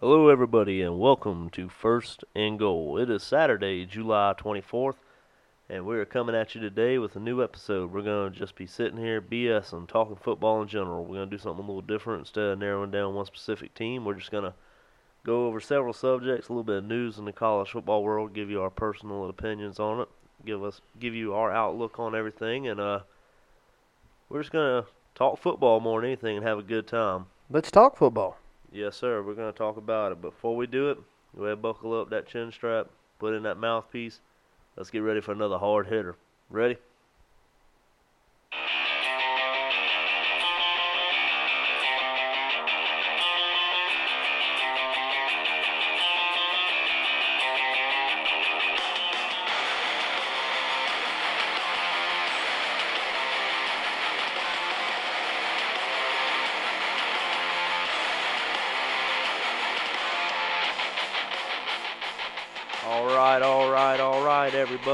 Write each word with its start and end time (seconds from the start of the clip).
Hello, 0.00 0.28
everybody, 0.30 0.80
and 0.80 0.98
welcome 0.98 1.50
to 1.50 1.68
First 1.68 2.24
and 2.34 2.58
Goal. 2.58 2.96
It 2.96 3.10
is 3.10 3.22
Saturday, 3.22 3.84
July 3.84 4.32
24th, 4.34 4.94
and 5.68 5.84
we 5.84 5.98
are 5.98 6.06
coming 6.06 6.34
at 6.34 6.54
you 6.54 6.60
today 6.62 6.96
with 6.96 7.16
a 7.16 7.20
new 7.20 7.44
episode. 7.44 7.92
We're 7.92 8.00
going 8.00 8.32
to 8.32 8.38
just 8.38 8.54
be 8.54 8.66
sitting 8.66 8.96
here 8.96 9.20
BSing, 9.20 9.86
talking 9.86 10.16
football 10.16 10.62
in 10.62 10.68
general. 10.68 11.04
We're 11.04 11.16
going 11.16 11.28
to 11.28 11.36
do 11.36 11.42
something 11.42 11.62
a 11.62 11.68
little 11.68 11.82
different 11.82 12.20
instead 12.20 12.44
of 12.44 12.58
narrowing 12.58 12.90
down 12.90 13.14
one 13.14 13.26
specific 13.26 13.74
team. 13.74 14.06
We're 14.06 14.14
just 14.14 14.30
going 14.30 14.44
to 14.44 14.54
go 15.22 15.46
over 15.46 15.60
several 15.60 15.92
subjects, 15.92 16.48
a 16.48 16.52
little 16.52 16.64
bit 16.64 16.78
of 16.78 16.84
news 16.86 17.18
in 17.18 17.26
the 17.26 17.32
college 17.34 17.68
football 17.68 18.02
world, 18.02 18.32
give 18.32 18.48
you 18.48 18.62
our 18.62 18.70
personal 18.70 19.28
opinions 19.28 19.78
on 19.78 20.00
it, 20.00 20.08
give 20.46 20.64
us 20.64 20.80
give 20.98 21.14
you 21.14 21.34
our 21.34 21.52
outlook 21.52 21.98
on 21.98 22.14
everything, 22.14 22.66
and 22.68 22.80
uh, 22.80 23.00
we're 24.30 24.40
just 24.40 24.50
going 24.50 24.82
to 24.82 24.88
talk 25.14 25.38
football 25.38 25.78
more 25.78 26.00
than 26.00 26.08
anything 26.08 26.38
and 26.38 26.46
have 26.46 26.58
a 26.58 26.62
good 26.62 26.86
time. 26.86 27.26
Let's 27.50 27.70
talk 27.70 27.98
football. 27.98 28.39
Yes, 28.72 28.96
sir. 28.96 29.22
We're 29.22 29.34
going 29.34 29.52
to 29.52 29.58
talk 29.58 29.76
about 29.76 30.12
it. 30.12 30.22
Before 30.22 30.54
we 30.54 30.66
do 30.66 30.90
it, 30.90 30.98
go 31.36 31.44
ahead, 31.44 31.60
buckle 31.60 32.00
up 32.00 32.10
that 32.10 32.28
chin 32.28 32.52
strap, 32.52 32.88
put 33.18 33.34
in 33.34 33.42
that 33.42 33.56
mouthpiece. 33.56 34.20
Let's 34.76 34.90
get 34.90 35.00
ready 35.00 35.20
for 35.20 35.32
another 35.32 35.58
hard 35.58 35.88
hitter. 35.88 36.16
Ready? 36.48 36.76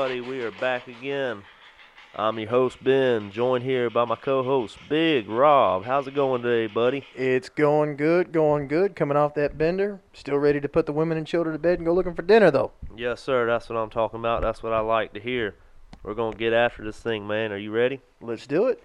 Everybody. 0.07 0.39
We 0.39 0.45
are 0.45 0.53
back 0.53 0.87
again. 0.87 1.43
I'm 2.15 2.39
your 2.39 2.49
host, 2.49 2.83
Ben, 2.85 3.33
joined 3.33 3.65
here 3.65 3.91
by 3.91 4.05
my 4.05 4.15
co 4.15 4.45
host, 4.45 4.79
Big 4.89 5.29
Rob. 5.29 5.85
How's 5.85 6.07
it 6.07 6.15
going 6.15 6.43
today, 6.43 6.73
buddy? 6.73 7.05
It's 7.17 7.49
going 7.49 7.97
good, 7.97 8.31
going 8.31 8.69
good. 8.69 8.95
Coming 8.95 9.17
off 9.17 9.35
that 9.35 9.59
bender. 9.59 10.01
Still 10.13 10.39
ready 10.39 10.61
to 10.61 10.69
put 10.69 10.87
the 10.87 10.93
women 10.93 11.19
and 11.19 11.27
children 11.27 11.55
to 11.55 11.59
bed 11.59 11.81
and 11.81 11.87
go 11.87 11.93
looking 11.93 12.15
for 12.15 12.23
dinner, 12.23 12.53
though. 12.53 12.71
Yes, 12.97 13.21
sir. 13.21 13.47
That's 13.47 13.69
what 13.69 13.79
I'm 13.79 13.91
talking 13.91 14.21
about. 14.21 14.43
That's 14.43 14.63
what 14.63 14.73
I 14.73 14.79
like 14.79 15.13
to 15.15 15.21
hear. 15.21 15.57
We're 16.05 16.15
going 16.15 16.35
to 16.35 16.39
get 16.39 16.53
after 16.53 16.85
this 16.85 17.01
thing, 17.01 17.27
man. 17.27 17.51
Are 17.51 17.59
you 17.59 17.73
ready? 17.73 18.01
Let's 18.21 18.47
do 18.47 18.69
it. 18.69 18.81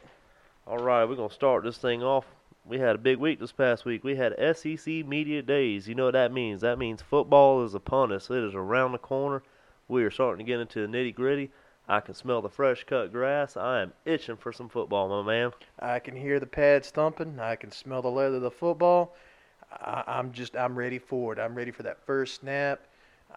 All 0.65 0.79
right, 0.79 1.05
we're 1.05 1.17
going 1.17 1.29
to 1.29 1.35
start 1.35 1.63
this 1.63 1.77
thing 1.77 2.01
off. 2.01 2.25
We 2.65 2.79
had 2.79 2.95
a 2.95 2.99
big 2.99 3.19
week 3.19 3.39
this 3.39 3.51
past 3.51 3.85
week. 3.85 4.03
We 4.03 4.15
had 4.15 4.33
SEC 4.57 4.87
Media 4.87 5.43
Days. 5.43 5.87
You 5.87 5.93
know 5.93 6.05
what 6.05 6.13
that 6.13 6.33
means? 6.33 6.61
That 6.61 6.79
means 6.79 7.03
football 7.03 7.63
is 7.63 7.75
upon 7.75 8.11
us. 8.11 8.31
It 8.31 8.43
is 8.43 8.55
around 8.55 8.93
the 8.93 8.97
corner. 8.97 9.43
We 9.91 10.05
are 10.05 10.09
starting 10.09 10.45
to 10.45 10.49
get 10.49 10.61
into 10.61 10.87
the 10.87 10.87
nitty 10.87 11.13
gritty. 11.13 11.51
I 11.89 11.99
can 11.99 12.13
smell 12.13 12.41
the 12.41 12.47
fresh 12.47 12.85
cut 12.85 13.11
grass. 13.11 13.57
I 13.57 13.81
am 13.81 13.91
itching 14.05 14.37
for 14.37 14.53
some 14.53 14.69
football, 14.69 15.09
my 15.09 15.29
man. 15.29 15.51
I 15.79 15.99
can 15.99 16.15
hear 16.15 16.39
the 16.39 16.45
pads 16.45 16.91
thumping. 16.91 17.37
I 17.41 17.57
can 17.57 17.71
smell 17.71 18.01
the 18.01 18.07
leather 18.07 18.37
of 18.37 18.41
the 18.41 18.51
football. 18.51 19.17
I, 19.69 20.03
I'm 20.07 20.31
just, 20.31 20.55
I'm 20.55 20.77
ready 20.77 20.97
for 20.97 21.33
it. 21.33 21.39
I'm 21.39 21.55
ready 21.55 21.71
for 21.71 21.83
that 21.83 21.97
first 22.05 22.35
snap. 22.35 22.79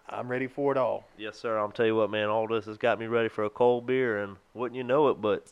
I'm 0.07 0.29
ready 0.29 0.47
for 0.47 0.71
it 0.71 0.77
all. 0.77 1.03
Yes, 1.17 1.37
sir. 1.37 1.59
I'll 1.59 1.71
tell 1.71 1.87
you 1.87 1.97
what, 1.97 2.09
man. 2.09 2.29
All 2.29 2.47
this 2.47 2.63
has 2.67 2.77
got 2.77 2.99
me 3.01 3.07
ready 3.07 3.27
for 3.27 3.43
a 3.43 3.49
cold 3.49 3.85
beer, 3.85 4.23
and 4.23 4.37
wouldn't 4.53 4.77
you 4.77 4.85
know 4.85 5.09
it, 5.09 5.19
but 5.19 5.51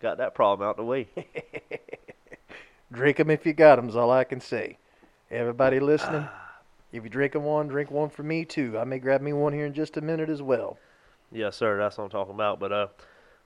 got 0.00 0.18
that 0.18 0.34
problem 0.34 0.68
out 0.68 0.76
the 0.76 0.82
way. 0.82 1.06
Drink 2.92 3.20
'em 3.20 3.30
if 3.30 3.46
you 3.46 3.52
got 3.52 3.78
'em's 3.78 3.94
all 3.94 4.10
I 4.10 4.24
can 4.24 4.40
say. 4.40 4.78
Everybody 5.30 5.78
listening, 5.78 6.26
if 6.92 7.02
you're 7.02 7.08
drinking 7.08 7.42
one, 7.42 7.68
drink 7.68 7.90
one 7.90 8.10
for 8.10 8.22
me 8.22 8.44
too. 8.44 8.78
I 8.78 8.84
may 8.84 8.98
grab 8.98 9.20
me 9.22 9.32
one 9.32 9.52
here 9.52 9.66
in 9.66 9.72
just 9.72 9.96
a 9.96 10.00
minute 10.00 10.28
as 10.28 10.42
well. 10.42 10.78
Yes, 11.30 11.56
sir. 11.56 11.78
That's 11.78 11.96
what 11.96 12.04
I'm 12.04 12.10
talking 12.10 12.34
about. 12.34 12.60
But 12.60 12.72
uh, 12.72 12.86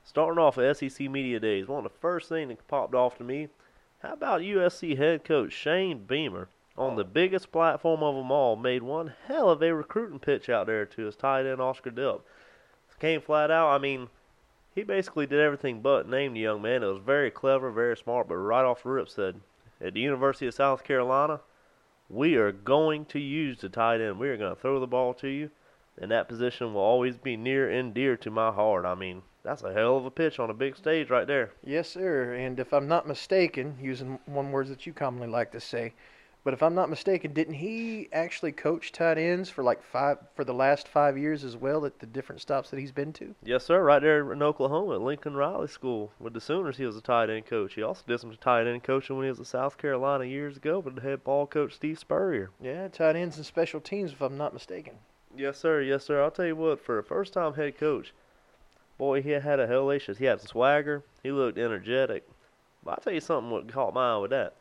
starting 0.04 0.38
off 0.38 0.58
at 0.58 0.76
SEC 0.76 1.08
Media 1.08 1.38
Days, 1.38 1.68
one 1.68 1.84
of 1.84 1.92
the 1.92 1.98
first 1.98 2.28
things 2.28 2.48
that 2.48 2.68
popped 2.68 2.94
off 2.94 3.16
to 3.18 3.24
me, 3.24 3.48
how 4.02 4.12
about 4.12 4.40
USC 4.40 4.98
head 4.98 5.24
coach 5.24 5.52
Shane 5.52 6.04
Beamer 6.04 6.48
on 6.76 6.96
the 6.96 7.04
biggest 7.04 7.50
platform 7.52 8.02
of 8.02 8.14
them 8.14 8.30
all 8.30 8.56
made 8.56 8.82
one 8.82 9.14
hell 9.26 9.48
of 9.48 9.62
a 9.62 9.74
recruiting 9.74 10.18
pitch 10.18 10.48
out 10.48 10.66
there 10.66 10.84
to 10.84 11.06
his 11.06 11.16
tight 11.16 11.46
end 11.46 11.60
Oscar 11.60 11.90
Delp. 11.90 12.20
Came 13.00 13.20
flat 13.20 13.50
out. 13.50 13.68
I 13.68 13.78
mean, 13.78 14.08
he 14.74 14.82
basically 14.82 15.26
did 15.26 15.40
everything 15.40 15.80
but 15.80 16.08
name 16.08 16.34
the 16.34 16.40
young 16.40 16.62
man. 16.62 16.82
It 16.82 16.86
was 16.86 17.02
very 17.04 17.30
clever, 17.30 17.70
very 17.70 17.96
smart, 17.96 18.28
but 18.28 18.36
right 18.36 18.64
off 18.64 18.82
the 18.82 18.90
rip 18.90 19.08
said, 19.08 19.40
at 19.80 19.94
the 19.94 20.00
University 20.00 20.46
of 20.46 20.54
South 20.54 20.82
Carolina, 20.84 21.40
we 22.08 22.36
are 22.36 22.52
going 22.52 23.04
to 23.06 23.18
use 23.18 23.60
the 23.60 23.68
tight 23.68 24.00
end. 24.00 24.18
We 24.18 24.28
are 24.28 24.36
going 24.36 24.54
to 24.54 24.60
throw 24.60 24.80
the 24.80 24.86
ball 24.86 25.14
to 25.14 25.28
you 25.28 25.50
and 25.98 26.10
that 26.10 26.28
position 26.28 26.74
will 26.74 26.82
always 26.82 27.16
be 27.16 27.36
near 27.36 27.70
and 27.70 27.94
dear 27.94 28.16
to 28.18 28.30
my 28.30 28.50
heart. 28.50 28.84
I 28.84 28.94
mean, 28.94 29.22
that's 29.42 29.62
a 29.62 29.72
hell 29.72 29.96
of 29.96 30.04
a 30.04 30.10
pitch 30.10 30.38
on 30.38 30.50
a 30.50 30.54
big 30.54 30.76
stage 30.76 31.08
right 31.10 31.26
there. 31.26 31.52
Yes, 31.64 31.88
sir. 31.88 32.34
And 32.34 32.60
if 32.60 32.72
I'm 32.72 32.88
not 32.88 33.08
mistaken, 33.08 33.76
using 33.80 34.18
one 34.26 34.52
word 34.52 34.68
that 34.68 34.86
you 34.86 34.92
commonly 34.92 35.28
like 35.28 35.52
to 35.52 35.60
say, 35.60 35.94
but 36.46 36.54
if 36.54 36.62
I'm 36.62 36.76
not 36.76 36.88
mistaken, 36.88 37.32
didn't 37.32 37.54
he 37.54 38.08
actually 38.12 38.52
coach 38.52 38.92
tight 38.92 39.18
ends 39.18 39.50
for 39.50 39.64
like 39.64 39.82
five 39.82 40.18
for 40.36 40.44
the 40.44 40.54
last 40.54 40.86
five 40.86 41.18
years 41.18 41.42
as 41.42 41.56
well 41.56 41.84
at 41.84 41.98
the 41.98 42.06
different 42.06 42.40
stops 42.40 42.70
that 42.70 42.78
he's 42.78 42.92
been 42.92 43.12
to? 43.14 43.34
Yes, 43.42 43.64
sir. 43.64 43.82
Right 43.82 44.00
there 44.00 44.32
in 44.32 44.40
Oklahoma 44.44 44.94
at 44.94 45.00
Lincoln 45.00 45.34
Riley 45.34 45.66
School 45.66 46.12
with 46.20 46.34
the 46.34 46.40
Sooners, 46.40 46.76
he 46.76 46.86
was 46.86 46.96
a 46.96 47.00
tight 47.00 47.30
end 47.30 47.46
coach. 47.46 47.74
He 47.74 47.82
also 47.82 48.04
did 48.06 48.20
some 48.20 48.32
tight 48.36 48.68
end 48.68 48.84
coaching 48.84 49.16
when 49.16 49.24
he 49.24 49.30
was 49.30 49.40
at 49.40 49.48
South 49.48 49.76
Carolina 49.76 50.24
years 50.24 50.56
ago 50.56 50.78
with 50.78 50.94
the 50.94 51.00
head 51.00 51.24
ball 51.24 51.48
coach 51.48 51.74
Steve 51.74 51.98
Spurrier. 51.98 52.50
Yeah, 52.62 52.86
tight 52.86 53.16
ends 53.16 53.38
and 53.38 53.44
special 53.44 53.80
teams, 53.80 54.12
if 54.12 54.20
I'm 54.20 54.38
not 54.38 54.54
mistaken. 54.54 54.94
Yes, 55.36 55.58
sir. 55.58 55.82
Yes, 55.82 56.04
sir. 56.04 56.22
I'll 56.22 56.30
tell 56.30 56.46
you 56.46 56.54
what, 56.54 56.78
for 56.78 57.00
a 57.00 57.02
first 57.02 57.32
time 57.32 57.54
head 57.54 57.76
coach, 57.76 58.14
boy, 58.98 59.20
he 59.20 59.30
had 59.30 59.58
a 59.58 59.66
hellacious. 59.66 60.18
He 60.18 60.26
had 60.26 60.40
swagger. 60.40 61.02
He 61.24 61.32
looked 61.32 61.58
energetic. 61.58 62.24
But 62.84 62.92
I'll 62.92 62.98
tell 62.98 63.14
you 63.14 63.20
something 63.20 63.50
what 63.50 63.66
caught 63.66 63.94
my 63.94 64.12
eye 64.12 64.18
with 64.18 64.30
that. 64.30 64.54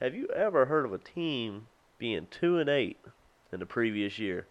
Have 0.00 0.14
you 0.14 0.28
ever 0.28 0.66
heard 0.66 0.84
of 0.84 0.92
a 0.92 0.98
team 0.98 1.66
being 1.98 2.28
two 2.30 2.58
and 2.58 2.68
eight 2.68 2.98
in 3.52 3.60
the 3.60 3.66
previous 3.66 4.18
year? 4.18 4.46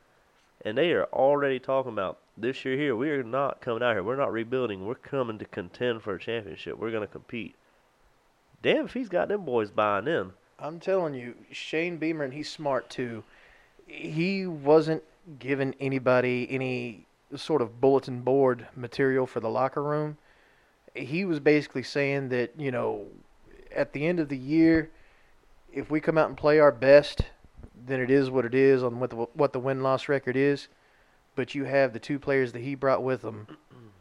And 0.66 0.78
they 0.78 0.92
are 0.92 1.06
already 1.06 1.60
talking 1.60 1.94
about 1.94 2.20
this 2.38 2.64
year 2.64 2.78
here, 2.78 2.96
we 2.96 3.10
are 3.10 3.24
not 3.24 3.62
coming 3.62 3.82
out 3.82 3.94
here. 3.94 4.04
We're 4.04 4.16
not 4.16 4.32
rebuilding. 4.32 4.86
We're 4.86 4.96
coming 4.96 5.40
to 5.40 5.46
contend 5.46 6.04
for 6.04 6.16
a 6.16 6.20
championship. 6.20 6.78
We're 6.78 6.92
gonna 6.92 7.08
compete. 7.08 7.56
Damn 8.62 8.86
if 8.86 8.94
he's 8.94 9.10
got 9.10 9.30
them 9.30 9.44
boys 9.44 9.72
buying 9.72 10.08
in. 10.08 10.34
I'm 10.60 10.80
telling 10.80 11.14
you, 11.14 11.36
Shane 11.52 11.98
Beamer, 11.98 12.24
and 12.24 12.34
he's 12.34 12.50
smart 12.50 12.90
too. 12.90 13.24
He 13.88 14.46
wasn't 14.46 15.04
giving 15.40 15.76
anybody 15.80 16.48
any 16.50 17.06
sort 17.36 17.62
of 17.62 17.82
bulletin 17.82 18.22
board 18.22 18.68
material 18.76 19.26
for 19.28 19.40
the 19.40 19.50
locker 19.50 19.84
room. 19.84 20.18
He 20.96 21.26
was 21.26 21.40
basically 21.40 21.84
saying 21.84 22.30
that, 22.30 22.52
you 22.58 22.72
know, 22.72 23.06
at 23.76 23.94
the 23.94 24.06
end 24.06 24.20
of 24.20 24.30
the 24.30 24.38
year, 24.38 24.90
if 25.78 25.92
we 25.92 26.00
come 26.00 26.18
out 26.18 26.28
and 26.28 26.36
play 26.36 26.60
our 26.60 26.72
best, 26.72 27.22
then 27.86 28.02
it 28.02 28.10
is 28.10 28.32
what 28.32 28.46
it 28.46 28.56
is 28.56 28.84
on 28.84 29.00
what 29.00 29.12
the, 29.12 29.16
what 29.16 29.54
the 29.54 29.60
win 29.60 29.84
loss 29.84 30.10
record 30.10 30.36
is. 30.36 30.68
But 31.36 31.54
you 31.54 31.66
have 31.66 31.94
the 31.94 32.00
two 32.00 32.18
players 32.18 32.52
that 32.54 32.64
he 32.64 32.74
brought 32.74 33.04
with 33.04 33.22
him 33.24 33.48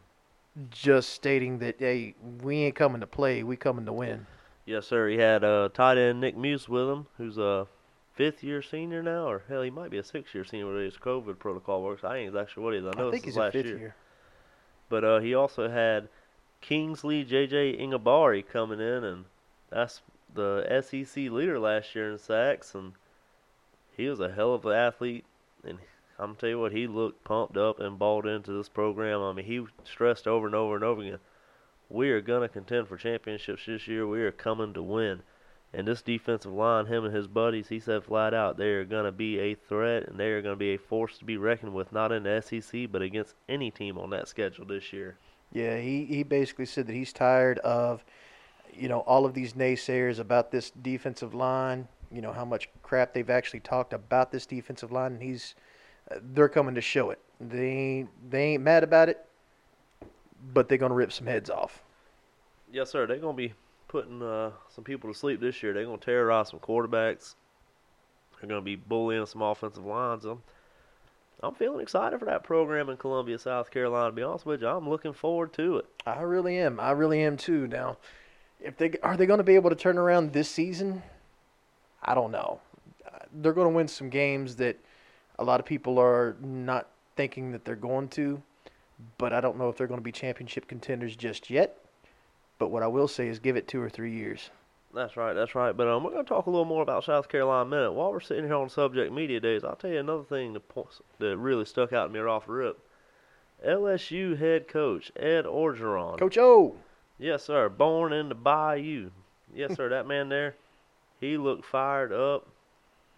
just 0.71 1.09
stating 1.09 1.59
that, 1.59 1.75
hey, 1.77 2.15
we 2.41 2.63
ain't 2.63 2.75
coming 2.75 3.01
to 3.01 3.07
play, 3.07 3.43
we 3.43 3.55
coming 3.55 3.85
to 3.85 3.93
win. 3.93 4.25
Yes, 4.65 4.87
sir. 4.87 5.07
He 5.07 5.17
had 5.17 5.43
uh, 5.43 5.69
tight 5.71 5.97
end 5.97 6.19
Nick 6.19 6.35
Muse 6.35 6.67
with 6.67 6.89
him, 6.89 7.05
who's 7.17 7.37
a 7.37 7.67
fifth 8.15 8.43
year 8.43 8.63
senior 8.63 9.03
now, 9.03 9.29
or 9.29 9.43
hell, 9.47 9.61
he 9.61 9.69
might 9.69 9.91
be 9.91 9.99
a 9.99 10.03
sixth 10.03 10.33
year 10.33 10.43
senior 10.43 10.73
with 10.73 10.83
his 10.83 10.97
COVID 10.97 11.37
protocol 11.37 11.83
works. 11.83 12.03
I 12.03 12.17
ain't 12.17 12.29
exactly 12.29 12.53
sure 12.55 12.63
what 12.63 12.73
he 12.73 12.79
is. 12.79 12.85
I 12.85 12.97
know 12.97 13.09
I 13.09 13.11
think 13.11 13.25
he's 13.25 13.37
last 13.37 13.53
fifth 13.53 13.67
year. 13.67 13.77
year. 13.77 13.95
But 14.89 15.03
uh, 15.03 15.19
he 15.19 15.35
also 15.35 15.69
had 15.69 16.09
Kingsley 16.59 17.23
JJ 17.23 17.79
Enagbare 17.79 18.45
coming 18.47 18.79
in, 18.79 19.03
and 19.03 19.25
that's 19.69 20.01
the 20.33 20.81
SEC 20.81 21.15
leader 21.31 21.59
last 21.59 21.95
year 21.95 22.11
in 22.11 22.17
sacks, 22.17 22.75
and 22.75 22.93
he 23.95 24.07
was 24.07 24.19
a 24.19 24.31
hell 24.31 24.53
of 24.53 24.65
an 24.65 24.73
athlete. 24.73 25.25
And 25.63 25.79
I'm 26.19 26.35
tell 26.35 26.49
you 26.49 26.59
what, 26.59 26.71
he 26.71 26.87
looked 26.87 27.23
pumped 27.23 27.57
up 27.57 27.79
and 27.79 27.99
bought 27.99 28.25
into 28.25 28.51
this 28.51 28.69
program. 28.69 29.21
I 29.21 29.33
mean, 29.33 29.45
he 29.45 29.65
stressed 29.83 30.27
over 30.27 30.45
and 30.45 30.55
over 30.55 30.75
and 30.75 30.83
over 30.83 31.01
again, 31.01 31.19
we 31.89 32.09
are 32.11 32.21
gonna 32.21 32.49
contend 32.49 32.87
for 32.87 32.97
championships 32.97 33.65
this 33.65 33.87
year. 33.87 34.07
We 34.07 34.21
are 34.21 34.31
coming 34.31 34.73
to 34.73 34.83
win. 34.83 35.21
And 35.73 35.87
this 35.87 36.01
defensive 36.01 36.53
line, 36.53 36.85
him 36.85 37.05
and 37.05 37.13
his 37.13 37.27
buddies, 37.27 37.67
he 37.67 37.79
said 37.79 38.03
flat 38.03 38.33
out, 38.33 38.57
they 38.57 38.69
are 38.69 38.85
to 38.85 39.11
be 39.11 39.37
a 39.39 39.53
threat 39.53 40.07
and 40.07 40.19
they 40.19 40.31
are 40.31 40.41
going 40.41 40.55
to 40.55 40.59
be 40.59 40.73
a 40.73 40.77
force 40.77 41.17
to 41.17 41.25
be 41.25 41.37
reckoned 41.37 41.73
with, 41.73 41.91
not 41.91 42.11
in 42.11 42.23
the 42.23 42.41
SEC, 42.41 42.91
but 42.91 43.01
against 43.01 43.35
any 43.49 43.69
team 43.69 43.97
on 43.97 44.09
that 44.11 44.27
schedule 44.27 44.65
this 44.65 44.93
year. 44.93 45.17
Yeah, 45.51 45.77
he, 45.77 46.05
he 46.05 46.23
basically 46.23 46.65
said 46.65 46.87
that 46.87 46.93
he's 46.93 47.13
tired 47.13 47.59
of, 47.59 48.03
you 48.77 48.89
know, 48.89 48.99
all 49.01 49.25
of 49.25 49.33
these 49.33 49.53
naysayers 49.53 50.19
about 50.19 50.51
this 50.51 50.71
defensive 50.81 51.33
line. 51.33 51.87
You 52.11 52.21
know 52.21 52.31
how 52.31 52.45
much 52.45 52.69
crap 52.83 53.13
they've 53.13 53.29
actually 53.29 53.59
talked 53.59 53.91
about 53.93 54.31
this 54.31 54.45
defensive 54.45 54.91
line, 54.91 55.13
and 55.13 55.21
he's 55.21 55.55
uh, 56.09 56.19
they're 56.33 56.49
coming 56.49 56.75
to 56.75 56.81
show 56.81 57.09
it. 57.09 57.19
They 57.39 57.69
ain't, 57.69 58.31
they 58.31 58.43
ain't 58.53 58.63
mad 58.63 58.83
about 58.83 59.09
it, 59.09 59.25
but 60.53 60.69
they're 60.69 60.77
gonna 60.77 60.93
rip 60.93 61.11
some 61.11 61.27
heads 61.27 61.49
off. 61.49 61.83
Yes, 62.71 62.89
sir. 62.89 63.07
They're 63.07 63.17
going 63.17 63.35
to 63.35 63.37
be 63.37 63.53
putting 63.87 64.21
uh, 64.21 64.51
some 64.69 64.83
people 64.83 65.11
to 65.11 65.17
sleep 65.17 65.39
this 65.39 65.63
year. 65.63 65.73
They're 65.73 65.85
going 65.85 65.99
to 65.99 66.05
terrorize 66.05 66.49
some 66.49 66.59
quarterbacks. 66.59 67.35
They're 68.39 68.49
going 68.49 68.61
to 68.61 68.65
be 68.65 68.75
bullying 68.75 69.25
some 69.25 69.41
offensive 69.41 69.85
lines. 69.85 70.25
I'm, 70.25 70.41
I'm 71.41 71.53
feeling 71.55 71.81
excited 71.81 72.19
for 72.19 72.25
that 72.25 72.43
program 72.43 72.89
in 72.89 72.97
Columbia, 72.97 73.39
South 73.39 73.71
Carolina. 73.71 74.09
To 74.09 74.11
be 74.11 74.23
honest 74.23 74.45
with 74.45 74.61
you, 74.61 74.67
I'm 74.67 74.89
looking 74.89 75.13
forward 75.13 75.53
to 75.53 75.77
it. 75.77 75.85
I 76.05 76.21
really 76.21 76.57
am. 76.57 76.79
I 76.79 76.91
really 76.91 77.23
am 77.23 77.37
too. 77.37 77.67
Now, 77.67 77.97
if 78.59 78.77
they 78.77 78.91
are 79.03 79.17
they 79.17 79.25
going 79.25 79.37
to 79.37 79.43
be 79.43 79.55
able 79.55 79.69
to 79.69 79.75
turn 79.75 79.97
around 79.97 80.33
this 80.33 80.49
season? 80.49 81.03
I 82.01 82.13
don't 82.13 82.31
know. 82.31 82.59
They're 83.33 83.53
going 83.53 83.69
to 83.69 83.75
win 83.75 83.87
some 83.87 84.09
games 84.09 84.55
that 84.57 84.77
a 85.39 85.43
lot 85.43 85.59
of 85.59 85.65
people 85.65 85.99
are 85.99 86.35
not 86.41 86.87
thinking 87.15 87.51
that 87.51 87.65
they're 87.65 87.75
going 87.75 88.07
to, 88.09 88.41
but 89.17 89.33
I 89.33 89.41
don't 89.41 89.57
know 89.57 89.69
if 89.69 89.77
they're 89.77 89.87
going 89.87 89.99
to 89.99 90.03
be 90.03 90.11
championship 90.11 90.67
contenders 90.67 91.15
just 91.15 91.49
yet. 91.49 91.77
But 92.59 92.69
what 92.69 92.83
I 92.83 92.87
will 92.87 93.07
say 93.07 93.27
is 93.27 93.39
give 93.39 93.55
it 93.55 93.67
two 93.67 93.81
or 93.81 93.89
three 93.89 94.13
years. 94.13 94.49
That's 94.93 95.17
right, 95.17 95.33
that's 95.33 95.53
right. 95.53 95.75
But 95.75 95.87
um, 95.87 96.03
we're 96.03 96.11
going 96.11 96.25
to 96.25 96.29
talk 96.29 96.47
a 96.47 96.49
little 96.49 96.65
more 96.65 96.81
about 96.81 97.03
South 97.03 97.29
Carolina 97.29 97.61
in 97.61 97.67
a 97.67 97.75
minute. 97.75 97.91
While 97.91 98.11
we're 98.11 98.19
sitting 98.19 98.45
here 98.45 98.55
on 98.55 98.69
subject 98.69 99.11
media 99.13 99.39
days, 99.39 99.63
I'll 99.63 99.75
tell 99.75 99.91
you 99.91 99.99
another 99.99 100.23
thing 100.23 100.53
that, 100.53 100.63
that 101.19 101.37
really 101.37 101.65
stuck 101.65 101.93
out 101.93 102.07
to 102.07 102.13
me 102.13 102.19
right 102.19 102.31
off 102.31 102.47
the 102.47 102.53
rip. 102.53 102.79
LSU 103.65 104.37
head 104.37 104.67
coach 104.67 105.11
Ed 105.15 105.45
Orgeron. 105.45 106.17
Coach 106.17 106.37
O. 106.37 106.77
Yes, 107.19 107.43
sir. 107.43 107.67
Born 107.69 108.13
in 108.13 108.29
the 108.29 108.35
Bayou. 108.35 109.09
Yes, 109.53 109.75
sir. 109.75 109.89
that 109.89 110.05
man 110.05 110.29
there, 110.29 110.55
he 111.19 111.37
looked 111.37 111.65
fired 111.65 112.11
up. 112.11 112.47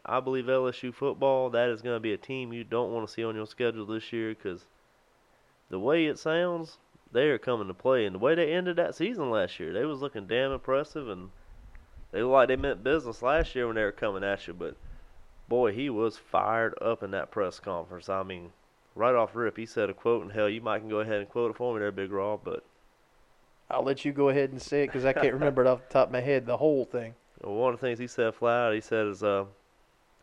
I 0.05 0.21
believe 0.21 0.45
LSU 0.45 0.93
football, 0.93 1.49
that 1.49 1.69
is 1.69 1.81
going 1.81 1.97
to 1.97 1.99
be 1.99 2.13
a 2.13 2.17
team 2.17 2.53
you 2.53 2.63
don't 2.63 2.93
want 2.93 3.07
to 3.07 3.13
see 3.13 3.23
on 3.23 3.35
your 3.35 3.45
schedule 3.45 3.85
this 3.85 4.13
year 4.13 4.29
because 4.29 4.65
the 5.69 5.79
way 5.79 6.05
it 6.05 6.17
sounds, 6.17 6.77
they 7.11 7.27
are 7.27 7.37
coming 7.37 7.67
to 7.67 7.73
play. 7.73 8.05
And 8.05 8.15
the 8.15 8.19
way 8.19 8.35
they 8.35 8.53
ended 8.53 8.77
that 8.77 8.95
season 8.95 9.29
last 9.29 9.59
year, 9.59 9.73
they 9.73 9.85
was 9.85 9.99
looking 9.99 10.27
damn 10.27 10.51
impressive. 10.51 11.09
And 11.09 11.29
they 12.11 12.21
looked 12.21 12.31
like 12.31 12.47
they 12.47 12.55
meant 12.55 12.83
business 12.83 13.21
last 13.21 13.53
year 13.53 13.67
when 13.67 13.75
they 13.75 13.83
were 13.83 13.91
coming 13.91 14.23
at 14.23 14.47
you. 14.47 14.53
But, 14.53 14.77
boy, 15.49 15.73
he 15.73 15.89
was 15.89 16.17
fired 16.17 16.73
up 16.81 17.03
in 17.03 17.11
that 17.11 17.31
press 17.31 17.59
conference. 17.59 18.07
I 18.07 18.23
mean, 18.23 18.51
right 18.95 19.15
off 19.15 19.35
rip, 19.35 19.57
he 19.57 19.65
said 19.65 19.89
a 19.89 19.93
quote, 19.93 20.23
and 20.23 20.31
hell, 20.31 20.49
you 20.49 20.61
might 20.61 20.79
can 20.79 20.89
go 20.89 21.01
ahead 21.01 21.19
and 21.19 21.29
quote 21.29 21.51
it 21.51 21.57
for 21.57 21.73
me 21.73 21.79
there, 21.79 21.91
Big 21.91 22.11
Rob. 22.11 22.41
But 22.45 22.63
I'll 23.71 23.83
let 23.83 24.03
you 24.03 24.11
go 24.11 24.29
ahead 24.29 24.51
and 24.51 24.61
say 24.61 24.83
it 24.83 24.87
because 24.87 25.05
I 25.05 25.13
can't 25.13 25.33
remember 25.33 25.61
it 25.61 25.67
off 25.67 25.87
the 25.87 25.93
top 25.93 26.07
of 26.07 26.13
my 26.13 26.21
head 26.21 26.45
the 26.45 26.57
whole 26.57 26.85
thing. 26.85 27.13
Well, 27.41 27.55
one 27.55 27.73
of 27.73 27.79
the 27.79 27.85
things 27.85 27.99
he 27.99 28.07
said 28.07 28.33
flat 28.33 28.67
out, 28.67 28.73
he 28.73 28.81
said 28.81 29.05
is, 29.07 29.23
uh, 29.23 29.45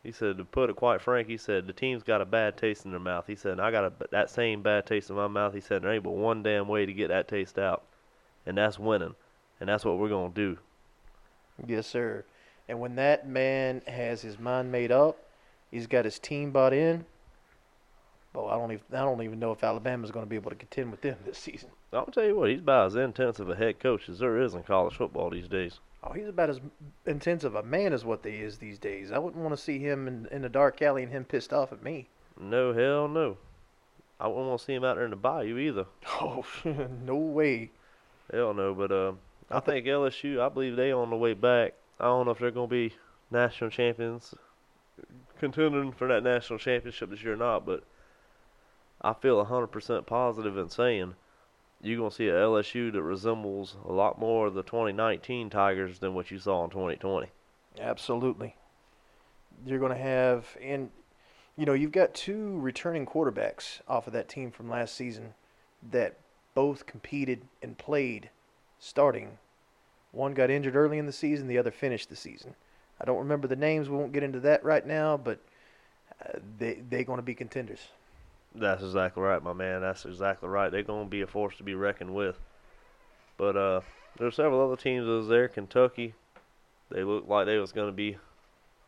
he 0.02 0.12
said 0.12 0.38
to 0.38 0.44
put 0.44 0.68
it 0.68 0.76
quite 0.76 1.00
frank, 1.00 1.28
he 1.28 1.36
said 1.36 1.66
the 1.66 1.72
team's 1.72 2.02
got 2.02 2.20
a 2.20 2.24
bad 2.24 2.56
taste 2.56 2.84
in 2.84 2.90
their 2.90 3.00
mouth. 3.00 3.26
He 3.26 3.36
said 3.36 3.60
I 3.60 3.70
got 3.70 3.84
a, 3.84 3.92
that 4.10 4.30
same 4.30 4.62
bad 4.62 4.86
taste 4.86 5.10
in 5.10 5.16
my 5.16 5.28
mouth. 5.28 5.54
He 5.54 5.60
said 5.60 5.82
there 5.82 5.92
ain't 5.92 6.04
but 6.04 6.12
one 6.12 6.42
damn 6.42 6.68
way 6.68 6.86
to 6.86 6.92
get 6.92 7.08
that 7.08 7.28
taste 7.28 7.58
out, 7.58 7.84
and 8.44 8.58
that's 8.58 8.78
winning, 8.78 9.14
and 9.60 9.68
that's 9.68 9.84
what 9.84 9.98
we're 9.98 10.08
gonna 10.08 10.34
do. 10.34 10.58
Yes, 11.66 11.86
sir. 11.86 12.24
And 12.68 12.80
when 12.80 12.96
that 12.96 13.28
man 13.28 13.82
has 13.86 14.22
his 14.22 14.38
mind 14.38 14.72
made 14.72 14.90
up, 14.90 15.18
he's 15.70 15.86
got 15.86 16.04
his 16.04 16.18
team 16.18 16.50
bought 16.50 16.72
in. 16.72 17.06
Well, 18.36 18.48
I 18.48 18.58
don't 18.58 18.70
even 18.70 18.84
I 18.92 18.98
don't 18.98 19.22
even 19.22 19.38
know 19.38 19.52
if 19.52 19.64
Alabama's 19.64 20.10
going 20.10 20.26
to 20.26 20.28
be 20.28 20.36
able 20.36 20.50
to 20.50 20.56
contend 20.56 20.90
with 20.90 21.00
them 21.00 21.16
this 21.24 21.38
season. 21.38 21.70
I'll 21.90 22.04
tell 22.04 22.24
you 22.24 22.36
what, 22.36 22.50
he's 22.50 22.60
about 22.60 22.88
as 22.88 22.94
intense 22.94 23.40
of 23.40 23.48
a 23.48 23.56
head 23.56 23.80
coach 23.80 24.10
as 24.10 24.18
there 24.18 24.38
is 24.38 24.52
in 24.52 24.62
college 24.62 24.94
football 24.94 25.30
these 25.30 25.48
days. 25.48 25.80
Oh, 26.04 26.12
he's 26.12 26.28
about 26.28 26.50
as 26.50 26.60
intense 27.06 27.44
of 27.44 27.54
a 27.54 27.62
man 27.62 27.94
as 27.94 28.04
what 28.04 28.22
they 28.22 28.36
is 28.36 28.58
these 28.58 28.78
days. 28.78 29.10
I 29.10 29.18
wouldn't 29.18 29.42
want 29.42 29.56
to 29.56 29.62
see 29.62 29.78
him 29.78 30.06
in, 30.06 30.28
in 30.30 30.44
a 30.44 30.50
dark 30.50 30.82
alley 30.82 31.02
and 31.02 31.10
him 31.10 31.24
pissed 31.24 31.54
off 31.54 31.72
at 31.72 31.82
me. 31.82 32.08
No 32.38 32.74
hell 32.74 33.08
no. 33.08 33.38
I 34.20 34.28
wouldn't 34.28 34.48
want 34.48 34.60
to 34.60 34.66
see 34.66 34.74
him 34.74 34.84
out 34.84 34.96
there 34.96 35.06
in 35.06 35.10
the 35.12 35.16
bayou 35.16 35.56
either. 35.56 35.86
Oh, 36.20 36.44
no 37.04 37.16
way. 37.16 37.70
Hell 38.30 38.52
no. 38.52 38.74
But 38.74 38.92
uh, 38.92 39.12
I 39.50 39.60
think 39.60 39.86
LSU, 39.86 40.42
I 40.42 40.50
believe 40.50 40.76
they 40.76 40.92
on 40.92 41.08
the 41.08 41.16
way 41.16 41.32
back. 41.32 41.72
I 41.98 42.04
don't 42.04 42.26
know 42.26 42.32
if 42.32 42.38
they're 42.38 42.50
gonna 42.50 42.66
be 42.66 42.92
national 43.30 43.70
champions, 43.70 44.34
contending 45.38 45.92
for 45.92 46.06
that 46.08 46.22
national 46.22 46.58
championship 46.58 47.08
this 47.08 47.22
year 47.22 47.32
or 47.32 47.36
not. 47.36 47.64
But 47.64 47.82
I 49.02 49.12
feel 49.12 49.44
100% 49.44 50.06
positive 50.06 50.56
in 50.56 50.68
saying 50.68 51.14
you're 51.82 51.98
going 51.98 52.10
to 52.10 52.16
see 52.16 52.28
a 52.28 52.34
LSU 52.34 52.92
that 52.92 53.02
resembles 53.02 53.76
a 53.86 53.92
lot 53.92 54.18
more 54.18 54.46
of 54.46 54.54
the 54.54 54.62
2019 54.62 55.50
Tigers 55.50 55.98
than 55.98 56.14
what 56.14 56.30
you 56.30 56.38
saw 56.38 56.64
in 56.64 56.70
2020. 56.70 57.28
Absolutely. 57.78 58.56
You're 59.64 59.78
going 59.78 59.92
to 59.92 59.98
have, 59.98 60.56
and 60.60 60.90
you 61.56 61.66
know, 61.66 61.72
you've 61.72 61.92
got 61.92 62.14
two 62.14 62.58
returning 62.58 63.06
quarterbacks 63.06 63.80
off 63.88 64.06
of 64.06 64.12
that 64.14 64.28
team 64.28 64.50
from 64.50 64.68
last 64.68 64.94
season 64.94 65.34
that 65.90 66.16
both 66.54 66.86
competed 66.86 67.42
and 67.62 67.76
played 67.76 68.30
starting. 68.78 69.38
One 70.12 70.34
got 70.34 70.50
injured 70.50 70.76
early 70.76 70.98
in 70.98 71.06
the 71.06 71.12
season, 71.12 71.48
the 71.48 71.58
other 71.58 71.70
finished 71.70 72.08
the 72.08 72.16
season. 72.16 72.54
I 73.00 73.04
don't 73.04 73.18
remember 73.18 73.46
the 73.46 73.56
names. 73.56 73.88
We 73.88 73.96
won't 73.96 74.12
get 74.12 74.22
into 74.22 74.40
that 74.40 74.64
right 74.64 74.86
now, 74.86 75.18
but 75.18 75.38
uh, 76.24 76.38
they 76.58 76.82
they're 76.88 77.04
going 77.04 77.18
to 77.18 77.22
be 77.22 77.34
contenders. 77.34 77.88
That's 78.58 78.82
exactly 78.82 79.22
right, 79.22 79.42
my 79.42 79.52
man. 79.52 79.82
That's 79.82 80.04
exactly 80.04 80.48
right. 80.48 80.70
They're 80.70 80.82
going 80.82 81.04
to 81.04 81.10
be 81.10 81.20
a 81.20 81.26
force 81.26 81.56
to 81.56 81.62
be 81.62 81.74
reckoned 81.74 82.14
with. 82.14 82.38
But 83.36 83.56
uh, 83.56 83.80
there's 84.18 84.36
several 84.36 84.64
other 84.64 84.80
teams 84.80 85.04
that 85.06 85.12
was 85.12 85.28
there. 85.28 85.48
Kentucky, 85.48 86.14
they 86.90 87.04
looked 87.04 87.28
like 87.28 87.46
they 87.46 87.58
was 87.58 87.72
going 87.72 87.88
to 87.88 87.96
be 87.96 88.16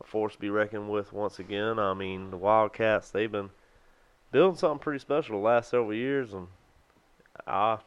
a 0.01 0.07
force 0.07 0.35
to 0.35 0.39
be 0.39 0.49
reckoned 0.49 0.89
with 0.89 1.13
once 1.13 1.39
again. 1.39 1.79
I 1.79 1.93
mean, 1.93 2.31
the 2.31 2.37
Wildcats, 2.37 3.11
they've 3.11 3.31
been 3.31 3.51
building 4.33 4.57
something 4.57 4.79
pretty 4.79 5.01
special 5.01 5.39
the 5.39 5.47
last 5.47 5.71
several 5.71 5.95
years, 5.95 6.33
and 6.33 6.49
I, 7.47 7.79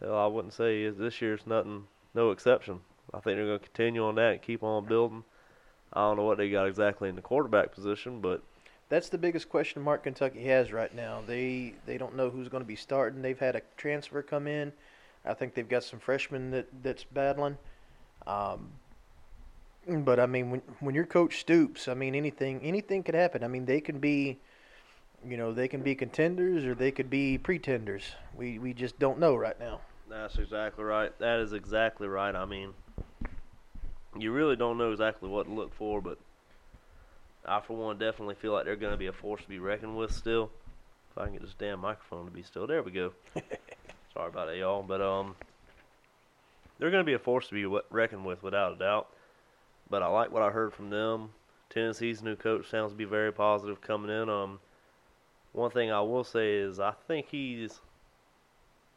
hell, 0.00 0.18
I 0.18 0.26
wouldn't 0.26 0.54
say 0.54 0.88
this 0.90 1.20
year's 1.20 1.46
nothing, 1.46 1.84
no 2.14 2.30
exception. 2.32 2.80
I 3.14 3.20
think 3.20 3.36
they're 3.36 3.46
going 3.46 3.58
to 3.58 3.64
continue 3.64 4.04
on 4.04 4.16
that 4.16 4.32
and 4.32 4.42
keep 4.42 4.62
on 4.62 4.86
building. 4.86 5.24
I 5.92 6.00
don't 6.00 6.16
know 6.16 6.24
what 6.24 6.38
they 6.38 6.50
got 6.50 6.66
exactly 6.66 7.08
in 7.08 7.16
the 7.16 7.22
quarterback 7.22 7.72
position, 7.72 8.20
but 8.20 8.42
That's 8.90 9.08
the 9.08 9.18
biggest 9.18 9.48
question 9.48 9.82
mark 9.82 10.02
Kentucky 10.02 10.44
has 10.46 10.72
right 10.72 10.92
now. 10.94 11.22
They 11.24 11.74
they 11.86 11.96
don't 11.96 12.16
know 12.16 12.28
who's 12.28 12.48
going 12.48 12.62
to 12.62 12.68
be 12.68 12.76
starting. 12.76 13.22
They've 13.22 13.38
had 13.38 13.54
a 13.54 13.62
transfer 13.76 14.20
come 14.20 14.48
in. 14.48 14.72
I 15.24 15.32
think 15.32 15.54
they've 15.54 15.68
got 15.68 15.84
some 15.84 16.00
freshmen 16.00 16.50
that 16.50 16.66
that's 16.82 17.04
battling. 17.04 17.56
Um, 18.26 18.68
but 19.86 20.18
I 20.18 20.26
mean, 20.26 20.50
when 20.50 20.62
when 20.80 20.94
your 20.96 21.06
coach 21.06 21.38
Stoops, 21.38 21.86
I 21.86 21.94
mean 21.94 22.16
anything 22.16 22.60
anything 22.62 23.04
could 23.04 23.14
happen. 23.14 23.44
I 23.44 23.48
mean 23.48 23.64
they 23.64 23.80
can 23.80 24.00
be, 24.00 24.38
you 25.24 25.36
know, 25.36 25.52
they 25.52 25.68
can 25.68 25.82
be 25.82 25.94
contenders 25.94 26.64
or 26.64 26.74
they 26.74 26.90
could 26.90 27.08
be 27.08 27.38
pretenders. 27.38 28.02
We 28.36 28.58
we 28.58 28.74
just 28.74 28.98
don't 28.98 29.20
know 29.20 29.36
right 29.36 29.58
now. 29.60 29.80
That's 30.08 30.36
exactly 30.36 30.82
right. 30.82 31.16
That 31.20 31.38
is 31.38 31.52
exactly 31.52 32.08
right. 32.08 32.34
I 32.34 32.44
mean, 32.44 32.74
you 34.18 34.32
really 34.32 34.56
don't 34.56 34.78
know 34.78 34.90
exactly 34.90 35.28
what 35.28 35.46
to 35.46 35.52
look 35.52 35.72
for, 35.72 36.00
but 36.00 36.18
I, 37.44 37.60
for 37.60 37.76
one, 37.76 37.98
definitely 37.98 38.34
feel 38.34 38.52
like 38.52 38.64
they're 38.64 38.76
going 38.76 38.92
to 38.92 38.98
be 38.98 39.06
a 39.06 39.12
force 39.12 39.42
to 39.42 39.48
be 39.48 39.58
reckoned 39.58 39.96
with 39.96 40.12
still. 40.12 40.50
If 41.10 41.18
I 41.18 41.24
can 41.24 41.32
get 41.32 41.42
this 41.42 41.54
damn 41.58 41.80
microphone 41.80 42.26
to 42.26 42.30
be 42.30 42.42
still. 42.42 42.66
There 42.66 42.82
we 42.82 42.92
go. 42.92 43.12
Sorry 44.14 44.28
about 44.28 44.46
that, 44.46 44.56
y'all. 44.56 44.82
But, 44.82 45.00
um, 45.00 45.34
they're 46.78 46.90
going 46.90 47.04
to 47.04 47.06
be 47.06 47.14
a 47.14 47.18
force 47.18 47.48
to 47.48 47.54
be 47.54 47.66
reckoned 47.90 48.24
with 48.24 48.42
without 48.42 48.72
a 48.72 48.76
doubt. 48.76 49.08
But 49.88 50.02
I 50.02 50.06
like 50.06 50.32
what 50.32 50.42
I 50.42 50.50
heard 50.50 50.72
from 50.72 50.90
them. 50.90 51.30
Tennessee's 51.68 52.22
new 52.22 52.36
coach 52.36 52.68
sounds 52.70 52.92
to 52.92 52.96
be 52.96 53.04
very 53.04 53.32
positive 53.32 53.80
coming 53.80 54.10
in. 54.10 54.28
Um, 54.28 54.60
one 55.52 55.70
thing 55.70 55.90
I 55.90 56.00
will 56.00 56.24
say 56.24 56.54
is 56.54 56.80
I 56.80 56.92
think 57.06 57.26
he's 57.30 57.80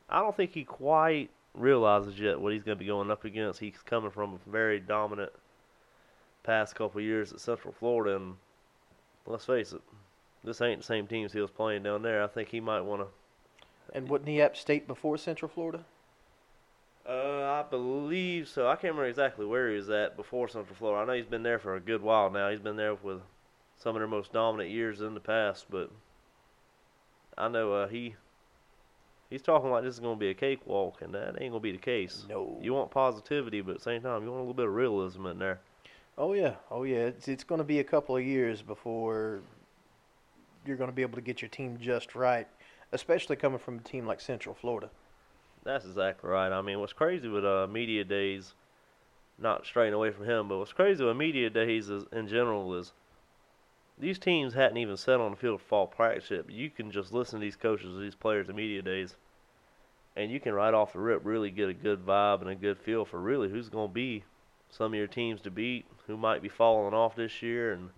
I 0.09 0.19
don't 0.19 0.35
think 0.35 0.53
he 0.53 0.63
quite 0.63 1.29
realizes 1.53 2.19
yet 2.19 2.39
what 2.39 2.53
he's 2.53 2.63
going 2.63 2.77
to 2.77 2.79
be 2.79 2.87
going 2.87 3.11
up 3.11 3.25
against. 3.25 3.59
He's 3.59 3.75
coming 3.85 4.11
from 4.11 4.33
a 4.33 4.49
very 4.49 4.79
dominant 4.79 5.31
past 6.43 6.75
couple 6.75 6.99
of 6.99 7.05
years 7.05 7.31
at 7.31 7.39
Central 7.39 7.73
Florida, 7.73 8.17
and 8.17 8.35
let's 9.25 9.45
face 9.45 9.73
it, 9.73 9.81
this 10.43 10.61
ain't 10.61 10.81
the 10.81 10.85
same 10.85 11.07
teams 11.07 11.33
he 11.33 11.39
was 11.39 11.51
playing 11.51 11.83
down 11.83 12.01
there. 12.01 12.23
I 12.23 12.27
think 12.27 12.49
he 12.49 12.59
might 12.59 12.81
want 12.81 13.01
to. 13.01 13.07
And 13.93 14.09
wasn't 14.09 14.29
he 14.29 14.41
App 14.41 14.57
State 14.57 14.87
before 14.87 15.17
Central 15.17 15.49
Florida? 15.49 15.85
Uh, 17.07 17.43
I 17.43 17.65
believe 17.69 18.47
so. 18.47 18.67
I 18.67 18.75
can't 18.75 18.93
remember 18.93 19.05
exactly 19.05 19.45
where 19.45 19.69
he 19.69 19.75
was 19.75 19.89
at 19.89 20.15
before 20.15 20.47
Central 20.47 20.75
Florida. 20.75 21.01
I 21.01 21.05
know 21.05 21.17
he's 21.17 21.29
been 21.29 21.43
there 21.43 21.59
for 21.59 21.75
a 21.75 21.79
good 21.79 22.01
while 22.01 22.29
now. 22.29 22.49
He's 22.49 22.59
been 22.59 22.77
there 22.77 22.95
with 22.95 23.21
some 23.77 23.95
of 23.95 23.99
their 23.99 24.07
most 24.07 24.31
dominant 24.31 24.69
years 24.69 25.01
in 25.01 25.13
the 25.13 25.19
past, 25.19 25.65
but 25.69 25.91
I 27.37 27.49
know 27.49 27.73
uh, 27.73 27.87
he 27.87 28.15
he's 29.29 29.41
talking 29.41 29.69
like 29.69 29.83
this 29.83 29.95
is 29.95 29.99
going 29.99 30.15
to 30.15 30.19
be 30.19 30.29
a 30.29 30.33
cakewalk, 30.33 31.01
and 31.01 31.13
that 31.13 31.29
ain't 31.41 31.51
going 31.51 31.53
to 31.53 31.59
be 31.59 31.71
the 31.71 31.77
case. 31.77 32.25
No. 32.29 32.57
You 32.61 32.73
want 32.73 32.91
positivity, 32.91 33.61
but 33.61 33.71
at 33.71 33.77
the 33.79 33.83
same 33.83 34.01
time, 34.01 34.23
you 34.23 34.29
want 34.29 34.39
a 34.39 34.43
little 34.43 34.53
bit 34.53 34.67
of 34.67 34.73
realism 34.73 35.25
in 35.25 35.39
there. 35.39 35.59
Oh 36.17 36.33
yeah, 36.33 36.55
oh 36.69 36.83
yeah. 36.83 37.07
It's 37.07 37.27
it's 37.27 37.43
going 37.43 37.59
to 37.59 37.65
be 37.65 37.79
a 37.79 37.83
couple 37.83 38.15
of 38.15 38.23
years 38.23 38.61
before 38.61 39.41
you're 40.65 40.77
going 40.77 40.89
to 40.89 40.95
be 40.95 41.01
able 41.01 41.15
to 41.15 41.21
get 41.21 41.41
your 41.41 41.49
team 41.49 41.77
just 41.79 42.15
right, 42.15 42.47
especially 42.91 43.35
coming 43.35 43.59
from 43.59 43.79
a 43.79 43.81
team 43.81 44.05
like 44.05 44.21
Central 44.21 44.53
Florida. 44.53 44.89
That's 45.63 45.85
exactly 45.85 46.29
right. 46.29 46.51
I 46.51 46.61
mean, 46.61 46.79
what's 46.79 46.93
crazy 46.93 47.27
with 47.27 47.45
uh, 47.45 47.67
media 47.67 48.03
days, 48.03 48.53
not 49.39 49.65
straying 49.65 49.93
away 49.93 50.11
from 50.11 50.25
him, 50.25 50.47
but 50.47 50.57
what's 50.57 50.73
crazy 50.73 51.03
with 51.03 51.17
media 51.17 51.49
days 51.49 51.89
is, 51.89 52.03
in 52.11 52.27
general 52.27 52.75
is 52.75 52.91
these 53.97 54.19
teams 54.19 54.53
hadn't 54.53 54.77
even 54.77 54.97
set 54.97 55.19
on 55.19 55.31
the 55.31 55.37
field 55.37 55.61
for 55.61 55.67
fall 55.67 55.87
practice 55.87 56.31
you 56.49 56.69
can 56.69 56.91
just 56.91 57.13
listen 57.13 57.39
to 57.39 57.43
these 57.43 57.55
coaches, 57.55 57.97
these 57.99 58.15
players 58.15 58.49
at 58.49 58.55
media 58.55 58.81
days, 58.81 59.15
and 60.15 60.31
you 60.31 60.39
can 60.39 60.53
right 60.53 60.73
off 60.73 60.93
the 60.93 60.99
rip 60.99 61.21
really 61.23 61.49
get 61.49 61.69
a 61.69 61.73
good 61.73 62.05
vibe 62.05 62.41
and 62.41 62.49
a 62.49 62.55
good 62.55 62.77
feel 62.77 63.05
for 63.05 63.19
really 63.19 63.49
who's 63.49 63.69
going 63.69 63.89
to 63.89 63.93
be 63.93 64.23
some 64.75 64.93
of 64.93 64.97
your 64.97 65.07
teams 65.07 65.39
to 65.41 65.51
beat, 65.51 65.85
who 66.07 66.17
might 66.17 66.41
be 66.41 66.49
falling 66.49 66.95
off 66.95 67.15
this 67.15 67.43
year, 67.43 67.73
and 67.73 67.89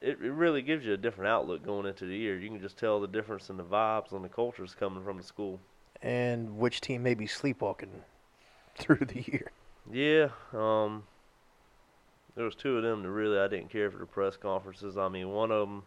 it, 0.00 0.18
it 0.22 0.30
really 0.30 0.62
gives 0.62 0.84
you 0.84 0.92
a 0.92 0.96
different 0.96 1.28
outlook 1.28 1.64
going 1.64 1.86
into 1.86 2.06
the 2.06 2.16
year. 2.16 2.38
You 2.38 2.48
can 2.48 2.60
just 2.60 2.78
tell 2.78 3.00
the 3.00 3.08
difference 3.08 3.50
in 3.50 3.56
the 3.56 3.64
vibes 3.64 4.12
and 4.12 4.24
the 4.24 4.28
cultures 4.28 4.76
coming 4.78 5.02
from 5.02 5.16
the 5.16 5.22
school. 5.22 5.58
And 6.00 6.58
which 6.58 6.80
team 6.80 7.02
may 7.02 7.14
be 7.14 7.26
sleepwalking 7.26 7.90
through 8.76 9.04
the 9.06 9.20
year. 9.20 9.50
Yeah, 9.90 10.28
um, 10.52 11.02
there 12.36 12.44
was 12.44 12.54
two 12.54 12.76
of 12.76 12.84
them 12.84 13.02
that 13.02 13.10
really 13.10 13.38
I 13.38 13.48
didn't 13.48 13.70
care 13.70 13.90
for 13.90 13.98
the 13.98 14.06
press 14.06 14.36
conferences. 14.36 14.96
I 14.96 15.08
mean, 15.08 15.28
one 15.30 15.50
of 15.50 15.68
them, 15.68 15.82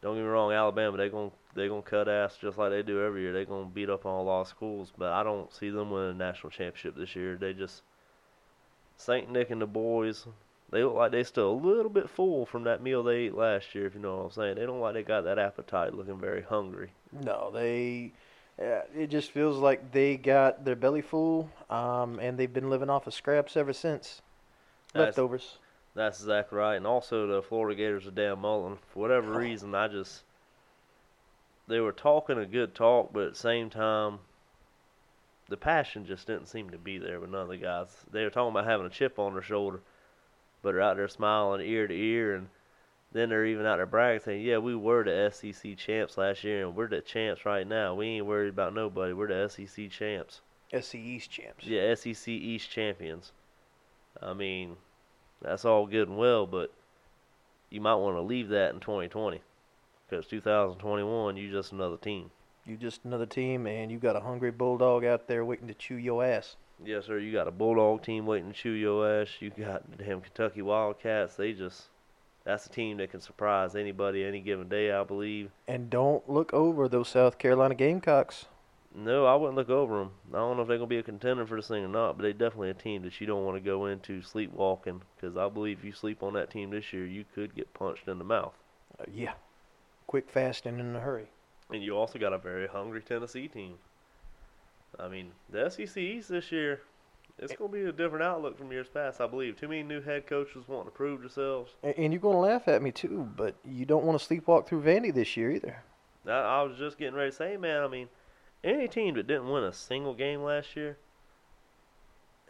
don't 0.00 0.14
get 0.14 0.22
me 0.22 0.28
wrong, 0.28 0.52
Alabama 0.52 0.96
they 0.96 1.08
gon' 1.08 1.32
they 1.56 1.66
gonna 1.66 1.82
cut 1.82 2.08
ass 2.08 2.38
just 2.40 2.56
like 2.56 2.70
they 2.70 2.84
do 2.84 3.04
every 3.04 3.22
year. 3.22 3.32
They're 3.32 3.44
gonna 3.44 3.66
beat 3.66 3.90
up 3.90 4.06
on 4.06 4.14
a 4.14 4.22
lot 4.22 4.42
of 4.42 4.48
schools, 4.48 4.92
but 4.96 5.10
I 5.10 5.24
don't 5.24 5.52
see 5.52 5.70
them 5.70 5.90
winning 5.90 6.10
a 6.10 6.14
national 6.14 6.50
championship 6.50 6.96
this 6.96 7.16
year. 7.16 7.36
They 7.36 7.52
just 7.52 7.82
Saint 8.98 9.30
Nick 9.30 9.50
and 9.50 9.62
the 9.62 9.66
boys. 9.66 10.26
They 10.70 10.84
look 10.84 10.94
like 10.94 11.12
they 11.12 11.24
still 11.24 11.50
a 11.52 11.52
little 11.52 11.90
bit 11.90 12.10
full 12.10 12.44
from 12.44 12.64
that 12.64 12.82
meal 12.82 13.02
they 13.02 13.14
ate 13.16 13.34
last 13.34 13.74
year. 13.74 13.86
If 13.86 13.94
you 13.94 14.00
know 14.00 14.18
what 14.18 14.24
I'm 14.24 14.30
saying, 14.32 14.54
they 14.56 14.66
don't 14.66 14.80
like 14.80 14.92
they 14.94 15.02
got 15.02 15.22
that 15.24 15.38
appetite, 15.38 15.94
looking 15.94 16.18
very 16.18 16.42
hungry. 16.42 16.90
No, 17.24 17.50
they. 17.52 18.12
Yeah, 18.58 18.82
it 18.94 19.06
just 19.08 19.30
feels 19.30 19.56
like 19.58 19.92
they 19.92 20.16
got 20.16 20.64
their 20.64 20.74
belly 20.76 21.00
full, 21.00 21.48
um, 21.70 22.18
and 22.18 22.36
they've 22.36 22.52
been 22.52 22.68
living 22.68 22.90
off 22.90 23.06
of 23.06 23.14
scraps 23.14 23.56
ever 23.56 23.72
since. 23.72 24.20
That's- 24.92 25.16
Leftovers. 25.16 25.58
That's 25.94 26.20
exactly 26.20 26.58
right. 26.58 26.76
And 26.76 26.86
also 26.86 27.26
the 27.26 27.42
Florida 27.42 27.74
Gators 27.76 28.06
are 28.06 28.10
damn 28.12 28.40
mulling. 28.40 28.78
For 28.92 29.00
whatever 29.00 29.34
Oh. 29.34 29.38
reason, 29.38 29.74
I 29.74 29.88
just 29.88 30.22
they 31.66 31.80
were 31.80 31.92
talking 31.92 32.38
a 32.38 32.46
good 32.46 32.74
talk, 32.74 33.12
but 33.12 33.24
at 33.24 33.32
the 33.34 33.38
same 33.38 33.68
time, 33.70 34.18
the 35.48 35.56
passion 35.56 36.04
just 36.04 36.26
didn't 36.26 36.48
seem 36.48 36.70
to 36.70 36.78
be 36.78 36.98
there 36.98 37.20
with 37.20 37.30
none 37.30 37.42
of 37.42 37.48
the 37.48 37.56
guys. 37.56 37.88
They 38.10 38.24
were 38.24 38.30
talking 38.30 38.50
about 38.50 38.66
having 38.66 38.86
a 38.86 38.90
chip 38.90 39.18
on 39.18 39.32
their 39.32 39.42
shoulder, 39.42 39.80
but 40.62 40.72
they're 40.72 40.82
out 40.82 40.96
there 40.96 41.08
smiling 41.08 41.66
ear 41.66 41.86
to 41.86 41.94
ear, 41.94 42.34
and 42.34 42.48
then 43.12 43.30
they're 43.30 43.46
even 43.46 43.64
out 43.64 43.76
there 43.76 43.86
bragging, 43.86 44.20
saying, 44.20 44.42
"Yeah, 44.42 44.58
we 44.58 44.74
were 44.74 45.04
the 45.04 45.30
SEC 45.32 45.74
champs 45.74 46.18
last 46.18 46.44
year, 46.44 46.66
and 46.66 46.76
we're 46.76 46.88
the 46.88 47.00
champs 47.00 47.46
right 47.46 47.66
now. 47.66 47.94
We 47.94 48.06
ain't 48.06 48.26
worried 48.26 48.50
about 48.50 48.74
nobody. 48.74 49.12
We're 49.12 49.28
the 49.28 49.48
SEC 49.48 49.88
champs." 49.88 50.42
SEC 50.70 51.00
East 51.00 51.30
champs. 51.30 51.64
Yeah, 51.64 51.94
SEC 51.94 52.28
East 52.28 52.70
champions. 52.70 53.32
I 54.20 54.34
mean, 54.34 54.76
that's 55.40 55.64
all 55.64 55.86
good 55.86 56.08
and 56.08 56.18
well, 56.18 56.46
but 56.46 56.72
you 57.70 57.80
might 57.80 57.94
want 57.94 58.16
to 58.16 58.20
leave 58.22 58.48
that 58.48 58.74
in 58.74 58.80
2020 58.80 59.40
because 60.08 60.26
2021, 60.26 61.36
you're 61.36 61.52
just 61.52 61.72
another 61.72 61.96
team. 61.96 62.30
You 62.68 62.76
just 62.76 63.04
another 63.04 63.26
team, 63.26 63.66
and 63.66 63.90
you 63.90 63.98
got 63.98 64.14
a 64.14 64.20
hungry 64.20 64.50
bulldog 64.50 65.04
out 65.04 65.26
there 65.26 65.44
waiting 65.44 65.68
to 65.68 65.74
chew 65.74 65.96
your 65.96 66.22
ass. 66.22 66.56
Yes, 66.84 67.06
sir. 67.06 67.18
You 67.18 67.32
got 67.32 67.48
a 67.48 67.50
Bulldog 67.50 68.02
team 68.02 68.26
waiting 68.26 68.52
to 68.52 68.56
chew 68.56 68.70
your 68.70 69.22
ass. 69.22 69.28
You 69.40 69.50
got 69.50 69.90
the 69.90 70.04
damn 70.04 70.20
Kentucky 70.20 70.62
Wildcats. 70.62 71.34
They 71.34 71.52
just 71.52 71.84
that's 72.44 72.66
a 72.66 72.68
team 72.68 72.98
that 72.98 73.10
can 73.10 73.20
surprise 73.20 73.74
anybody 73.74 74.24
any 74.24 74.40
given 74.40 74.68
day, 74.68 74.92
I 74.92 75.02
believe. 75.02 75.50
And 75.66 75.90
don't 75.90 76.28
look 76.28 76.52
over 76.54 76.88
those 76.88 77.08
South 77.08 77.38
Carolina 77.38 77.74
Gamecocks. 77.74 78.46
No, 78.94 79.26
I 79.26 79.34
wouldn't 79.34 79.56
look 79.56 79.70
over 79.70 79.98
them. 79.98 80.12
I 80.32 80.36
don't 80.36 80.56
know 80.56 80.62
if 80.62 80.68
they're 80.68 80.78
gonna 80.78 80.86
be 80.86 80.98
a 80.98 81.02
contender 81.02 81.46
for 81.46 81.56
this 81.56 81.68
thing 81.68 81.84
or 81.84 81.88
not, 81.88 82.16
but 82.16 82.22
they're 82.22 82.32
definitely 82.32 82.70
a 82.70 82.74
team 82.74 83.02
that 83.02 83.20
you 83.20 83.26
don't 83.26 83.44
want 83.44 83.56
to 83.56 83.60
go 83.60 83.86
into 83.86 84.22
sleepwalking 84.22 85.02
because 85.16 85.36
I 85.36 85.48
believe 85.48 85.78
if 85.78 85.84
you 85.84 85.92
sleep 85.92 86.22
on 86.22 86.34
that 86.34 86.50
team 86.50 86.70
this 86.70 86.92
year, 86.92 87.06
you 87.06 87.24
could 87.34 87.54
get 87.54 87.74
punched 87.74 88.08
in 88.08 88.18
the 88.18 88.24
mouth. 88.24 88.54
Uh, 88.98 89.04
yeah. 89.12 89.34
Quick, 90.06 90.30
fast, 90.30 90.64
and 90.64 90.80
in 90.80 90.96
a 90.96 91.00
hurry. 91.00 91.28
And 91.70 91.82
you 91.82 91.96
also 91.96 92.18
got 92.18 92.32
a 92.32 92.38
very 92.38 92.66
hungry 92.66 93.02
Tennessee 93.02 93.48
team. 93.48 93.74
I 94.98 95.08
mean, 95.08 95.32
the 95.50 95.68
SEC 95.68 95.96
East 95.96 96.28
this 96.28 96.50
year, 96.50 96.80
it's 97.38 97.54
going 97.54 97.70
to 97.70 97.76
be 97.76 97.84
a 97.84 97.92
different 97.92 98.24
outlook 98.24 98.56
from 98.56 98.72
years 98.72 98.88
past, 98.92 99.20
I 99.20 99.26
believe. 99.26 99.56
Too 99.56 99.68
many 99.68 99.82
new 99.82 100.00
head 100.00 100.26
coaches 100.26 100.64
wanting 100.66 100.86
to 100.86 100.96
prove 100.96 101.20
themselves. 101.20 101.72
And, 101.82 101.94
and 101.96 102.12
you're 102.12 102.22
going 102.22 102.36
to 102.36 102.40
laugh 102.40 102.68
at 102.68 102.82
me, 102.82 102.90
too, 102.90 103.28
but 103.36 103.54
you 103.64 103.84
don't 103.84 104.04
want 104.04 104.20
to 104.20 104.26
sleepwalk 104.26 104.66
through 104.66 104.82
Vandy 104.82 105.12
this 105.12 105.36
year 105.36 105.50
either. 105.50 105.82
I, 106.26 106.30
I 106.30 106.62
was 106.62 106.78
just 106.78 106.98
getting 106.98 107.14
ready 107.14 107.30
to 107.30 107.36
say, 107.36 107.56
man, 107.56 107.82
I 107.82 107.88
mean, 107.88 108.08
any 108.64 108.88
team 108.88 109.14
that 109.14 109.26
didn't 109.26 109.50
win 109.50 109.62
a 109.62 109.72
single 109.72 110.14
game 110.14 110.42
last 110.42 110.74
year, 110.74 110.96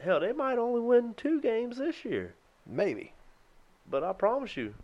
hell, 0.01 0.21
they 0.21 0.33
might 0.33 0.59
only 0.59 0.81
win 0.81 1.15
two 1.15 1.41
games 1.41 1.79
this 1.79 2.05
year. 2.05 2.35
Maybe. 2.67 3.13
But 3.91 4.05
I 4.05 4.13
promise 4.13 4.57
you, 4.57 4.75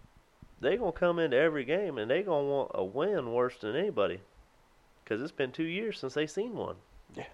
they 0.65 0.77
going 0.77 0.93
to 0.93 0.99
come 0.99 1.19
into 1.19 1.37
every 1.37 1.65
game 1.65 1.99
and 1.99 2.11
they 2.11 2.23
going 2.23 2.45
to 2.47 2.51
want 2.51 2.71
a 2.75 2.85
win 2.85 3.33
worse 3.33 3.57
than 3.61 3.77
anybody. 3.77 4.21
Because 5.03 5.21
it's 5.21 5.33
been 5.33 5.53
two 5.53 5.65
years 5.65 5.99
since 5.99 6.15
they 6.15 6.27
seen 6.27 6.55
one. 6.55 6.77
Yeah. 7.15 7.25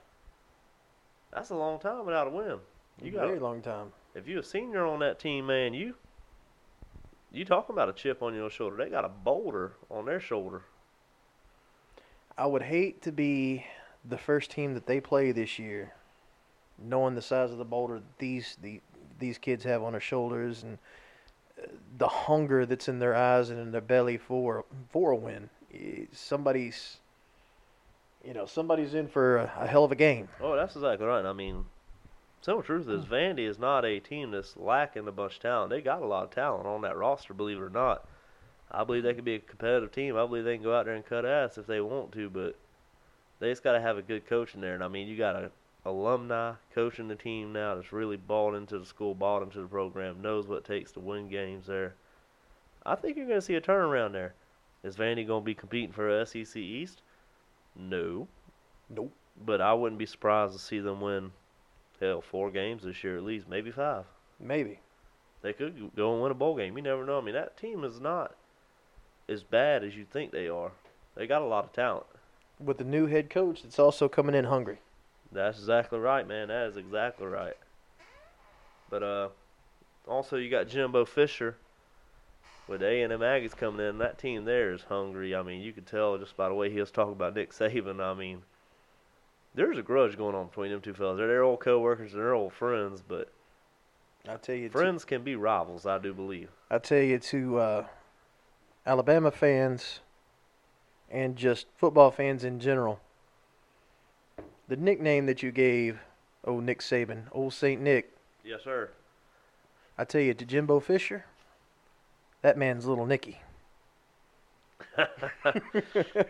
That's 1.32 1.50
a 1.50 1.54
long 1.54 1.78
time 1.78 2.06
without 2.06 2.26
a 2.26 2.30
win. 2.30 2.58
You 3.02 3.12
got 3.12 3.24
a 3.24 3.28
Very 3.28 3.38
long 3.38 3.62
time. 3.62 3.92
if 4.14 4.26
you're 4.26 4.40
a 4.40 4.44
senior 4.44 4.84
on 4.84 4.98
that 5.00 5.18
team, 5.18 5.46
man, 5.46 5.72
you 5.74 5.94
you 7.32 7.44
talking 7.44 7.74
about 7.74 7.88
a 7.88 7.92
chip 7.92 8.22
on 8.22 8.34
your 8.34 8.50
shoulder. 8.50 8.76
They 8.76 8.90
got 8.90 9.04
a 9.04 9.08
boulder 9.08 9.72
on 9.88 10.04
their 10.06 10.18
shoulder. 10.18 10.62
I 12.36 12.46
would 12.46 12.62
hate 12.62 13.02
to 13.02 13.12
be 13.12 13.64
the 14.04 14.18
first 14.18 14.50
team 14.50 14.74
that 14.74 14.86
they 14.86 15.00
play 15.00 15.30
this 15.30 15.58
year, 15.58 15.92
knowing 16.78 17.14
the 17.14 17.22
size 17.22 17.52
of 17.52 17.58
the 17.58 17.64
boulder 17.64 17.94
that 17.96 18.18
these 18.18 18.56
the, 18.60 18.80
these 19.18 19.38
kids 19.38 19.62
have 19.64 19.82
on 19.82 19.92
their 19.92 20.00
shoulders 20.00 20.64
and 20.64 20.78
the 21.98 22.08
hunger 22.08 22.66
that's 22.66 22.88
in 22.88 22.98
their 22.98 23.14
eyes 23.14 23.50
and 23.50 23.58
in 23.58 23.72
their 23.72 23.80
belly 23.80 24.16
for 24.16 24.64
for 24.90 25.10
a 25.10 25.16
win. 25.16 25.50
Somebody's, 26.12 26.98
you 28.24 28.34
know, 28.34 28.46
somebody's 28.46 28.94
in 28.94 29.08
for 29.08 29.38
a, 29.38 29.52
a 29.60 29.66
hell 29.66 29.84
of 29.84 29.92
a 29.92 29.96
game. 29.96 30.28
Oh, 30.40 30.56
that's 30.56 30.74
exactly 30.74 31.06
right. 31.06 31.24
I 31.24 31.32
mean, 31.32 31.66
simple 32.40 32.62
truth 32.62 32.88
is 32.88 33.04
Vandy 33.04 33.48
is 33.48 33.58
not 33.58 33.84
a 33.84 34.00
team 34.00 34.30
that's 34.30 34.56
lacking 34.56 35.06
a 35.06 35.12
bunch 35.12 35.36
of 35.36 35.42
talent. 35.42 35.70
They 35.70 35.80
got 35.80 36.02
a 36.02 36.06
lot 36.06 36.24
of 36.24 36.30
talent 36.30 36.66
on 36.66 36.82
that 36.82 36.96
roster, 36.96 37.34
believe 37.34 37.58
it 37.58 37.62
or 37.62 37.70
not. 37.70 38.06
I 38.72 38.84
believe 38.84 39.02
they 39.02 39.14
could 39.14 39.24
be 39.24 39.34
a 39.34 39.40
competitive 39.40 39.92
team. 39.92 40.16
I 40.16 40.26
believe 40.26 40.44
they 40.44 40.54
can 40.54 40.62
go 40.62 40.74
out 40.74 40.86
there 40.86 40.94
and 40.94 41.04
cut 41.04 41.24
ass 41.24 41.58
if 41.58 41.66
they 41.66 41.80
want 41.80 42.12
to, 42.12 42.30
but 42.30 42.56
they 43.40 43.50
just 43.50 43.64
got 43.64 43.72
to 43.72 43.80
have 43.80 43.98
a 43.98 44.02
good 44.02 44.26
coach 44.26 44.54
in 44.54 44.60
there. 44.60 44.74
And 44.74 44.84
I 44.84 44.88
mean, 44.88 45.08
you 45.08 45.16
got 45.16 45.34
a 45.34 45.50
alumni 45.84 46.52
coaching 46.74 47.08
the 47.08 47.14
team 47.14 47.52
now 47.52 47.74
that's 47.74 47.92
really 47.92 48.16
bought 48.16 48.54
into 48.54 48.78
the 48.78 48.84
school, 48.84 49.14
bought 49.14 49.42
into 49.42 49.60
the 49.60 49.66
program, 49.66 50.20
knows 50.20 50.46
what 50.46 50.58
it 50.58 50.64
takes 50.64 50.92
to 50.92 51.00
win 51.00 51.28
games 51.28 51.66
there. 51.66 51.94
I 52.84 52.94
think 52.94 53.16
you're 53.16 53.26
going 53.26 53.38
to 53.38 53.44
see 53.44 53.54
a 53.54 53.60
turnaround 53.60 54.12
there. 54.12 54.34
Is 54.82 54.96
Vandy 54.96 55.26
going 55.26 55.42
to 55.42 55.46
be 55.46 55.54
competing 55.54 55.92
for 55.92 56.24
SEC 56.24 56.56
East? 56.56 57.02
No. 57.76 58.28
Nope. 58.88 59.12
But 59.44 59.60
I 59.60 59.72
wouldn't 59.74 59.98
be 59.98 60.06
surprised 60.06 60.52
to 60.54 60.58
see 60.58 60.80
them 60.80 61.00
win, 61.00 61.32
hell, 62.00 62.20
four 62.20 62.50
games 62.50 62.82
this 62.82 63.02
year 63.04 63.16
at 63.16 63.24
least, 63.24 63.48
maybe 63.48 63.70
five. 63.70 64.04
Maybe. 64.38 64.80
They 65.42 65.52
could 65.52 65.94
go 65.96 66.12
and 66.12 66.22
win 66.22 66.32
a 66.32 66.34
bowl 66.34 66.56
game. 66.56 66.76
You 66.76 66.82
never 66.82 67.06
know. 67.06 67.18
I 67.18 67.22
mean, 67.22 67.34
that 67.34 67.56
team 67.56 67.84
is 67.84 68.00
not 68.00 68.34
as 69.28 69.42
bad 69.42 69.84
as 69.84 69.96
you 69.96 70.04
think 70.04 70.32
they 70.32 70.48
are. 70.48 70.72
They 71.14 71.26
got 71.26 71.42
a 71.42 71.46
lot 71.46 71.64
of 71.64 71.72
talent. 71.72 72.06
With 72.58 72.78
the 72.78 72.84
new 72.84 73.06
head 73.06 73.30
coach 73.30 73.62
that's 73.62 73.78
also 73.78 74.08
coming 74.08 74.34
in 74.34 74.44
hungry. 74.44 74.78
That's 75.32 75.58
exactly 75.58 75.98
right, 75.98 76.26
man. 76.26 76.48
That 76.48 76.68
is 76.68 76.76
exactly 76.76 77.26
right. 77.26 77.56
But 78.88 79.02
uh, 79.02 79.28
also 80.08 80.36
you 80.36 80.50
got 80.50 80.68
Jimbo 80.68 81.04
Fisher 81.04 81.56
with 82.66 82.82
A 82.82 83.02
and 83.02 83.12
M 83.12 83.20
Aggies 83.20 83.56
coming 83.56 83.86
in. 83.86 83.98
That 83.98 84.18
team 84.18 84.44
there 84.44 84.72
is 84.72 84.82
hungry. 84.82 85.34
I 85.34 85.42
mean, 85.42 85.60
you 85.60 85.72
could 85.72 85.86
tell 85.86 86.18
just 86.18 86.36
by 86.36 86.48
the 86.48 86.54
way 86.54 86.70
he 86.70 86.80
was 86.80 86.90
talking 86.90 87.12
about 87.12 87.34
Nick 87.34 87.52
Saban. 87.52 88.00
I 88.00 88.14
mean, 88.14 88.42
there's 89.54 89.78
a 89.78 89.82
grudge 89.82 90.16
going 90.16 90.34
on 90.34 90.48
between 90.48 90.70
them 90.70 90.80
two 90.80 90.94
fellas. 90.94 91.18
They're 91.18 91.26
their 91.26 91.42
old 91.42 91.60
coworkers, 91.60 92.12
and 92.12 92.22
they're 92.22 92.34
old 92.34 92.52
friends, 92.52 93.02
but 93.06 93.30
I 94.28 94.36
tell 94.36 94.54
you, 94.54 94.68
friends 94.68 95.04
can 95.04 95.22
be 95.22 95.34
rivals. 95.34 95.86
I 95.86 95.98
do 95.98 96.12
believe. 96.12 96.50
I 96.70 96.78
tell 96.78 97.00
you 97.00 97.18
to 97.18 97.58
uh, 97.58 97.86
Alabama 98.86 99.30
fans 99.30 100.00
and 101.10 101.36
just 101.36 101.66
football 101.76 102.10
fans 102.10 102.44
in 102.44 102.60
general. 102.60 103.00
The 104.70 104.76
nickname 104.76 105.26
that 105.26 105.42
you 105.42 105.50
gave, 105.50 105.98
old 106.44 106.62
Nick 106.62 106.78
Saban, 106.78 107.24
old 107.32 107.52
Saint 107.52 107.82
Nick, 107.82 108.14
Yes, 108.44 108.62
sir. 108.62 108.90
I 109.98 110.04
tell 110.04 110.20
you 110.20 110.32
to 110.32 110.44
Jimbo 110.44 110.78
Fisher, 110.78 111.24
that 112.42 112.56
man's 112.56 112.86
little 112.86 113.04
Nicky. 113.04 113.40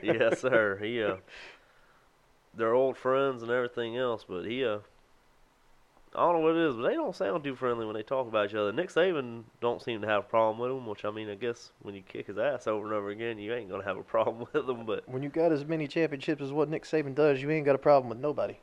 yes, 0.02 0.40
sir. 0.40 0.78
He 0.82 1.02
uh, 1.02 1.16
they're 2.54 2.72
old 2.72 2.96
friends 2.96 3.42
and 3.42 3.50
everything 3.50 3.98
else, 3.98 4.24
but 4.26 4.46
he 4.46 4.64
uh, 4.64 4.78
I 6.12 6.18
don't 6.22 6.34
know 6.34 6.40
what 6.40 6.56
it 6.56 6.68
is, 6.68 6.74
but 6.74 6.88
they 6.88 6.94
don't 6.94 7.14
sound 7.14 7.44
too 7.44 7.54
friendly 7.54 7.86
when 7.86 7.94
they 7.94 8.02
talk 8.02 8.26
about 8.26 8.48
each 8.50 8.54
other. 8.56 8.72
Nick 8.72 8.88
Saban 8.88 9.44
don't 9.60 9.80
seem 9.80 10.00
to 10.00 10.08
have 10.08 10.24
a 10.24 10.28
problem 10.28 10.58
with 10.58 10.76
him, 10.76 10.86
which 10.88 11.04
I 11.04 11.10
mean, 11.12 11.30
I 11.30 11.36
guess 11.36 11.70
when 11.82 11.94
you 11.94 12.02
kick 12.02 12.26
his 12.26 12.36
ass 12.36 12.66
over 12.66 12.84
and 12.86 12.94
over 12.94 13.10
again, 13.10 13.38
you 13.38 13.54
ain't 13.54 13.70
gonna 13.70 13.84
have 13.84 13.96
a 13.96 14.02
problem 14.14 14.46
with 14.52 14.68
him. 14.68 14.86
But 14.86 15.08
When 15.08 15.22
you 15.22 15.28
got 15.28 15.52
as 15.52 15.64
many 15.64 15.86
championships 15.86 16.42
as 16.42 16.52
what 16.52 16.68
Nick 16.68 16.82
Saban 16.84 17.14
does, 17.14 17.40
you 17.40 17.50
ain't 17.50 17.64
got 17.64 17.76
a 17.76 17.78
problem 17.78 18.08
with 18.10 18.18
nobody. 18.18 18.56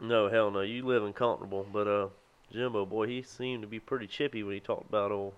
no, 0.00 0.28
hell 0.28 0.50
no, 0.50 0.60
you 0.60 0.86
live 0.86 1.02
in 1.02 1.12
comfortable. 1.12 1.66
But 1.72 1.88
uh, 1.88 2.08
Jimbo 2.52 2.86
boy, 2.86 3.08
he 3.08 3.22
seemed 3.22 3.62
to 3.62 3.68
be 3.68 3.80
pretty 3.80 4.06
chippy 4.06 4.44
when 4.44 4.54
he 4.54 4.60
talked 4.60 4.88
about 4.88 5.10
old 5.10 5.34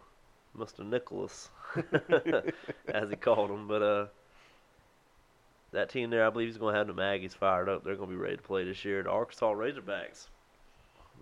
Mister 0.55 0.85
Nicholas, 0.85 1.49
as 2.88 3.09
he 3.09 3.17
called 3.17 3.50
him. 3.50 3.67
But 3.69 3.83
uh. 3.83 4.07
That 5.73 5.90
team 5.90 6.09
there, 6.09 6.26
I 6.26 6.31
believe, 6.31 6.49
is 6.49 6.57
going 6.57 6.73
to 6.73 6.78
have 6.78 6.87
the 6.87 6.95
Aggies 6.95 7.35
fired 7.35 7.69
up. 7.69 7.85
They're 7.85 7.95
going 7.95 8.09
to 8.09 8.14
be 8.14 8.19
ready 8.19 8.37
to 8.38 8.43
play 8.43 8.64
this 8.64 8.87
year. 8.87 9.02
The 9.02 9.11
Arkansas 9.11 9.52
Razorbacks. 9.52 10.28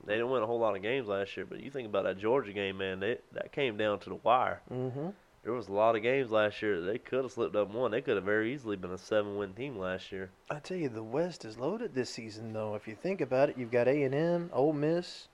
They 0.06 0.14
didn't 0.14 0.30
win 0.30 0.42
a 0.42 0.46
whole 0.46 0.60
lot 0.60 0.76
of 0.76 0.82
games 0.82 1.08
last 1.08 1.36
year, 1.36 1.44
but 1.46 1.60
you 1.60 1.70
think 1.70 1.88
about 1.88 2.04
that 2.04 2.18
Georgia 2.18 2.52
game, 2.52 2.78
man. 2.78 3.00
They, 3.00 3.18
that 3.32 3.52
came 3.52 3.76
down 3.76 3.98
to 4.00 4.08
the 4.10 4.14
wire. 4.16 4.60
Mm-hmm. 4.72 5.08
there 5.42 5.52
was 5.52 5.66
a 5.68 5.72
lot 5.72 5.96
of 5.96 6.02
games 6.02 6.30
last 6.30 6.62
year 6.62 6.80
that 6.80 6.86
they 6.86 6.98
could 6.98 7.24
have 7.24 7.32
slipped 7.32 7.56
up 7.56 7.72
one. 7.72 7.90
They 7.90 8.00
could 8.00 8.14
have 8.14 8.24
very 8.24 8.54
easily 8.54 8.76
been 8.76 8.92
a 8.92 8.98
seven-win 8.98 9.54
team 9.54 9.78
last 9.78 10.12
year. 10.12 10.30
I 10.48 10.60
tell 10.60 10.76
you, 10.76 10.88
the 10.88 11.02
West 11.02 11.44
is 11.44 11.58
loaded 11.58 11.94
this 11.94 12.08
season, 12.10 12.52
though. 12.52 12.74
If 12.76 12.86
you 12.86 12.94
think 12.94 13.20
about 13.20 13.48
it, 13.50 13.58
you've 13.58 13.72
got 13.72 13.88
A 13.88 14.02
and 14.04 14.14
M, 14.14 14.50
Ole 14.52 14.72
Miss. 14.72 15.26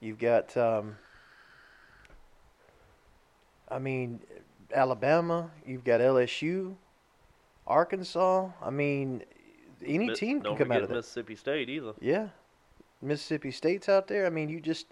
You've 0.00 0.18
got, 0.18 0.56
um, 0.56 0.96
I 3.68 3.78
mean, 3.78 4.20
Alabama. 4.72 5.50
You've 5.66 5.84
got 5.84 6.00
LSU, 6.00 6.74
Arkansas. 7.66 8.48
I 8.62 8.70
mean, 8.70 9.22
any 9.84 10.08
Mi- 10.08 10.14
team 10.14 10.40
can 10.40 10.56
come 10.56 10.72
out 10.72 10.82
of 10.82 10.88
that. 10.88 10.94
Mississippi 10.94 11.36
State 11.36 11.68
either. 11.68 11.92
Yeah, 12.00 12.28
Mississippi 13.04 13.50
State's 13.50 13.88
out 13.88 14.08
there. 14.08 14.26
I 14.26 14.30
mean, 14.30 14.48
you 14.48 14.60
just 14.60 14.86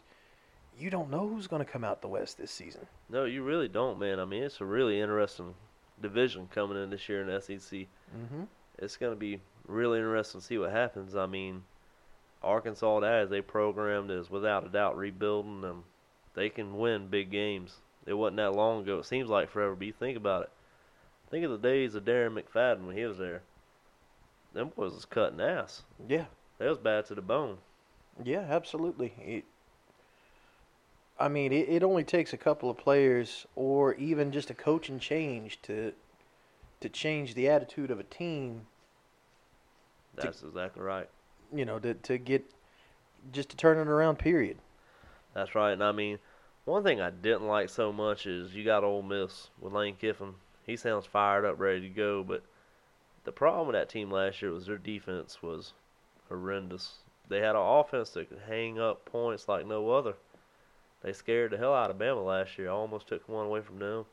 you 0.78 0.90
don't 0.90 1.10
know 1.10 1.28
who's 1.28 1.46
going 1.46 1.64
to 1.64 1.70
come 1.70 1.84
out 1.84 2.00
the 2.02 2.08
West 2.08 2.38
this 2.38 2.50
season. 2.50 2.86
No, 3.08 3.24
you 3.24 3.42
really 3.42 3.68
don't, 3.68 3.98
man. 3.98 4.18
I 4.20 4.24
mean, 4.24 4.42
it's 4.42 4.60
a 4.60 4.64
really 4.64 5.00
interesting 5.00 5.54
division 6.00 6.48
coming 6.54 6.82
in 6.82 6.90
this 6.90 7.08
year 7.08 7.22
in 7.22 7.40
SEC. 7.40 7.80
Mm-hmm. 7.80 8.44
It's 8.78 8.96
going 8.96 9.12
to 9.12 9.18
be 9.18 9.40
really 9.66 9.98
interesting 9.98 10.40
to 10.40 10.46
see 10.46 10.58
what 10.58 10.72
happens. 10.72 11.14
I 11.14 11.26
mean, 11.26 11.62
Arkansas, 12.42 13.00
as 13.00 13.30
they 13.30 13.40
programmed, 13.40 14.10
is 14.10 14.30
without 14.30 14.66
a 14.66 14.68
doubt 14.68 14.96
rebuilding 14.96 15.60
them. 15.60 15.84
They 16.34 16.48
can 16.48 16.78
win 16.78 17.08
big 17.08 17.30
games. 17.30 17.76
It 18.06 18.14
wasn't 18.14 18.38
that 18.38 18.54
long 18.54 18.82
ago. 18.82 18.98
It 18.98 19.06
seems 19.06 19.28
like 19.28 19.50
forever, 19.50 19.76
but 19.76 19.86
you 19.86 19.92
think 19.92 20.16
about 20.16 20.42
it. 20.42 20.50
Think 21.30 21.44
of 21.44 21.50
the 21.50 21.58
days 21.58 21.94
of 21.94 22.04
Darren 22.04 22.38
McFadden 22.38 22.86
when 22.86 22.96
he 22.96 23.04
was 23.04 23.18
there. 23.18 23.42
Them 24.52 24.70
boys 24.74 24.92
was 24.92 25.04
cutting 25.04 25.40
ass. 25.40 25.82
Yeah, 26.08 26.26
They 26.58 26.68
was 26.68 26.78
bad 26.78 27.06
to 27.06 27.14
the 27.14 27.22
bone. 27.22 27.58
Yeah, 28.22 28.46
absolutely. 28.48 29.12
It, 29.18 29.44
I 31.18 31.28
mean, 31.28 31.52
it, 31.52 31.68
it 31.68 31.82
only 31.82 32.04
takes 32.04 32.32
a 32.32 32.36
couple 32.36 32.68
of 32.68 32.76
players, 32.76 33.46
or 33.54 33.94
even 33.94 34.32
just 34.32 34.50
a 34.50 34.54
coaching 34.54 34.98
change 34.98 35.60
to 35.62 35.92
to 36.80 36.88
change 36.88 37.34
the 37.34 37.48
attitude 37.48 37.90
of 37.90 38.00
a 38.00 38.04
team. 38.04 38.66
To- 40.16 40.22
That's 40.22 40.42
exactly 40.42 40.82
right. 40.82 41.08
You 41.54 41.64
know, 41.64 41.78
to 41.78 41.94
to 41.94 42.18
get 42.18 42.44
just 43.32 43.50
to 43.50 43.56
turn 43.56 43.78
it 43.78 43.88
around. 43.88 44.18
Period. 44.18 44.58
That's 45.34 45.54
right. 45.54 45.72
And 45.72 45.84
I 45.84 45.92
mean, 45.92 46.18
one 46.64 46.82
thing 46.82 47.00
I 47.00 47.10
didn't 47.10 47.46
like 47.46 47.68
so 47.70 47.92
much 47.92 48.26
is 48.26 48.54
you 48.54 48.64
got 48.64 48.84
Ole 48.84 49.02
Miss 49.02 49.48
with 49.60 49.72
Lane 49.72 49.96
Kiffin. 49.96 50.34
He 50.64 50.76
sounds 50.76 51.06
fired 51.06 51.44
up, 51.44 51.58
ready 51.58 51.80
to 51.82 51.88
go. 51.88 52.22
But 52.22 52.42
the 53.24 53.32
problem 53.32 53.66
with 53.68 53.74
that 53.74 53.88
team 53.88 54.10
last 54.10 54.42
year 54.42 54.50
was 54.50 54.66
their 54.66 54.78
defense 54.78 55.42
was 55.42 55.72
horrendous. 56.28 56.98
They 57.32 57.40
had 57.40 57.56
an 57.56 57.62
offense 57.62 58.10
that 58.10 58.28
could 58.28 58.42
hang 58.46 58.78
up 58.78 59.06
points 59.06 59.48
like 59.48 59.66
no 59.66 59.90
other. 59.90 60.16
They 61.02 61.14
scared 61.14 61.52
the 61.52 61.56
hell 61.56 61.74
out 61.74 61.90
of 61.90 61.96
Bama 61.96 62.22
last 62.22 62.58
year. 62.58 62.68
Almost 62.68 63.08
took 63.08 63.26
one 63.26 63.46
away 63.46 63.62
from 63.62 63.78
them. 63.78 64.04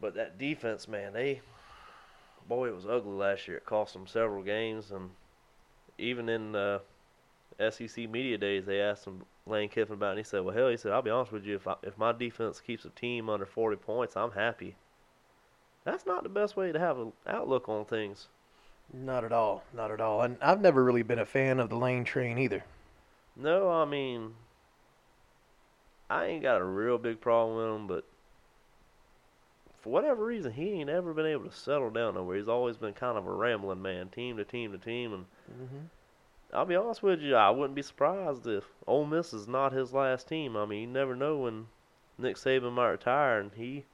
But 0.00 0.14
that 0.14 0.38
defense, 0.38 0.86
man, 0.86 1.12
they 1.12 1.40
boy, 2.46 2.68
it 2.68 2.74
was 2.76 2.86
ugly 2.86 3.12
last 3.12 3.48
year. 3.48 3.56
It 3.56 3.66
cost 3.66 3.94
them 3.94 4.06
several 4.06 4.44
games, 4.44 4.92
and 4.92 5.10
even 5.98 6.28
in 6.28 6.54
uh, 6.54 6.78
SEC 7.70 8.08
media 8.08 8.38
days, 8.38 8.64
they 8.64 8.80
asked 8.80 9.04
him 9.04 9.24
Lane 9.44 9.68
Kiffin 9.68 9.94
about, 9.94 10.08
it, 10.08 10.10
and 10.10 10.18
he 10.18 10.24
said, 10.24 10.44
"Well, 10.44 10.54
hell," 10.54 10.68
he 10.68 10.76
said, 10.76 10.92
"I'll 10.92 11.02
be 11.02 11.10
honest 11.10 11.32
with 11.32 11.44
you. 11.44 11.56
If 11.56 11.66
I, 11.66 11.74
if 11.82 11.98
my 11.98 12.12
defense 12.12 12.60
keeps 12.60 12.84
a 12.84 12.90
team 12.90 13.28
under 13.28 13.44
40 13.44 13.76
points, 13.78 14.16
I'm 14.16 14.30
happy." 14.30 14.76
That's 15.82 16.06
not 16.06 16.22
the 16.22 16.28
best 16.28 16.56
way 16.56 16.70
to 16.70 16.78
have 16.78 16.98
an 17.00 17.12
outlook 17.26 17.68
on 17.68 17.84
things. 17.84 18.28
Not 18.92 19.24
at 19.24 19.32
all. 19.32 19.62
Not 19.74 19.90
at 19.90 20.00
all. 20.00 20.22
And 20.22 20.36
I've 20.42 20.60
never 20.60 20.84
really 20.84 21.02
been 21.02 21.18
a 21.18 21.26
fan 21.26 21.60
of 21.60 21.70
the 21.70 21.76
lane 21.76 22.04
train 22.04 22.38
either. 22.38 22.64
No, 23.36 23.70
I 23.70 23.84
mean, 23.86 24.34
I 26.10 26.26
ain't 26.26 26.42
got 26.42 26.60
a 26.60 26.64
real 26.64 26.98
big 26.98 27.20
problem 27.20 27.56
with 27.56 27.80
him, 27.80 27.86
but 27.86 28.04
for 29.80 29.90
whatever 29.90 30.24
reason, 30.24 30.52
he 30.52 30.72
ain't 30.72 30.90
ever 30.90 31.14
been 31.14 31.26
able 31.26 31.48
to 31.48 31.56
settle 31.56 31.90
down 31.90 32.14
nowhere. 32.14 32.36
He's 32.36 32.48
always 32.48 32.76
been 32.76 32.92
kind 32.92 33.16
of 33.16 33.26
a 33.26 33.32
rambling 33.32 33.80
man, 33.80 34.08
team 34.08 34.36
to 34.36 34.44
team 34.44 34.72
to 34.72 34.78
team, 34.78 35.14
and 35.14 35.24
Mm-hmm. 35.50 35.86
I'll 36.54 36.66
be 36.66 36.76
honest 36.76 37.02
with 37.02 37.20
you, 37.20 37.34
I 37.34 37.50
wouldn't 37.50 37.74
be 37.74 37.82
surprised 37.82 38.46
if 38.46 38.64
Ole 38.86 39.06
Miss 39.06 39.32
is 39.32 39.48
not 39.48 39.72
his 39.72 39.92
last 39.92 40.28
team. 40.28 40.56
I 40.56 40.66
mean, 40.66 40.80
you 40.80 40.86
never 40.86 41.16
know 41.16 41.38
when 41.38 41.66
Nick 42.18 42.36
Saban 42.36 42.72
might 42.72 42.90
retire, 42.90 43.40
and 43.40 43.52
he 43.54 43.84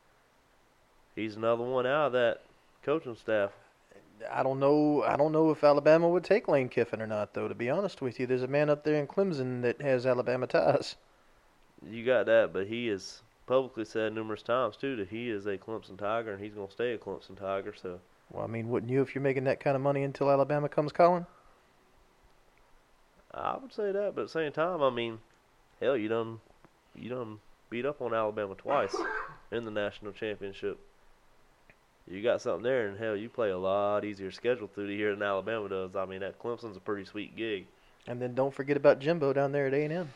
he's 1.14 1.36
another 1.36 1.62
one 1.62 1.86
out 1.86 2.08
of 2.08 2.12
that 2.12 2.42
coaching 2.82 3.14
staff. 3.14 3.52
I 4.30 4.42
don't 4.42 4.58
know. 4.58 5.02
I 5.02 5.16
don't 5.16 5.32
know 5.32 5.50
if 5.50 5.62
Alabama 5.64 6.08
would 6.08 6.24
take 6.24 6.48
Lane 6.48 6.68
Kiffin 6.68 7.02
or 7.02 7.06
not, 7.06 7.34
though. 7.34 7.48
To 7.48 7.54
be 7.54 7.70
honest 7.70 8.00
with 8.00 8.18
you, 8.18 8.26
there's 8.26 8.42
a 8.42 8.48
man 8.48 8.70
up 8.70 8.84
there 8.84 8.96
in 8.96 9.06
Clemson 9.06 9.62
that 9.62 9.80
has 9.80 10.06
Alabama 10.06 10.46
ties. 10.46 10.96
You 11.88 12.04
got 12.04 12.26
that, 12.26 12.52
but 12.52 12.66
he 12.66 12.88
has 12.88 13.22
publicly 13.46 13.84
said 13.84 14.12
numerous 14.12 14.42
times 14.42 14.76
too 14.76 14.94
that 14.96 15.08
he 15.08 15.30
is 15.30 15.46
a 15.46 15.56
Clemson 15.56 15.98
Tiger 15.98 16.32
and 16.32 16.42
he's 16.42 16.52
gonna 16.52 16.70
stay 16.70 16.92
a 16.92 16.98
Clemson 16.98 17.38
Tiger. 17.38 17.72
So 17.74 18.00
Well, 18.30 18.44
I 18.44 18.46
mean, 18.46 18.68
wouldn't 18.68 18.92
you 18.92 19.00
if 19.00 19.14
you're 19.14 19.22
making 19.22 19.44
that 19.44 19.60
kind 19.60 19.74
of 19.74 19.82
money 19.82 20.02
until 20.02 20.30
Alabama 20.30 20.68
comes 20.68 20.92
calling? 20.92 21.26
I 23.32 23.56
would 23.60 23.72
say 23.72 23.92
that, 23.92 24.14
but 24.14 24.22
at 24.22 24.26
the 24.26 24.32
same 24.32 24.52
time, 24.52 24.82
I 24.82 24.90
mean, 24.90 25.18
hell, 25.80 25.96
you 25.96 26.08
done 26.08 26.40
you 26.94 27.08
done 27.08 27.38
beat 27.70 27.86
up 27.86 28.02
on 28.02 28.12
Alabama 28.12 28.54
twice 28.54 28.94
in 29.52 29.64
the 29.64 29.70
national 29.70 30.12
championship. 30.12 30.78
You 32.10 32.22
got 32.22 32.40
something 32.40 32.62
there, 32.62 32.88
and 32.88 32.98
hell, 32.98 33.16
you 33.16 33.28
play 33.28 33.50
a 33.50 33.58
lot 33.58 34.04
easier 34.04 34.30
schedule 34.30 34.66
through 34.66 34.86
the 34.86 34.94
year 34.94 35.10
than 35.10 35.22
Alabama 35.22 35.68
does. 35.68 35.94
I 35.94 36.06
mean, 36.06 36.20
that 36.20 36.38
Clemson's 36.38 36.76
a 36.76 36.80
pretty 36.80 37.04
sweet 37.04 37.36
gig. 37.36 37.66
And 38.06 38.20
then 38.20 38.34
don't 38.34 38.54
forget 38.54 38.76
about 38.76 39.00
Jimbo 39.00 39.34
down 39.34 39.52
there 39.52 39.66
at 39.66 39.74
A&M. 39.74 40.08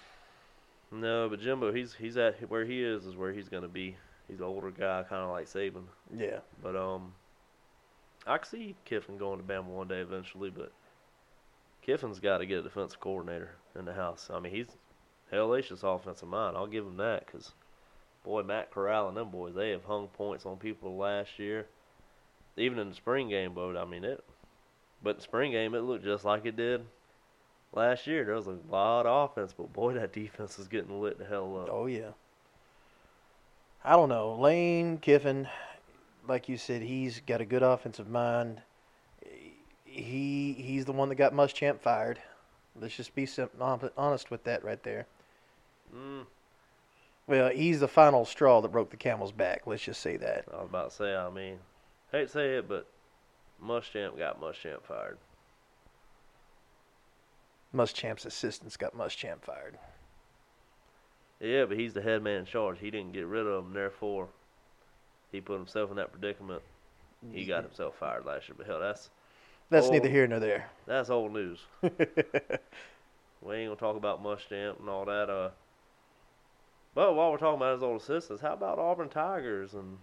No, 0.90 1.28
but 1.28 1.40
Jimbo, 1.40 1.72
he's 1.72 1.94
he's 1.94 2.16
at 2.16 2.48
where 2.50 2.64
he 2.64 2.82
is 2.82 3.04
is 3.04 3.16
where 3.16 3.32
he's 3.32 3.48
gonna 3.48 3.68
be. 3.68 3.96
He's 4.28 4.38
an 4.38 4.46
older 4.46 4.70
guy, 4.70 5.04
kind 5.08 5.22
of 5.22 5.30
like 5.30 5.46
Saban. 5.46 5.84
Yeah. 6.16 6.38
But 6.62 6.76
um, 6.76 7.12
I 8.26 8.38
could 8.38 8.48
see 8.48 8.74
Kiffin 8.84 9.18
going 9.18 9.38
to 9.38 9.44
Bama 9.44 9.64
one 9.64 9.88
day 9.88 10.00
eventually. 10.00 10.50
But 10.50 10.72
Kiffin's 11.82 12.20
got 12.20 12.38
to 12.38 12.46
get 12.46 12.58
a 12.58 12.62
defensive 12.62 13.00
coordinator 13.00 13.50
in 13.78 13.84
the 13.84 13.92
house. 13.92 14.30
I 14.32 14.38
mean, 14.38 14.54
he's 14.54 14.68
hellacious 15.32 15.82
offensive 15.82 16.28
mind. 16.28 16.56
I'll 16.56 16.66
give 16.66 16.86
him 16.86 16.96
that 16.98 17.26
because, 17.26 17.52
boy, 18.24 18.42
Matt 18.42 18.70
Corral 18.70 19.08
and 19.08 19.16
them 19.16 19.30
boys, 19.30 19.54
they 19.54 19.70
have 19.70 19.84
hung 19.84 20.08
points 20.08 20.46
on 20.46 20.56
people 20.56 20.96
last 20.96 21.38
year. 21.38 21.66
Even 22.56 22.78
in 22.78 22.90
the 22.90 22.94
spring 22.94 23.28
game, 23.28 23.52
but 23.54 23.76
I 23.76 23.84
mean 23.84 24.04
it. 24.04 24.22
But 25.02 25.16
the 25.16 25.22
spring 25.22 25.52
game, 25.52 25.74
it 25.74 25.80
looked 25.80 26.04
just 26.04 26.24
like 26.24 26.44
it 26.46 26.56
did 26.56 26.84
last 27.72 28.06
year. 28.06 28.24
There 28.24 28.34
was 28.34 28.46
a 28.46 28.58
lot 28.70 29.06
of 29.06 29.30
offense, 29.30 29.54
but 29.56 29.72
boy, 29.72 29.94
that 29.94 30.12
defense 30.12 30.58
is 30.58 30.68
getting 30.68 31.00
lit 31.00 31.18
the 31.18 31.24
hell 31.24 31.58
up. 31.60 31.68
Oh 31.70 31.86
yeah. 31.86 32.10
I 33.84 33.92
don't 33.92 34.08
know. 34.08 34.36
Lane 34.36 34.98
Kiffin, 34.98 35.48
like 36.28 36.48
you 36.48 36.56
said, 36.56 36.82
he's 36.82 37.20
got 37.20 37.40
a 37.40 37.44
good 37.44 37.62
offensive 37.62 38.08
mind. 38.08 38.62
He 39.84 40.54
he's 40.58 40.84
the 40.84 40.92
one 40.92 41.08
that 41.08 41.16
got 41.16 41.32
Muschamp 41.34 41.80
fired. 41.80 42.20
Let's 42.80 42.96
just 42.96 43.14
be 43.14 43.28
honest 43.96 44.30
with 44.30 44.44
that 44.44 44.64
right 44.64 44.82
there. 44.82 45.06
Mm, 45.94 46.24
Well, 47.26 47.50
he's 47.50 47.80
the 47.80 47.88
final 47.88 48.24
straw 48.24 48.62
that 48.62 48.72
broke 48.72 48.90
the 48.90 48.96
camel's 48.96 49.32
back. 49.32 49.66
Let's 49.66 49.82
just 49.82 50.00
say 50.00 50.16
that. 50.16 50.46
I 50.50 50.56
was 50.56 50.68
about 50.70 50.90
to 50.90 50.96
say, 50.96 51.14
I 51.14 51.28
mean, 51.28 51.58
hate 52.12 52.26
to 52.26 52.32
say 52.32 52.56
it, 52.56 52.68
but 52.68 52.86
Muschamp 53.64 54.16
got 54.18 54.40
Muschamp 54.40 54.82
fired. 54.82 55.18
Muschamp's 57.74 58.26
assistants 58.26 58.76
got 58.76 58.96
Muschamp 58.96 59.42
fired. 59.42 59.78
Yeah, 61.40 61.64
but 61.64 61.78
he's 61.78 61.94
the 61.94 62.02
head 62.02 62.22
man 62.22 62.40
in 62.40 62.44
charge. 62.44 62.78
He 62.78 62.90
didn't 62.90 63.12
get 63.12 63.26
rid 63.26 63.46
of 63.46 63.64
him, 63.64 63.72
therefore, 63.72 64.28
he 65.32 65.40
put 65.40 65.56
himself 65.56 65.90
in 65.90 65.96
that 65.96 66.12
predicament. 66.12 66.62
He 67.32 67.44
got 67.46 67.62
himself 67.64 67.96
fired 67.98 68.24
last 68.26 68.48
year. 68.48 68.56
But 68.58 68.66
hell, 68.66 68.80
that's 68.80 69.08
That's 69.70 69.86
Oh. 69.86 69.90
neither 69.90 70.08
here 70.08 70.26
nor 70.26 70.38
there. 70.40 70.68
that's 70.86 71.08
old 71.10 71.32
news. 71.32 71.60
We 73.44 73.56
ain't 73.56 73.70
gonna 73.70 73.74
talk 73.92 73.96
about 73.96 74.22
Muschamp 74.22 74.78
and 74.78 74.88
all 74.88 75.04
that. 75.06 75.28
Uh, 75.28 75.50
but 76.94 77.16
while 77.16 77.32
we're 77.32 77.38
talking 77.38 77.56
about 77.56 77.74
his 77.74 77.82
old 77.82 78.00
assistants, 78.00 78.40
how 78.40 78.52
about 78.52 78.78
Auburn 78.78 79.08
Tigers 79.08 79.74
and 79.74 79.98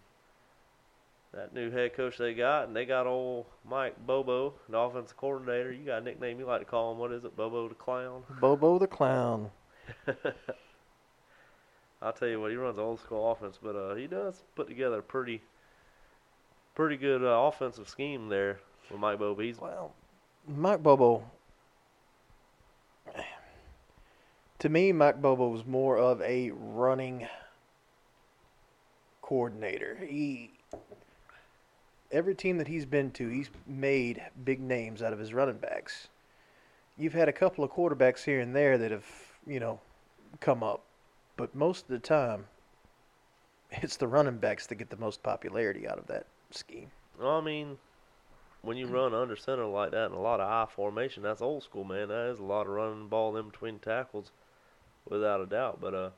that 1.34 1.54
new 1.54 1.70
head 1.70 1.94
coach 1.94 2.18
they 2.18 2.34
got? 2.34 2.68
And 2.68 2.76
they 2.76 2.86
got 2.86 3.08
old 3.08 3.46
Mike 3.68 3.96
Bobo, 4.06 4.54
the 4.68 4.78
offensive 4.78 5.18
coordinator. 5.18 5.72
You 5.72 5.86
got 5.86 6.02
a 6.02 6.06
nickname 6.06 6.40
you 6.40 6.46
like 6.46 6.62
to 6.62 6.66
call 6.66 6.92
him? 6.92 6.98
What 6.98 7.12
is 7.12 7.24
it, 7.24 7.36
Bobo 7.36 7.70
the 7.70 7.76
Clown? 7.76 8.24
Bobo 8.42 8.80
the 8.80 8.88
clown. 8.88 9.52
I'll 12.02 12.14
tell 12.14 12.30
you 12.30 12.40
what, 12.40 12.52
he 12.52 12.58
runs 12.58 12.78
an 12.78 12.84
old 12.84 13.02
school 13.02 13.32
offense, 13.32 13.60
but 13.62 13.76
uh, 13.76 13.96
he 13.96 14.08
does 14.08 14.44
put 14.56 14.68
together 14.68 15.00
a 15.00 15.04
pretty, 15.04 15.42
pretty 16.74 16.96
good 16.96 17.24
uh, 17.24 17.48
offensive 17.48 17.90
scheme 17.90 18.30
there 18.30 18.60
with 18.90 19.00
Mike 19.00 19.20
Bobo. 19.20 19.42
He's 19.42 19.60
Well, 19.60 19.94
Mike 20.48 20.82
Bobo. 20.82 21.24
To 24.60 24.70
me, 24.70 24.92
Mike 24.92 25.22
Bobo 25.22 25.50
was 25.50 25.66
more 25.66 25.98
of 25.98 26.22
a 26.22 26.52
running 26.52 27.28
coordinator. 29.22 29.98
He 30.06 30.52
every 32.12 32.36
team 32.36 32.58
that 32.58 32.68
he's 32.68 32.86
been 32.86 33.12
to, 33.12 33.28
he's 33.30 33.50
made 33.68 34.22
big 34.44 34.60
names 34.60 35.02
out 35.02 35.14
of 35.14 35.20
his 35.20 35.34
running 35.34 35.58
backs. 35.58 36.08
You've 36.98 37.14
had 37.14 37.30
a 37.30 37.34
couple 37.34 37.64
of 37.64 37.72
quarterbacks 37.72 38.24
here 38.24 38.40
and 38.40 38.56
there 38.56 38.78
that 38.78 38.92
have, 38.92 39.06
you 39.48 39.60
know, 39.60 39.80
come 40.40 40.64
up, 40.64 40.84
but 41.38 41.56
most 41.56 41.84
of 41.84 41.90
the 41.90 42.00
time, 42.00 42.46
it's 43.72 43.98
the 43.98 44.08
running 44.08 44.38
backs 44.38 44.68
that 44.68 44.76
get 44.76 44.90
the 44.90 44.98
most 44.98 45.24
popularity 45.24 45.88
out 45.88 45.98
of 45.98 46.08
that 46.08 46.26
scheme. 46.52 46.92
Well, 47.20 47.38
I 47.38 47.42
mean, 47.42 47.78
when 48.62 48.78
you 48.78 48.88
run 48.88 49.14
under 49.14 49.36
center 49.36 49.66
like 49.66 49.92
that 49.92 50.08
in 50.08 50.14
a 50.14 50.22
lot 50.22 50.40
of 50.40 50.50
I 50.50 50.72
formation, 50.72 51.24
that's 51.24 51.42
old 51.42 51.64
school, 51.64 51.84
man. 51.84 52.10
That 52.10 52.32
is 52.32 52.40
a 52.40 52.44
lot 52.44 52.68
of 52.68 52.74
running 52.74 53.08
ball 53.08 53.38
in 53.38 53.50
between 53.50 53.80
tackles, 53.80 54.32
without 55.08 55.42
a 55.42 55.46
doubt. 55.46 55.80
But 55.82 55.94
uh, 55.94 56.10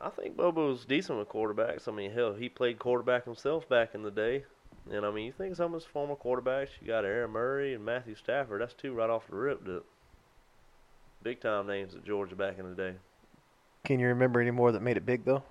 I 0.00 0.10
think 0.10 0.36
Bobo's 0.36 0.84
decent 0.84 1.18
with 1.18 1.28
quarterbacks. 1.28 1.88
I 1.88 1.92
mean, 1.92 2.12
hell, 2.12 2.34
he 2.34 2.48
played 2.48 2.78
quarterback 2.78 3.24
himself 3.24 3.68
back 3.68 3.94
in 3.94 4.02
the 4.02 4.10
day. 4.10 4.44
And 4.90 5.04
I 5.04 5.10
mean, 5.10 5.26
you 5.26 5.32
think 5.32 5.56
some 5.56 5.74
of 5.74 5.80
his 5.80 5.90
former 5.90 6.14
quarterbacks, 6.14 6.68
you 6.80 6.86
got 6.86 7.04
Aaron 7.04 7.30
Murray 7.30 7.74
and 7.74 7.84
Matthew 7.84 8.14
Stafford. 8.14 8.60
That's 8.60 8.74
two 8.74 8.94
right 8.94 9.10
off 9.10 9.26
the 9.28 9.36
rip. 9.36 9.64
That 9.64 9.82
big 11.22 11.40
time 11.40 11.66
names 11.66 11.94
at 11.94 12.04
Georgia 12.04 12.36
back 12.36 12.58
in 12.58 12.68
the 12.68 12.74
day. 12.74 12.94
Can 13.84 13.98
you 13.98 14.06
remember 14.08 14.40
any 14.40 14.50
more 14.50 14.72
that 14.72 14.82
made 14.82 14.96
it 14.96 15.04
big 15.04 15.24
though? 15.24 15.42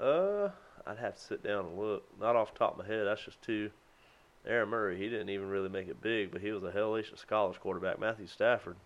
Uh, 0.00 0.50
I'd 0.86 0.98
have 0.98 1.16
to 1.16 1.20
sit 1.20 1.42
down 1.42 1.66
and 1.66 1.78
look. 1.78 2.04
Not 2.20 2.36
off 2.36 2.52
the 2.52 2.58
top 2.58 2.78
of 2.78 2.86
my 2.86 2.92
head. 2.92 3.06
That's 3.06 3.24
just 3.24 3.42
two. 3.42 3.70
Aaron 4.46 4.70
Murray, 4.70 4.96
he 4.96 5.08
didn't 5.08 5.28
even 5.28 5.48
really 5.48 5.68
make 5.68 5.88
it 5.88 6.00
big, 6.00 6.30
but 6.30 6.40
he 6.40 6.50
was 6.50 6.62
a 6.62 6.70
hellacious 6.70 7.26
college 7.26 7.60
quarterback. 7.60 8.00
Matthew 8.00 8.26
Stafford, 8.26 8.76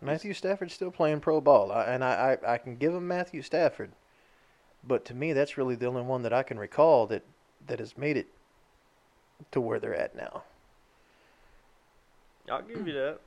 Matthew 0.00 0.34
Stafford's 0.34 0.74
still 0.74 0.90
playing 0.90 1.20
pro 1.20 1.40
ball, 1.40 1.72
I, 1.72 1.84
and 1.84 2.04
I, 2.04 2.38
I 2.44 2.54
I 2.54 2.58
can 2.58 2.76
give 2.76 2.94
him 2.94 3.08
Matthew 3.08 3.42
Stafford, 3.42 3.92
but 4.84 5.04
to 5.06 5.14
me 5.14 5.32
that's 5.32 5.56
really 5.56 5.74
the 5.74 5.86
only 5.86 6.02
one 6.02 6.22
that 6.22 6.32
I 6.32 6.42
can 6.42 6.58
recall 6.58 7.06
that 7.06 7.24
that 7.66 7.78
has 7.78 7.96
made 7.96 8.16
it 8.16 8.28
to 9.52 9.60
where 9.60 9.80
they're 9.80 9.94
at 9.94 10.14
now. 10.14 10.42
I'll 12.50 12.62
give 12.62 12.86
you 12.86 12.92
that. 12.94 13.18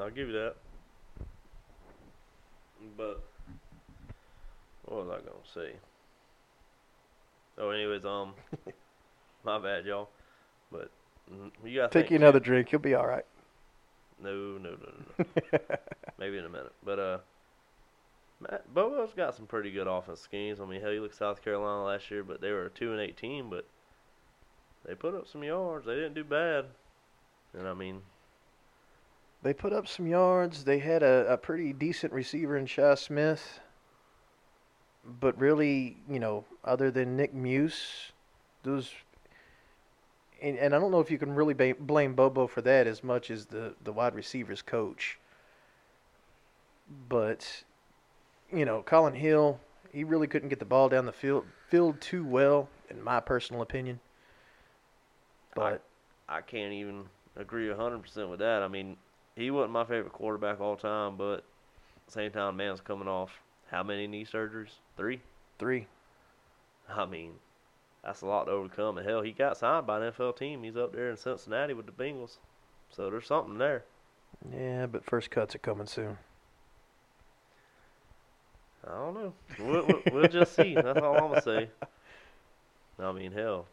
I'll 0.00 0.10
give 0.10 0.28
you 0.28 0.34
that. 0.34 0.54
But 2.96 3.22
what 4.84 5.06
was 5.06 5.08
I 5.10 5.18
gonna 5.18 5.38
say? 5.54 5.76
Oh, 7.58 7.70
anyways, 7.70 8.04
um, 8.04 8.34
my 9.44 9.58
bad, 9.58 9.84
y'all. 9.84 10.08
But 10.70 10.90
mm, 11.32 11.50
you 11.64 11.80
got 11.80 11.90
Take 11.90 12.10
you 12.10 12.16
another 12.16 12.40
drink, 12.40 12.72
you'll 12.72 12.80
be 12.80 12.94
all 12.94 13.06
right. 13.06 13.24
No, 14.22 14.58
no, 14.58 14.70
no, 14.70 14.92
no. 15.18 15.24
Maybe 16.18 16.38
in 16.38 16.44
a 16.44 16.48
minute. 16.48 16.72
But 16.84 16.98
uh, 16.98 17.18
Matt 18.40 18.72
Bobo's 18.74 19.14
got 19.14 19.34
some 19.34 19.46
pretty 19.46 19.70
good 19.70 19.86
offense 19.86 20.20
schemes. 20.20 20.60
I 20.60 20.64
mean, 20.64 20.80
hell, 20.80 20.92
you 20.92 21.02
look 21.02 21.12
South 21.12 21.42
Carolina 21.42 21.84
last 21.84 22.10
year, 22.10 22.24
but 22.24 22.40
they 22.40 22.50
were 22.50 22.66
a 22.66 22.70
two 22.70 22.92
and 22.92 23.00
eighteen, 23.00 23.48
but 23.48 23.64
they 24.84 24.94
put 24.94 25.14
up 25.14 25.26
some 25.28 25.42
yards. 25.44 25.86
They 25.86 25.94
didn't 25.94 26.14
do 26.14 26.24
bad. 26.24 26.66
And 27.56 27.66
I 27.66 27.74
mean, 27.74 28.02
They 29.42 29.54
put 29.54 29.72
up 29.72 29.86
some 29.86 30.06
yards. 30.06 30.64
They 30.64 30.78
had 30.78 31.02
a, 31.02 31.32
a 31.32 31.36
pretty 31.36 31.72
decent 31.72 32.12
receiver 32.12 32.56
in 32.56 32.66
Shi 32.66 32.96
Smith. 32.96 33.60
But 35.04 35.38
really, 35.38 35.96
you 36.10 36.18
know, 36.18 36.44
other 36.64 36.90
than 36.90 37.16
Nick 37.16 37.32
Muse, 37.34 38.12
those. 38.62 38.90
And, 40.40 40.56
and 40.58 40.74
I 40.74 40.78
don't 40.78 40.90
know 40.90 41.00
if 41.00 41.10
you 41.10 41.18
can 41.18 41.34
really 41.34 41.54
ba- 41.54 41.74
blame 41.78 42.14
Bobo 42.14 42.46
for 42.46 42.62
that 42.62 42.86
as 42.86 43.02
much 43.02 43.30
as 43.30 43.46
the, 43.46 43.74
the 43.82 43.92
wide 43.92 44.14
receivers 44.14 44.62
coach. 44.62 45.18
But, 47.08 47.64
you 48.52 48.64
know, 48.64 48.82
Collin 48.82 49.14
Hill, 49.14 49.60
he 49.92 50.04
really 50.04 50.26
couldn't 50.26 50.48
get 50.48 50.58
the 50.58 50.64
ball 50.64 50.88
down 50.88 51.06
the 51.06 51.12
field, 51.12 51.44
field 51.68 52.00
too 52.00 52.24
well, 52.24 52.68
in 52.88 53.02
my 53.02 53.20
personal 53.20 53.62
opinion. 53.62 54.00
But 55.54 55.82
I 56.28 56.40
can't 56.40 56.72
even 56.72 57.04
agree 57.36 57.72
hundred 57.72 58.02
percent 58.02 58.28
with 58.28 58.38
that. 58.38 58.62
I 58.62 58.68
mean, 58.68 58.96
he 59.34 59.50
wasn't 59.50 59.72
my 59.72 59.84
favorite 59.84 60.12
quarterback 60.12 60.60
all 60.60 60.76
time, 60.76 61.16
but 61.16 61.44
same 62.06 62.30
time, 62.30 62.56
man's 62.56 62.80
coming 62.80 63.08
off 63.08 63.30
how 63.70 63.82
many 63.82 64.06
knee 64.06 64.24
surgeries? 64.24 64.70
Three. 64.96 65.20
three. 65.58 65.86
I 66.88 67.04
mean, 67.04 67.32
that's 68.04 68.22
a 68.22 68.26
lot 68.26 68.44
to 68.44 68.52
overcome. 68.52 68.98
And 68.98 69.06
hell, 69.06 69.22
he 69.22 69.32
got 69.32 69.56
signed 69.56 69.86
by 69.86 70.04
an 70.04 70.12
NFL 70.12 70.36
team. 70.36 70.62
He's 70.62 70.76
up 70.76 70.92
there 70.92 71.10
in 71.10 71.16
Cincinnati 71.16 71.74
with 71.74 71.86
the 71.86 71.92
Bengals, 71.92 72.38
so 72.90 73.10
there's 73.10 73.26
something 73.26 73.58
there. 73.58 73.84
Yeah, 74.52 74.86
but 74.86 75.04
first 75.04 75.30
cuts 75.30 75.54
are 75.54 75.58
coming 75.58 75.86
soon. 75.86 76.18
I 78.86 78.94
don't 78.94 79.14
know. 79.14 79.32
We'll, 79.58 79.86
we'll, 79.86 80.02
we'll 80.12 80.28
just 80.28 80.54
see. 80.54 80.74
That's 80.74 81.00
all 81.00 81.16
I'm 81.16 81.28
gonna 81.28 81.42
say. 81.42 81.68
I 82.98 83.12
mean, 83.12 83.32
hell, 83.32 83.66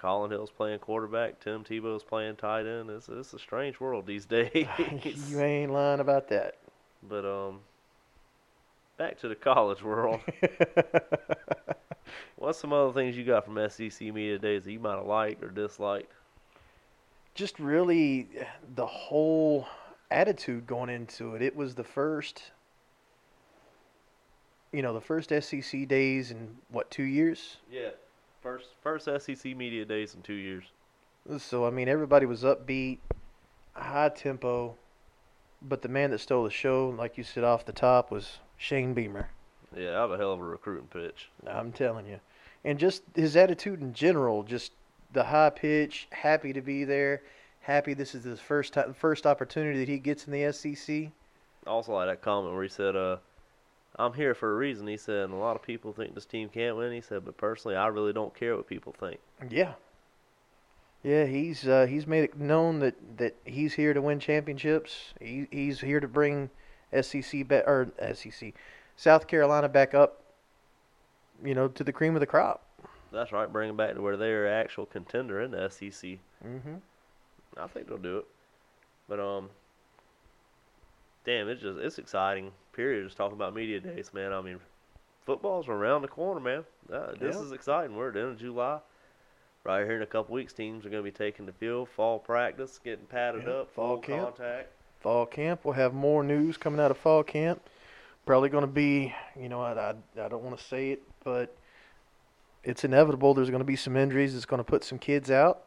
Collin 0.00 0.30
Hill's 0.30 0.50
playing 0.50 0.78
quarterback. 0.78 1.40
Tim 1.40 1.62
Tebow's 1.62 2.02
playing 2.02 2.36
tight 2.36 2.66
end. 2.66 2.90
It's 2.90 3.08
it's 3.08 3.32
a 3.34 3.38
strange 3.38 3.80
world 3.80 4.06
these 4.06 4.24
days. 4.26 4.66
you 5.28 5.40
ain't 5.40 5.72
lying 5.72 6.00
about 6.00 6.28
that. 6.28 6.56
But 7.08 7.24
um, 7.24 7.60
back 9.02 9.18
to 9.18 9.26
the 9.26 9.34
college 9.34 9.82
world. 9.82 10.20
What's 12.36 12.58
some 12.58 12.72
other 12.72 12.92
things 12.92 13.16
you 13.16 13.24
got 13.24 13.44
from 13.44 13.58
SEC 13.68 14.00
media 14.00 14.38
days 14.38 14.62
that 14.62 14.70
you 14.70 14.78
might 14.78 14.94
have 14.94 15.06
liked 15.06 15.42
or 15.42 15.48
disliked? 15.48 16.12
Just 17.34 17.58
really 17.58 18.28
uh, 18.40 18.44
the 18.76 18.86
whole 18.86 19.66
attitude 20.12 20.68
going 20.68 20.88
into 20.88 21.34
it. 21.34 21.42
It 21.42 21.56
was 21.56 21.74
the 21.74 21.82
first, 21.82 22.52
you 24.72 24.82
know, 24.82 24.94
the 24.94 25.00
first 25.00 25.30
SEC 25.30 25.88
days 25.88 26.30
in 26.30 26.56
what 26.70 26.88
two 26.88 27.02
years. 27.02 27.56
Yeah, 27.72 27.90
first 28.40 28.66
first 28.84 29.06
SEC 29.06 29.56
media 29.56 29.84
days 29.84 30.14
in 30.14 30.22
two 30.22 30.34
years. 30.34 30.64
So 31.38 31.66
I 31.66 31.70
mean, 31.70 31.88
everybody 31.88 32.26
was 32.26 32.44
upbeat, 32.44 32.98
high 33.72 34.10
tempo, 34.10 34.76
but 35.60 35.82
the 35.82 35.88
man 35.88 36.12
that 36.12 36.20
stole 36.20 36.44
the 36.44 36.50
show, 36.50 36.94
like 36.96 37.18
you 37.18 37.24
said 37.24 37.42
off 37.42 37.64
the 37.64 37.72
top, 37.72 38.12
was 38.12 38.38
Shane 38.56 38.94
Beamer. 38.94 39.28
Yeah, 39.76 39.96
I 39.96 40.00
have 40.00 40.10
a 40.10 40.18
hell 40.18 40.32
of 40.32 40.40
a 40.40 40.44
recruiting 40.44 40.88
pitch. 40.88 41.30
I'm 41.46 41.72
telling 41.72 42.06
you, 42.06 42.20
and 42.64 42.78
just 42.78 43.02
his 43.14 43.36
attitude 43.36 43.80
in 43.80 43.94
general, 43.94 44.42
just 44.42 44.72
the 45.12 45.24
high 45.24 45.50
pitch, 45.50 46.08
happy 46.10 46.52
to 46.52 46.60
be 46.60 46.84
there, 46.84 47.22
happy 47.60 47.94
this 47.94 48.14
is 48.14 48.24
his 48.24 48.40
first 48.40 48.74
time, 48.74 48.94
first 48.94 49.26
opportunity 49.26 49.78
that 49.78 49.88
he 49.88 49.98
gets 49.98 50.26
in 50.26 50.32
the 50.32 50.52
SEC. 50.52 51.10
Also, 51.66 51.92
like 51.92 52.08
that 52.08 52.22
comment 52.22 52.54
where 52.54 52.62
he 52.62 52.68
said, 52.68 52.96
"Uh, 52.96 53.16
I'm 53.96 54.12
here 54.12 54.34
for 54.34 54.52
a 54.52 54.56
reason." 54.56 54.86
He 54.86 54.96
said, 54.96 55.24
and 55.24 55.32
a 55.32 55.36
lot 55.36 55.56
of 55.56 55.62
people 55.62 55.92
think 55.92 56.14
this 56.14 56.26
team 56.26 56.48
can't 56.48 56.76
win. 56.76 56.92
He 56.92 57.00
said, 57.00 57.24
but 57.24 57.36
personally, 57.36 57.76
I 57.76 57.86
really 57.86 58.12
don't 58.12 58.34
care 58.34 58.56
what 58.56 58.66
people 58.66 58.94
think. 58.98 59.20
Yeah. 59.48 59.74
Yeah, 61.02 61.24
he's 61.24 61.66
uh, 61.66 61.86
he's 61.86 62.06
made 62.06 62.24
it 62.24 62.38
known 62.38 62.78
that, 62.78 62.94
that 63.18 63.34
he's 63.44 63.74
here 63.74 63.92
to 63.92 64.00
win 64.00 64.20
championships. 64.20 65.14
He, 65.20 65.48
he's 65.50 65.80
here 65.80 65.98
to 65.98 66.06
bring 66.06 66.50
SEC 67.00 67.46
back 67.48 67.64
or 67.66 67.88
SEC, 68.14 68.52
South 68.96 69.26
Carolina 69.26 69.68
back 69.68 69.94
up. 69.94 70.18
You 71.44 71.54
know, 71.54 71.66
to 71.68 71.82
the 71.82 71.92
cream 71.92 72.14
of 72.14 72.20
the 72.20 72.26
crop. 72.26 72.62
That's 73.10 73.32
right, 73.32 73.50
bring 73.52 73.68
them 73.68 73.76
back 73.76 73.94
to 73.94 74.00
where 74.00 74.16
they're 74.16 74.46
actual 74.52 74.86
contender 74.86 75.40
in 75.40 75.50
the 75.50 75.68
SEC. 75.68 76.18
Mm-hmm. 76.46 76.74
I 77.58 77.66
think 77.66 77.88
they'll 77.88 77.98
do 77.98 78.18
it. 78.18 78.26
But 79.08 79.18
um, 79.20 79.50
damn, 81.24 81.48
it's 81.48 81.60
just 81.62 81.78
it's 81.78 81.98
exciting. 81.98 82.52
Period. 82.72 83.04
Just 83.04 83.16
talking 83.16 83.36
about 83.36 83.54
media 83.54 83.80
days, 83.80 84.12
man. 84.14 84.32
I 84.32 84.40
mean, 84.40 84.58
football's 85.26 85.68
around 85.68 86.02
the 86.02 86.08
corner, 86.08 86.40
man. 86.40 86.64
Uh, 86.92 87.12
this 87.18 87.34
Yeah. 87.36 87.42
is 87.42 87.52
exciting. 87.52 87.96
We're 87.96 88.08
at 88.08 88.14
the 88.14 88.20
end 88.20 88.28
of 88.30 88.38
July. 88.38 88.78
Right 89.64 89.84
here 89.84 89.96
in 89.96 90.02
a 90.02 90.06
couple 90.06 90.34
weeks, 90.34 90.52
teams 90.52 90.84
are 90.86 90.90
going 90.90 91.04
to 91.04 91.08
be 91.08 91.16
taking 91.16 91.46
the 91.46 91.52
field, 91.52 91.88
fall 91.88 92.18
practice, 92.18 92.80
getting 92.82 93.06
padded 93.06 93.44
Yeah, 93.46 93.52
up, 93.52 93.70
fall 93.74 93.98
camp. 93.98 94.36
contact. 94.36 94.68
Fall 95.02 95.26
camp. 95.26 95.64
We'll 95.64 95.74
have 95.74 95.92
more 95.92 96.22
news 96.22 96.56
coming 96.56 96.80
out 96.80 96.90
of 96.90 96.96
fall 96.96 97.24
camp. 97.24 97.60
Probably 98.24 98.48
going 98.48 98.62
to 98.62 98.70
be, 98.70 99.12
you 99.38 99.48
know, 99.48 99.60
I, 99.60 99.72
I, 99.72 99.94
I 100.24 100.28
don't 100.28 100.44
want 100.44 100.56
to 100.56 100.64
say 100.64 100.90
it, 100.90 101.02
but 101.24 101.56
it's 102.62 102.84
inevitable. 102.84 103.34
There's 103.34 103.50
going 103.50 103.60
to 103.60 103.64
be 103.64 103.76
some 103.76 103.96
injuries. 103.96 104.34
It's 104.36 104.46
going 104.46 104.58
to 104.58 104.64
put 104.64 104.84
some 104.84 104.98
kids 104.98 105.30
out. 105.30 105.64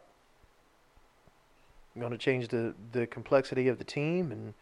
Going 1.99 2.11
to 2.11 2.17
change 2.17 2.47
the, 2.47 2.73
the 2.93 3.07
complexity 3.07 3.67
of 3.67 3.77
the 3.77 3.83
team 3.83 4.31
and 4.31 4.53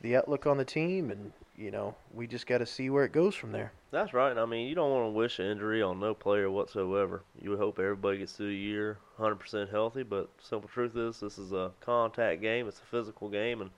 the 0.00 0.16
outlook 0.16 0.46
on 0.46 0.58
the 0.58 0.64
team. 0.64 1.10
And, 1.10 1.32
you 1.56 1.72
know, 1.72 1.96
we 2.14 2.28
just 2.28 2.46
got 2.46 2.58
to 2.58 2.66
see 2.66 2.88
where 2.88 3.04
it 3.04 3.12
goes 3.12 3.34
from 3.34 3.50
there. 3.50 3.72
That's 3.90 4.14
right. 4.14 4.36
I 4.38 4.46
mean, 4.46 4.68
you 4.68 4.76
don't 4.76 4.90
want 4.92 5.06
to 5.06 5.10
wish 5.10 5.40
an 5.40 5.46
injury 5.46 5.82
on 5.82 5.98
no 5.98 6.14
player 6.14 6.48
whatsoever. 6.48 7.22
You 7.42 7.56
hope 7.56 7.80
everybody 7.80 8.18
gets 8.18 8.32
through 8.32 8.50
the 8.50 8.56
year 8.56 8.98
100% 9.18 9.70
healthy, 9.70 10.04
but 10.04 10.28
simple 10.40 10.68
truth 10.68 10.96
is 10.96 11.18
this 11.18 11.38
is 11.38 11.50
a 11.50 11.72
contact 11.80 12.40
game. 12.40 12.68
It's 12.68 12.78
a 12.78 12.96
physical 12.96 13.28
game, 13.28 13.60
and 13.60 13.70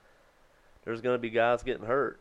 there's 0.85 1.01
going 1.01 1.15
to 1.15 1.19
be 1.19 1.29
guys 1.29 1.63
getting 1.63 1.85
hurt. 1.85 2.19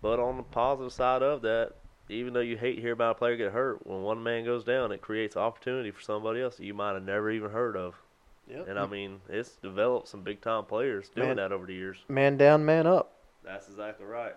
But 0.00 0.18
on 0.18 0.36
the 0.36 0.42
positive 0.42 0.92
side 0.92 1.22
of 1.22 1.42
that, 1.42 1.72
even 2.08 2.32
though 2.32 2.40
you 2.40 2.56
hate 2.56 2.76
to 2.76 2.80
hear 2.80 2.92
about 2.92 3.12
a 3.12 3.18
player 3.18 3.36
get 3.36 3.52
hurt, 3.52 3.86
when 3.86 4.02
one 4.02 4.22
man 4.22 4.44
goes 4.44 4.64
down, 4.64 4.92
it 4.92 5.00
creates 5.00 5.36
opportunity 5.36 5.90
for 5.90 6.00
somebody 6.00 6.40
else 6.42 6.56
that 6.56 6.64
you 6.64 6.74
might 6.74 6.94
have 6.94 7.04
never 7.04 7.30
even 7.30 7.50
heard 7.50 7.76
of. 7.76 7.94
Yep. 8.48 8.68
And 8.68 8.78
I 8.78 8.86
mean, 8.86 9.20
it's 9.28 9.50
developed 9.50 10.08
some 10.08 10.22
big 10.22 10.40
time 10.40 10.64
players 10.64 11.08
doing 11.08 11.28
Man. 11.28 11.36
that 11.36 11.52
over 11.52 11.64
the 11.64 11.74
years. 11.74 11.98
man 12.08 12.36
down, 12.36 12.64
man 12.64 12.86
up. 12.86 13.12
That's 13.44 13.68
exactly 13.68 14.04
right. 14.04 14.34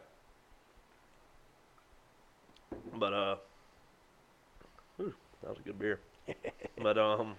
But 2.95 3.13
uh, 3.13 3.35
whew, 4.97 5.13
that 5.41 5.49
was 5.49 5.59
a 5.59 5.63
good 5.63 5.79
beer. 5.79 5.99
but 6.81 6.97
um, 6.97 7.35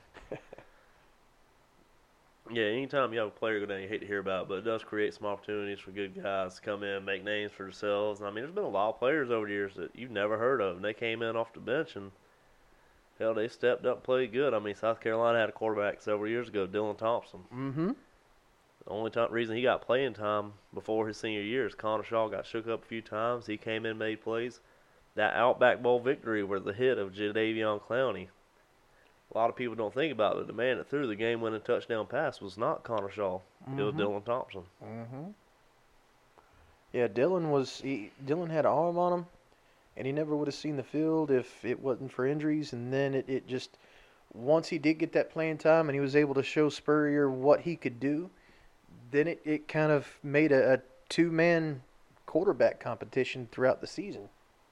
Yeah, 2.50 2.64
anytime 2.64 3.12
you 3.12 3.18
have 3.18 3.28
a 3.28 3.32
player 3.32 3.58
go 3.60 3.66
down, 3.66 3.82
you 3.82 3.88
hate 3.88 4.00
to 4.00 4.06
hear 4.06 4.20
about 4.20 4.42
it, 4.42 4.48
but 4.48 4.58
it 4.58 4.64
does 4.64 4.84
create 4.84 5.14
some 5.14 5.26
opportunities 5.26 5.80
for 5.80 5.90
good 5.90 6.22
guys 6.22 6.56
to 6.56 6.60
come 6.60 6.82
in, 6.82 7.04
make 7.04 7.24
names 7.24 7.52
for 7.52 7.64
themselves. 7.64 8.20
And 8.20 8.28
I 8.28 8.30
mean, 8.30 8.44
there's 8.44 8.54
been 8.54 8.64
a 8.64 8.68
lot 8.68 8.90
of 8.90 8.98
players 8.98 9.30
over 9.30 9.46
the 9.46 9.52
years 9.52 9.74
that 9.74 9.90
you've 9.94 10.10
never 10.10 10.38
heard 10.38 10.60
of, 10.60 10.76
and 10.76 10.84
they 10.84 10.94
came 10.94 11.22
in 11.22 11.36
off 11.36 11.52
the 11.52 11.60
bench 11.60 11.96
and 11.96 12.12
hell, 13.18 13.34
they 13.34 13.48
stepped 13.48 13.86
up, 13.86 13.96
and 13.96 14.04
played 14.04 14.32
good. 14.32 14.54
I 14.54 14.58
mean, 14.58 14.74
South 14.74 15.00
Carolina 15.00 15.38
had 15.38 15.48
a 15.48 15.52
quarterback 15.52 16.00
several 16.00 16.28
years 16.28 16.48
ago, 16.48 16.66
Dylan 16.66 16.98
Thompson. 16.98 17.40
Mm-hmm. 17.52 17.88
The 17.88 18.90
only 18.90 19.10
time, 19.10 19.32
reason 19.32 19.56
he 19.56 19.62
got 19.62 19.82
playing 19.82 20.14
time 20.14 20.52
before 20.72 21.08
his 21.08 21.16
senior 21.16 21.42
year 21.42 21.66
is 21.66 21.74
Connor 21.74 22.04
Shaw 22.04 22.28
got 22.28 22.46
shook 22.46 22.68
up 22.68 22.84
a 22.84 22.86
few 22.86 23.02
times. 23.02 23.46
He 23.46 23.56
came 23.56 23.84
in, 23.86 23.98
made 23.98 24.22
plays. 24.22 24.60
That 25.16 25.34
Outback 25.34 25.82
Bowl 25.82 25.98
victory 25.98 26.44
was 26.44 26.62
the 26.62 26.72
hit 26.72 26.98
of 26.98 27.12
Jadeveon 27.12 27.80
Clowney. 27.80 28.28
A 29.36 29.38
lot 29.38 29.50
of 29.50 29.56
people 29.56 29.74
don't 29.74 29.92
think 29.92 30.12
about 30.14 30.38
it. 30.38 30.46
The 30.46 30.54
man 30.54 30.78
that 30.78 30.88
threw 30.88 31.06
the 31.06 31.14
game-winning 31.14 31.60
touchdown 31.60 32.06
pass 32.06 32.40
was 32.40 32.56
not 32.56 32.84
Connor 32.84 33.10
Shaw. 33.10 33.40
It 33.66 33.82
was 33.82 33.92
Mhm. 33.94 33.98
Dylan 33.98 34.24
Thompson. 34.24 34.62
Mm-hmm. 34.82 35.24
Yeah, 36.94 37.08
Dylan 37.08 37.50
was 37.50 37.82
he, 37.82 38.12
Dylan 38.24 38.48
had 38.48 38.64
an 38.64 38.72
arm 38.72 38.96
on 38.96 39.12
him, 39.12 39.26
and 39.94 40.06
he 40.06 40.12
never 40.14 40.34
would 40.34 40.48
have 40.48 40.54
seen 40.54 40.76
the 40.78 40.82
field 40.82 41.30
if 41.30 41.62
it 41.66 41.80
wasn't 41.80 42.12
for 42.12 42.24
injuries. 42.26 42.72
And 42.72 42.90
then 42.90 43.14
it, 43.14 43.28
it 43.28 43.46
just 43.46 43.76
once 44.32 44.68
he 44.68 44.78
did 44.78 44.94
get 44.94 45.12
that 45.12 45.28
playing 45.28 45.58
time 45.58 45.90
and 45.90 45.94
he 45.94 46.00
was 46.00 46.16
able 46.16 46.32
to 46.32 46.42
show 46.42 46.70
Spurrier 46.70 47.28
what 47.30 47.60
he 47.60 47.76
could 47.76 48.00
do, 48.00 48.30
then 49.10 49.28
it, 49.28 49.42
it 49.44 49.68
kind 49.68 49.92
of 49.92 50.18
made 50.22 50.50
a, 50.50 50.74
a 50.76 50.80
two 51.10 51.30
man 51.30 51.82
quarterback 52.24 52.80
competition 52.80 53.48
throughout 53.52 53.82
the 53.82 53.86
season. 53.86 54.30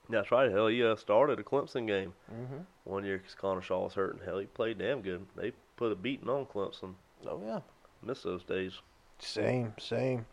That's 0.09 0.31
right. 0.31 0.51
Hell, 0.51 0.67
he 0.67 0.83
uh, 0.83 0.95
started 0.95 1.39
a 1.39 1.43
Clemson 1.43 1.87
game 1.87 2.13
Mm-hmm. 2.31 2.57
one 2.83 3.05
year 3.05 3.17
because 3.17 3.35
Connor 3.35 3.61
Shaw 3.61 3.83
was 3.83 3.93
hurt, 3.93 4.13
and 4.15 4.23
hell, 4.23 4.39
he 4.39 4.45
played 4.45 4.77
damn 4.77 5.01
good. 5.01 5.25
They 5.35 5.51
put 5.77 5.91
a 5.91 5.95
beating 5.95 6.29
on 6.29 6.45
Clemson. 6.45 6.93
Oh 7.27 7.41
yeah, 7.45 7.59
Miss 8.03 8.21
those 8.23 8.43
days. 8.43 8.73
same, 9.19 9.73
same. 9.79 10.25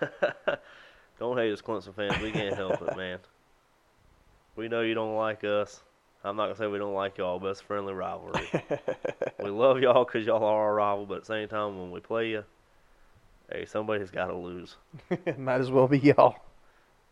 don't 1.18 1.36
hate 1.38 1.52
us, 1.52 1.62
Clemson 1.62 1.94
fans. 1.94 2.22
We 2.22 2.30
can't 2.30 2.56
help 2.56 2.80
it, 2.82 2.96
man. 2.96 3.18
We 4.56 4.68
know 4.68 4.80
you 4.82 4.94
don't 4.94 5.16
like 5.16 5.44
us. 5.44 5.82
I'm 6.24 6.36
not 6.36 6.46
gonna 6.46 6.56
say 6.56 6.66
we 6.66 6.78
don't 6.78 6.94
like 6.94 7.18
y'all, 7.18 7.38
but 7.38 7.48
it's 7.48 7.60
friendly 7.60 7.94
rivalry. 7.94 8.48
we 9.42 9.50
love 9.50 9.78
y'all 9.80 10.04
because 10.04 10.26
y'all 10.26 10.44
are 10.44 10.62
our 10.64 10.74
rival, 10.74 11.06
but 11.06 11.14
at 11.14 11.20
the 11.22 11.26
same 11.26 11.48
time, 11.48 11.78
when 11.78 11.90
we 11.92 12.00
play 12.00 12.30
you, 12.30 12.44
hey, 13.52 13.64
somebody's 13.66 14.10
got 14.10 14.26
to 14.26 14.36
lose, 14.36 14.76
Might 15.38 15.60
as 15.60 15.70
well 15.70 15.86
be 15.88 15.98
y'all. 16.00 16.36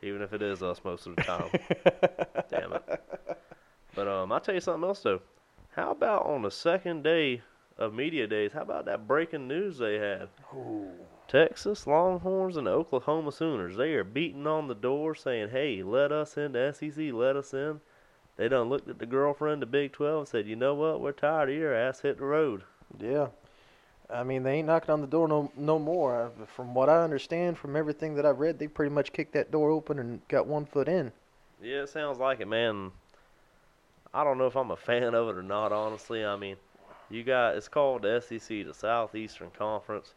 Even 0.02 0.22
if 0.22 0.32
it 0.32 0.42
is 0.42 0.62
us 0.62 0.80
most 0.84 1.06
of 1.06 1.16
the 1.16 1.22
time. 1.22 1.50
Damn 2.50 2.72
it. 2.74 3.02
But 3.94 4.08
um, 4.08 4.32
I'll 4.32 4.40
tell 4.40 4.54
you 4.54 4.60
something 4.60 4.86
else 4.86 5.00
though. 5.00 5.20
How 5.74 5.90
about 5.90 6.26
on 6.26 6.42
the 6.42 6.50
second 6.50 7.02
day 7.02 7.42
of 7.78 7.94
media 7.94 8.26
days? 8.26 8.52
How 8.52 8.62
about 8.62 8.86
that 8.86 9.06
breaking 9.06 9.48
news 9.48 9.78
they 9.78 9.94
had? 9.94 10.28
Ooh. 10.54 10.90
Texas 11.28 11.86
Longhorns 11.86 12.56
and 12.56 12.68
Oklahoma 12.68 13.32
Sooners. 13.32 13.76
They 13.76 13.94
are 13.94 14.04
beating 14.04 14.46
on 14.46 14.68
the 14.68 14.74
door 14.74 15.14
saying, 15.14 15.50
hey, 15.50 15.82
let 15.82 16.12
us 16.12 16.36
in 16.36 16.52
the 16.52 16.72
SEC, 16.72 17.12
let 17.12 17.36
us 17.36 17.52
in. 17.52 17.80
They 18.36 18.48
done 18.48 18.68
looked 18.68 18.88
at 18.88 18.98
the 18.98 19.06
girlfriend, 19.06 19.62
the 19.62 19.66
Big 19.66 19.92
12, 19.92 20.18
and 20.18 20.28
said, 20.28 20.46
you 20.46 20.56
know 20.56 20.74
what, 20.74 21.00
we're 21.00 21.12
tired 21.12 21.50
of 21.50 21.56
your 21.56 21.74
ass, 21.74 22.00
hit 22.00 22.18
the 22.18 22.24
road. 22.24 22.62
Yeah. 23.00 23.28
I 24.08 24.22
mean, 24.22 24.42
they 24.42 24.54
ain't 24.54 24.68
knocking 24.68 24.90
on 24.90 25.00
the 25.00 25.06
door 25.06 25.26
no 25.26 25.50
no 25.56 25.78
more. 25.78 26.30
From 26.46 26.74
what 26.74 26.88
I 26.88 27.02
understand, 27.02 27.58
from 27.58 27.74
everything 27.74 28.14
that 28.14 28.26
I've 28.26 28.38
read, 28.38 28.58
they 28.58 28.68
pretty 28.68 28.94
much 28.94 29.12
kicked 29.12 29.32
that 29.32 29.50
door 29.50 29.70
open 29.70 29.98
and 29.98 30.26
got 30.28 30.46
one 30.46 30.64
foot 30.64 30.88
in. 30.88 31.12
Yeah, 31.60 31.82
it 31.82 31.88
sounds 31.88 32.18
like 32.18 32.40
it, 32.40 32.46
man. 32.46 32.92
I 34.14 34.24
don't 34.24 34.38
know 34.38 34.46
if 34.46 34.56
I'm 34.56 34.70
a 34.70 34.76
fan 34.76 35.14
of 35.14 35.28
it 35.28 35.36
or 35.36 35.42
not, 35.42 35.72
honestly. 35.72 36.24
I 36.24 36.36
mean, 36.36 36.56
you 37.10 37.22
got, 37.22 37.56
it's 37.56 37.68
called 37.68 38.02
the 38.02 38.20
SEC, 38.20 38.64
the 38.64 38.72
Southeastern 38.72 39.50
Conference. 39.50 40.14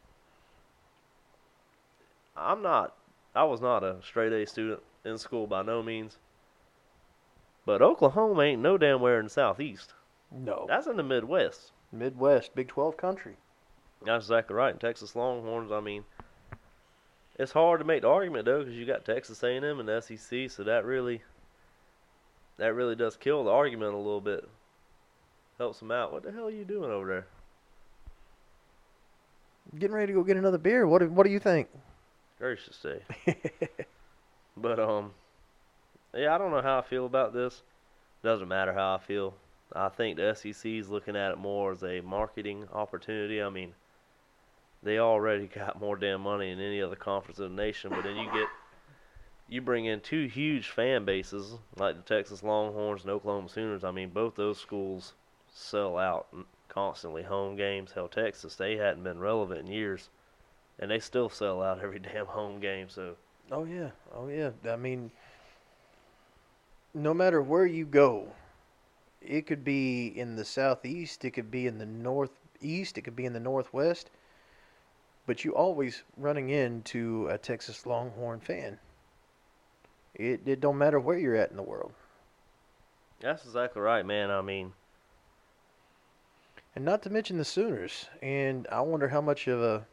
I'm 2.35 2.61
not, 2.61 2.95
I 3.35 3.43
was 3.43 3.59
not 3.59 3.83
a 3.83 3.97
straight 4.01 4.31
A 4.31 4.45
student 4.45 4.81
in 5.03 5.17
school 5.17 5.47
by 5.47 5.63
no 5.63 5.83
means. 5.83 6.17
But 7.65 7.81
Oklahoma 7.81 8.41
ain't 8.43 8.61
no 8.61 8.77
damn 8.77 9.01
where 9.01 9.19
in 9.19 9.25
the 9.25 9.29
Southeast. 9.29 9.93
No. 10.31 10.65
That's 10.67 10.87
in 10.87 10.97
the 10.97 11.03
Midwest. 11.03 11.71
Midwest, 11.91 12.55
Big 12.55 12.69
12 12.69 12.95
country. 12.95 13.35
That's 14.05 14.25
exactly 14.25 14.55
right. 14.55 14.71
And 14.71 14.79
Texas 14.79 15.15
Longhorns, 15.15 15.71
I 15.71 15.79
mean, 15.79 16.03
it's 17.37 17.51
hard 17.51 17.79
to 17.79 17.85
make 17.85 18.01
the 18.01 18.09
argument 18.09 18.45
though, 18.45 18.59
because 18.59 18.75
you 18.75 18.85
got 18.85 19.05
Texas 19.05 19.43
A&M 19.43 19.63
and 19.63 19.87
the 19.87 20.01
SEC, 20.01 20.49
so 20.49 20.63
that 20.63 20.85
really, 20.85 21.21
that 22.57 22.73
really 22.73 22.95
does 22.95 23.15
kill 23.15 23.43
the 23.43 23.51
argument 23.51 23.93
a 23.93 23.97
little 23.97 24.21
bit. 24.21 24.47
Helps 25.57 25.79
them 25.79 25.91
out. 25.91 26.13
What 26.13 26.23
the 26.23 26.31
hell 26.31 26.47
are 26.47 26.51
you 26.51 26.63
doing 26.63 26.89
over 26.89 27.07
there? 27.07 27.27
Getting 29.77 29.95
ready 29.95 30.13
to 30.13 30.13
go 30.13 30.23
get 30.23 30.37
another 30.37 30.57
beer. 30.57 30.87
What 30.87 30.99
do, 30.99 31.09
what 31.09 31.25
do 31.25 31.31
you 31.31 31.39
think? 31.39 31.67
Gracious 32.39 32.79
day. 32.81 33.35
But 34.61 34.79
um, 34.79 35.11
yeah, 36.13 36.35
I 36.35 36.37
don't 36.37 36.51
know 36.51 36.61
how 36.61 36.79
I 36.79 36.81
feel 36.81 37.05
about 37.05 37.33
this. 37.33 37.61
It 38.23 38.27
Doesn't 38.27 38.47
matter 38.47 38.73
how 38.73 38.95
I 38.95 38.97
feel. 38.97 39.33
I 39.73 39.89
think 39.89 40.17
the 40.17 40.33
SEC 40.33 40.65
is 40.65 40.89
looking 40.89 41.15
at 41.15 41.31
it 41.31 41.37
more 41.37 41.71
as 41.71 41.83
a 41.83 42.01
marketing 42.01 42.67
opportunity. 42.73 43.41
I 43.41 43.49
mean, 43.49 43.73
they 44.83 44.99
already 44.99 45.47
got 45.47 45.79
more 45.79 45.95
damn 45.97 46.21
money 46.21 46.53
than 46.53 46.63
any 46.63 46.81
other 46.81 46.95
conference 46.95 47.39
in 47.39 47.55
the 47.55 47.61
nation, 47.61 47.89
but 47.89 48.03
then 48.03 48.15
you 48.15 48.25
get 48.31 48.47
you 49.49 49.61
bring 49.61 49.85
in 49.85 49.99
two 49.99 50.27
huge 50.27 50.69
fan 50.69 51.05
bases 51.05 51.55
like 51.77 51.95
the 51.95 52.01
Texas 52.03 52.43
Longhorns 52.43 53.01
and 53.01 53.11
Oklahoma 53.11 53.49
Sooners. 53.49 53.83
I 53.83 53.91
mean, 53.91 54.09
both 54.09 54.35
those 54.35 54.59
schools 54.59 55.13
sell 55.51 55.97
out 55.97 56.27
constantly 56.67 57.23
home 57.23 57.55
games. 57.55 57.91
Hell, 57.93 58.07
Texas 58.07 58.55
they 58.55 58.77
hadn't 58.77 59.03
been 59.03 59.19
relevant 59.19 59.61
in 59.61 59.67
years, 59.67 60.09
and 60.77 60.89
they 60.89 60.99
still 60.99 61.29
sell 61.29 61.61
out 61.61 61.79
every 61.81 61.99
damn 62.13 62.27
home 62.27 62.59
game. 62.59 62.89
So. 62.89 63.15
Oh 63.51 63.65
yeah, 63.65 63.89
oh 64.15 64.27
yeah. 64.27 64.51
I 64.69 64.75
mean, 64.75 65.11
no 66.93 67.13
matter 67.13 67.41
where 67.41 67.65
you 67.65 67.85
go, 67.85 68.27
it 69.21 69.47
could 69.47 69.63
be 69.63 70.07
in 70.07 70.35
the 70.35 70.45
southeast, 70.45 71.25
it 71.25 71.31
could 71.31 71.51
be 71.51 71.67
in 71.67 71.79
the 71.79 71.85
northeast, 71.85 72.97
it 72.97 73.01
could 73.01 73.15
be 73.15 73.25
in 73.25 73.33
the 73.33 73.39
northwest, 73.39 74.11
but 75.29 75.45
you 75.45 75.51
always 75.55 76.01
running 76.17 76.49
into 76.49 77.27
a 77.27 77.37
Texas 77.37 77.85
Longhorn 77.85 78.39
fan. 78.39 78.79
It 80.15 80.41
it 80.47 80.59
don't 80.59 80.79
matter 80.79 80.99
where 80.99 81.19
you're 81.19 81.35
at 81.35 81.51
in 81.51 81.55
the 81.55 81.61
world, 81.61 81.91
That's 83.19 83.45
exactly 83.45 83.79
right, 83.79 84.03
man. 84.03 84.31
I 84.31 84.41
mean, 84.41 84.73
and 86.75 86.83
not 86.83 87.03
to 87.03 87.11
mention 87.11 87.37
the 87.37 87.45
Sooners. 87.45 88.07
And 88.23 88.67
I 88.71 88.81
wonder 88.81 89.09
how 89.09 89.21
much 89.21 89.47
of 89.47 89.61
a 89.61 89.85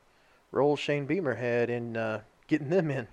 role 0.52 0.74
Shane 0.74 1.04
Beamer 1.04 1.34
had 1.34 1.68
in 1.68 1.98
uh, 1.98 2.22
getting 2.46 2.70
them 2.70 2.90
in. 2.90 3.06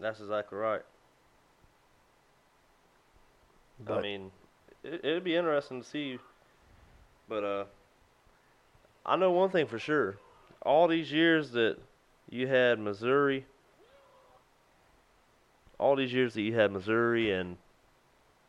that's 0.00 0.20
exactly 0.20 0.56
right. 0.56 0.80
I 3.86 4.00
mean, 4.00 4.30
it, 4.82 5.04
it'd 5.04 5.24
be 5.24 5.36
interesting 5.36 5.82
to 5.82 5.86
see. 5.86 6.18
But 7.28 7.44
uh, 7.44 7.64
I 9.06 9.16
know 9.16 9.30
one 9.30 9.50
thing 9.50 9.66
for 9.66 9.78
sure: 9.78 10.16
all 10.62 10.88
these 10.88 11.12
years 11.12 11.52
that 11.52 11.76
you 12.28 12.48
had 12.48 12.78
Missouri, 12.80 13.46
all 15.78 15.94
these 15.96 16.12
years 16.12 16.34
that 16.34 16.42
you 16.42 16.54
had 16.54 16.72
Missouri 16.72 17.30
and 17.30 17.56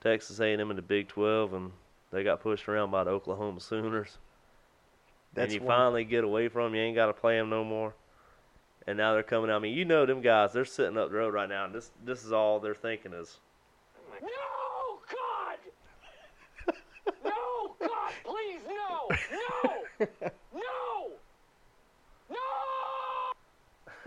Texas 0.01 0.39
A&M 0.39 0.59
in 0.69 0.75
the 0.75 0.81
Big 0.81 1.07
12, 1.07 1.53
and 1.53 1.71
they 2.11 2.23
got 2.23 2.41
pushed 2.41 2.67
around 2.67 2.89
by 2.91 3.03
the 3.03 3.11
Oklahoma 3.11 3.59
Sooners. 3.59 4.17
That's 5.33 5.53
and 5.53 5.61
you 5.61 5.67
one- 5.67 5.77
finally 5.77 6.03
get 6.05 6.23
away 6.23 6.47
from 6.47 6.67
'em, 6.67 6.75
You 6.75 6.81
ain't 6.81 6.95
got 6.95 7.07
to 7.07 7.13
play 7.13 7.37
them 7.37 7.49
no 7.49 7.63
more. 7.63 7.93
And 8.87 8.97
now 8.97 9.13
they're 9.13 9.21
coming 9.21 9.51
out. 9.51 9.57
I 9.57 9.59
mean, 9.59 9.75
you 9.75 9.83
know 9.85 10.05
them 10.05 10.21
guys. 10.21 10.53
They're 10.53 10.63
sitting 10.65 10.97
up 10.97 11.09
the 11.11 11.17
road 11.17 11.33
right 11.33 11.49
now. 11.49 11.65
And 11.65 11.75
this 11.75 11.91
this 12.05 12.23
is 12.23 12.31
all 12.31 12.59
they're 12.59 12.73
thinking 12.73 13.13
is, 13.13 13.37
No, 14.21 14.99
God! 15.11 15.57
No, 17.23 17.75
God, 17.79 18.11
please, 18.23 18.61
no! 18.65 19.09
No! 19.31 20.07
No! 20.53 21.11
No! 22.29 22.37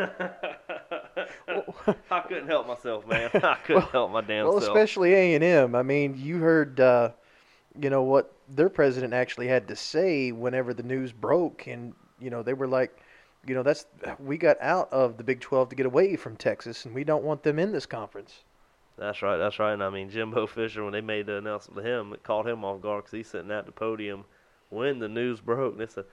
I 2.10 2.20
couldn't 2.20 2.48
help 2.48 2.66
myself, 2.66 3.06
man. 3.06 3.30
I 3.34 3.58
couldn't 3.64 3.90
help 3.90 4.10
my 4.10 4.20
damn 4.20 4.46
well, 4.46 4.60
self. 4.60 4.74
especially 4.74 5.14
A 5.14 5.34
and 5.34 5.44
M. 5.44 5.74
I 5.74 5.82
mean, 5.82 6.14
you 6.16 6.38
heard, 6.38 6.80
uh, 6.80 7.10
you 7.80 7.90
know, 7.90 8.02
what 8.02 8.32
their 8.48 8.68
president 8.68 9.12
actually 9.12 9.48
had 9.48 9.68
to 9.68 9.76
say 9.76 10.32
whenever 10.32 10.74
the 10.74 10.82
news 10.82 11.12
broke, 11.12 11.66
and 11.66 11.94
you 12.20 12.30
know, 12.30 12.42
they 12.42 12.54
were 12.54 12.66
like, 12.66 12.98
you 13.46 13.54
know, 13.54 13.62
that's 13.62 13.86
we 14.18 14.36
got 14.36 14.56
out 14.60 14.92
of 14.92 15.16
the 15.16 15.24
Big 15.24 15.40
Twelve 15.40 15.68
to 15.70 15.76
get 15.76 15.86
away 15.86 16.16
from 16.16 16.36
Texas, 16.36 16.86
and 16.86 16.94
we 16.94 17.04
don't 17.04 17.24
want 17.24 17.42
them 17.42 17.58
in 17.58 17.72
this 17.72 17.86
conference. 17.86 18.40
That's 19.00 19.22
right. 19.22 19.38
That's 19.38 19.58
right. 19.58 19.72
And 19.72 19.82
I 19.82 19.88
mean, 19.88 20.10
Jimbo 20.10 20.46
Fisher, 20.46 20.84
when 20.84 20.92
they 20.92 21.00
made 21.00 21.26
the 21.26 21.36
announcement 21.36 21.82
to 21.82 21.90
him, 21.90 22.12
it 22.12 22.22
caught 22.22 22.46
him 22.46 22.64
off 22.64 22.82
guard 22.82 23.04
because 23.04 23.16
he's 23.16 23.28
sitting 23.28 23.50
at 23.50 23.64
the 23.64 23.72
podium 23.72 24.26
when 24.68 24.98
the 24.98 25.08
news 25.08 25.40
broke. 25.40 25.72
And 25.72 25.82
it's 25.82 25.94
said, 25.94 26.04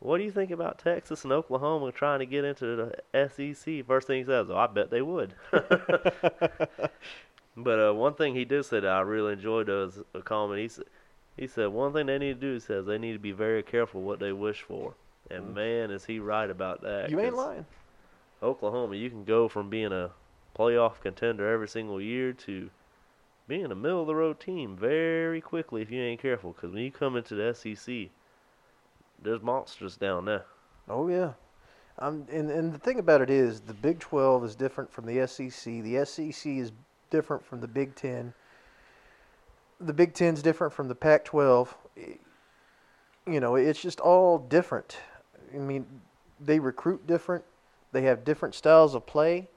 "What 0.00 0.18
do 0.18 0.24
you 0.24 0.30
think 0.30 0.50
about 0.50 0.78
Texas 0.78 1.24
and 1.24 1.32
Oklahoma 1.32 1.92
trying 1.92 2.20
to 2.20 2.26
get 2.26 2.44
into 2.44 2.76
the 3.12 3.28
SEC?" 3.28 3.86
First 3.86 4.06
thing 4.06 4.18
he 4.18 4.24
says, 4.24 4.48
"Oh, 4.50 4.56
I 4.56 4.66
bet 4.66 4.90
they 4.90 5.02
would." 5.02 5.34
but 7.56 7.78
uh, 7.80 7.92
one 7.94 8.14
thing 8.14 8.34
he 8.34 8.44
did 8.44 8.64
say 8.64 8.80
that 8.80 8.90
I 8.90 9.00
really 9.00 9.32
enjoyed 9.34 9.68
was 9.68 10.00
a 10.14 10.20
comment. 10.20 10.60
He 10.60 10.68
said, 10.68 10.86
"He 11.36 11.46
said 11.46 11.68
one 11.68 11.92
thing 11.92 12.06
they 12.06 12.18
need 12.18 12.40
to 12.40 12.46
do. 12.46 12.54
He 12.54 12.60
says 12.60 12.86
they 12.86 12.98
need 12.98 13.12
to 13.14 13.18
be 13.18 13.32
very 13.32 13.62
careful 13.62 14.02
what 14.02 14.20
they 14.20 14.32
wish 14.32 14.62
for." 14.62 14.94
And 15.30 15.54
man, 15.54 15.90
is 15.90 16.06
he 16.06 16.18
right 16.20 16.48
about 16.48 16.82
that. 16.82 17.10
You 17.10 17.20
ain't 17.20 17.34
lying. 17.34 17.66
Oklahoma, 18.42 18.96
you 18.96 19.10
can 19.10 19.24
go 19.24 19.48
from 19.48 19.68
being 19.68 19.92
a 19.92 20.10
playoff 20.58 21.00
contender 21.00 21.50
every 21.50 21.68
single 21.68 22.00
year 22.00 22.32
to 22.32 22.70
being 23.46 23.70
a 23.70 23.74
middle 23.74 24.02
of 24.02 24.06
the 24.06 24.14
road 24.14 24.40
team 24.40 24.76
very 24.76 25.40
quickly 25.40 25.82
if 25.82 25.90
you 25.90 26.00
ain't 26.00 26.20
careful. 26.20 26.52
Because 26.52 26.72
when 26.72 26.82
you 26.82 26.90
come 26.90 27.16
into 27.16 27.34
the 27.34 27.54
SEC, 27.54 28.10
there's 29.22 29.42
monsters 29.42 29.96
down 29.96 30.24
there. 30.24 30.46
Oh 30.88 31.08
yeah. 31.08 31.32
Um, 31.98 32.26
and 32.30 32.50
and 32.50 32.72
the 32.72 32.78
thing 32.78 32.98
about 32.98 33.20
it 33.20 33.30
is, 33.30 33.60
the 33.60 33.74
Big 33.74 33.98
Twelve 33.98 34.44
is 34.44 34.54
different 34.54 34.92
from 34.92 35.06
the 35.06 35.26
SEC. 35.26 35.82
The 35.82 36.04
SEC 36.04 36.52
is 36.52 36.72
different 37.10 37.44
from 37.44 37.60
the 37.60 37.68
Big 37.68 37.94
Ten. 37.94 38.32
The 39.80 39.92
Big 39.92 40.14
Ten's 40.14 40.42
different 40.42 40.72
from 40.72 40.88
the 40.88 40.94
Pac-12. 40.94 41.68
You 43.26 43.40
know, 43.40 43.56
it's 43.56 43.80
just 43.80 44.00
all 44.00 44.38
different. 44.38 44.96
I 45.54 45.58
mean, 45.58 45.86
they 46.40 46.58
recruit 46.58 47.06
different. 47.06 47.44
They 47.92 48.02
have 48.02 48.24
different 48.24 48.54
styles 48.54 48.94
of 48.94 49.06
play. 49.06 49.48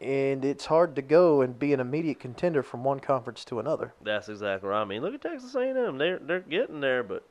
And 0.00 0.44
it's 0.44 0.66
hard 0.66 0.96
to 0.96 1.02
go 1.02 1.42
and 1.42 1.56
be 1.56 1.72
an 1.72 1.78
immediate 1.78 2.18
contender 2.18 2.62
from 2.62 2.82
one 2.82 2.98
conference 2.98 3.44
to 3.46 3.60
another. 3.60 3.94
That's 4.02 4.28
exactly 4.28 4.68
right. 4.68 4.82
I 4.82 4.84
mean, 4.84 5.00
look 5.00 5.14
at 5.14 5.22
Texas 5.22 5.54
A&M. 5.54 5.96
They're 5.96 6.18
they're 6.18 6.40
getting 6.40 6.80
there, 6.80 7.04
but 7.04 7.24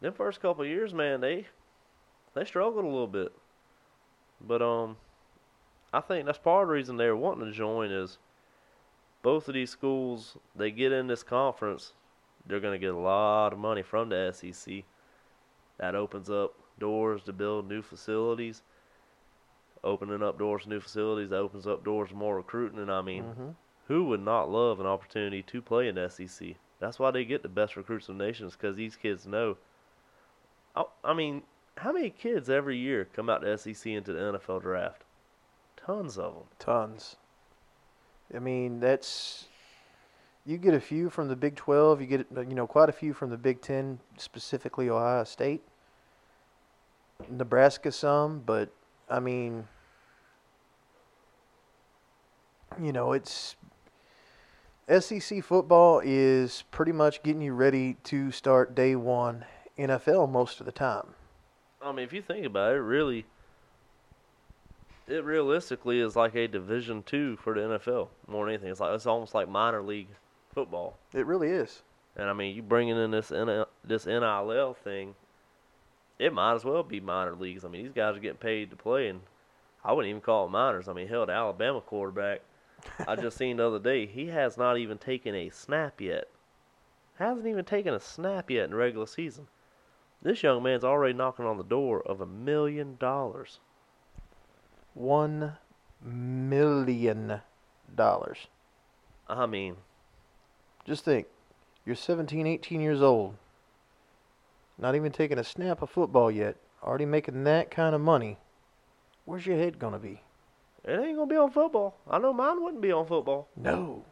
them 0.00 0.12
first 0.12 0.40
couple 0.40 0.62
of 0.62 0.68
years, 0.68 0.94
man, 0.94 1.20
they 1.20 1.46
they 2.34 2.44
struggled 2.44 2.84
a 2.84 2.88
little 2.88 3.06
bit. 3.06 3.32
But 4.40 4.62
um, 4.62 4.96
I 5.92 6.00
think 6.00 6.26
that's 6.26 6.38
part 6.38 6.62
of 6.62 6.68
the 6.68 6.74
reason 6.74 6.96
they're 6.96 7.16
wanting 7.16 7.46
to 7.46 7.52
join 7.52 7.90
is 7.90 8.18
both 9.22 9.48
of 9.48 9.54
these 9.54 9.70
schools 9.70 10.36
they 10.54 10.70
get 10.70 10.92
in 10.92 11.06
this 11.08 11.22
conference, 11.22 11.94
they're 12.46 12.60
gonna 12.60 12.78
get 12.78 12.94
a 12.94 12.98
lot 12.98 13.52
of 13.52 13.58
money 13.58 13.82
from 13.82 14.08
the 14.08 14.32
SEC. 14.32 14.84
That 15.78 15.94
opens 15.94 16.30
up 16.30 16.54
doors 16.78 17.22
to 17.24 17.32
build 17.32 17.68
new 17.68 17.82
facilities. 17.82 18.62
Opening 19.84 20.22
up 20.22 20.38
doors 20.38 20.64
to 20.64 20.68
new 20.68 20.80
facilities, 20.80 21.30
that 21.30 21.36
opens 21.36 21.66
up 21.66 21.84
doors 21.84 22.10
to 22.10 22.16
more 22.16 22.36
recruiting, 22.36 22.80
and 22.80 22.90
I 22.90 23.00
mean, 23.00 23.24
Mhm. 23.24 23.54
who 23.86 24.04
would 24.06 24.20
not 24.20 24.50
love 24.50 24.80
an 24.80 24.86
opportunity 24.86 25.42
to 25.42 25.62
play 25.62 25.88
in 25.88 25.94
the 25.94 26.02
SEC? 26.02 26.56
That's 26.80 26.98
why 26.98 27.10
they 27.10 27.24
get 27.24 27.42
the 27.42 27.48
best 27.48 27.76
recruits 27.76 28.08
in 28.08 28.18
the 28.18 28.24
nation, 28.24 28.48
because 28.48 28.76
these 28.76 28.96
kids 28.96 29.26
know. 29.26 29.56
I, 30.76 30.84
I 31.04 31.14
mean, 31.14 31.42
how 31.76 31.92
many 31.92 32.10
kids 32.10 32.48
every 32.50 32.76
year 32.76 33.08
come 33.14 33.28
out 33.28 33.42
to 33.42 33.58
SEC 33.58 33.86
into 33.86 34.12
the 34.12 34.20
NFL 34.20 34.62
draft? 34.62 35.02
Tons 35.76 36.18
of 36.18 36.34
them. 36.34 36.44
Tons. 36.58 37.16
I 38.34 38.38
mean, 38.38 38.80
that's 38.80 39.46
you 40.44 40.58
get 40.58 40.74
a 40.74 40.80
few 40.80 41.10
from 41.10 41.28
the 41.28 41.36
Big 41.36 41.56
12, 41.56 42.00
you 42.00 42.06
get 42.06 42.26
you 42.32 42.54
know 42.54 42.66
quite 42.66 42.88
a 42.88 42.92
few 42.92 43.12
from 43.12 43.30
the 43.30 43.36
Big 43.36 43.60
10, 43.60 44.00
specifically 44.16 44.88
Ohio 44.88 45.24
State. 45.24 45.62
Nebraska 47.28 47.90
some, 47.90 48.42
but 48.44 48.70
I 49.10 49.18
mean 49.18 49.66
you 52.80 52.92
know, 52.92 53.12
it's 53.12 53.56
SEC 54.88 55.42
football 55.42 56.00
is 56.04 56.64
pretty 56.70 56.92
much 56.92 57.22
getting 57.22 57.42
you 57.42 57.52
ready 57.52 57.96
to 58.04 58.30
start 58.30 58.74
day 58.74 58.96
1 58.96 59.44
NFL 59.78 60.30
most 60.30 60.60
of 60.60 60.66
the 60.66 60.72
time. 60.72 61.14
I 61.80 61.92
mean, 61.92 62.04
if 62.04 62.12
you 62.12 62.22
think 62.22 62.44
about 62.44 62.74
it, 62.74 62.80
really, 62.80 63.24
it 65.06 65.24
realistically 65.24 66.00
is 66.00 66.16
like 66.16 66.34
a 66.34 66.48
Division 66.48 67.02
two 67.02 67.36
for 67.36 67.54
the 67.54 67.60
NFL 67.60 68.08
more 68.26 68.44
than 68.44 68.54
anything. 68.54 68.70
It's 68.70 68.80
like 68.80 68.94
it's 68.94 69.06
almost 69.06 69.34
like 69.34 69.48
minor 69.48 69.82
league 69.82 70.08
football. 70.52 70.98
It 71.14 71.26
really 71.26 71.48
is. 71.48 71.82
And 72.16 72.28
I 72.28 72.32
mean, 72.32 72.54
you 72.54 72.62
bringing 72.62 72.96
in 72.96 73.10
this 73.12 73.30
N- 73.30 73.64
this 73.84 74.06
NIL 74.06 74.74
thing, 74.74 75.14
it 76.18 76.32
might 76.32 76.54
as 76.54 76.64
well 76.64 76.82
be 76.82 77.00
minor 77.00 77.34
leagues. 77.34 77.64
I 77.64 77.68
mean, 77.68 77.84
these 77.84 77.92
guys 77.92 78.16
are 78.16 78.20
getting 78.20 78.38
paid 78.38 78.70
to 78.70 78.76
play, 78.76 79.08
and 79.08 79.20
I 79.84 79.92
wouldn't 79.92 80.10
even 80.10 80.20
call 80.20 80.46
it 80.46 80.50
minors. 80.50 80.88
I 80.88 80.92
mean, 80.92 81.08
hell, 81.08 81.26
the 81.26 81.32
Alabama 81.32 81.80
quarterback, 81.80 82.40
I 83.06 83.14
just 83.14 83.36
seen 83.38 83.58
the 83.58 83.68
other 83.68 83.78
day, 83.78 84.06
he 84.06 84.26
has 84.26 84.58
not 84.58 84.78
even 84.78 84.98
taken 84.98 85.34
a 85.34 85.50
snap 85.50 86.00
yet. 86.00 86.28
Hasn't 87.18 87.46
even 87.46 87.64
taken 87.64 87.94
a 87.94 88.00
snap 88.00 88.50
yet 88.50 88.68
in 88.68 88.74
regular 88.74 89.06
season. 89.06 89.46
This 90.22 90.42
young 90.42 90.62
man's 90.62 90.84
already 90.84 91.14
knocking 91.14 91.44
on 91.46 91.58
the 91.58 91.64
door 91.64 92.02
of 92.02 92.20
a 92.20 92.26
million 92.26 92.96
dollars. 92.98 93.60
One 94.94 95.56
million 96.02 97.40
dollars. 97.94 98.48
I 99.28 99.46
mean, 99.46 99.76
Just 100.84 101.04
think, 101.04 101.26
you're 101.84 101.94
17, 101.94 102.46
18 102.46 102.80
years 102.80 103.02
old, 103.02 103.36
not 104.78 104.94
even 104.94 105.12
taking 105.12 105.38
a 105.38 105.44
snap 105.44 105.82
of 105.82 105.90
football 105.90 106.30
yet, 106.30 106.56
already 106.82 107.04
making 107.04 107.44
that 107.44 107.70
kind 107.70 107.94
of 107.94 108.00
money. 108.00 108.38
Where's 109.26 109.46
your 109.46 109.56
head 109.58 109.78
gonna 109.78 109.98
be? 109.98 110.22
it 110.84 110.98
ain't 110.98 111.16
gonna 111.16 111.26
be 111.28 111.36
on 111.36 111.50
football. 111.50 111.94
I 112.08 112.18
know 112.18 112.32
mine 112.32 112.62
wouldn't 112.62 112.80
be 112.80 112.90
on 112.92 113.06
football. 113.06 113.48
No. 113.56 114.04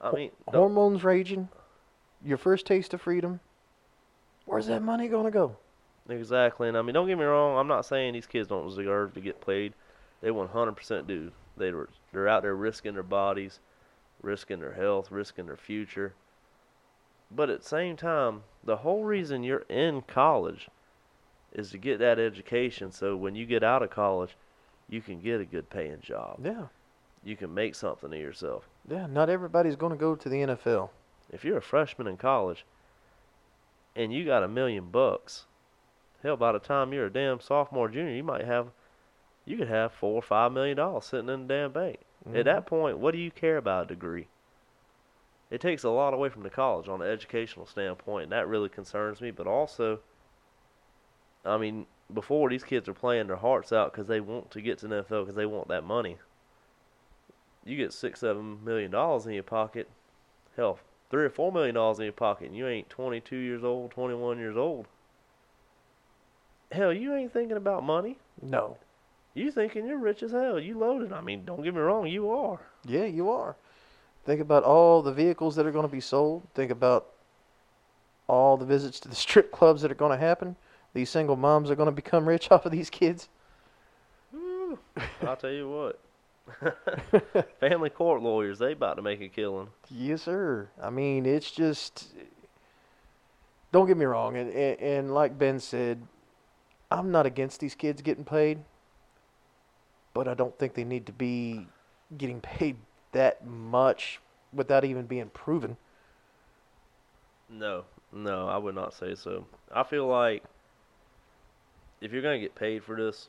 I 0.00 0.10
mean, 0.12 0.30
don't- 0.46 0.54
Hormones 0.54 1.04
raging, 1.04 1.50
your 2.24 2.38
first 2.38 2.66
taste 2.66 2.94
of 2.94 3.02
freedom. 3.02 3.40
Where's 4.50 4.66
that 4.66 4.82
money 4.82 5.06
gonna 5.06 5.30
go? 5.30 5.56
Exactly, 6.08 6.66
and 6.66 6.76
I 6.76 6.82
mean, 6.82 6.92
don't 6.92 7.06
get 7.06 7.16
me 7.16 7.24
wrong. 7.24 7.56
I'm 7.56 7.68
not 7.68 7.86
saying 7.86 8.14
these 8.14 8.26
kids 8.26 8.48
don't 8.48 8.68
deserve 8.68 9.14
to 9.14 9.20
get 9.20 9.40
played. 9.40 9.74
They 10.20 10.30
100% 10.30 11.06
do. 11.06 11.30
They 11.56 11.70
were 11.70 11.88
they're 12.12 12.26
out 12.26 12.42
there 12.42 12.56
risking 12.56 12.94
their 12.94 13.04
bodies, 13.04 13.60
risking 14.20 14.58
their 14.58 14.72
health, 14.72 15.12
risking 15.12 15.46
their 15.46 15.56
future. 15.56 16.14
But 17.30 17.48
at 17.48 17.62
the 17.62 17.68
same 17.68 17.96
time, 17.96 18.42
the 18.64 18.78
whole 18.78 19.04
reason 19.04 19.44
you're 19.44 19.66
in 19.68 20.02
college 20.02 20.68
is 21.52 21.70
to 21.70 21.78
get 21.78 22.00
that 22.00 22.18
education. 22.18 22.90
So 22.90 23.16
when 23.16 23.36
you 23.36 23.46
get 23.46 23.62
out 23.62 23.84
of 23.84 23.90
college, 23.90 24.36
you 24.88 25.00
can 25.00 25.20
get 25.20 25.40
a 25.40 25.44
good 25.44 25.70
paying 25.70 26.00
job. 26.00 26.40
Yeah. 26.44 26.66
You 27.22 27.36
can 27.36 27.54
make 27.54 27.76
something 27.76 28.12
of 28.12 28.18
yourself. 28.18 28.68
Yeah, 28.90 29.06
not 29.06 29.30
everybody's 29.30 29.76
gonna 29.76 29.94
go 29.94 30.16
to 30.16 30.28
the 30.28 30.42
NFL. 30.42 30.90
If 31.30 31.44
you're 31.44 31.58
a 31.58 31.62
freshman 31.62 32.08
in 32.08 32.16
college 32.16 32.64
and 33.96 34.12
you 34.12 34.24
got 34.24 34.42
a 34.42 34.48
million 34.48 34.90
bucks, 34.90 35.46
hell, 36.22 36.36
by 36.36 36.52
the 36.52 36.58
time 36.58 36.92
you're 36.92 37.06
a 37.06 37.12
damn 37.12 37.40
sophomore, 37.40 37.88
junior, 37.88 38.14
you 38.14 38.24
might 38.24 38.44
have, 38.44 38.68
you 39.44 39.56
could 39.56 39.68
have 39.68 39.92
four 39.92 40.14
or 40.14 40.22
five 40.22 40.52
million 40.52 40.76
dollars 40.76 41.06
sitting 41.06 41.28
in 41.28 41.46
the 41.46 41.54
damn 41.54 41.72
bank. 41.72 41.98
At 42.26 42.44
that 42.44 42.66
mm-hmm. 42.66 42.68
point, 42.68 42.98
what 42.98 43.12
do 43.12 43.18
you 43.18 43.30
care 43.30 43.56
about 43.56 43.84
a 43.86 43.88
degree? 43.94 44.28
It 45.50 45.60
takes 45.60 45.82
a 45.82 45.90
lot 45.90 46.14
away 46.14 46.28
from 46.28 46.42
the 46.42 46.50
college 46.50 46.86
on 46.86 47.02
an 47.02 47.08
educational 47.08 47.66
standpoint, 47.66 48.24
and 48.24 48.32
that 48.32 48.46
really 48.46 48.68
concerns 48.68 49.20
me. 49.20 49.30
But 49.30 49.46
also, 49.46 50.00
I 51.44 51.56
mean, 51.56 51.86
before 52.12 52.50
these 52.50 52.62
kids 52.62 52.88
are 52.88 52.94
playing 52.94 53.26
their 53.26 53.36
hearts 53.36 53.72
out 53.72 53.92
because 53.92 54.06
they 54.06 54.20
want 54.20 54.50
to 54.52 54.60
get 54.60 54.78
to 54.78 54.88
the 54.88 55.02
NFL 55.02 55.22
because 55.22 55.34
they 55.34 55.46
want 55.46 55.68
that 55.68 55.82
money. 55.82 56.18
You 57.64 57.76
get 57.76 57.92
six, 57.92 58.20
seven 58.20 58.64
million 58.64 58.90
dollars 58.90 59.26
in 59.26 59.32
your 59.32 59.42
pocket, 59.42 59.88
hell, 60.56 60.78
three 61.10 61.24
or 61.24 61.30
four 61.30 61.52
million 61.52 61.74
dollars 61.74 61.98
in 61.98 62.04
your 62.04 62.12
pocket, 62.12 62.48
and 62.48 62.56
you 62.56 62.66
ain't 62.66 62.88
22 62.88 63.36
years 63.36 63.64
old, 63.64 63.90
21 63.90 64.38
years 64.38 64.56
old. 64.56 64.86
Hell, 66.72 66.92
you 66.92 67.14
ain't 67.14 67.32
thinking 67.32 67.56
about 67.56 67.82
money. 67.82 68.16
No. 68.40 68.76
You 69.34 69.50
thinking 69.50 69.86
you're 69.86 69.98
rich 69.98 70.22
as 70.22 70.32
hell. 70.32 70.58
You 70.58 70.78
loaded. 70.78 71.12
I 71.12 71.20
mean, 71.20 71.44
don't 71.44 71.62
get 71.62 71.74
me 71.74 71.80
wrong, 71.80 72.06
you 72.06 72.30
are. 72.30 72.60
Yeah, 72.86 73.04
you 73.04 73.30
are. 73.30 73.56
Think 74.24 74.40
about 74.40 74.64
all 74.64 75.02
the 75.02 75.12
vehicles 75.12 75.56
that 75.56 75.66
are 75.66 75.72
going 75.72 75.86
to 75.86 75.92
be 75.92 76.00
sold. 76.00 76.42
Think 76.54 76.70
about 76.70 77.06
all 78.28 78.56
the 78.56 78.64
visits 78.64 79.00
to 79.00 79.08
the 79.08 79.14
strip 79.26 79.50
clubs 79.50 79.82
that 79.82 79.90
are 79.90 79.96
going 79.96 80.16
to 80.16 80.24
happen. 80.24 80.56
These 80.94 81.10
single 81.10 81.36
moms 81.36 81.70
are 81.70 81.76
going 81.76 81.86
to 81.86 81.92
become 81.92 82.28
rich 82.28 82.50
off 82.50 82.66
of 82.66 82.72
these 82.72 82.90
kids. 82.90 83.28
I'll 85.22 85.36
tell 85.36 85.50
you 85.50 85.68
what. 85.68 85.98
Family 87.60 87.90
court 87.90 88.22
lawyers, 88.22 88.58
they 88.58 88.72
about 88.72 88.94
to 88.94 89.02
make 89.02 89.20
a 89.20 89.28
killing. 89.28 89.68
Yes, 89.90 90.22
sir. 90.22 90.68
I 90.82 90.90
mean, 90.90 91.26
it's 91.26 91.50
just. 91.50 92.08
Don't 93.72 93.86
get 93.86 93.96
me 93.96 94.04
wrong, 94.04 94.36
and, 94.36 94.50
and 94.50 94.80
and 94.80 95.14
like 95.14 95.38
Ben 95.38 95.60
said, 95.60 96.02
I'm 96.90 97.10
not 97.12 97.24
against 97.26 97.60
these 97.60 97.74
kids 97.74 98.02
getting 98.02 98.24
paid, 98.24 98.58
but 100.12 100.26
I 100.26 100.34
don't 100.34 100.58
think 100.58 100.74
they 100.74 100.84
need 100.84 101.06
to 101.06 101.12
be 101.12 101.68
getting 102.18 102.40
paid 102.40 102.76
that 103.12 103.46
much 103.46 104.20
without 104.52 104.84
even 104.84 105.06
being 105.06 105.30
proven. 105.30 105.76
No, 107.48 107.84
no, 108.12 108.48
I 108.48 108.56
would 108.56 108.74
not 108.74 108.94
say 108.94 109.14
so. 109.14 109.46
I 109.72 109.82
feel 109.82 110.06
like 110.06 110.42
if 112.00 112.12
you're 112.12 112.22
gonna 112.22 112.40
get 112.40 112.54
paid 112.54 112.82
for 112.82 112.96
this, 112.96 113.28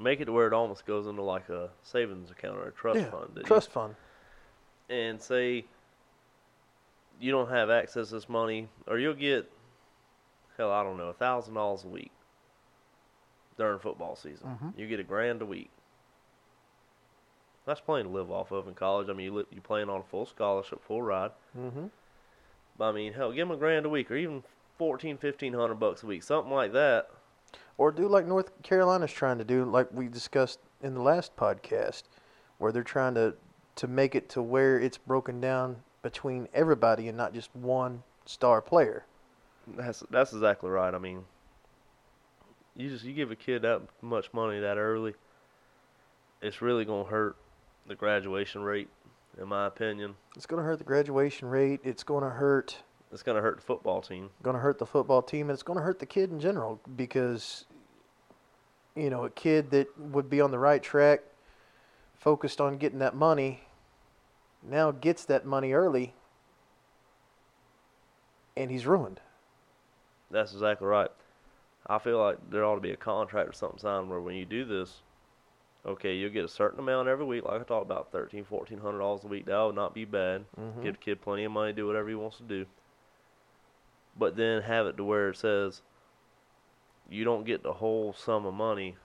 make 0.00 0.20
it 0.20 0.26
to 0.26 0.32
where 0.32 0.46
it 0.46 0.52
almost 0.52 0.86
goes 0.86 1.06
into 1.06 1.22
like 1.22 1.48
a 1.48 1.70
savings 1.82 2.30
account 2.30 2.56
or 2.56 2.68
a 2.68 2.72
trust 2.72 3.00
yeah, 3.00 3.10
fund. 3.10 3.30
that 3.34 3.40
you- 3.40 3.46
trust 3.46 3.70
fund. 3.70 3.94
and 4.88 5.20
say 5.20 5.64
you 7.20 7.30
don't 7.32 7.48
have 7.50 7.68
access 7.70 8.08
to 8.08 8.14
this 8.14 8.28
money, 8.28 8.68
or 8.86 8.98
you'll 8.98 9.12
get 9.14 9.50
hell, 10.56 10.70
I 10.70 10.82
don't 10.82 10.96
know, 10.96 11.08
a 11.08 11.12
thousand 11.14 11.54
dollars 11.54 11.84
a 11.84 11.88
week 11.88 12.12
during 13.56 13.78
football 13.80 14.14
season. 14.14 14.56
Mhm. 14.62 14.78
You 14.78 14.86
get 14.86 15.00
a 15.00 15.04
grand 15.04 15.42
a 15.42 15.46
week. 15.46 15.70
That's 17.66 17.80
plenty 17.80 18.04
to 18.04 18.08
live 18.08 18.30
off 18.30 18.50
of 18.52 18.66
in 18.68 18.74
college. 18.74 19.08
I 19.10 19.12
mean, 19.12 19.26
you 19.26 19.34
li- 19.34 19.46
you 19.50 19.60
playing 19.60 19.90
on 19.90 20.00
a 20.00 20.04
full 20.04 20.26
scholarship, 20.26 20.82
full 20.84 21.02
ride. 21.02 21.32
Mm-hmm. 21.56 21.86
But 22.78 22.84
I 22.88 22.92
mean, 22.92 23.12
hell, 23.12 23.32
give 23.32 23.48
them 23.48 23.54
a 23.56 23.58
grand 23.58 23.84
a 23.84 23.88
week, 23.88 24.10
or 24.10 24.16
even 24.16 24.42
14, 24.78 25.18
1500 25.18 25.74
bucks 25.74 26.02
a 26.02 26.06
week, 26.06 26.22
something 26.22 26.52
like 26.52 26.72
that. 26.72 27.10
Or 27.78 27.92
do 27.92 28.08
like 28.08 28.26
North 28.26 28.62
Carolina's 28.62 29.12
trying 29.12 29.38
to 29.38 29.44
do, 29.44 29.64
like 29.64 29.88
we 29.92 30.08
discussed 30.08 30.58
in 30.82 30.94
the 30.94 31.00
last 31.00 31.36
podcast, 31.36 32.02
where 32.58 32.72
they're 32.72 32.82
trying 32.82 33.14
to 33.14 33.34
to 33.76 33.86
make 33.86 34.14
it 34.14 34.28
to 34.30 34.42
where 34.42 34.78
it's 34.78 34.98
broken 34.98 35.40
down 35.40 35.76
between 36.02 36.48
everybody 36.52 37.08
and 37.08 37.16
not 37.16 37.32
just 37.32 37.54
one 37.54 38.02
star 38.26 38.60
player. 38.60 39.06
That's 39.68 40.02
that's 40.10 40.32
exactly 40.32 40.70
right. 40.70 40.92
I 40.92 40.98
mean, 40.98 41.24
you 42.76 42.88
just 42.88 43.04
you 43.04 43.12
give 43.12 43.30
a 43.30 43.36
kid 43.36 43.62
that 43.62 43.82
much 44.02 44.32
money 44.32 44.60
that 44.60 44.76
early, 44.76 45.14
it's 46.42 46.60
really 46.60 46.84
gonna 46.84 47.08
hurt 47.08 47.36
the 47.88 47.94
graduation 47.94 48.62
rate, 48.62 48.88
in 49.40 49.48
my 49.48 49.66
opinion. 49.66 50.14
It's 50.36 50.46
going 50.46 50.62
to 50.62 50.64
hurt 50.64 50.78
the 50.78 50.84
graduation 50.84 51.48
rate. 51.48 51.80
It's 51.82 52.04
going 52.04 52.22
to 52.22 52.30
hurt 52.30 52.76
It's 53.10 53.22
gonna 53.22 53.40
hurt 53.40 53.56
the 53.56 53.62
football 53.62 54.02
team. 54.02 54.30
going 54.42 54.54
to 54.54 54.60
hurt 54.60 54.78
the 54.78 54.86
football 54.86 55.22
team 55.22 55.48
and 55.48 55.54
it's 55.54 55.62
going 55.62 55.78
to 55.78 55.82
hurt 55.82 55.98
the 55.98 56.06
kid 56.06 56.30
in 56.30 56.38
general 56.38 56.80
because 56.96 57.64
you 58.98 59.08
know 59.10 59.24
a 59.24 59.30
kid 59.30 59.70
that 59.70 59.86
would 59.98 60.28
be 60.28 60.40
on 60.40 60.50
the 60.50 60.58
right 60.58 60.82
track 60.82 61.20
focused 62.18 62.60
on 62.60 62.76
getting 62.78 62.98
that 62.98 63.14
money 63.14 63.60
now 64.62 64.90
gets 64.90 65.24
that 65.24 65.46
money 65.46 65.72
early 65.72 66.12
and 68.56 68.70
he's 68.70 68.86
ruined 68.86 69.20
That's 70.30 70.52
exactly 70.52 70.86
right. 70.86 71.10
I 71.86 71.98
feel 71.98 72.18
like 72.18 72.38
there 72.50 72.64
ought 72.64 72.74
to 72.74 72.80
be 72.80 72.90
a 72.90 72.96
contract 72.96 73.48
or 73.48 73.52
something 73.52 73.78
signed 73.78 74.10
where 74.10 74.20
when 74.20 74.34
you 74.34 74.44
do 74.44 74.64
this, 74.66 74.96
okay, 75.86 76.16
you'll 76.16 76.32
get 76.32 76.44
a 76.44 76.48
certain 76.48 76.80
amount 76.80 77.08
every 77.08 77.24
week, 77.24 77.44
like 77.44 77.60
I 77.62 77.64
talked 77.64 77.86
about, 77.86 78.12
thirteen, 78.12 78.44
fourteen 78.44 78.78
hundred 78.78 78.98
dollars 78.98 79.24
a 79.24 79.28
week. 79.28 79.46
That 79.46 79.58
would 79.62 79.74
not 79.74 79.94
be 79.94 80.04
bad. 80.04 80.44
Mhm. 80.60 80.82
Give 80.82 80.94
the 80.94 81.00
kid 81.00 81.22
plenty 81.22 81.44
of 81.44 81.52
money, 81.52 81.72
do 81.72 81.86
whatever 81.86 82.08
he 82.08 82.14
wants 82.14 82.36
to 82.38 82.42
do. 82.42 82.66
But 84.18 84.36
then 84.36 84.62
have 84.62 84.86
it 84.86 84.96
to 84.98 85.04
where 85.04 85.30
it 85.30 85.36
says 85.38 85.80
you 87.08 87.24
don't 87.24 87.44
get 87.44 87.62
the 87.62 87.72
whole 87.74 88.12
sum 88.12 88.46
of 88.46 88.54
money 88.54 88.96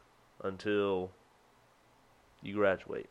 until 0.44 1.12
you 2.42 2.56
graduate. 2.56 3.10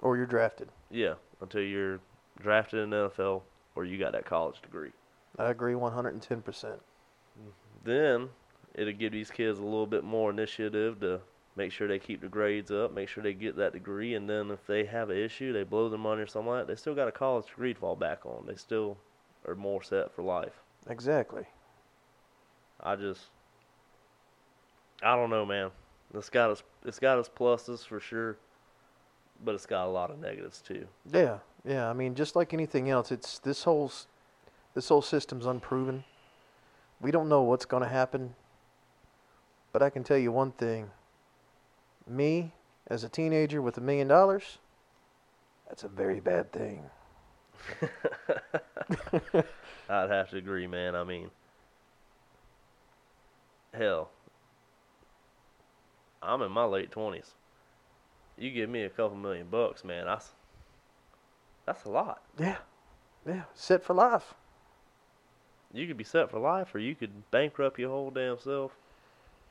or 0.00 0.16
you're 0.16 0.26
drafted 0.26 0.68
Yeah, 0.90 1.14
until 1.40 1.62
you're 1.62 2.00
drafted 2.40 2.80
in 2.80 2.90
the 2.90 3.10
NFL 3.10 3.42
or 3.74 3.84
you 3.84 3.98
got 3.98 4.12
that 4.12 4.24
college 4.26 4.60
degree. 4.62 4.92
i 5.38 5.50
agree 5.50 5.74
110% 5.74 6.78
then 7.84 8.28
it'll 8.74 8.92
give 8.92 9.12
these 9.12 9.30
kids 9.30 9.58
a 9.58 9.62
little 9.62 9.86
bit 9.86 10.04
more 10.04 10.30
initiative 10.30 11.00
to 11.00 11.20
make 11.56 11.70
sure 11.70 11.86
they 11.86 11.98
keep 11.98 12.20
the 12.20 12.28
grades 12.28 12.70
up, 12.70 12.92
make 12.92 13.08
sure 13.08 13.22
they 13.22 13.32
get 13.32 13.56
that 13.56 13.72
degree, 13.72 14.14
and 14.14 14.28
then 14.28 14.50
if 14.50 14.66
they 14.66 14.84
have 14.84 15.10
an 15.10 15.16
issue, 15.16 15.52
they 15.52 15.62
blow 15.62 15.88
their 15.88 15.98
money 15.98 16.22
or 16.22 16.26
something 16.26 16.50
like 16.50 16.66
that, 16.66 16.72
they 16.72 16.76
still 16.76 16.94
got 16.94 17.06
a 17.08 17.12
college 17.12 17.46
degree 17.46 17.72
to 17.74 17.78
fall 17.80 17.94
back 17.96 18.26
on. 18.26 18.44
They 18.46 18.56
still 18.56 18.96
are 19.46 19.54
more 19.54 19.82
set 19.82 20.12
for 20.12 20.22
life. 20.22 20.62
exactly 20.88 21.44
I 22.80 22.96
just, 22.96 23.26
I 25.04 25.14
don't 25.16 25.30
know, 25.30 25.44
man. 25.44 25.70
It's 26.14 26.30
got 26.30 26.50
its, 26.50 26.62
it's 26.84 26.98
got 26.98 27.18
its 27.18 27.28
pluses 27.28 27.86
for 27.86 28.00
sure, 28.00 28.36
but 29.44 29.54
it's 29.54 29.66
got 29.66 29.86
a 29.86 29.90
lot 29.90 30.10
of 30.10 30.18
negatives 30.18 30.60
too. 30.62 30.86
yeah 31.12 31.38
yeah 31.66 31.88
i 31.88 31.92
mean 31.94 32.14
just 32.14 32.36
like 32.36 32.52
anything 32.52 32.90
else 32.90 33.10
it's 33.10 33.38
this 33.38 33.64
whole 33.64 33.90
this 34.74 34.88
whole 34.88 35.00
system's 35.02 35.46
unproven 35.46 36.04
we 37.00 37.10
don't 37.10 37.28
know 37.28 37.40
what's 37.42 37.64
going 37.64 37.82
to 37.82 37.88
happen 37.88 38.34
but 39.72 39.82
i 39.82 39.88
can 39.88 40.04
tell 40.04 40.18
you 40.18 40.30
one 40.30 40.52
thing 40.52 40.90
me 42.06 42.52
as 42.86 43.02
a 43.02 43.08
teenager 43.08 43.62
with 43.62 43.78
a 43.78 43.80
million 43.80 44.06
dollars 44.06 44.58
that's 45.68 45.84
a 45.84 45.88
very 45.88 46.20
bad 46.20 46.52
thing 46.52 46.84
I'd 49.88 50.10
have 50.10 50.30
to 50.30 50.36
agree, 50.36 50.66
man. 50.66 50.94
I 50.94 51.04
mean, 51.04 51.30
hell, 53.72 54.10
I'm 56.24 56.42
in 56.42 56.50
my 56.52 56.64
late 56.64 56.90
twenties. 56.90 57.34
You 58.36 58.50
give 58.50 58.68
me 58.68 58.82
a 58.82 58.88
couple 58.90 59.16
million 59.16 59.46
bucks, 59.50 59.84
man. 59.84 60.06
That's 60.06 60.32
that's 61.66 61.84
a 61.84 61.90
lot. 61.90 62.22
yeah 62.38 62.56
yeah 63.26 63.44
set 63.54 63.82
for 63.82 63.94
life 63.94 64.34
You 65.72 65.86
could 65.86 65.96
be 65.96 66.04
set 66.04 66.30
for 66.30 66.38
life, 66.38 66.74
or 66.74 66.78
you 66.78 66.94
could 66.94 67.30
bankrupt 67.30 67.78
your 67.78 67.90
whole 67.90 68.10
damn 68.10 68.38
self 68.38 68.76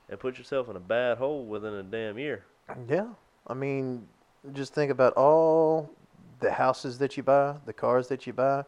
and 0.09 0.19
put 0.19 0.37
yourself 0.37 0.69
in 0.69 0.75
a 0.75 0.79
bad 0.79 1.17
hole 1.17 1.45
within 1.45 1.73
a 1.73 1.83
damn 1.83 2.17
year. 2.19 2.45
Yeah. 2.87 3.07
I 3.47 3.53
mean, 3.53 4.07
just 4.53 4.73
think 4.73 4.91
about 4.91 5.13
all 5.13 5.89
the 6.39 6.51
houses 6.51 6.97
that 6.99 7.17
you 7.17 7.23
buy, 7.23 7.55
the 7.65 7.73
cars 7.73 8.07
that 8.09 8.27
you 8.27 8.33
buy. 8.33 8.63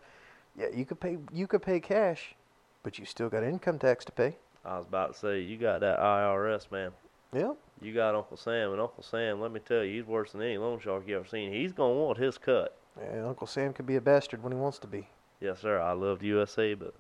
Yeah, 0.58 0.68
you 0.74 0.86
could 0.86 1.00
pay 1.00 1.18
you 1.34 1.48
could 1.48 1.62
pay 1.62 1.80
cash, 1.80 2.36
but 2.84 2.98
you 2.98 3.06
still 3.06 3.30
got 3.30 3.44
income 3.44 3.78
tax 3.80 4.06
to 4.06 4.12
pay. 4.12 4.38
I 4.66 4.78
was 4.78 4.88
about 4.88 5.14
to 5.14 5.20
say, 5.20 5.42
you 5.42 5.58
got 5.58 5.82
that 5.82 6.00
IRS, 6.00 6.72
man. 6.72 6.92
Yeah. 7.34 7.54
You 7.82 7.94
got 7.94 8.16
Uncle 8.16 8.38
Sam, 8.38 8.72
and 8.72 8.82
Uncle 8.82 9.04
Sam, 9.04 9.42
let 9.42 9.52
me 9.52 9.60
tell 9.60 9.84
you, 9.84 9.98
he's 9.98 10.08
worse 10.08 10.32
than 10.32 10.42
any 10.42 10.58
loan 10.58 10.80
shark 10.80 11.08
you 11.08 11.18
ever 11.18 11.28
seen. 11.28 11.52
He's 11.52 11.74
gonna 11.74 11.94
want 11.94 12.18
his 12.18 12.38
cut. 12.38 12.78
Yeah, 13.00 13.28
Uncle 13.28 13.48
Sam 13.48 13.74
could 13.74 13.86
be 13.86 13.98
a 13.98 14.02
bastard 14.02 14.42
when 14.42 14.54
he 14.54 14.58
wants 14.58 14.80
to 14.80 14.88
be. 14.88 15.08
Yes, 15.42 15.60
sir. 15.60 15.80
I 15.80 15.92
loved 15.92 16.24
USA, 16.24 16.74
but 16.74 16.94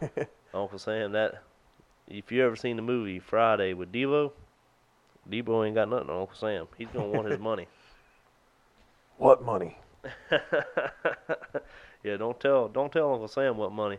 Uncle 0.54 0.78
Sam, 0.78 1.12
that 1.12 1.42
if 2.08 2.32
you 2.32 2.44
ever 2.44 2.56
seen 2.56 2.76
the 2.76 2.82
movie 2.82 3.18
Friday 3.18 3.74
with 3.74 3.92
Deebo, 3.92 4.32
Deebo 5.30 5.66
ain't 5.66 5.74
got 5.74 5.88
nothing 5.88 6.10
on 6.10 6.22
Uncle 6.22 6.36
Sam. 6.36 6.66
He's 6.78 6.88
gonna 6.88 7.08
want 7.08 7.30
his 7.30 7.40
money. 7.40 7.66
What 9.16 9.44
money? 9.44 9.78
yeah, 12.02 12.16
don't 12.16 12.38
tell 12.40 12.66
don't 12.66 12.90
tell 12.90 13.12
Uncle 13.12 13.28
Sam 13.28 13.56
what 13.56 13.70
money. 13.70 13.98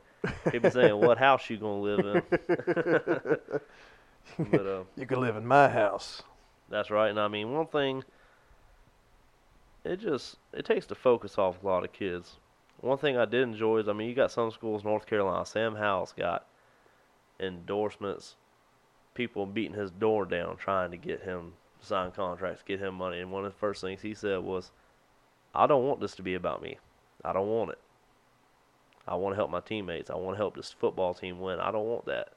He 0.51 0.57
be 0.57 0.69
saying 0.69 0.99
what 0.99 1.17
house 1.17 1.49
you 1.49 1.55
gonna 1.55 1.79
live 1.79 1.99
in. 2.05 3.59
But 4.37 4.65
uh, 4.65 4.83
You 4.95 5.05
could 5.05 5.17
live 5.19 5.35
in 5.35 5.45
my 5.45 5.69
house. 5.69 6.23
that's 6.69 6.89
right. 6.91 7.09
And 7.09 7.19
I 7.19 7.27
mean, 7.27 7.53
one 7.53 7.67
thing, 7.67 8.03
it 9.83 9.97
just 9.99 10.37
it 10.53 10.65
takes 10.65 10.85
the 10.85 10.95
focus 10.95 11.37
off 11.37 11.61
a 11.63 11.65
lot 11.65 11.83
of 11.83 11.93
kids. 11.93 12.37
One 12.81 12.97
thing 12.97 13.17
I 13.17 13.25
did 13.25 13.41
enjoy 13.43 13.79
is, 13.79 13.87
I 13.87 13.93
mean, 13.93 14.09
you 14.09 14.15
got 14.15 14.31
some 14.31 14.51
schools, 14.51 14.83
North 14.83 15.05
Carolina. 15.05 15.45
Sam 15.45 15.75
Howell's 15.75 16.13
got 16.15 16.45
endorsements, 17.39 18.35
people 19.13 19.45
beating 19.45 19.73
his 19.77 19.91
door 19.91 20.25
down 20.25 20.57
trying 20.57 20.91
to 20.91 20.97
get 20.97 21.21
him 21.21 21.53
to 21.79 21.85
sign 21.85 22.11
contracts, 22.11 22.63
get 22.65 22.79
him 22.79 22.95
money. 22.95 23.19
And 23.19 23.31
one 23.31 23.45
of 23.45 23.53
the 23.53 23.59
first 23.59 23.81
things 23.81 24.01
he 24.01 24.13
said 24.13 24.39
was, 24.43 24.71
"I 25.53 25.67
don't 25.67 25.85
want 25.87 25.99
this 26.01 26.15
to 26.15 26.21
be 26.23 26.35
about 26.35 26.61
me. 26.61 26.77
I 27.23 27.33
don't 27.33 27.49
want 27.49 27.71
it. 27.71 27.79
I 29.07 29.15
want 29.15 29.33
to 29.33 29.37
help 29.37 29.49
my 29.51 29.61
teammates. 29.61 30.09
I 30.09 30.15
want 30.15 30.35
to 30.35 30.37
help 30.37 30.55
this 30.55 30.71
football 30.71 31.13
team 31.13 31.39
win. 31.39 31.59
I 31.59 31.71
don't 31.71 31.87
want 31.87 32.05
that." 32.05 32.34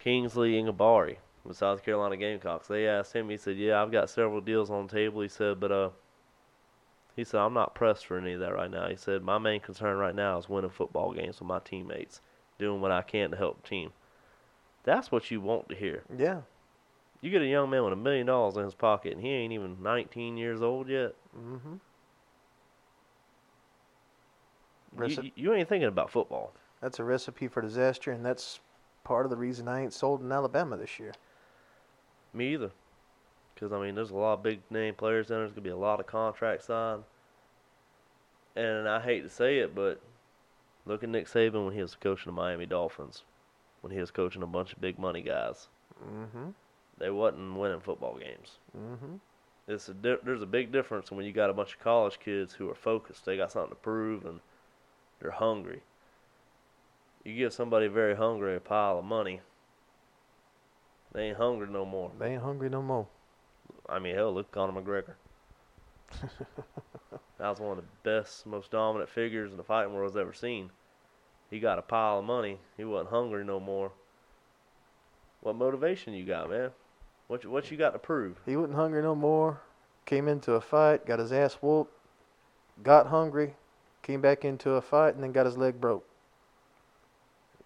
Kingsley 0.00 0.52
Enagbare 0.60 1.16
with 1.44 1.56
South 1.56 1.84
Carolina 1.84 2.16
Gamecocks. 2.16 2.66
They 2.68 2.86
asked 2.88 3.14
him. 3.14 3.28
He 3.28 3.36
said, 3.36 3.56
"Yeah, 3.56 3.80
I've 3.82 3.92
got 3.92 4.10
several 4.10 4.40
deals 4.40 4.70
on 4.70 4.86
the 4.86 4.92
table." 4.92 5.20
He 5.20 5.28
said, 5.28 5.60
"But 5.60 5.72
uh." 5.72 5.90
He 7.16 7.24
said, 7.24 7.40
I'm 7.40 7.52
not 7.52 7.74
pressed 7.74 8.06
for 8.06 8.16
any 8.16 8.32
of 8.34 8.40
that 8.40 8.54
right 8.54 8.70
now. 8.70 8.88
He 8.88 8.94
said, 8.96 9.22
My 9.22 9.36
main 9.36 9.60
concern 9.60 9.98
right 9.98 10.14
now 10.14 10.38
is 10.38 10.48
winning 10.48 10.70
football 10.70 11.12
games 11.12 11.40
with 11.40 11.48
my 11.48 11.58
teammates, 11.58 12.20
doing 12.58 12.80
what 12.80 12.92
I 12.92 13.02
can 13.02 13.32
to 13.32 13.36
help 13.36 13.60
the 13.62 13.68
team. 13.68 13.90
That's 14.84 15.10
what 15.10 15.28
you 15.30 15.40
want 15.40 15.68
to 15.68 15.74
hear. 15.74 16.04
Yeah. 16.16 16.42
You 17.20 17.30
get 17.30 17.42
a 17.42 17.46
young 17.46 17.68
man 17.68 17.82
with 17.82 17.92
a 17.92 17.96
million 17.96 18.26
dollars 18.28 18.56
in 18.56 18.62
his 18.64 18.74
pocket 18.74 19.12
and 19.12 19.20
he 19.20 19.28
ain't 19.28 19.52
even 19.52 19.82
19 19.82 20.36
years 20.38 20.62
old 20.62 20.88
yet. 20.88 21.14
Mm-hmm. 21.36 21.74
Reci- 24.96 25.24
you- 25.24 25.32
you 25.34 25.52
ain't 25.52 25.68
thinking 25.68 25.88
about 25.88 26.10
football. 26.10 26.52
That's 26.80 27.00
a 27.00 27.04
recipe 27.04 27.48
for 27.48 27.60
disaster, 27.60 28.12
and 28.12 28.24
that's 28.24 28.60
part 29.04 29.26
of 29.26 29.30
the 29.30 29.36
reason 29.36 29.68
I 29.68 29.82
ain't 29.82 29.92
sold 29.92 30.22
in 30.22 30.32
Alabama 30.32 30.76
this 30.76 30.98
year. 30.98 31.12
Me 32.32 32.54
either. 32.54 32.70
Because, 33.54 33.72
I 33.72 33.80
mean, 33.80 33.94
there's 33.94 34.10
a 34.10 34.16
lot 34.16 34.34
of 34.34 34.42
big 34.42 34.60
name 34.70 34.94
players 34.94 35.30
in 35.30 35.34
there. 35.34 35.40
There's 35.40 35.52
going 35.52 35.64
to 35.64 35.68
be 35.68 35.70
a 35.70 35.76
lot 35.76 36.00
of 36.00 36.06
contracts 36.06 36.66
signed. 36.66 37.04
And 38.56 38.88
I 38.88 39.00
hate 39.00 39.22
to 39.22 39.28
say 39.28 39.58
it, 39.58 39.74
but 39.74 40.00
look 40.86 41.02
at 41.02 41.08
Nick 41.08 41.26
Saban 41.26 41.64
when 41.64 41.74
he 41.74 41.82
was 41.82 41.94
coaching 41.94 42.32
the 42.32 42.36
Miami 42.36 42.66
Dolphins, 42.66 43.22
when 43.80 43.92
he 43.92 44.00
was 44.00 44.10
coaching 44.10 44.42
a 44.42 44.46
bunch 44.46 44.72
of 44.72 44.80
big 44.80 44.98
money 44.98 45.22
guys. 45.22 45.68
Mm-hmm. 46.04 46.50
They 46.98 47.10
wasn't 47.10 47.56
winning 47.56 47.80
football 47.80 48.16
games. 48.16 48.58
Mm-hmm. 48.76 49.16
It's 49.68 49.88
a 49.88 49.94
di- 49.94 50.16
there's 50.24 50.42
a 50.42 50.46
big 50.46 50.72
difference 50.72 51.10
when 51.10 51.24
you 51.24 51.32
got 51.32 51.50
a 51.50 51.54
bunch 51.54 51.74
of 51.74 51.80
college 51.80 52.18
kids 52.18 52.54
who 52.54 52.68
are 52.70 52.74
focused. 52.74 53.24
They 53.24 53.36
got 53.36 53.52
something 53.52 53.70
to 53.70 53.76
prove 53.76 54.24
and 54.24 54.40
they're 55.20 55.30
hungry. 55.30 55.82
You 57.24 57.36
give 57.36 57.52
somebody 57.52 57.86
very 57.86 58.16
hungry 58.16 58.56
a 58.56 58.60
pile 58.60 58.98
of 58.98 59.04
money, 59.04 59.40
they 61.12 61.28
ain't 61.28 61.36
hungry 61.36 61.68
no 61.70 61.84
more. 61.84 62.12
They 62.18 62.32
ain't 62.32 62.42
hungry 62.42 62.68
no 62.68 62.82
more. 62.82 63.06
I 63.88 63.98
mean, 63.98 64.14
hell, 64.14 64.32
look 64.32 64.46
at 64.46 64.52
Conor 64.52 64.80
McGregor. 64.80 65.14
that 67.38 67.48
was 67.48 67.60
one 67.60 67.78
of 67.78 67.84
the 67.84 68.10
best, 68.10 68.46
most 68.46 68.70
dominant 68.70 69.10
figures 69.10 69.50
in 69.50 69.56
the 69.56 69.64
fighting 69.64 69.92
world's 69.92 70.16
ever 70.16 70.32
seen. 70.32 70.70
He 71.50 71.58
got 71.58 71.78
a 71.78 71.82
pile 71.82 72.20
of 72.20 72.24
money. 72.24 72.58
He 72.76 72.84
wasn't 72.84 73.10
hungry 73.10 73.44
no 73.44 73.58
more. 73.58 73.92
What 75.40 75.56
motivation 75.56 76.14
you 76.14 76.24
got, 76.24 76.50
man? 76.50 76.70
What 77.26 77.44
you, 77.44 77.50
what 77.50 77.70
you 77.70 77.76
got 77.76 77.90
to 77.90 77.98
prove? 77.98 78.38
He 78.46 78.56
wasn't 78.56 78.76
hungry 78.76 79.02
no 79.02 79.14
more. 79.14 79.60
Came 80.06 80.28
into 80.28 80.52
a 80.52 80.60
fight, 80.60 81.06
got 81.06 81.18
his 81.18 81.32
ass 81.32 81.54
whooped, 81.54 81.92
got 82.82 83.08
hungry, 83.08 83.54
came 84.02 84.20
back 84.20 84.44
into 84.44 84.72
a 84.72 84.82
fight, 84.82 85.14
and 85.14 85.22
then 85.22 85.32
got 85.32 85.46
his 85.46 85.56
leg 85.56 85.80
broke. 85.80 86.04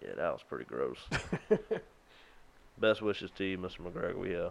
Yeah, 0.05 0.13
that 0.17 0.33
was 0.33 0.43
pretty 0.47 0.65
gross. 0.65 0.97
Best 2.77 3.01
wishes 3.01 3.31
to 3.37 3.43
you, 3.43 3.57
Mr. 3.57 3.79
McGregor. 3.79 4.17
We 4.17 4.35
uh, 4.35 4.49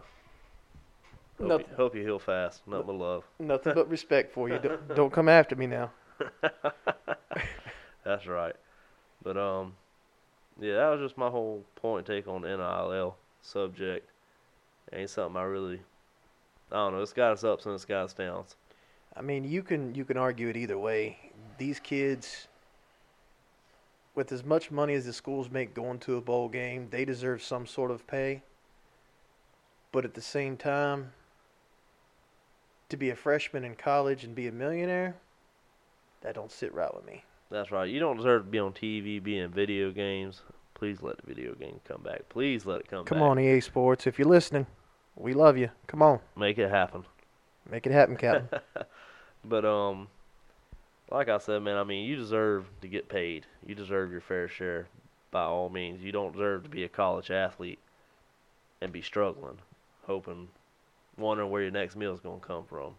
hope, 1.39 1.61
you, 1.61 1.77
hope 1.77 1.95
you 1.95 2.03
heal 2.03 2.19
fast. 2.19 2.67
Nothing 2.67 2.87
but 2.87 2.97
love. 2.97 3.25
Nothing 3.39 3.75
but 3.75 3.89
respect 3.89 4.33
for 4.33 4.49
you. 4.49 4.59
Don't, 4.59 4.95
don't 4.95 5.13
come 5.13 5.29
after 5.29 5.55
me 5.55 5.67
now. 5.67 5.91
That's 8.05 8.27
right. 8.27 8.55
But 9.23 9.37
um, 9.37 9.75
yeah, 10.61 10.75
that 10.75 10.89
was 10.91 11.01
just 11.01 11.19
my 11.19 11.29
whole 11.29 11.65
point 11.77 12.07
take 12.07 12.27
on 12.27 12.43
the 12.43 12.49
NIL 12.49 13.17
subject. 13.43 14.11
Ain't 14.93 15.11
something 15.11 15.37
I 15.37 15.45
really, 15.45 15.81
I 16.73 16.77
don't 16.77 16.95
know. 16.95 17.03
It's 17.03 17.13
got 17.13 17.33
its 17.33 17.45
ups 17.45 17.67
and 17.67 17.75
it's 17.75 17.85
got 17.85 18.05
its 18.05 18.15
downs. 18.15 18.57
I 19.17 19.23
mean, 19.23 19.45
you 19.45 19.63
can 19.63 19.95
you 19.95 20.05
can 20.05 20.17
argue 20.17 20.49
it 20.49 20.57
either 20.57 20.79
way. 20.79 21.19
These 21.59 21.79
kids, 21.81 22.49
with 24.15 24.31
as 24.33 24.45
much 24.45 24.71
money 24.71 24.95
as 24.95 25.07
the 25.07 25.13
schools 25.13 25.51
make 25.51 25.75
going 25.75 25.99
to 26.01 26.17
a 26.17 26.21
bowl 26.21 26.49
game, 26.49 26.89
they 26.91 27.05
deserve 27.05 27.43
some 27.43 27.67
sort 27.67 27.91
of 27.91 28.07
pay. 28.07 28.43
But 29.93 30.05
at 30.05 30.15
the 30.15 30.21
same 30.21 30.57
time, 30.57 31.13
to 32.89 32.97
be 32.97 33.11
a 33.11 33.17
freshman 33.17 33.65
in 33.65 33.75
college 33.75 34.25
and 34.25 34.35
be 34.35 34.47
a 34.47 34.53
millionaire, 34.53 35.17
that 36.23 36.35
don't 36.35 36.51
sit 36.53 36.73
right 36.75 36.95
with 36.95 37.05
me. 37.07 37.25
That's 37.51 37.71
right. 37.71 37.89
You 37.89 38.01
don't 38.01 38.17
deserve 38.17 38.45
to 38.45 38.51
be 38.51 38.59
on 38.59 38.73
TV, 38.73 39.23
be 39.23 39.39
in 39.39 39.51
video 39.51 39.91
games. 39.91 40.43
Please 40.75 41.03
let 41.03 41.17
the 41.19 41.27
video 41.27 41.55
game 41.55 41.81
come 41.87 42.03
back. 42.03 42.29
Please 42.29 42.67
let 42.67 42.81
it 42.81 42.89
come, 42.89 43.05
Come 43.05 43.17
back. 43.17 43.23
Come 43.23 43.23
on, 43.23 43.39
EA 43.39 43.61
Sports, 43.61 44.07
if 44.07 44.19
you're 44.19 44.29
listening, 44.29 44.67
we 45.17 45.35
love 45.35 45.57
you. 45.57 45.71
Come 45.87 46.03
on, 46.03 46.21
Make 46.37 46.59
it 46.59 46.71
happen. 46.71 47.05
make 47.71 47.87
it 47.87 47.93
happen, 47.93 48.17
Captain. 48.17 48.49
But 49.47 49.67
um, 49.67 50.09
like 51.15 51.29
I 51.29 51.39
said, 51.39 51.63
man, 51.63 51.77
I 51.77 51.85
mean, 51.85 52.05
you 52.05 52.17
deserve 52.17 52.67
to 52.83 52.89
get 52.89 53.09
paid. 53.09 53.47
You 53.65 53.77
deserve 53.77 54.11
your 54.11 54.21
fair 54.21 54.49
share, 54.49 54.89
by 55.31 55.45
all 55.45 55.69
means. 55.69 56.03
You 56.03 56.11
don't 56.11 56.33
deserve 56.33 56.65
to 56.65 56.69
be 56.69 56.83
a 56.83 56.89
college 56.89 57.31
athlete 57.31 57.79
and 58.81 58.93
be 58.93 59.01
struggling, 59.01 59.59
hoping, 60.07 60.49
wondering 61.17 61.51
where 61.51 61.63
your 61.63 61.71
next 61.71 61.95
meal 61.95 62.13
is 62.13 62.21
gonna 62.21 62.41
come 62.41 62.65
from. 62.65 62.97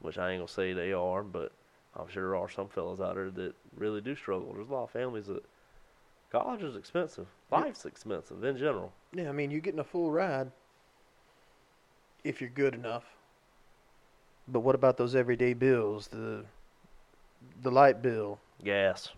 Which 0.00 0.18
I 0.18 0.30
ain't 0.30 0.40
gonna 0.40 0.48
say 0.48 0.74
they 0.74 0.92
are, 0.92 1.22
but 1.22 1.52
I'm 1.96 2.08
sure 2.08 2.22
there 2.22 2.36
are 2.36 2.50
some 2.50 2.68
fellas 2.68 3.00
out 3.00 3.14
there 3.14 3.30
that 3.30 3.54
really 3.76 4.02
do 4.02 4.14
struggle. 4.14 4.52
There's 4.52 4.68
a 4.68 4.72
lot 4.72 4.84
of 4.84 4.90
families 4.90 5.26
that 5.26 5.42
college 6.30 6.62
is 6.62 6.76
expensive. 6.76 7.28
Life's 7.50 7.86
expensive 7.86 8.44
in 8.44 8.58
general. 8.58 8.92
yeah, 9.14 9.30
I 9.30 9.32
mean, 9.32 9.50
you're 9.50 9.60
getting 9.60 9.80
a 9.80 9.84
full 9.84 10.10
ride 10.10 10.50
if 12.24 12.42
you're 12.42 12.50
good 12.50 12.74
enough. 12.74 13.04
But 14.48 14.60
what 14.60 14.74
about 14.74 14.98
those 14.98 15.14
everyday 15.14 15.54
bills? 15.54 16.08
The 16.08 16.44
the 17.62 17.70
light 17.70 18.02
bill, 18.02 18.38
Gas. 18.62 19.10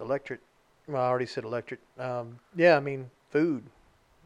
electric. 0.00 0.40
Well, 0.86 1.02
I 1.02 1.06
already 1.06 1.26
said 1.26 1.44
electric. 1.44 1.80
Um, 1.98 2.38
yeah, 2.56 2.76
I 2.76 2.80
mean 2.80 3.10
food. 3.30 3.64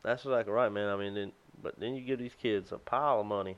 That's 0.02 0.24
exactly 0.24 0.52
right, 0.52 0.70
man. 0.72 0.88
I 0.88 0.96
mean, 0.96 1.14
then, 1.14 1.32
but 1.62 1.78
then 1.78 1.94
you 1.94 2.02
give 2.02 2.18
these 2.18 2.34
kids 2.40 2.72
a 2.72 2.78
pile 2.78 3.20
of 3.20 3.26
money. 3.26 3.56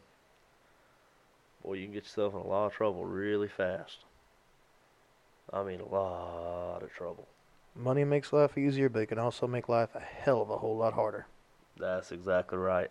Boy, 1.62 1.74
you 1.74 1.84
can 1.84 1.92
get 1.94 2.04
yourself 2.04 2.34
in 2.34 2.40
a 2.40 2.46
lot 2.46 2.66
of 2.66 2.72
trouble 2.72 3.04
really 3.04 3.48
fast. 3.48 3.98
I 5.52 5.62
mean, 5.62 5.80
a 5.80 5.86
lot 5.88 6.82
of 6.82 6.92
trouble. 6.92 7.28
Money 7.74 8.04
makes 8.04 8.32
life 8.32 8.56
easier, 8.58 8.88
but 8.88 9.00
it 9.02 9.06
can 9.06 9.18
also 9.18 9.46
make 9.46 9.68
life 9.68 9.90
a 9.94 10.00
hell 10.00 10.42
of 10.42 10.50
a 10.50 10.58
whole 10.58 10.76
lot 10.76 10.94
harder. 10.94 11.26
That's 11.78 12.10
exactly 12.12 12.58
right. 12.58 12.90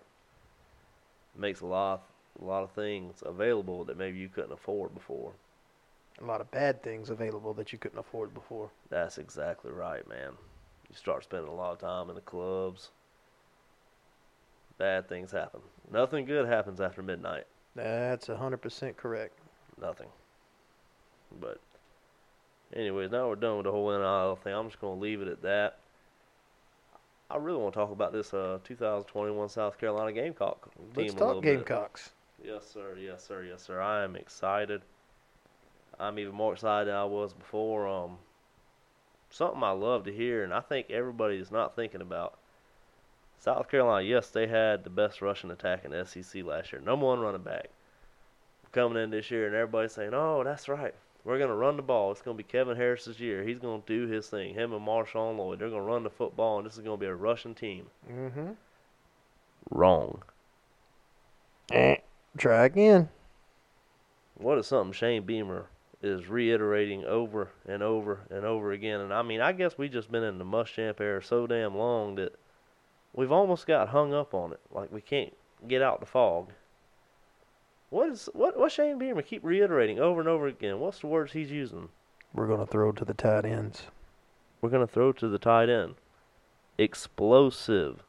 It 1.36 1.40
Makes 1.40 1.62
a 1.62 1.66
lot, 1.66 2.04
a 2.42 2.46
lot 2.46 2.64
of 2.64 2.72
things 2.72 3.22
available 3.26 3.84
that 3.86 3.98
maybe 3.98 4.18
you 4.18 4.30
couldn't 4.30 4.54
afford 4.54 4.94
before. 4.94 5.34
A 6.20 6.26
lot 6.26 6.42
of 6.42 6.50
bad 6.52 6.82
things 6.82 7.10
available 7.10 7.54
that 7.54 7.72
you 7.72 7.78
couldn't 7.78 8.00
afford 8.00 8.34
before. 8.34 8.72
That's 8.90 9.18
exactly 9.18 9.72
right, 9.72 10.08
man. 10.08 10.32
You 10.90 10.96
start 10.96 11.24
spending 11.24 11.50
a 11.52 11.54
lot 11.54 11.74
of 11.74 11.80
time 11.80 12.10
in 12.10 12.16
the 12.16 12.22
clubs. 12.22 12.90
Bad 14.78 15.08
things 15.10 15.32
happen. 15.32 15.62
Nothing 15.92 16.26
good 16.26 16.48
happens 16.48 16.82
after 16.82 17.02
midnight. 17.04 17.46
That's 17.76 18.30
a 18.30 18.38
hundred 18.38 18.58
percent 18.58 18.98
correct. 18.98 19.38
nothing. 19.80 20.08
But, 21.42 21.60
anyways, 22.74 23.12
now 23.12 23.28
we're 23.28 23.36
done 23.36 23.58
with 23.58 23.66
the 23.66 23.72
whole 23.72 23.90
NIL 23.92 24.38
thing. 24.38 24.54
I'm 24.54 24.70
just 24.70 24.80
gonna 24.80 25.00
leave 25.00 25.22
it 25.22 25.28
at 25.28 25.42
that. 25.44 25.80
I 27.30 27.36
really 27.36 27.60
want 27.60 27.74
to 27.74 27.80
talk 27.80 27.92
about 27.92 28.14
this 28.14 28.34
uh, 28.34 28.60
2021 28.64 29.50
South 29.50 29.78
Carolina 29.78 30.14
Gamecock 30.14 30.74
team 30.74 30.92
Let's 30.96 31.14
a 31.14 31.18
talk 31.18 31.28
little 31.28 31.42
bit. 31.42 31.56
Gamecocks. 31.58 32.12
Yes, 32.44 32.66
sir. 32.72 32.96
Yes, 33.00 33.26
sir. 33.28 33.44
Yes, 33.44 33.64
sir. 33.64 33.82
I 33.82 34.04
am 34.04 34.16
excited. 34.16 34.82
I'm 36.00 36.20
even 36.20 36.36
more 36.36 36.54
excited 36.54 36.88
than 36.88 36.96
I 36.96 37.06
was 37.06 37.34
before. 37.34 37.88
Um, 37.88 38.18
something 39.30 39.64
I 39.64 39.72
love 39.72 40.06
to 40.06 40.14
hear, 40.14 40.44
and 40.44 40.54
I 40.54 40.62
think 40.62 40.90
everybody 40.90 41.38
is 41.38 41.52
not 41.52 41.76
thinking 41.76 42.02
about. 42.02 42.38
South 43.40 43.70
Carolina, 43.70 44.06
yes, 44.08 44.30
they 44.30 44.48
had 44.48 44.84
the 44.84 44.90
best 44.90 45.22
rushing 45.22 45.52
attack 45.52 45.86
in 45.86 45.92
the 45.92 46.06
SEC 46.06 46.44
last 46.44 46.72
year. 46.72 46.82
Number 46.82 47.06
one 47.06 47.20
running 47.20 47.42
back. 47.42 47.70
Coming 48.72 49.02
in 49.02 49.12
this 49.12 49.32
year, 49.32 49.48
and 49.48 49.56
everybody's 49.56 49.94
saying, 49.94 50.12
oh, 50.14 50.44
that's 50.44 50.68
right. 50.68 50.94
We're 51.24 51.38
going 51.38 51.50
to 51.50 51.56
run 51.56 51.78
the 51.78 51.84
ball. 51.84 52.12
It's 52.12 52.22
going 52.22 52.38
to 52.38 52.44
be 52.44 52.48
Kevin 52.48 52.78
Harris's 52.78 53.20
year. 53.20 53.44
He's 53.44 53.60
going 53.60 53.82
to 53.82 53.88
do 53.88 54.12
his 54.12 54.28
thing. 54.28 54.54
Him 54.54 54.74
and 54.74 54.86
Marshawn 54.86 55.38
Lloyd. 55.38 55.60
They're 55.60 55.70
going 55.70 55.82
to 55.82 55.88
run 55.88 56.04
the 56.04 56.10
football, 56.10 56.58
and 56.58 56.66
this 56.66 56.74
is 56.74 56.84
going 56.84 56.98
to 56.98 57.02
be 57.02 57.08
a 57.08 57.16
rushing 57.16 57.56
team. 57.56 57.88
Mm-hmm. 58.12 58.52
Wrong. 59.70 60.24
Try 62.38 62.66
again. 62.66 63.10
what 64.36 64.58
is 64.58 64.68
something 64.68 64.94
Shane 64.94 65.24
Beamer 65.24 65.68
is 66.08 66.28
reiterating 66.28 67.06
over 67.06 67.50
and 67.68 67.84
over 67.84 68.22
and 68.30 68.46
over 68.46 68.72
again? 68.72 69.02
And 69.02 69.14
I 69.14 69.22
mean, 69.22 69.42
I 69.42 69.52
guess 69.52 69.78
we 69.78 69.90
just 69.90 70.12
been 70.12 70.24
in 70.24 70.38
the 70.38 70.46
Muschamp 70.46 71.00
era 71.00 71.24
so 71.24 71.46
damn 71.46 71.76
long 71.76 72.16
that 72.16 72.34
we've 73.14 73.32
almost 73.32 73.68
got 73.68 73.90
hung 73.90 74.14
up 74.14 74.34
on 74.34 74.54
it. 74.54 74.60
Like 74.72 74.92
we 74.92 75.02
can't 75.02 75.36
get 75.68 75.82
out 75.82 76.00
the 76.00 76.06
fog. 76.06 76.52
What 77.90 78.10
is 78.10 78.30
what? 78.34 78.58
What 78.58 78.72
Shane 78.72 78.98
Beamer 78.98 79.22
keep 79.22 79.44
reiterating 79.44 80.00
over 80.00 80.20
and 80.20 80.30
over 80.30 80.48
again? 80.48 80.80
What's 80.80 81.00
the 81.00 81.08
words 81.08 81.34
he's 81.34 81.52
using? 81.52 81.90
We're 82.34 82.48
gonna 82.48 82.66
throw 82.66 82.92
to 82.92 83.06
the 83.06 83.14
tight 83.14 83.46
ends. 83.46 83.84
We're 84.62 84.70
gonna 84.70 84.88
throw 84.88 85.12
to 85.14 85.28
the 85.28 85.40
tight 85.40 85.70
end. 85.70 85.96
Explosive. 86.78 88.04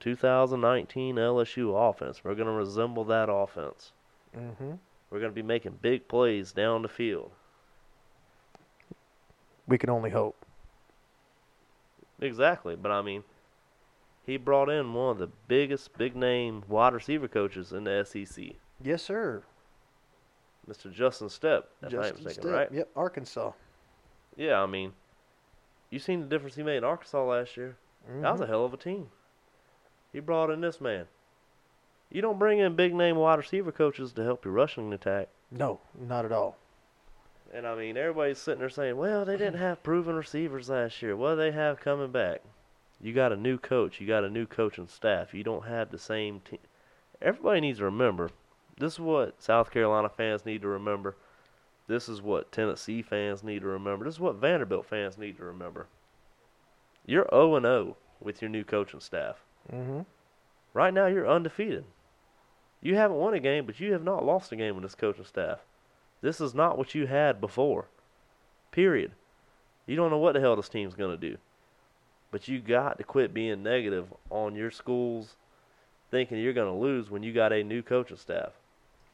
2019 0.00 1.16
LSU 1.16 1.90
offense. 1.90 2.22
We're 2.22 2.34
gonna 2.34 2.52
resemble 2.52 3.04
that 3.04 3.28
offense. 3.30 3.92
Mm-hmm. 4.36 4.72
We're 5.14 5.20
gonna 5.20 5.30
be 5.32 5.42
making 5.42 5.78
big 5.80 6.08
plays 6.08 6.50
down 6.50 6.82
the 6.82 6.88
field. 6.88 7.30
We 9.68 9.78
can 9.78 9.88
only 9.88 10.10
hope. 10.10 10.44
Exactly, 12.20 12.74
but 12.74 12.90
I 12.90 13.00
mean, 13.00 13.22
he 14.26 14.36
brought 14.36 14.68
in 14.68 14.92
one 14.92 15.12
of 15.12 15.18
the 15.18 15.28
biggest 15.46 15.96
big 15.96 16.16
name 16.16 16.64
wide 16.66 16.94
receiver 16.94 17.28
coaches 17.28 17.70
in 17.72 17.84
the 17.84 18.04
SEC, 18.04 18.56
Yes, 18.82 19.04
sir. 19.04 19.44
Mr. 20.68 20.92
Justin 20.92 21.28
Stepp. 21.28 21.62
If 21.80 21.90
Justin 21.90 22.24
mistaken, 22.24 22.50
Stepp. 22.50 22.52
right? 22.52 22.72
Yep, 22.72 22.88
Arkansas. 22.96 23.52
Yeah, 24.36 24.60
I 24.60 24.66
mean, 24.66 24.94
you 25.90 26.00
seen 26.00 26.22
the 26.22 26.26
difference 26.26 26.56
he 26.56 26.64
made 26.64 26.78
in 26.78 26.84
Arkansas 26.84 27.22
last 27.24 27.56
year. 27.56 27.76
That 28.08 28.32
was 28.32 28.40
a 28.40 28.46
Mhm. 28.46 28.48
hell 28.48 28.64
of 28.64 28.74
a 28.74 28.76
team. 28.76 29.12
He 30.12 30.18
brought 30.18 30.50
in 30.50 30.60
this 30.60 30.80
man. 30.80 31.06
You 32.14 32.22
don't 32.22 32.38
bring 32.38 32.60
in 32.60 32.76
big 32.76 32.94
name 32.94 33.16
wide 33.16 33.38
receiver 33.38 33.72
coaches 33.72 34.12
to 34.12 34.22
help 34.22 34.44
your 34.44 34.54
rushing 34.54 34.92
attack. 34.92 35.30
no, 35.50 35.80
not 36.00 36.24
at 36.24 36.30
all. 36.30 36.56
And 37.52 37.66
I 37.66 37.74
mean, 37.74 37.96
everybody's 37.96 38.38
sitting 38.38 38.60
there 38.60 38.68
saying, 38.68 38.96
well, 38.96 39.24
they 39.24 39.36
didn't 39.36 39.58
have 39.58 39.82
proven 39.82 40.14
receivers 40.14 40.68
last 40.68 41.02
year. 41.02 41.16
What 41.16 41.30
do 41.30 41.36
they 41.36 41.50
have 41.50 41.80
coming 41.80 42.12
back? 42.12 42.42
You 43.00 43.12
got 43.12 43.32
a 43.32 43.36
new 43.36 43.58
coach. 43.58 44.00
You 44.00 44.06
got 44.06 44.22
a 44.22 44.30
new 44.30 44.46
coaching 44.46 44.86
staff. 44.86 45.34
You 45.34 45.42
don't 45.42 45.66
have 45.66 45.90
the 45.90 45.98
same 45.98 46.38
team. 46.38 46.60
Everybody 47.20 47.60
needs 47.60 47.78
to 47.80 47.84
remember 47.84 48.30
this 48.78 48.94
is 48.94 49.00
what 49.00 49.42
South 49.42 49.72
Carolina 49.72 50.08
fans 50.08 50.46
need 50.46 50.62
to 50.62 50.68
remember. 50.68 51.16
This 51.88 52.08
is 52.08 52.22
what 52.22 52.52
Tennessee 52.52 53.02
fans 53.02 53.42
need 53.42 53.62
to 53.62 53.66
remember. 53.66 54.04
This 54.04 54.14
is 54.14 54.20
what 54.20 54.36
Vanderbilt 54.36 54.86
fans 54.86 55.18
need 55.18 55.36
to 55.38 55.44
remember. 55.44 55.88
You're 57.06 57.28
0 57.30 57.60
0 57.60 57.96
with 58.20 58.40
your 58.40 58.48
new 58.48 58.62
coaching 58.62 59.00
staff. 59.00 59.42
Mm-hmm. 59.72 60.02
Right 60.72 60.94
now, 60.94 61.06
you're 61.06 61.28
undefeated. 61.28 61.84
You 62.84 62.96
haven't 62.96 63.16
won 63.16 63.32
a 63.32 63.40
game, 63.40 63.64
but 63.64 63.80
you 63.80 63.94
have 63.94 64.04
not 64.04 64.26
lost 64.26 64.52
a 64.52 64.56
game 64.56 64.74
with 64.74 64.84
this 64.84 64.94
coaching 64.94 65.24
staff. 65.24 65.60
This 66.20 66.38
is 66.38 66.54
not 66.54 66.76
what 66.76 66.94
you 66.94 67.06
had 67.06 67.40
before. 67.40 67.86
Period. 68.72 69.12
You 69.86 69.96
don't 69.96 70.10
know 70.10 70.18
what 70.18 70.34
the 70.34 70.40
hell 70.40 70.54
this 70.54 70.68
team's 70.68 70.94
going 70.94 71.18
to 71.18 71.30
do. 71.30 71.38
But 72.30 72.46
you 72.46 72.60
got 72.60 72.98
to 72.98 73.04
quit 73.04 73.32
being 73.32 73.62
negative 73.62 74.12
on 74.28 74.54
your 74.54 74.70
schools 74.70 75.36
thinking 76.10 76.38
you're 76.38 76.52
going 76.52 76.72
to 76.72 76.78
lose 76.78 77.10
when 77.10 77.22
you 77.22 77.32
got 77.32 77.54
a 77.54 77.64
new 77.64 77.82
coaching 77.82 78.18
staff. 78.18 78.52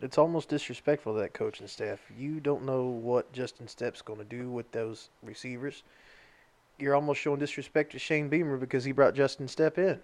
It's 0.00 0.18
almost 0.18 0.48
disrespectful 0.48 1.14
to 1.14 1.20
that 1.20 1.32
coaching 1.32 1.68
staff. 1.68 2.00
You 2.18 2.40
don't 2.40 2.64
know 2.64 2.86
what 2.86 3.32
Justin 3.32 3.68
Stepp's 3.68 4.02
going 4.02 4.18
to 4.18 4.24
do 4.24 4.50
with 4.50 4.72
those 4.72 5.10
receivers. 5.22 5.84
You're 6.78 6.96
almost 6.96 7.20
showing 7.20 7.38
disrespect 7.38 7.92
to 7.92 8.00
Shane 8.00 8.28
Beamer 8.28 8.56
because 8.56 8.82
he 8.82 8.90
brought 8.90 9.14
Justin 9.14 9.46
Stepp 9.46 9.78
in. 9.78 10.00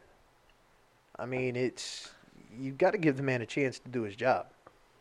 I 1.19 1.27
mean, 1.27 1.57
it's 1.57 2.11
you've 2.59 2.79
got 2.79 2.93
to 2.93 2.99
give 2.99 3.17
the 3.17 3.23
man 3.23 3.43
a 3.43 3.47
chance 3.47 3.79
to 3.81 3.89
do 3.89 4.03
his 4.03 4.17
job. 4.17 4.47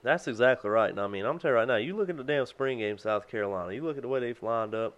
That's 0.03 0.27
exactly 0.27 0.69
right. 0.69 0.89
And 0.91 0.99
I 0.99 1.07
mean, 1.07 1.25
I'm 1.25 1.39
telling 1.39 1.53
you 1.55 1.59
right 1.59 1.67
now, 1.67 1.77
you 1.77 1.95
look 1.95 2.09
at 2.09 2.17
the 2.17 2.23
damn 2.23 2.45
spring 2.45 2.77
game, 2.79 2.97
South 2.97 3.27
Carolina. 3.27 3.73
You 3.73 3.83
look 3.83 3.97
at 3.97 4.03
the 4.03 4.07
way 4.07 4.19
they've 4.19 4.43
lined 4.43 4.75
up. 4.75 4.97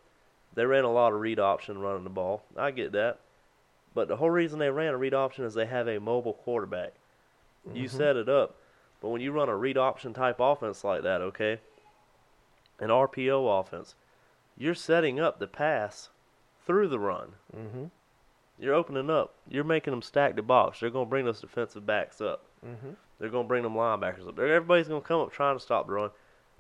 They 0.53 0.66
ran 0.66 0.84
a 0.84 0.91
lot 0.91 1.14
of 1.14 1.20
read 1.22 1.39
option 1.39 1.78
running 1.80 2.03
the 2.03 2.10
ball. 2.10 2.43
I 2.58 2.72
get 2.72 2.91
that. 2.93 3.20
But 3.93 4.08
the 4.08 4.18
whole 4.18 4.30
reason 4.30 4.60
they 4.60 4.70
ran 4.70 4.93
a 4.93 4.97
read 4.97 5.14
option 5.14 5.45
is 5.45 5.53
they 5.53 5.66
have 5.66 5.88
a 5.88 5.99
mobile 5.99 6.34
quarterback. 6.34 6.93
You 7.74 7.88
Mhm. 7.88 7.91
set 7.91 8.16
it 8.16 8.28
up. 8.30 8.55
But 9.01 9.10
when 9.10 9.22
you 9.22 9.32
run 9.32 9.49
a 9.49 9.55
read 9.55 9.78
option 9.78 10.14
type 10.14 10.39
offense 10.39 10.84
like 10.84 11.03
that, 11.03 11.22
okay, 11.22 11.60
an 12.80 12.89
RPO 12.91 13.47
offense, 13.60 13.95
you're 14.58 14.74
setting 14.76 15.20
up 15.20 15.39
the 15.39 15.47
pass 15.47 16.10
through 16.66 16.88
the 16.89 16.99
run. 16.99 17.34
Mm-hmm. 17.55 17.86
You're 18.60 18.74
opening 18.74 19.10
up. 19.10 19.36
You're 19.49 19.64
making 19.64 19.91
them 19.91 20.01
stack 20.01 20.36
the 20.36 20.41
box. 20.41 20.80
They're 20.80 20.89
going 20.89 21.05
to 21.05 21.10
bring 21.10 21.26
those 21.26 21.41
defensive 21.41 21.86
backs 21.86 22.22
up. 22.22 22.43
Mm-hmm. 22.66 22.89
They're 23.20 23.30
going 23.30 23.45
to 23.45 23.47
bring 23.47 23.64
them 23.64 23.76
linebackers 23.76 24.28
up. 24.28 24.36
They're, 24.36 24.53
everybody's 24.53 24.88
going 24.88 25.01
to 25.01 25.08
come 25.08 25.22
up 25.22 25.32
trying 25.32 25.55
to 25.55 25.64
stop 25.64 25.88
the 25.88 25.93
run, 25.93 26.10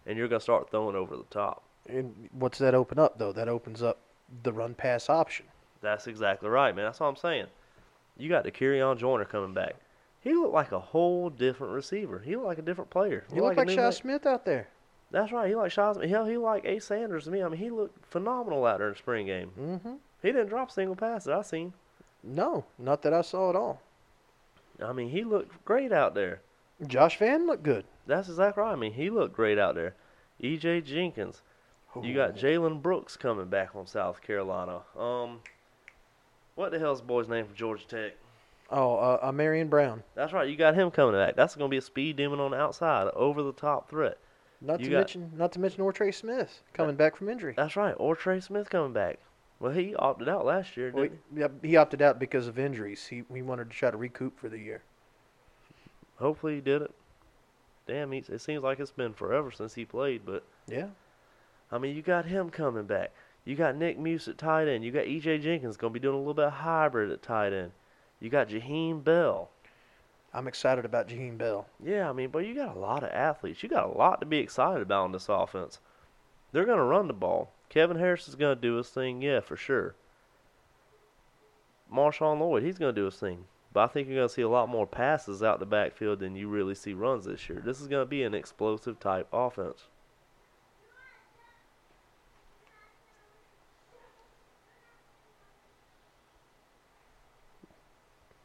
and 0.05 0.17
you're 0.17 0.27
going 0.27 0.39
to 0.39 0.43
start 0.43 0.69
throwing 0.69 0.95
over 0.95 1.15
the 1.15 1.23
top. 1.29 1.63
And 1.89 2.29
what's 2.33 2.57
that 2.59 2.75
open 2.75 2.99
up 2.99 3.17
though? 3.17 3.31
That 3.31 3.47
opens 3.47 3.81
up 3.81 3.99
the 4.43 4.51
run 4.51 4.73
pass 4.73 5.09
option. 5.09 5.45
That's 5.81 6.07
exactly 6.07 6.49
right, 6.49 6.75
man. 6.75 6.85
That's 6.85 6.99
all 6.99 7.09
I'm 7.09 7.15
saying. 7.15 7.45
You 8.17 8.29
got 8.29 8.43
Dakereon 8.43 8.97
Joyner 8.97 9.25
coming 9.25 9.53
back. 9.53 9.75
He 10.19 10.33
looked 10.33 10.53
like 10.53 10.71
a 10.73 10.79
whole 10.79 11.29
different 11.29 11.73
receiver. 11.73 12.19
He 12.19 12.35
looked 12.35 12.47
like 12.47 12.57
a 12.57 12.63
different 12.63 12.89
player. 12.89 13.23
He 13.29 13.37
You 13.37 13.43
look 13.43 13.53
a 13.53 13.59
like 13.59 13.67
new 13.67 13.75
Shi. 13.75 13.91
Smith 13.91 14.25
out 14.25 14.43
there. 14.43 14.67
That's 15.11 15.31
right. 15.31 15.47
He 15.47 15.55
like 15.55 15.71
Shaz. 15.71 16.05
Hell, 16.09 16.25
he 16.25 16.35
like 16.35 16.65
Ace 16.65 16.85
Sanders 16.85 17.23
to 17.25 17.31
me. 17.31 17.41
I 17.41 17.47
mean, 17.47 17.59
he 17.59 17.69
looked 17.69 18.05
phenomenal 18.05 18.65
out 18.65 18.79
there 18.79 18.87
in 18.87 18.93
the 18.93 18.99
spring 18.99 19.27
game. 19.27 19.51
Mm-hmm. 19.57 19.93
He 20.21 20.31
didn't 20.31 20.47
drop 20.47 20.69
a 20.69 20.73
single 20.73 20.95
pass 20.95 21.23
that 21.23 21.33
I 21.37 21.41
seen. 21.43 21.71
No, 22.23 22.65
not 22.77 23.01
that 23.03 23.13
I 23.13 23.21
saw 23.21 23.49
at 23.49 23.55
all. 23.55 23.81
I 24.83 24.93
mean, 24.93 25.09
he 25.09 25.23
looked 25.23 25.63
great 25.65 25.91
out 25.91 26.13
there. 26.13 26.41
Josh 26.85 27.17
Vann 27.17 27.47
looked 27.47 27.63
good. 27.63 27.85
That's 28.05 28.27
exactly 28.29 28.61
right. 28.61 28.73
I 28.73 28.75
mean, 28.75 28.93
he 28.93 29.09
looked 29.09 29.35
great 29.35 29.57
out 29.57 29.75
there. 29.75 29.95
E.J. 30.39 30.81
Jenkins. 30.81 31.41
You 32.03 32.13
got 32.13 32.35
Jalen 32.35 32.83
Brooks 32.83 33.17
coming 33.17 33.47
back 33.47 33.71
from 33.73 33.87
South 33.87 34.21
Carolina. 34.21 34.81
Um, 34.95 35.39
what 36.53 36.71
the 36.71 36.77
hell's 36.77 36.99
the 37.01 37.07
boy's 37.07 37.27
name 37.27 37.45
from 37.45 37.55
Georgia 37.55 37.87
Tech? 37.87 38.11
Oh, 38.69 38.95
uh, 38.97 39.17
uh, 39.21 39.31
Ahmarean 39.31 39.67
Brown. 39.69 40.03
That's 40.13 40.31
right. 40.33 40.47
You 40.47 40.55
got 40.55 40.75
him 40.75 40.91
coming 40.91 41.15
back. 41.15 41.35
That's 41.35 41.55
going 41.55 41.69
to 41.69 41.73
be 41.73 41.77
a 41.77 41.81
speed 41.81 42.17
demon 42.17 42.39
on 42.39 42.51
the 42.51 42.57
outside, 42.57 43.07
over 43.15 43.41
the 43.41 43.53
top 43.53 43.89
threat. 43.89 44.19
Not 44.61 44.79
You 44.79 44.85
to 44.87 44.91
got- 44.91 44.97
mention, 44.99 45.31
not 45.35 45.51
to 45.53 45.59
mention 45.59 45.81
OrTre 45.83 46.13
Smith 46.13 46.61
coming 46.73 46.95
back 46.95 47.15
from 47.15 47.29
injury. 47.29 47.53
That's 47.57 47.75
right. 47.75 47.97
OrTre 47.97 48.43
Smith 48.43 48.69
coming 48.69 48.93
back. 48.93 49.17
Well, 49.59 49.71
he 49.71 49.95
opted 49.95 50.29
out 50.29 50.45
last 50.45 50.77
year, 50.77 50.91
Well, 50.93 51.05
didn't 51.05 51.19
he, 51.33 51.39
yeah, 51.39 51.47
he 51.61 51.77
opted 51.77 52.01
out 52.01 52.19
because 52.19 52.47
of 52.47 52.59
injuries. 52.59 53.07
He 53.07 53.23
he 53.33 53.41
wanted 53.41 53.71
to 53.71 53.75
try 53.75 53.91
to 53.91 53.97
recoup 53.97 54.39
for 54.39 54.49
the 54.49 54.59
year. 54.59 54.83
Hopefully 56.17 56.55
he 56.55 56.61
did 56.61 56.81
it. 56.81 56.91
Damn, 57.87 58.11
he's, 58.11 58.29
it 58.29 58.39
seems 58.39 58.63
like 58.63 58.79
it's 58.79 58.91
been 58.91 59.13
forever 59.13 59.51
since 59.51 59.75
he 59.75 59.85
played, 59.85 60.23
but 60.25 60.43
Yeah. 60.67 60.87
I 61.71 61.77
mean, 61.77 61.95
you 61.95 62.01
got 62.01 62.25
him 62.25 62.49
coming 62.49 62.85
back. 62.85 63.11
You 63.45 63.55
got 63.55 63.75
Nick 63.75 63.97
Muse 63.97 64.27
at 64.27 64.37
tight 64.37 64.67
end. 64.67 64.83
You 64.83 64.91
got 64.91 65.05
E.J. 65.05 65.39
Jenkins 65.39 65.77
going 65.77 65.93
to 65.93 65.99
be 65.99 66.01
doing 66.03 66.15
a 66.15 66.17
little 66.17 66.33
bit 66.33 66.45
of 66.45 66.53
hybrid 66.53 67.11
at 67.11 67.21
tight 67.21 67.53
end. 67.53 67.71
You 68.19 68.29
got 68.29 68.49
Jaheim 68.49 69.03
Bell. 69.03 69.49
I'm 70.33 70.47
excited 70.47 70.83
about 70.85 71.07
Jaheim 71.07 71.37
Bell. 71.37 71.67
Yeah, 71.83 72.09
I 72.09 72.13
mean, 72.13 72.29
but 72.29 72.45
you 72.45 72.53
got 72.53 72.75
a 72.75 72.79
lot 72.79 73.03
of 73.03 73.09
athletes. 73.09 73.63
You 73.63 73.69
got 73.69 73.85
a 73.85 73.97
lot 73.97 74.19
to 74.19 74.25
be 74.25 74.37
excited 74.37 74.81
about 74.81 75.05
in 75.05 75.11
this 75.13 75.29
offense. 75.29 75.79
They're 76.51 76.65
going 76.65 76.77
to 76.77 76.83
run 76.83 77.07
the 77.07 77.13
ball. 77.13 77.51
Kevin 77.69 77.97
Harris 77.97 78.27
is 78.27 78.35
going 78.35 78.55
to 78.55 78.61
do 78.61 78.75
his 78.75 78.89
thing, 78.89 79.21
yeah, 79.21 79.39
for 79.39 79.55
sure. 79.55 79.95
Marshawn 81.93 82.39
Lloyd, 82.39 82.63
he's 82.63 82.77
going 82.77 82.93
to 82.93 83.01
do 83.01 83.05
his 83.05 83.15
thing. 83.15 83.45
But 83.73 83.83
I 83.83 83.87
think 83.87 84.07
you're 84.07 84.17
going 84.17 84.27
to 84.27 84.33
see 84.33 84.41
a 84.41 84.49
lot 84.49 84.69
more 84.69 84.87
passes 84.87 85.43
out 85.43 85.59
the 85.59 85.65
backfield 85.65 86.19
than 86.19 86.35
you 86.35 86.47
really 86.47 86.75
see 86.75 86.93
runs 86.93 87.25
this 87.25 87.47
year. 87.49 87.61
This 87.63 87.81
is 87.81 87.87
going 87.87 88.01
to 88.01 88.09
be 88.09 88.23
an 88.23 88.33
explosive 88.33 88.99
type 88.99 89.27
offense. 89.31 89.83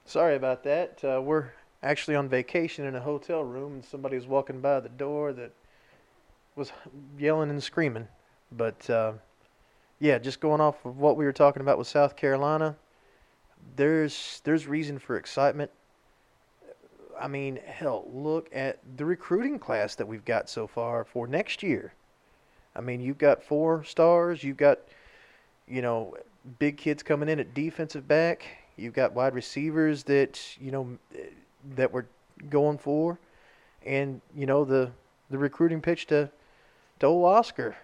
Sorry 0.05 0.37
about 0.37 0.65
that. 0.65 1.03
Uh, 1.03 1.23
we're 1.23 1.53
actually 1.83 2.17
on 2.17 2.29
vacation 2.29 2.85
in 2.85 2.95
a 2.95 3.01
hotel 3.01 3.43
room, 3.43 3.73
and 3.73 3.85
somebody 3.85 4.17
was 4.17 4.27
walking 4.27 4.61
by 4.61 4.81
the 4.81 4.91
door 4.91 5.33
that 5.33 5.53
was 6.55 6.71
yelling 7.19 7.49
and 7.49 7.63
screaming. 7.63 8.09
But 8.57 8.89
uh, 8.91 9.13
yeah, 9.99 10.19
just 10.19 10.41
going 10.41 10.61
off 10.61 10.85
of 10.85 10.99
what 10.99 11.17
we 11.17 11.25
were 11.25 11.33
talking 11.33 11.63
about 11.63 11.79
with 11.79 11.87
South 11.87 12.17
Carolina, 12.17 12.77
there's 13.77 14.41
there's 14.45 14.67
reason 14.67 14.99
for 14.99 15.17
excitement. 15.17 15.71
I 17.21 17.29
mean, 17.29 17.61
hell, 17.65 18.09
look 18.13 18.49
at 18.53 18.79
the 18.97 19.05
recruiting 19.05 19.59
class 19.59 19.95
that 19.95 20.07
we've 20.07 20.25
got 20.25 20.51
so 20.51 20.67
far 20.67 21.05
for 21.05 21.27
next 21.27 21.63
year. 21.63 21.93
I 22.75 22.81
mean, 22.81 23.01
you've 23.01 23.19
got 23.19 23.43
four 23.43 23.85
stars. 23.85 24.43
You've 24.43 24.57
got, 24.57 24.81
you 25.69 25.83
know, 25.83 26.17
big 26.59 26.77
kids 26.77 27.03
coming 27.03 27.29
in 27.29 27.39
at 27.39 27.55
defensive 27.55 28.09
back. 28.09 28.45
You've 28.77 28.95
got 28.95 29.13
wide 29.13 29.35
receivers 29.35 30.03
that 30.05 30.41
you 30.61 30.71
know 30.71 30.99
that 31.77 31.93
we're 31.93 32.07
going 32.51 32.79
for, 32.79 33.19
and 33.85 34.21
you 34.35 34.47
know 34.47 34.65
the 34.65 34.91
the 35.31 35.39
recruiting 35.39 35.81
pitch 35.81 36.07
to 36.09 36.31
to 37.01 37.07
old 37.07 37.25
Oscar. 37.25 37.77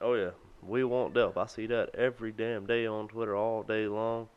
Oh, 0.00 0.14
yeah. 0.14 0.30
We 0.62 0.84
want 0.84 1.14
Delp. 1.14 1.36
I 1.36 1.46
see 1.46 1.66
that 1.66 1.94
every 1.94 2.32
damn 2.32 2.66
day 2.66 2.86
on 2.86 3.08
Twitter 3.08 3.34
all 3.34 3.62
day 3.62 3.86
long. 3.86 4.28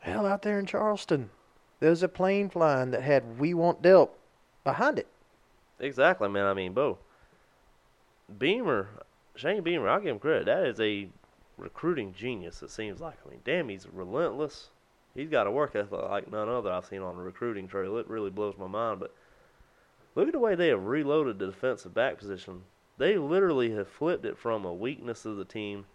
Hell, 0.00 0.26
out 0.26 0.42
there 0.42 0.58
in 0.58 0.66
Charleston, 0.66 1.30
there's 1.80 2.02
a 2.02 2.08
plane 2.08 2.48
flying 2.48 2.90
that 2.92 3.02
had 3.02 3.38
"We 3.38 3.54
Want 3.54 3.82
Delp" 3.82 4.10
behind 4.62 4.98
it. 4.98 5.08
Exactly, 5.80 6.28
man. 6.28 6.46
I 6.46 6.54
mean, 6.54 6.72
Bo. 6.72 6.98
Beamer, 8.38 8.88
Shane 9.34 9.62
Beamer, 9.62 9.88
I'll 9.88 10.00
give 10.00 10.10
him 10.10 10.18
credit. 10.18 10.46
That 10.46 10.66
is 10.66 10.80
a 10.80 11.08
recruiting 11.56 12.14
genius, 12.14 12.62
it 12.62 12.70
seems 12.70 13.00
like. 13.00 13.18
I 13.26 13.30
mean, 13.30 13.40
damn, 13.44 13.68
he's 13.68 13.86
relentless. 13.92 14.70
He's 15.14 15.28
got 15.28 15.46
a 15.46 15.50
work 15.50 15.76
ethic 15.76 15.92
like 15.92 16.30
none 16.30 16.48
other 16.48 16.72
I've 16.72 16.86
seen 16.86 17.02
on 17.02 17.16
the 17.16 17.22
recruiting 17.22 17.68
trail. 17.68 17.98
It 17.98 18.08
really 18.08 18.30
blows 18.30 18.56
my 18.58 18.66
mind. 18.66 19.00
But 19.00 19.14
look 20.14 20.28
at 20.28 20.32
the 20.32 20.38
way 20.38 20.54
they 20.54 20.68
have 20.68 20.84
reloaded 20.84 21.38
the 21.38 21.46
defensive 21.46 21.94
back 21.94 22.18
position. 22.18 22.62
They 22.98 23.18
literally 23.18 23.72
have 23.72 23.88
flipped 23.88 24.24
it 24.24 24.38
from 24.38 24.64
a 24.64 24.72
weakness 24.72 25.24
of 25.24 25.36
the 25.36 25.44
team 25.44 25.86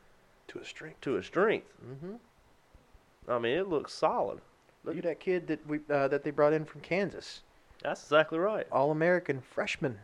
To 0.50 0.60
a 0.60 0.66
strength. 0.66 1.02
to 1.02 1.18
a 1.18 1.24
strength. 1.24 1.68
Mm-hmm. 1.86 2.16
I 3.32 3.40
mean, 3.40 3.58
it 3.58 3.68
looks 3.70 3.94
solid. 3.94 4.40
Look 4.84 4.98
at 4.98 5.04
that 5.04 5.20
kid 5.20 5.48
that 5.48 5.66
we 5.68 5.80
uh, 5.90 6.08
that 6.08 6.24
they 6.24 6.32
brought 6.32 6.54
in 6.54 6.66
from 6.66 6.82
Kansas, 6.82 7.42
That's 7.84 8.02
exactly 8.04 8.40
right. 8.40 8.66
All-American 8.72 9.42
freshman 9.42 10.00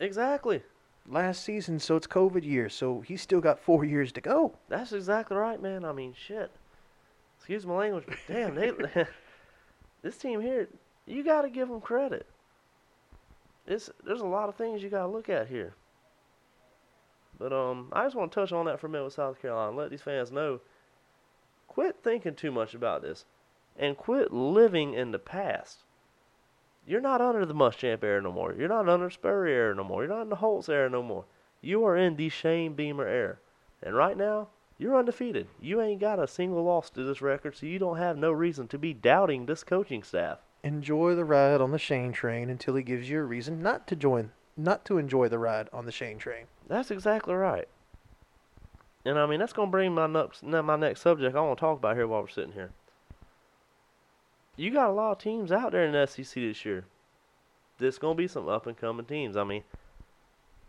Exactly. 0.00 0.62
last 1.08 1.42
season. 1.44 1.78
So 1.80 1.96
it's 1.96 2.06
COVID 2.06 2.44
year, 2.44 2.68
so 2.68 3.00
he's 3.00 3.20
still 3.20 3.40
got 3.40 3.58
four 3.58 3.84
years 3.84 4.12
to 4.12 4.20
go. 4.20 4.54
That's 4.68 4.92
exactly 4.92 5.36
right, 5.36 5.60
man. 5.60 5.84
I 5.84 5.92
mean, 5.92 6.14
shit. 6.16 6.50
Excuse 7.38 7.66
my 7.66 7.74
language, 7.76 8.04
but 8.06 8.18
damn, 8.28 8.54
they, 8.54 8.70
this 10.02 10.16
team 10.16 10.40
here, 10.40 10.68
you 11.06 11.22
got 11.24 11.42
to 11.42 11.50
give 11.50 11.68
them 11.68 11.80
credit. 11.80 12.26
It's 13.66 13.90
there's 14.04 14.20
a 14.22 14.26
lot 14.26 14.48
of 14.48 14.54
things 14.54 14.82
you 14.82 14.88
got 14.90 15.02
to 15.02 15.08
look 15.08 15.28
at 15.28 15.48
here. 15.48 15.74
But 17.38 17.52
um, 17.52 17.88
I 17.92 18.04
just 18.04 18.16
want 18.16 18.32
to 18.32 18.40
touch 18.40 18.52
on 18.52 18.66
that 18.66 18.80
for 18.80 18.88
a 18.88 18.90
minute 18.90 19.04
with 19.04 19.14
South 19.14 19.40
Carolina. 19.40 19.76
Let 19.76 19.90
these 19.90 20.02
fans 20.02 20.32
know. 20.32 20.60
Quit 21.68 21.96
thinking 22.02 22.34
too 22.34 22.50
much 22.50 22.74
about 22.74 23.02
this, 23.02 23.24
and 23.76 23.96
quit 23.96 24.32
living 24.32 24.94
in 24.94 25.12
the 25.12 25.18
past. 25.18 25.84
You're 26.86 27.00
not 27.00 27.20
under 27.20 27.44
the 27.44 27.54
Muschamp 27.54 28.02
era 28.02 28.22
no 28.22 28.32
more. 28.32 28.54
You're 28.54 28.68
not 28.68 28.88
under 28.88 29.10
Spurrier 29.10 29.54
era 29.54 29.74
no 29.74 29.84
more. 29.84 30.02
You're 30.02 30.14
not 30.14 30.22
in 30.22 30.30
the 30.30 30.36
Holtz 30.36 30.68
era 30.68 30.88
no 30.88 31.02
more. 31.02 31.26
You 31.60 31.84
are 31.84 31.96
in 31.96 32.16
the 32.16 32.30
Shane 32.30 32.72
Beamer 32.72 33.06
era. 33.06 33.36
And 33.82 33.94
right 33.94 34.16
now, 34.16 34.48
you're 34.78 34.96
undefeated. 34.96 35.48
You 35.60 35.80
ain't 35.80 36.00
got 36.00 36.18
a 36.18 36.26
single 36.26 36.64
loss 36.64 36.88
to 36.90 37.04
this 37.04 37.20
record, 37.20 37.56
so 37.56 37.66
you 37.66 37.78
don't 37.78 37.98
have 37.98 38.16
no 38.16 38.32
reason 38.32 38.68
to 38.68 38.78
be 38.78 38.94
doubting 38.94 39.46
this 39.46 39.64
coaching 39.64 40.02
staff. 40.02 40.38
Enjoy 40.62 41.14
the 41.14 41.24
ride 41.24 41.60
on 41.60 41.72
the 41.72 41.78
Shane 41.78 42.12
train 42.12 42.48
until 42.48 42.74
he 42.74 42.82
gives 42.82 43.10
you 43.10 43.20
a 43.20 43.24
reason 43.24 43.62
not 43.62 43.86
to 43.88 43.96
join, 43.96 44.32
not 44.58 44.84
to 44.86 44.98
enjoy 44.98 45.28
the 45.28 45.38
ride 45.38 45.68
on 45.72 45.86
the 45.86 45.92
Shane 45.92 46.18
train. 46.18 46.44
That's 46.66 46.90
exactly 46.90 47.34
right. 47.34 47.68
And 49.04 49.18
I 49.18 49.26
mean, 49.26 49.38
that's 49.38 49.52
gonna 49.52 49.70
bring 49.70 49.94
my 49.94 50.06
next 50.06 50.42
my 50.42 50.76
next 50.76 51.00
subject 51.00 51.34
I 51.34 51.40
want 51.40 51.58
to 51.58 51.60
talk 51.60 51.78
about 51.78 51.96
here 51.96 52.06
while 52.06 52.20
we're 52.20 52.28
sitting 52.28 52.52
here. 52.52 52.70
You 54.56 54.72
got 54.72 54.90
a 54.90 54.92
lot 54.92 55.12
of 55.12 55.18
teams 55.18 55.52
out 55.52 55.72
there 55.72 55.84
in 55.84 55.92
the 55.92 56.06
SEC 56.06 56.34
this 56.34 56.64
year. 56.64 56.84
There's 57.78 57.98
gonna 57.98 58.16
be 58.16 58.26
some 58.26 58.48
up 58.48 58.66
and 58.66 58.76
coming 58.76 59.06
teams. 59.06 59.36
I 59.36 59.44
mean, 59.44 59.62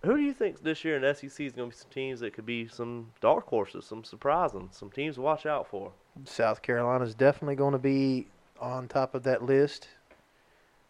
who 0.03 0.15
do 0.15 0.21
you 0.21 0.33
think 0.33 0.61
this 0.61 0.85
year 0.85 0.95
in 0.95 1.01
the 1.01 1.13
SEC 1.15 1.45
is 1.45 1.53
gonna 1.53 1.69
be 1.69 1.75
some 1.75 1.89
teams 1.89 2.19
that 2.19 2.33
could 2.33 2.45
be 2.45 2.67
some 2.67 3.11
dark 3.19 3.47
horses, 3.47 3.85
some 3.85 4.03
surprising, 4.03 4.69
some 4.71 4.91
teams 4.91 5.15
to 5.15 5.21
watch 5.21 5.45
out 5.47 5.67
for? 5.67 5.91
South 6.25 6.61
Carolina's 6.61 7.15
definitely 7.15 7.55
going 7.55 7.73
to 7.73 7.79
be 7.79 8.27
on 8.59 8.87
top 8.87 9.15
of 9.15 9.23
that 9.23 9.43
list. 9.43 9.89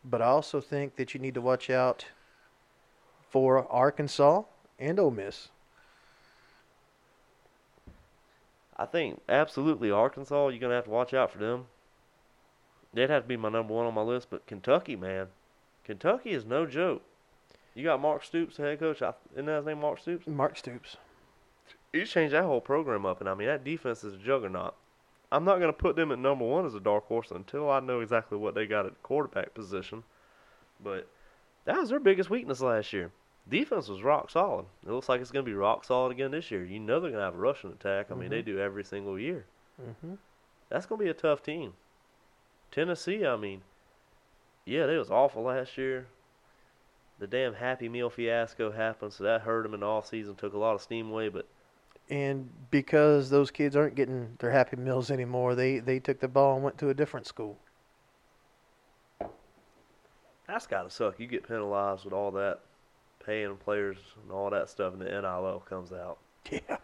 But 0.03 0.21
I 0.21 0.25
also 0.25 0.61
think 0.61 0.95
that 0.95 1.13
you 1.13 1.19
need 1.19 1.33
to 1.35 1.41
watch 1.41 1.69
out 1.69 2.05
for 3.29 3.71
Arkansas 3.71 4.43
and 4.77 4.99
Ole 4.99 5.11
Miss. 5.11 5.49
I 8.77 8.85
think 8.85 9.21
absolutely 9.27 9.91
Arkansas. 9.91 10.47
You're 10.47 10.59
gonna 10.59 10.75
have 10.75 10.85
to 10.85 10.89
watch 10.89 11.13
out 11.13 11.31
for 11.31 11.37
them. 11.37 11.65
They'd 12.93 13.09
have 13.09 13.23
to 13.23 13.27
be 13.27 13.37
my 13.37 13.49
number 13.49 13.73
one 13.73 13.85
on 13.85 13.93
my 13.93 14.01
list. 14.01 14.29
But 14.29 14.47
Kentucky, 14.47 14.95
man, 14.95 15.27
Kentucky 15.83 16.31
is 16.31 16.45
no 16.45 16.65
joke. 16.65 17.03
You 17.75 17.83
got 17.83 18.01
Mark 18.01 18.23
Stoops, 18.23 18.57
the 18.57 18.63
head 18.63 18.79
coach. 18.79 19.01
I, 19.01 19.13
isn't 19.33 19.45
that 19.45 19.57
his 19.57 19.65
name, 19.65 19.81
Mark 19.81 19.99
Stoops? 19.99 20.27
Mark 20.27 20.57
Stoops. 20.57 20.97
You 21.93 22.05
change 22.05 22.31
that 22.31 22.43
whole 22.43 22.61
program 22.61 23.05
up, 23.05 23.19
and 23.19 23.29
I 23.29 23.33
mean 23.33 23.47
that 23.47 23.63
defense 23.63 24.03
is 24.03 24.15
a 24.15 24.17
juggernaut. 24.17 24.75
I'm 25.31 25.45
not 25.45 25.59
going 25.59 25.71
to 25.71 25.77
put 25.77 25.95
them 25.95 26.11
at 26.11 26.19
number 26.19 26.45
one 26.45 26.65
as 26.65 26.73
a 26.73 26.79
dark 26.79 27.05
horse 27.05 27.31
until 27.31 27.69
I 27.69 27.79
know 27.79 27.99
exactly 27.99 28.37
what 28.37 28.55
they 28.55 28.65
got 28.65 28.85
at 28.85 29.01
quarterback 29.03 29.53
position. 29.53 30.03
But 30.83 31.07
that 31.65 31.77
was 31.77 31.89
their 31.89 31.99
biggest 31.99 32.29
weakness 32.29 32.61
last 32.61 32.93
year. 32.93 33.11
Defense 33.47 33.87
was 33.87 34.03
rock 34.03 34.29
solid. 34.29 34.65
It 34.85 34.91
looks 34.91 35.09
like 35.09 35.21
it's 35.21 35.31
going 35.31 35.45
to 35.45 35.49
be 35.49 35.55
rock 35.55 35.83
solid 35.83 36.11
again 36.11 36.31
this 36.31 36.51
year. 36.51 36.63
You 36.63 36.79
know 36.79 36.99
they're 36.99 37.11
going 37.11 37.21
to 37.21 37.25
have 37.25 37.35
a 37.35 37.39
rushing 37.39 37.71
attack. 37.71 38.07
I 38.11 38.15
mean, 38.15 38.29
they 38.29 38.41
do 38.41 38.59
every 38.59 38.83
single 38.83 39.19
year. 39.19 39.45
Mm-hmm. 39.81 40.15
That's 40.69 40.85
going 40.85 40.99
to 40.99 41.05
be 41.05 41.09
a 41.09 41.15
tough 41.15 41.41
team. 41.41 41.73
Tennessee, 42.71 43.25
I 43.25 43.35
mean, 43.37 43.61
yeah, 44.65 44.85
they 44.85 44.97
was 44.97 45.09
awful 45.09 45.43
last 45.43 45.77
year. 45.77 46.07
The 47.17 47.27
damn 47.27 47.55
Happy 47.55 47.89
Meal 47.89 48.09
fiasco 48.09 48.71
happened, 48.71 49.13
so 49.13 49.23
that 49.23 49.41
hurt 49.41 49.63
them 49.63 49.73
in 49.73 49.79
the 49.81 49.85
off 49.85 50.07
season, 50.07 50.35
took 50.35 50.53
a 50.53 50.57
lot 50.57 50.75
of 50.75 50.81
steam 50.81 51.09
away. 51.09 51.29
But 51.29 51.47
And 52.09 52.49
because 52.69 53.29
those 53.29 53.51
kids 53.51 53.75
aren't 53.75 53.95
getting 53.95 54.35
their 54.39 54.51
Happy 54.51 54.77
Meals 54.77 55.09
anymore, 55.09 55.55
they, 55.55 55.79
they 55.79 55.99
took 55.99 56.19
the 56.19 56.27
ball 56.27 56.55
and 56.55 56.63
went 56.63 56.77
to 56.77 56.89
a 56.89 56.93
different 56.93 57.25
school. 57.25 57.57
that's 60.47 60.67
got 60.67 60.83
to 60.83 60.89
suck. 60.89 61.19
You 61.19 61.27
get 61.27 61.47
penalized 61.47 62.05
with 62.05 62.13
all 62.13 62.31
that, 62.31 62.59
paying 63.25 63.57
players 63.57 63.97
and 64.21 64.31
all 64.31 64.49
that 64.49 64.69
stuff, 64.69 64.93
and 64.93 65.01
the 65.01 65.05
NIL 65.05 65.63
comes 65.67 65.91
out. 65.91 66.17
Yeah. 66.51 66.77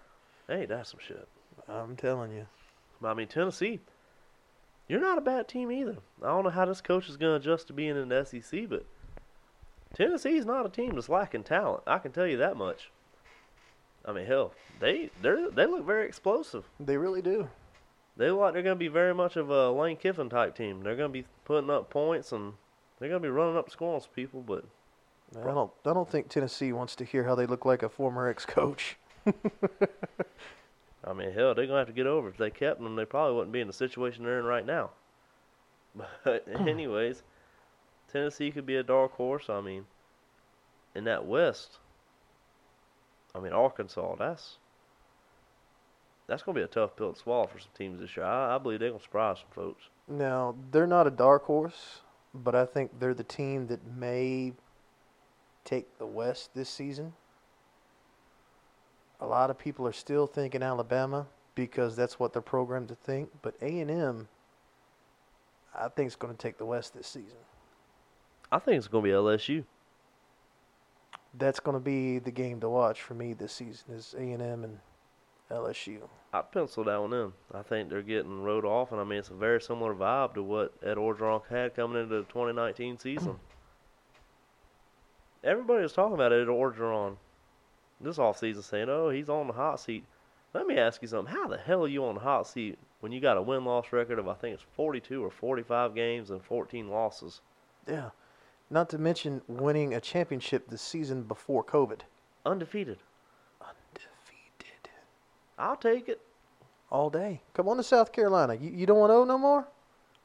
Hey, 0.48 0.68
that's 0.68 0.92
some 0.92 1.00
shit. 1.00 1.28
I'm 1.68 1.96
telling 1.96 2.32
you. 2.32 2.46
I 3.04 3.16
mean, 3.16 3.28
Tennessee, 3.28 3.80
you're 4.88 5.02
not 5.02 5.18
a 5.18 5.22
bad 5.22 5.48
team 5.48 5.72
either. 5.72 5.98
I 6.22 6.28
don't 6.28 6.44
know 6.44 6.52
how 6.52 6.66
this 6.66 6.82
coach 6.82 7.10
is 7.10 7.18
going 7.18 7.32
to 7.32 7.50
adjust 7.50 7.68
to 7.68 7.74
being 7.74 7.98
in 7.98 8.10
the 8.10 8.24
SEC, 8.24 8.70
but 8.70 8.86
Tennessee's 9.96 10.46
not 10.46 10.66
a 10.66 10.70
team 10.70 10.94
that's 10.94 11.10
lacking 11.10 11.44
talent. 11.44 11.84
I 11.88 11.98
can 11.98 12.12
tell 12.12 12.28
you 12.28 12.38
that 12.38 12.58
much. 12.58 12.92
I 14.06 14.12
mean, 14.12 14.28
hell, 14.28 14.54
they 14.80 15.10
they 15.22 15.48
they 15.52 15.66
look 15.66 15.86
very 15.86 16.06
explosive. 16.06 16.66
They 16.80 16.98
really 16.98 17.24
do. 17.24 17.50
They 18.18 18.30
look 18.30 18.42
like 18.42 18.54
they're 18.54 18.62
going 18.62 18.76
to 18.76 18.80
be 18.80 18.88
very 18.88 19.14
much 19.14 19.36
of 19.36 19.50
a 19.50 19.72
Lane 19.72 19.98
Kiffin 19.98 20.30
type 20.30 20.56
team. 20.56 20.84
They're 20.84 20.96
going 20.96 21.10
to 21.10 21.22
be 21.22 21.26
putting 21.44 21.70
up 21.70 21.90
points 21.90 22.32
and 22.32 22.54
they're 23.00 23.10
going 23.10 23.22
to 23.22 23.28
be 23.28 23.32
running 23.32 23.58
up 23.58 23.70
some 23.70 24.00
people. 24.16 24.42
But 24.42 24.66
I 25.42 25.48
don't 25.48 25.72
I 25.86 25.94
don't 25.94 26.10
think 26.10 26.30
Tennessee 26.30 26.72
wants 26.72 26.96
to 26.98 27.06
hear 27.06 27.24
how 27.24 27.36
they 27.36 27.46
look 27.46 27.66
like 27.66 27.84
a 27.84 27.90
former 27.90 28.28
ex 28.28 28.46
coach. 28.46 28.98
I 31.08 31.14
mean, 31.14 31.32
hell, 31.32 31.54
they're 31.54 31.68
going 31.68 31.70
to 31.70 31.78
have 31.78 31.88
to 31.88 31.94
get 31.94 32.08
over. 32.08 32.28
it. 32.28 32.32
If 32.32 32.38
they 32.38 32.50
kept 32.50 32.82
them, 32.82 32.96
they 32.96 33.06
probably 33.06 33.36
wouldn't 33.36 33.52
be 33.52 33.62
in 33.62 33.68
the 33.68 33.74
situation 33.74 34.24
they're 34.24 34.40
in 34.40 34.46
right 34.46 34.66
now. 34.66 34.92
But 36.24 36.46
hmm. 36.46 36.68
anyways, 36.68 37.24
Tennessee 38.12 38.52
could 38.52 38.66
be 38.66 38.76
a 38.76 38.84
dark 38.84 39.14
horse. 39.14 39.50
I 39.50 39.62
mean, 39.62 39.86
in 40.94 41.06
that 41.06 41.26
West, 41.26 41.78
I 43.34 43.40
mean 43.40 43.54
Arkansas. 43.54 44.16
That's 44.16 44.58
that's 46.28 46.44
going 46.44 46.56
to 46.56 46.60
be 46.60 46.66
a 46.66 46.68
tough 46.68 46.96
pill 46.96 47.14
to 47.14 47.20
swallow 47.20 47.48
for 47.48 47.60
some 47.60 47.70
teams 47.78 48.00
this 48.00 48.18
year. 48.18 48.26
I, 48.26 48.56
I 48.56 48.58
believe 48.58 48.80
they're 48.80 48.90
going 48.90 49.00
to 49.00 49.04
surprise 49.04 49.38
some 49.40 49.52
folks. 49.52 49.84
Now, 50.08 50.56
they're 50.72 50.88
not 50.88 51.08
a 51.08 51.12
dark 51.12 51.46
horse, 51.46 52.02
but 52.34 52.56
I 52.56 52.66
think 52.66 53.00
they're 53.00 53.14
the 53.14 53.24
team 53.24 53.68
that 53.68 53.86
may 53.96 54.54
take 55.66 55.97
the 55.97 56.05
West 56.05 56.53
this 56.53 56.70
season. 56.70 57.13
A 59.20 59.26
lot 59.26 59.49
of 59.49 59.57
people 59.57 59.88
are 59.88 59.93
still 59.93 60.28
thinking 60.28 60.63
Alabama 60.63 61.28
because 61.55 61.95
that's 61.95 62.20
what 62.20 62.34
they're 62.34 62.41
programmed 62.41 62.89
to 62.89 62.95
think, 62.95 63.30
but 63.41 63.55
A&M 63.61 64.28
I 65.78 65.89
think 65.89 66.07
is 66.07 66.16
going 66.16 66.34
to 66.34 66.38
take 66.38 66.57
the 66.57 66.66
West 66.66 66.93
this 66.93 67.07
season. 67.07 67.38
I 68.51 68.59
think 68.59 68.78
it's 68.78 68.88
going 68.88 69.03
to 69.03 69.09
be 69.09 69.13
LSU. 69.13 69.63
That's 71.38 71.59
going 71.59 71.76
to 71.76 71.84
be 71.84 72.20
the 72.20 72.32
game 72.32 72.61
to 72.61 72.70
watch 72.70 73.01
for 73.01 73.13
me 73.13 73.34
this 73.34 73.51
season 73.51 73.93
is 73.93 74.16
A&M 74.18 74.41
and 74.41 74.80
LSU. 75.51 75.99
I 76.34 76.41
penciled 76.41 76.88
that 76.88 77.01
one 77.01 77.13
in. 77.13 77.34
I 77.53 77.61
think 77.61 77.89
they're 77.89 78.01
getting 78.01 78.41
rode 78.43 78.66
off, 78.66 78.91
and 78.91 79.01
I 79.01 79.03
mean 79.03 79.20
it's 79.20 79.30
a 79.30 79.36
very 79.36 79.61
similar 79.61 79.93
vibe 79.93 80.34
to 80.36 80.43
what 80.43 80.74
Ed 80.84 80.97
Orgeron 80.97 81.41
had 81.49 81.76
coming 81.76 82.01
into 82.01 82.16
the 82.16 82.24
2019 82.24 82.99
season. 82.99 83.38
Everybody 85.46 85.84
was 85.84 85.93
talking 85.93 86.16
about 86.16 86.34
Ed 86.34 86.48
Orgeron 86.48 87.18
this 88.02 88.18
offseason, 88.18 88.64
saying, 88.64 88.89
"Oh, 88.89 89.10
he's 89.10 89.30
on 89.30 89.46
the 89.48 89.54
hot 89.54 89.80
seat." 89.80 90.04
Let 90.54 90.66
me 90.66 90.78
ask 90.78 91.04
you 91.04 91.08
something: 91.08 91.34
How 91.34 91.48
the 91.48 91.58
hell 91.58 91.84
are 91.84 91.88
you 91.88 92.04
on 92.04 92.16
the 92.16 92.22
hot 92.22 92.48
seat 92.48 92.80
when 93.00 93.12
you 93.12 93.22
got 93.22 93.38
a 93.38 93.41
win-loss 93.43 93.91
record 93.91 94.18
of 94.18 94.28
I 94.28 94.34
think 94.34 94.56
it's 94.56 94.66
42 94.76 95.24
or 95.24 95.30
45 95.30 95.93
games 95.93 96.32
and 96.32 96.43
14 96.43 96.89
losses? 96.89 97.41
Yeah. 97.88 98.10
Not 98.72 98.89
to 98.89 98.98
mention 98.98 99.43
winning 99.48 99.93
a 99.93 100.02
championship 100.02 100.68
the 100.68 100.80
season 100.80 101.22
before 101.24 101.64
COVID. 101.64 102.00
Undefeated. 102.43 102.98
Undefeated. 103.62 104.89
I'll 105.60 105.76
take 105.76 106.10
it. 106.10 106.22
All 106.91 107.12
day. 107.12 107.41
Come 107.54 107.70
on 107.70 107.78
to 107.78 107.84
South 107.84 108.12
Carolina. 108.12 108.56
You, 108.56 108.72
you 108.72 108.86
don't 108.88 108.98
want 108.98 109.12
to 109.12 109.16
O 109.16 109.24
no 109.26 109.38
more? 109.38 109.68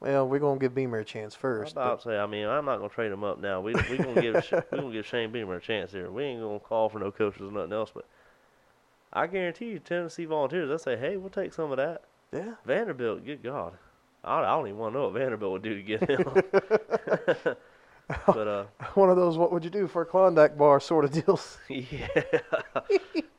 Well, 0.00 0.26
we're 0.26 0.38
going 0.38 0.58
to 0.58 0.62
give 0.64 0.74
Beamer 0.74 0.98
a 1.00 1.04
chance 1.04 1.34
first. 1.34 1.72
about 1.72 1.98
but- 1.98 2.04
to 2.04 2.16
say, 2.16 2.18
I 2.18 2.26
mean, 2.26 2.46
I'm 2.46 2.64
not 2.64 2.78
gonna 2.78 2.88
trade 2.88 3.12
him 3.12 3.22
up 3.22 3.38
now. 3.40 3.60
We 3.60 3.74
we 3.90 3.98
gonna 3.98 4.20
give 4.20 4.34
we 4.72 4.78
gonna 4.78 4.92
give 4.92 5.06
Shane 5.06 5.30
Beamer 5.30 5.56
a 5.56 5.60
chance 5.60 5.92
here. 5.92 6.10
We 6.10 6.24
ain't 6.24 6.40
gonna 6.40 6.58
call 6.58 6.88
for 6.88 6.98
no 6.98 7.10
coaches 7.10 7.42
or 7.42 7.52
nothing 7.52 7.72
else. 7.74 7.90
But 7.94 8.06
I 9.12 9.26
guarantee 9.26 9.66
you, 9.66 9.78
Tennessee 9.78 10.24
Volunteers, 10.24 10.68
they'll 10.68 10.78
say, 10.78 10.96
hey, 10.96 11.16
we'll 11.18 11.28
take 11.30 11.52
some 11.52 11.70
of 11.70 11.76
that. 11.76 12.02
yeah. 12.32 12.54
Vanderbilt, 12.64 13.24
good 13.26 13.42
God, 13.42 13.74
I, 14.24 14.38
I 14.40 14.46
don't 14.56 14.68
even 14.68 14.78
want 14.78 14.94
to 14.94 14.98
know 14.98 15.04
what 15.08 15.14
Vanderbilt 15.14 15.52
would 15.52 15.62
do 15.62 15.74
to 15.74 15.82
get 15.82 16.08
him. 16.08 16.24
but 18.26 18.48
uh, 18.48 18.64
One 18.94 19.10
of 19.10 19.16
those 19.16 19.36
what 19.36 19.52
would 19.52 19.64
you 19.64 19.70
do 19.70 19.86
for 19.86 20.02
a 20.02 20.06
Klondike 20.06 20.56
bar 20.56 20.80
sort 20.80 21.04
of 21.04 21.12
deals. 21.12 21.58
yeah. 21.68 22.06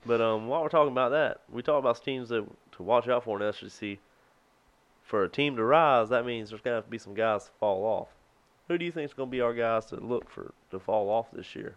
but 0.06 0.22
um, 0.22 0.48
while 0.48 0.62
we're 0.62 0.70
talking 0.70 0.92
about 0.92 1.10
that, 1.12 1.42
we 1.52 1.62
talk 1.62 1.80
about 1.80 2.04
teams 2.04 2.30
that 2.30 2.46
to 2.74 2.84
watch 2.84 3.08
out 3.08 3.24
for 3.24 3.42
in 3.42 3.46
the 3.48 3.70
SEC. 3.70 3.98
For 5.04 5.24
a 5.24 5.30
team 5.30 5.56
to 5.58 5.64
rise, 5.64 6.10
that 6.10 6.26
means 6.26 6.50
there's 6.50 6.62
gonna 6.62 6.78
have 6.78 6.86
to 6.86 6.90
be 6.90 6.98
some 6.98 7.14
guys 7.14 7.46
to 7.46 7.52
fall 7.60 7.84
off. 7.84 8.10
Who 8.68 8.78
do 8.78 8.86
you 8.86 8.92
think 8.92 9.10
is 9.10 9.14
gonna 9.14 9.30
be 9.30 9.42
our 9.42 9.54
guys 9.54 9.86
to 9.88 9.98
look 9.98 10.30
for 10.30 10.54
to 10.72 10.80
fall 10.80 11.10
off 11.10 11.32
this 11.32 11.56
year? 11.56 11.76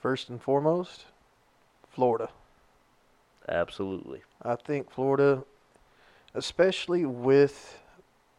First 0.00 0.28
and 0.28 0.40
foremost, 0.40 1.06
Florida. 1.88 2.28
Absolutely. 3.48 4.22
I 4.42 4.56
think 4.56 4.90
Florida, 4.90 5.44
especially 6.34 7.04
with 7.06 7.80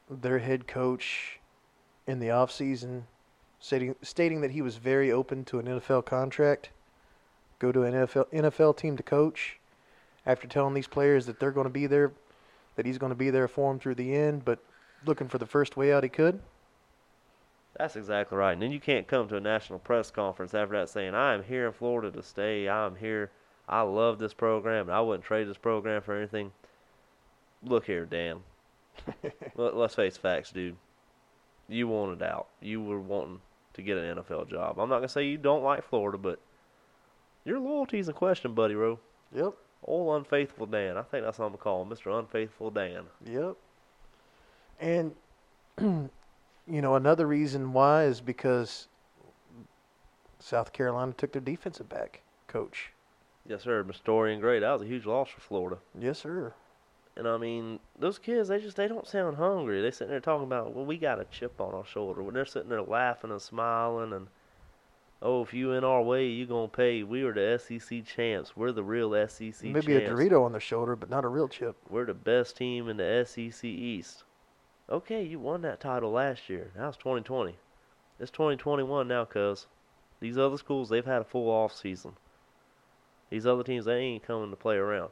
their 0.10 0.40
head 0.40 0.68
coach 0.68 1.40
in 2.08 2.20
the 2.20 2.28
offseason, 2.28 3.04
stating, 3.60 3.96
stating 4.02 4.42
that 4.42 4.52
he 4.52 4.62
was 4.62 4.78
very 4.78 5.12
open 5.12 5.44
to 5.46 5.60
an 5.60 5.66
NFL 5.66 6.06
contract, 6.06 6.70
go 7.60 7.72
to 7.72 7.84
an 7.84 7.94
NFL, 7.94 8.28
NFL 8.32 8.78
team 8.78 8.98
to 8.98 9.04
coach, 9.04 9.60
after 10.26 10.48
telling 10.48 10.74
these 10.74 10.88
players 10.88 11.26
that 11.26 11.40
they're 11.40 11.52
going 11.52 11.66
to 11.66 11.72
be 11.72 11.88
there, 11.88 12.12
that 12.76 12.86
he's 12.86 12.98
going 12.98 13.12
to 13.12 13.16
be 13.16 13.30
there 13.30 13.48
for 13.48 13.72
him 13.72 13.80
through 13.80 13.96
the 13.96 14.16
end, 14.16 14.46
but 14.46 14.60
looking 15.06 15.28
for 15.28 15.38
the 15.38 15.46
first 15.46 15.78
way 15.78 15.94
out 15.94 16.04
he 16.04 16.10
could. 16.10 16.40
That's 17.78 17.96
exactly 17.96 18.38
right. 18.38 18.54
And 18.54 18.62
then 18.62 18.72
you 18.72 18.80
can't 18.80 19.08
come 19.08 19.28
to 19.28 19.38
a 19.38 19.42
national 19.42 19.80
press 19.80 20.10
conference 20.10 20.54
after 20.54 20.78
that 20.78 20.90
saying, 20.90 21.14
I 21.14 21.34
am 21.34 21.44
here 21.44 21.68
in 21.68 21.74
Florida 21.74 22.10
to 22.12 22.24
stay. 22.24 22.70
I'm 22.70 22.96
here. 22.96 23.32
I 23.68 23.82
love 23.82 24.20
this 24.20 24.34
program, 24.34 24.88
and 24.88 24.96
I 24.96 25.02
wouldn't 25.02 25.26
trade 25.26 25.48
this 25.48 25.58
program 25.58 26.02
for 26.02 26.16
anything. 26.16 26.52
Look 27.64 27.86
here, 27.86 28.06
Dan. 28.06 28.42
Let, 29.56 29.76
let's 29.76 29.96
face 29.96 30.18
facts, 30.18 30.52
dude. 30.52 30.78
You 31.68 31.88
wanted 31.88 32.22
out. 32.22 32.48
You 32.62 32.82
were 32.82 33.00
wanting 33.00 33.42
to 33.74 33.82
get 33.82 33.98
an 33.98 34.18
NFL 34.18 34.50
job. 34.50 34.80
I'm 34.80 34.88
not 34.88 34.98
going 34.98 35.08
to 35.08 35.14
say 35.14 35.26
you 35.26 35.38
don't 35.38 35.64
like 35.64 35.84
Florida, 35.84 36.18
but 36.18 36.40
your 37.44 37.60
loyalty's 37.60 38.08
in 38.08 38.14
question, 38.14 38.54
buddy, 38.54 38.76
Rowe. 38.76 39.00
Yep. 39.36 39.54
Old 39.84 40.18
unfaithful 40.18 40.66
Dan. 40.66 40.98
I 40.98 41.04
think 41.04 41.24
that's 41.24 41.38
what 41.38 41.46
I'm 41.46 41.52
going 41.52 41.58
to 41.58 41.64
call 41.64 41.82
him, 41.84 41.90
Mr. 41.90 42.18
Unfaithful 42.18 42.72
Dan. 42.72 43.04
Yep. 43.26 43.56
And 44.80 45.16
you 45.80 46.82
know 46.82 46.96
another 46.96 47.28
reason 47.28 47.74
why 47.74 48.06
is 48.06 48.22
because 48.22 48.88
South 50.40 50.74
Carolina 50.74 51.14
took 51.14 51.32
their 51.32 51.42
defensive 51.42 51.90
back 51.90 52.22
coach. 52.48 52.92
Yes, 53.48 53.64
sir. 53.64 53.84
Mr. 53.84 54.04
Torrian 54.04 54.40
Gray. 54.40 54.60
That 54.60 54.74
was 54.74 54.82
a 54.82 54.86
huge 54.86 55.06
loss 55.06 55.30
for 55.30 55.42
Florida. 55.42 55.78
Yes, 56.00 56.20
sir. 56.20 56.54
And 57.16 57.28
I 57.28 57.38
mean, 57.38 57.80
those 57.98 58.20
kids, 58.20 58.50
they 58.50 58.60
just 58.60 58.76
they 58.76 58.88
don't 58.88 59.08
sound 59.08 59.38
hungry. 59.38 59.82
They're 59.82 59.92
sitting 59.92 60.12
there 60.12 60.20
talking 60.20 60.46
about, 60.46 60.74
well, 60.74 60.86
we 60.86 60.98
got 60.98 61.20
a 61.20 61.26
chip 61.26 61.62
on 61.62 61.74
our 61.74 61.86
shoulder. 61.86 62.22
When 62.22 62.34
they're 62.34 62.46
sitting 62.46 62.70
there 62.70 62.82
laughing 62.82 63.32
and 63.32 63.42
smiling 63.42 64.14
and, 64.14 64.28
oh, 65.26 65.42
if 65.42 65.54
you 65.54 65.72
in 65.72 65.84
our 65.84 66.02
way, 66.02 66.28
you 66.28 66.46
gonna 66.46 66.68
pay. 66.68 67.04
We 67.04 67.24
are 67.24 67.34
the 67.34 67.60
SEC 67.60 68.06
champs. 68.06 68.56
We're 68.56 68.72
the 68.72 68.84
real 68.84 69.12
SEC 69.28 69.40
champs. 69.40 69.64
Maybe 69.64 69.94
champs. 69.94 70.08
a 70.08 70.14
Dorito 70.14 70.46
on 70.46 70.52
their 70.52 70.62
shoulder, 70.62 70.96
but 70.96 71.10
not 71.10 71.26
a 71.26 71.28
real 71.28 71.48
chip. 71.48 71.76
We're 71.90 72.06
the 72.06 72.14
best 72.14 72.56
team 72.56 72.88
in 72.88 72.98
the 72.98 73.26
SEC 73.26 73.66
East. 73.66 74.24
Okay, 74.90 75.24
you 75.24 75.40
won 75.40 75.64
that 75.64 75.80
title 75.80 76.12
last 76.12 76.48
year. 76.48 76.72
Now 76.78 76.90
it's 76.90 76.98
2020. 76.98 77.56
It's 78.20 78.32
2021 78.32 79.08
now, 79.08 79.26
cuz. 79.26 79.66
These 80.20 80.38
other 80.38 80.58
schools, 80.58 80.90
they've 80.90 81.06
had 81.06 81.22
a 81.22 81.26
full 81.26 81.50
off 81.50 81.76
season. 81.76 82.14
These 83.30 83.48
other 83.48 83.64
teams, 83.64 83.86
they 83.86 83.98
ain't 83.98 84.24
coming 84.24 84.52
to 84.52 84.56
play 84.56 84.76
around. 84.76 85.10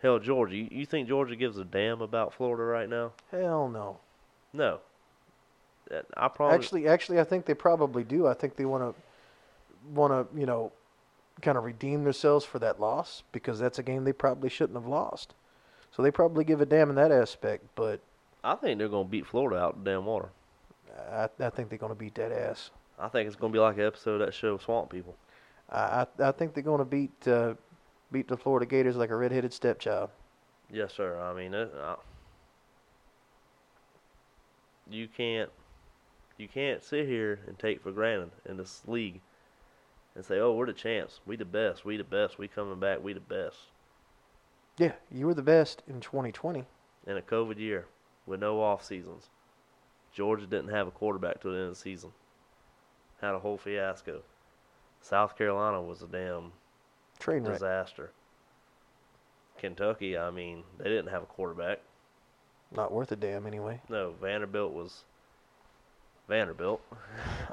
Hell, 0.00 0.18
Georgia, 0.18 0.56
you, 0.56 0.68
you 0.70 0.86
think 0.86 1.08
Georgia 1.08 1.36
gives 1.36 1.58
a 1.58 1.64
damn 1.64 2.00
about 2.00 2.32
Florida 2.32 2.62
right 2.62 2.88
now? 2.88 3.12
Hell 3.30 3.68
no. 3.68 3.98
No. 4.52 4.80
I 6.16 6.28
promise. 6.28 6.54
Actually, 6.54 6.88
actually, 6.88 7.20
I 7.20 7.24
think 7.24 7.46
they 7.46 7.54
probably 7.54 8.04
do. 8.04 8.26
I 8.26 8.34
think 8.34 8.56
they 8.56 8.64
want 8.64 8.82
to, 8.82 9.02
want 9.92 10.12
to, 10.12 10.38
you 10.38 10.46
know, 10.46 10.72
kind 11.42 11.56
of 11.56 11.64
redeem 11.64 12.04
themselves 12.04 12.44
for 12.44 12.58
that 12.58 12.80
loss 12.80 13.22
because 13.32 13.58
that's 13.58 13.78
a 13.78 13.82
game 13.82 14.04
they 14.04 14.12
probably 14.12 14.48
shouldn't 14.48 14.76
have 14.76 14.86
lost. 14.86 15.34
So 15.92 16.02
they 16.02 16.10
probably 16.10 16.44
give 16.44 16.60
a 16.60 16.66
damn 16.66 16.90
in 16.90 16.96
that 16.96 17.12
aspect, 17.12 17.64
but 17.74 18.00
I 18.42 18.54
think 18.56 18.78
they're 18.78 18.88
gonna 18.88 19.08
beat 19.08 19.26
Florida 19.26 19.60
out 19.60 19.82
the 19.82 19.90
damn 19.90 20.04
water. 20.04 20.30
I, 21.10 21.28
I 21.40 21.50
think 21.50 21.68
they're 21.68 21.78
going 21.78 21.92
to 21.92 21.98
beat 21.98 22.14
that 22.16 22.32
ass. 22.32 22.70
I 22.98 23.08
think 23.08 23.26
it's 23.26 23.36
gonna 23.36 23.52
be 23.52 23.58
like 23.58 23.76
an 23.76 23.84
episode 23.84 24.20
of 24.20 24.26
that 24.26 24.34
show 24.34 24.58
Swamp 24.58 24.90
People. 24.90 25.14
I 25.70 26.06
I, 26.18 26.28
I 26.28 26.32
think 26.32 26.54
they're 26.54 26.62
going 26.62 26.78
to 26.78 26.84
beat 26.84 27.28
uh, 27.28 27.54
beat 28.10 28.28
the 28.28 28.36
Florida 28.36 28.66
Gators 28.66 28.96
like 28.96 29.10
a 29.10 29.16
redheaded 29.16 29.52
stepchild. 29.52 30.10
Yes, 30.70 30.94
sir. 30.94 31.20
I 31.20 31.34
mean, 31.34 31.54
it, 31.54 31.72
uh, 31.80 31.96
you 34.90 35.08
can't 35.08 35.50
you 36.38 36.48
can't 36.48 36.82
sit 36.82 37.06
here 37.06 37.40
and 37.46 37.58
take 37.58 37.82
for 37.82 37.92
granted 37.92 38.30
in 38.44 38.56
this 38.56 38.82
league 38.86 39.20
and 40.14 40.24
say, 40.24 40.38
"Oh, 40.38 40.52
we're 40.54 40.66
the 40.66 40.72
champs. 40.72 41.20
We 41.26 41.36
the 41.36 41.44
best. 41.44 41.84
We 41.84 41.96
the 41.96 42.04
best. 42.04 42.38
We 42.38 42.48
coming 42.48 42.78
back. 42.80 43.02
We 43.02 43.12
the 43.12 43.20
best." 43.20 43.56
Yeah, 44.78 44.92
you 45.10 45.26
were 45.26 45.34
the 45.34 45.42
best 45.42 45.82
in 45.86 46.00
2020. 46.00 46.66
In 47.06 47.16
a 47.16 47.22
COVID 47.22 47.58
year 47.58 47.86
with 48.26 48.40
no 48.40 48.60
off 48.62 48.84
seasons, 48.84 49.30
Georgia 50.12 50.46
didn't 50.46 50.70
have 50.70 50.86
a 50.86 50.90
quarterback 50.90 51.40
till 51.40 51.52
the 51.52 51.58
end 51.58 51.68
of 51.68 51.74
the 51.74 51.80
season. 51.80 52.12
Had 53.20 53.34
a 53.34 53.38
whole 53.38 53.56
fiasco. 53.56 54.22
South 55.00 55.36
Carolina 55.38 55.80
was 55.80 56.02
a 56.02 56.06
damn 56.06 56.52
Train 57.18 57.44
wreck. 57.44 57.54
disaster. 57.54 58.10
Kentucky, 59.58 60.18
I 60.18 60.30
mean, 60.30 60.64
they 60.78 60.84
didn't 60.84 61.10
have 61.10 61.22
a 61.22 61.26
quarterback. 61.26 61.80
Not 62.72 62.92
worth 62.92 63.12
a 63.12 63.16
damn 63.16 63.46
anyway. 63.46 63.80
No, 63.88 64.12
Vanderbilt 64.20 64.72
was 64.72 65.04
Vanderbilt. 66.28 66.80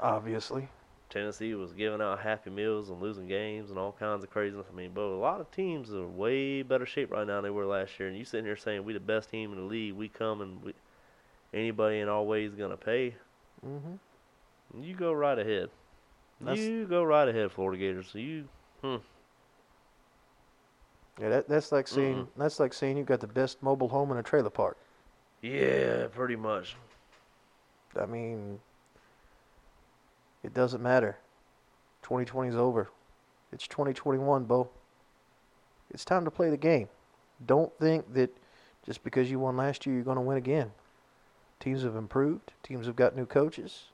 Obviously. 0.00 0.68
Tennessee 1.10 1.54
was 1.54 1.72
giving 1.72 2.00
out 2.00 2.18
happy 2.20 2.50
meals 2.50 2.90
and 2.90 3.00
losing 3.00 3.28
games 3.28 3.70
and 3.70 3.78
all 3.78 3.92
kinds 3.92 4.24
of 4.24 4.30
craziness. 4.30 4.66
I 4.72 4.74
mean, 4.76 4.90
but 4.92 5.02
a 5.02 5.16
lot 5.16 5.40
of 5.40 5.48
teams 5.52 5.92
are 5.92 6.06
way 6.06 6.62
better 6.62 6.84
shape 6.86 7.12
right 7.12 7.26
now 7.26 7.36
than 7.36 7.44
they 7.44 7.50
were 7.50 7.66
last 7.66 8.00
year. 8.00 8.08
And 8.08 8.18
you 8.18 8.24
sitting 8.24 8.44
here 8.46 8.56
saying 8.56 8.84
we 8.84 8.92
the 8.94 9.00
best 9.00 9.30
team 9.30 9.52
in 9.52 9.58
the 9.58 9.64
league, 9.64 9.94
we 9.94 10.08
come 10.08 10.40
and 10.40 10.60
we 10.62 10.74
anybody 11.52 12.00
in 12.00 12.08
our 12.08 12.22
way 12.22 12.44
is 12.44 12.54
gonna 12.56 12.76
pay. 12.76 13.14
hmm 13.62 13.94
You 14.80 14.96
go 14.96 15.12
right 15.12 15.38
ahead. 15.38 15.70
That's- 16.40 16.58
you 16.58 16.84
go 16.86 17.04
right 17.04 17.28
ahead, 17.28 17.52
Florida 17.52 17.78
Gators. 17.78 18.10
You, 18.12 18.48
hmm. 18.82 18.96
Yeah, 21.20 21.28
that, 21.28 21.48
that's 21.48 21.70
like 21.70 21.86
saying 21.86 22.26
that's 22.36 22.58
like 22.58 22.74
saying 22.74 22.96
you've 22.96 23.06
got 23.06 23.20
the 23.20 23.28
best 23.28 23.62
mobile 23.62 23.88
home 23.88 24.10
in 24.10 24.16
a 24.16 24.22
trailer 24.22 24.50
park. 24.50 24.76
Yeah, 25.42 26.06
pretty 26.12 26.34
much. 26.34 26.74
I 28.00 28.06
mean, 28.06 28.60
it 30.42 30.54
doesn't 30.54 30.82
matter. 30.82 31.16
2020 32.02 32.50
is 32.50 32.56
over. 32.56 32.90
It's 33.52 33.66
2021, 33.68 34.44
Bo. 34.44 34.68
It's 35.90 36.04
time 36.04 36.24
to 36.24 36.30
play 36.30 36.50
the 36.50 36.56
game. 36.56 36.88
Don't 37.44 37.72
think 37.78 38.12
that 38.14 38.36
just 38.84 39.02
because 39.04 39.30
you 39.30 39.38
won 39.38 39.56
last 39.56 39.86
year, 39.86 39.94
you're 39.94 40.04
going 40.04 40.16
to 40.16 40.20
win 40.20 40.36
again. 40.36 40.72
Teams 41.60 41.82
have 41.82 41.96
improved. 41.96 42.52
Teams 42.62 42.86
have 42.86 42.96
got 42.96 43.16
new 43.16 43.26
coaches. 43.26 43.84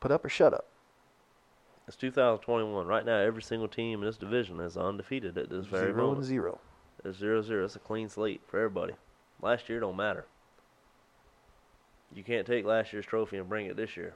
Put 0.00 0.10
up 0.10 0.24
or 0.24 0.28
shut 0.28 0.52
up. 0.52 0.66
It's 1.86 1.96
2021. 1.96 2.86
Right 2.86 3.04
now, 3.04 3.18
every 3.18 3.42
single 3.42 3.68
team 3.68 4.00
in 4.00 4.06
this 4.06 4.16
division 4.16 4.60
is 4.60 4.76
undefeated 4.76 5.38
at 5.38 5.50
this 5.50 5.66
very 5.66 5.86
Zero 5.92 5.96
moment. 5.96 6.18
and 6.18 6.26
zero. 6.26 6.58
It's 7.04 7.18
zero 7.18 7.42
zero. 7.42 7.64
It's 7.64 7.76
a 7.76 7.80
clean 7.80 8.08
slate 8.08 8.40
for 8.46 8.58
everybody. 8.58 8.94
Last 9.40 9.68
year 9.68 9.80
don't 9.80 9.96
matter. 9.96 10.26
You 12.14 12.22
can't 12.22 12.46
take 12.46 12.64
last 12.64 12.92
year's 12.92 13.06
trophy 13.06 13.38
and 13.38 13.48
bring 13.48 13.66
it 13.66 13.76
this 13.76 13.96
year. 13.96 14.14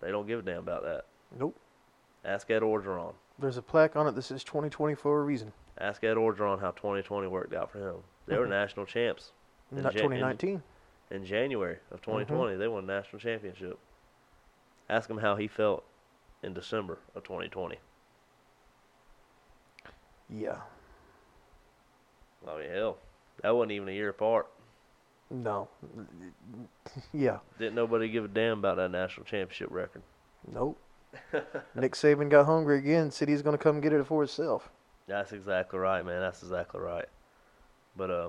They 0.00 0.10
don't 0.10 0.26
give 0.26 0.40
a 0.40 0.42
damn 0.42 0.58
about 0.58 0.82
that. 0.84 1.06
Nope. 1.38 1.56
Ask 2.24 2.50
Ed 2.50 2.62
Orgeron. 2.62 3.14
There's 3.38 3.56
a 3.56 3.62
plaque 3.62 3.96
on 3.96 4.06
it 4.06 4.12
that 4.14 4.22
says 4.22 4.44
2020 4.44 4.94
for 4.94 5.20
a 5.20 5.24
reason. 5.24 5.52
Ask 5.78 6.04
Ed 6.04 6.16
Orgeron 6.16 6.60
how 6.60 6.70
2020 6.72 7.26
worked 7.28 7.54
out 7.54 7.70
for 7.70 7.78
him. 7.78 7.96
They 8.26 8.36
were 8.38 8.46
Mhm. 8.46 8.50
national 8.50 8.86
champs 8.86 9.32
In 9.70 9.82
Not 9.82 9.92
Jan- 9.92 10.02
2019. 10.02 10.62
in 11.10 11.24
January 11.24 11.78
of 11.90 12.00
Mm-hmm. 12.00 12.10
2020. 12.10 12.56
They 12.56 12.68
won 12.68 12.84
a 12.84 12.86
national 12.86 13.20
championship. 13.20 13.78
Ask 14.88 15.08
him 15.10 15.18
how 15.18 15.36
he 15.36 15.48
felt 15.48 15.84
in 16.42 16.52
December 16.54 16.98
of 17.14 17.22
2020. 17.24 17.78
Yeah. 20.28 20.60
I 22.46 22.58
mean, 22.60 22.70
hell, 22.70 22.98
that 23.42 23.50
wasn't 23.50 23.72
even 23.72 23.88
a 23.88 23.92
year 23.92 24.10
apart. 24.10 24.48
No. 25.30 25.68
Yeah. 27.12 27.38
Didn't 27.58 27.74
nobody 27.74 28.08
give 28.08 28.24
a 28.24 28.28
damn 28.28 28.58
about 28.58 28.76
that 28.76 28.90
national 28.90 29.26
championship 29.26 29.68
record. 29.70 30.02
Nope. 30.52 30.80
Nick 31.74 31.94
Saban 31.94 32.28
got 32.30 32.46
hungry 32.46 32.78
again. 32.78 33.10
Said 33.10 33.28
he's 33.28 33.42
going 33.42 33.56
to 33.56 33.62
come 33.62 33.80
get 33.80 33.92
it 33.92 34.06
for 34.06 34.22
himself. 34.22 34.68
That's 35.08 35.32
exactly 35.32 35.78
right, 35.78 36.04
man. 36.04 36.20
That's 36.20 36.42
exactly 36.42 36.80
right. 36.80 37.06
But 37.96 38.10
uh, 38.10 38.28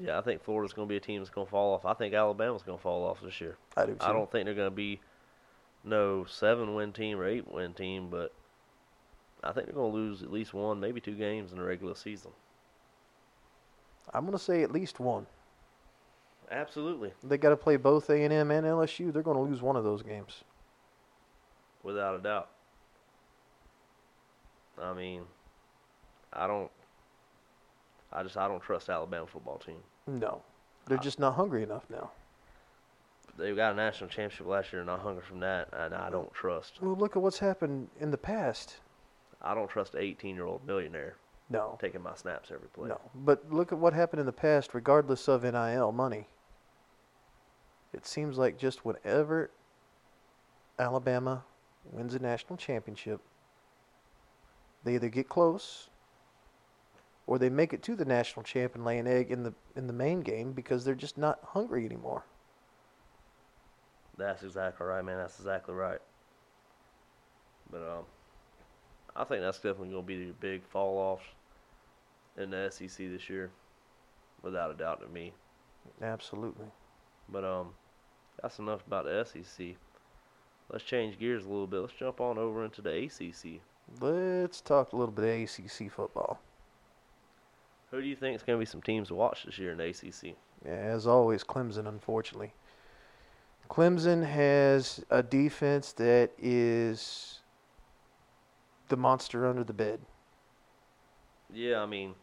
yeah, 0.00 0.18
I 0.18 0.22
think 0.22 0.42
Florida's 0.42 0.72
going 0.72 0.88
to 0.88 0.92
be 0.92 0.96
a 0.96 1.00
team 1.00 1.20
that's 1.20 1.30
going 1.30 1.46
to 1.46 1.50
fall 1.50 1.74
off. 1.74 1.84
I 1.84 1.94
think 1.94 2.14
Alabama's 2.14 2.62
going 2.62 2.78
to 2.78 2.82
fall 2.82 3.04
off 3.04 3.20
this 3.20 3.40
year. 3.40 3.56
I 3.76 3.86
do 3.86 3.92
too. 3.92 3.98
I 4.00 4.12
don't 4.12 4.30
think 4.30 4.44
they're 4.44 4.54
going 4.54 4.70
to 4.70 4.76
be 4.76 5.00
no 5.84 6.24
seven 6.24 6.74
win 6.74 6.92
team 6.92 7.18
or 7.18 7.26
eight 7.26 7.50
win 7.52 7.74
team, 7.74 8.08
but 8.10 8.32
I 9.42 9.52
think 9.52 9.66
they're 9.66 9.74
going 9.74 9.92
to 9.92 9.96
lose 9.96 10.22
at 10.22 10.32
least 10.32 10.54
one, 10.54 10.80
maybe 10.80 11.00
two 11.00 11.14
games 11.14 11.52
in 11.52 11.58
the 11.58 11.64
regular 11.64 11.94
season. 11.94 12.32
I'm 14.12 14.24
going 14.24 14.36
to 14.36 14.42
say 14.42 14.62
at 14.62 14.72
least 14.72 15.00
one. 15.00 15.26
Absolutely, 16.50 17.12
They 17.22 17.38
got 17.38 17.50
to 17.50 17.56
play 17.56 17.76
both 17.76 18.08
A&M 18.10 18.32
and 18.32 18.66
LSU. 18.66 19.12
They're 19.12 19.22
going 19.22 19.36
to 19.36 19.42
lose 19.42 19.62
one 19.62 19.76
of 19.76 19.84
those 19.84 20.02
games. 20.02 20.44
without 21.82 22.14
a 22.14 22.18
doubt. 22.18 22.48
I 24.80 24.92
mean, 24.92 25.22
I 26.32 26.46
don't. 26.46 26.70
I 28.12 28.22
just 28.22 28.36
I 28.36 28.48
don't 28.48 28.60
trust 28.62 28.88
Alabama 28.88 29.26
football 29.26 29.58
team. 29.58 29.76
No. 30.06 30.42
They're 30.86 30.98
I- 30.98 31.02
just 31.02 31.18
not 31.18 31.34
hungry 31.34 31.62
enough 31.62 31.84
now. 31.90 32.10
They 33.36 33.52
got 33.54 33.72
a 33.72 33.76
national 33.76 34.10
championship 34.10 34.46
last 34.46 34.72
year, 34.72 34.80
and 34.82 34.86
not 34.86 35.00
hungry 35.00 35.22
from 35.26 35.40
that, 35.40 35.68
and 35.72 35.92
I 35.94 36.08
don't 36.08 36.32
trust. 36.32 36.80
Well, 36.80 36.94
look 36.94 37.16
at 37.16 37.22
what's 37.22 37.38
happened 37.40 37.88
in 38.00 38.10
the 38.12 38.18
past. 38.18 38.76
I 39.42 39.54
don't 39.54 39.68
trust 39.68 39.94
an 39.94 40.02
18 40.02 40.36
year 40.36 40.44
old 40.44 40.64
millionaire 40.66 41.16
No. 41.50 41.76
taking 41.80 42.00
my 42.02 42.14
snaps 42.14 42.50
every 42.52 42.68
play. 42.68 42.88
No. 42.88 43.00
But 43.14 43.52
look 43.52 43.72
at 43.72 43.78
what 43.78 43.92
happened 43.92 44.20
in 44.20 44.26
the 44.26 44.32
past, 44.32 44.72
regardless 44.72 45.28
of 45.28 45.42
NIL 45.42 45.90
money. 45.92 46.28
It 47.94 48.06
seems 48.06 48.36
like 48.36 48.58
just 48.58 48.84
whenever 48.84 49.50
Alabama 50.78 51.44
wins 51.92 52.14
a 52.14 52.18
national 52.18 52.56
championship, 52.56 53.20
they 54.82 54.96
either 54.96 55.08
get 55.08 55.28
close 55.28 55.88
or 57.26 57.38
they 57.38 57.48
make 57.48 57.72
it 57.72 57.82
to 57.84 57.94
the 57.94 58.04
national 58.04 58.42
champ 58.42 58.74
and 58.74 58.84
lay 58.84 58.98
an 58.98 59.06
egg 59.06 59.30
in 59.30 59.44
the 59.44 59.54
in 59.76 59.86
the 59.86 59.92
main 59.92 60.20
game 60.20 60.52
because 60.52 60.84
they're 60.84 60.94
just 60.94 61.16
not 61.16 61.38
hungry 61.42 61.84
anymore. 61.86 62.24
That's 64.18 64.42
exactly 64.42 64.86
right, 64.86 65.04
man. 65.04 65.16
That's 65.16 65.38
exactly 65.38 65.74
right. 65.74 66.00
But 67.70 67.82
um, 67.82 68.04
I 69.16 69.24
think 69.24 69.40
that's 69.40 69.58
definitely 69.58 69.90
going 69.90 70.02
to 70.02 70.06
be 70.06 70.26
the 70.26 70.32
big 70.34 70.64
fall 70.64 70.98
offs 70.98 71.24
in 72.36 72.50
the 72.50 72.70
SEC 72.70 72.96
this 72.96 73.28
year, 73.28 73.50
without 74.42 74.70
a 74.70 74.74
doubt 74.74 75.00
to 75.00 75.08
me. 75.08 75.32
Absolutely. 76.02 76.66
But 77.28 77.44
um, 77.44 77.68
that's 78.40 78.58
enough 78.58 78.86
about 78.86 79.04
the 79.04 79.24
SEC. 79.24 79.76
Let's 80.70 80.84
change 80.84 81.18
gears 81.18 81.44
a 81.44 81.48
little 81.48 81.66
bit. 81.66 81.80
Let's 81.80 81.92
jump 81.92 82.20
on 82.20 82.38
over 82.38 82.64
into 82.64 82.82
the 82.82 83.04
ACC. 83.04 83.60
Let's 84.00 84.60
talk 84.60 84.92
a 84.92 84.96
little 84.96 85.12
bit 85.12 85.24
of 85.24 85.42
ACC 85.42 85.90
football. 85.90 86.40
Who 87.90 88.00
do 88.00 88.08
you 88.08 88.16
think 88.16 88.34
is 88.34 88.42
going 88.42 88.58
to 88.58 88.60
be 88.60 88.66
some 88.66 88.82
teams 88.82 89.08
to 89.08 89.14
watch 89.14 89.44
this 89.44 89.58
year 89.58 89.72
in 89.72 89.78
the 89.78 89.84
ACC? 89.84 90.36
As 90.64 91.06
always, 91.06 91.44
Clemson, 91.44 91.86
unfortunately. 91.86 92.52
Clemson 93.68 94.26
has 94.26 95.04
a 95.10 95.22
defense 95.22 95.92
that 95.92 96.30
is 96.38 97.40
the 98.88 98.96
monster 98.96 99.46
under 99.46 99.64
the 99.64 99.72
bed. 99.72 100.00
Yeah, 101.52 101.80
I 101.80 101.86
mean, 101.86 102.14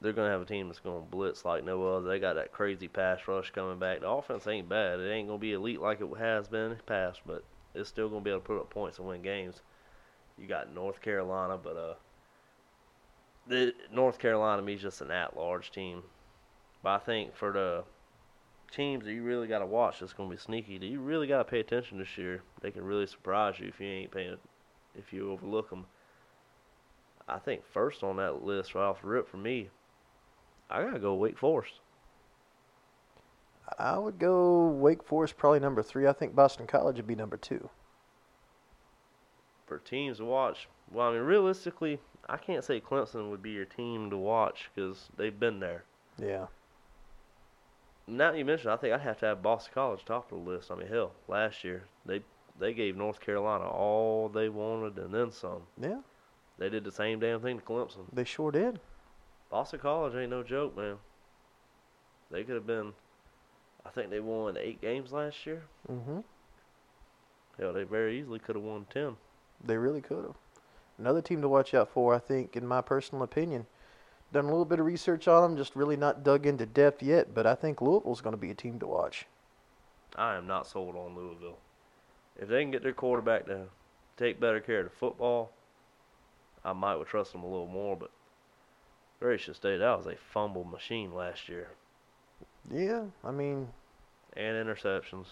they're 0.00 0.12
going 0.12 0.26
to 0.26 0.32
have 0.32 0.42
a 0.42 0.46
team 0.46 0.68
that's 0.68 0.80
going 0.80 1.02
to 1.02 1.10
blitz 1.10 1.44
like 1.44 1.64
no 1.64 1.86
other. 1.86 2.08
They 2.08 2.18
got 2.18 2.34
that 2.34 2.52
crazy 2.52 2.88
pass 2.88 3.20
rush 3.28 3.50
coming 3.50 3.78
back. 3.78 4.00
The 4.00 4.08
offense 4.08 4.46
ain't 4.46 4.68
bad. 4.68 4.98
It 4.98 5.10
ain't 5.10 5.28
going 5.28 5.38
to 5.38 5.42
be 5.42 5.52
elite 5.52 5.80
like 5.80 6.00
it 6.00 6.08
has 6.18 6.48
been 6.48 6.70
in 6.72 6.76
the 6.76 6.82
past, 6.84 7.20
but 7.26 7.44
it's 7.74 7.88
still 7.88 8.08
going 8.08 8.22
to 8.22 8.24
be 8.24 8.30
able 8.30 8.40
to 8.40 8.46
put 8.46 8.58
up 8.58 8.70
points 8.70 8.98
and 8.98 9.06
win 9.06 9.22
games. 9.22 9.60
You 10.38 10.46
got 10.46 10.74
North 10.74 11.02
Carolina, 11.02 11.58
but 11.62 11.76
uh, 11.76 11.94
the 13.46 13.74
North 13.92 14.18
Carolina 14.18 14.62
means 14.62 14.80
just 14.80 15.02
an 15.02 15.10
at-large 15.10 15.70
team. 15.70 16.02
But 16.82 16.90
I 16.90 16.98
think 16.98 17.36
for 17.36 17.52
the 17.52 17.84
teams 18.74 19.04
that 19.04 19.12
you 19.12 19.22
really 19.22 19.48
got 19.48 19.58
to 19.58 19.66
watch 19.66 20.00
that's 20.00 20.14
going 20.14 20.30
to 20.30 20.36
be 20.36 20.40
sneaky, 20.40 20.78
that 20.78 20.86
you 20.86 21.00
really 21.00 21.26
got 21.26 21.38
to 21.38 21.44
pay 21.44 21.60
attention 21.60 21.98
this 21.98 22.16
year. 22.16 22.42
They 22.62 22.70
can 22.70 22.84
really 22.84 23.06
surprise 23.06 23.60
you 23.60 23.68
if 23.68 23.80
you 23.80 23.86
ain't 23.86 24.12
paying, 24.12 24.36
if 24.96 25.12
you 25.12 25.30
overlook 25.30 25.68
them. 25.68 25.84
I 27.28 27.38
think 27.38 27.64
first 27.66 28.02
on 28.02 28.16
that 28.16 28.42
list 28.42 28.74
right 28.74 28.82
off 28.82 29.02
the 29.02 29.08
rip 29.08 29.28
for 29.28 29.36
me, 29.36 29.68
I 30.70 30.82
gotta 30.82 31.00
go 31.00 31.14
Wake 31.14 31.36
Forest. 31.36 31.80
I 33.78 33.98
would 33.98 34.18
go 34.18 34.68
Wake 34.68 35.02
Forest 35.02 35.36
probably 35.36 35.60
number 35.60 35.82
three. 35.82 36.06
I 36.06 36.12
think 36.12 36.34
Boston 36.34 36.66
College 36.66 36.96
would 36.96 37.06
be 37.06 37.14
number 37.14 37.36
two. 37.36 37.68
For 39.66 39.78
teams 39.78 40.18
to 40.18 40.24
watch, 40.24 40.68
well, 40.90 41.08
I 41.08 41.12
mean, 41.12 41.22
realistically, 41.22 42.00
I 42.28 42.36
can't 42.36 42.64
say 42.64 42.80
Clemson 42.80 43.30
would 43.30 43.42
be 43.42 43.50
your 43.50 43.64
team 43.64 44.10
to 44.10 44.16
watch 44.16 44.70
because 44.74 45.08
they've 45.16 45.38
been 45.38 45.60
there. 45.60 45.84
Yeah. 46.18 46.46
Now 48.06 48.32
that 48.32 48.38
you 48.38 48.44
mentioned, 48.44 48.72
I 48.72 48.76
think 48.76 48.92
I'd 48.92 49.00
have 49.00 49.18
to 49.20 49.26
have 49.26 49.42
Boston 49.42 49.72
College 49.74 50.04
top 50.04 50.32
of 50.32 50.44
the 50.44 50.50
list. 50.50 50.70
I 50.70 50.74
mean, 50.74 50.88
hell, 50.88 51.12
last 51.28 51.62
year 51.62 51.84
they 52.04 52.22
they 52.58 52.74
gave 52.74 52.96
North 52.96 53.20
Carolina 53.20 53.68
all 53.68 54.28
they 54.28 54.48
wanted 54.48 54.98
and 54.98 55.14
then 55.14 55.30
some. 55.30 55.62
Yeah. 55.80 56.00
They 56.58 56.68
did 56.68 56.84
the 56.84 56.92
same 56.92 57.20
damn 57.20 57.40
thing 57.40 57.58
to 57.58 57.64
Clemson. 57.64 58.04
They 58.12 58.24
sure 58.24 58.50
did. 58.50 58.80
Boston 59.50 59.80
College 59.80 60.14
ain't 60.14 60.30
no 60.30 60.42
joke, 60.42 60.76
man. 60.76 60.96
They 62.30 62.44
could 62.44 62.54
have 62.54 62.66
been. 62.66 62.92
I 63.84 63.90
think 63.90 64.10
they 64.10 64.20
won 64.20 64.56
eight 64.56 64.80
games 64.80 65.12
last 65.12 65.44
year. 65.46 65.62
Mm-hmm. 65.90 66.20
Hell, 67.58 67.72
they 67.72 67.82
very 67.82 68.20
easily 68.20 68.38
could 68.38 68.56
have 68.56 68.64
won 68.64 68.86
ten. 68.92 69.16
They 69.64 69.76
really 69.76 70.00
could 70.00 70.24
have. 70.24 70.36
Another 70.98 71.22
team 71.22 71.40
to 71.42 71.48
watch 71.48 71.74
out 71.74 71.88
for, 71.88 72.14
I 72.14 72.18
think, 72.18 72.56
in 72.56 72.66
my 72.66 72.80
personal 72.80 73.24
opinion. 73.24 73.66
Done 74.32 74.44
a 74.44 74.48
little 74.48 74.64
bit 74.64 74.78
of 74.78 74.86
research 74.86 75.26
on 75.26 75.42
them, 75.42 75.56
just 75.56 75.74
really 75.74 75.96
not 75.96 76.22
dug 76.22 76.46
into 76.46 76.66
depth 76.66 77.02
yet, 77.02 77.34
but 77.34 77.46
I 77.46 77.54
think 77.54 77.80
Louisville's 77.80 78.20
going 78.20 78.34
to 78.34 78.40
be 78.40 78.50
a 78.50 78.54
team 78.54 78.78
to 78.78 78.86
watch. 78.86 79.26
I 80.14 80.36
am 80.36 80.46
not 80.46 80.66
sold 80.66 80.94
on 80.94 81.16
Louisville. 81.16 81.58
If 82.38 82.48
they 82.48 82.62
can 82.62 82.70
get 82.70 82.82
their 82.82 82.92
quarterback 82.92 83.46
to 83.46 83.64
take 84.16 84.38
better 84.38 84.60
care 84.60 84.80
of 84.80 84.84
the 84.84 84.90
football, 84.90 85.50
I 86.64 86.72
might 86.72 86.96
would 86.96 87.08
trust 87.08 87.32
them 87.32 87.42
a 87.42 87.50
little 87.50 87.66
more. 87.66 87.96
But 87.96 88.10
Gracious 89.20 89.58
Day, 89.58 89.76
that 89.76 89.98
was 89.98 90.06
a 90.06 90.16
fumble 90.16 90.64
machine 90.64 91.14
last 91.14 91.48
year, 91.48 91.68
Yeah, 92.70 93.04
I 93.22 93.30
mean, 93.30 93.68
and 94.34 94.56
interceptions. 94.66 95.26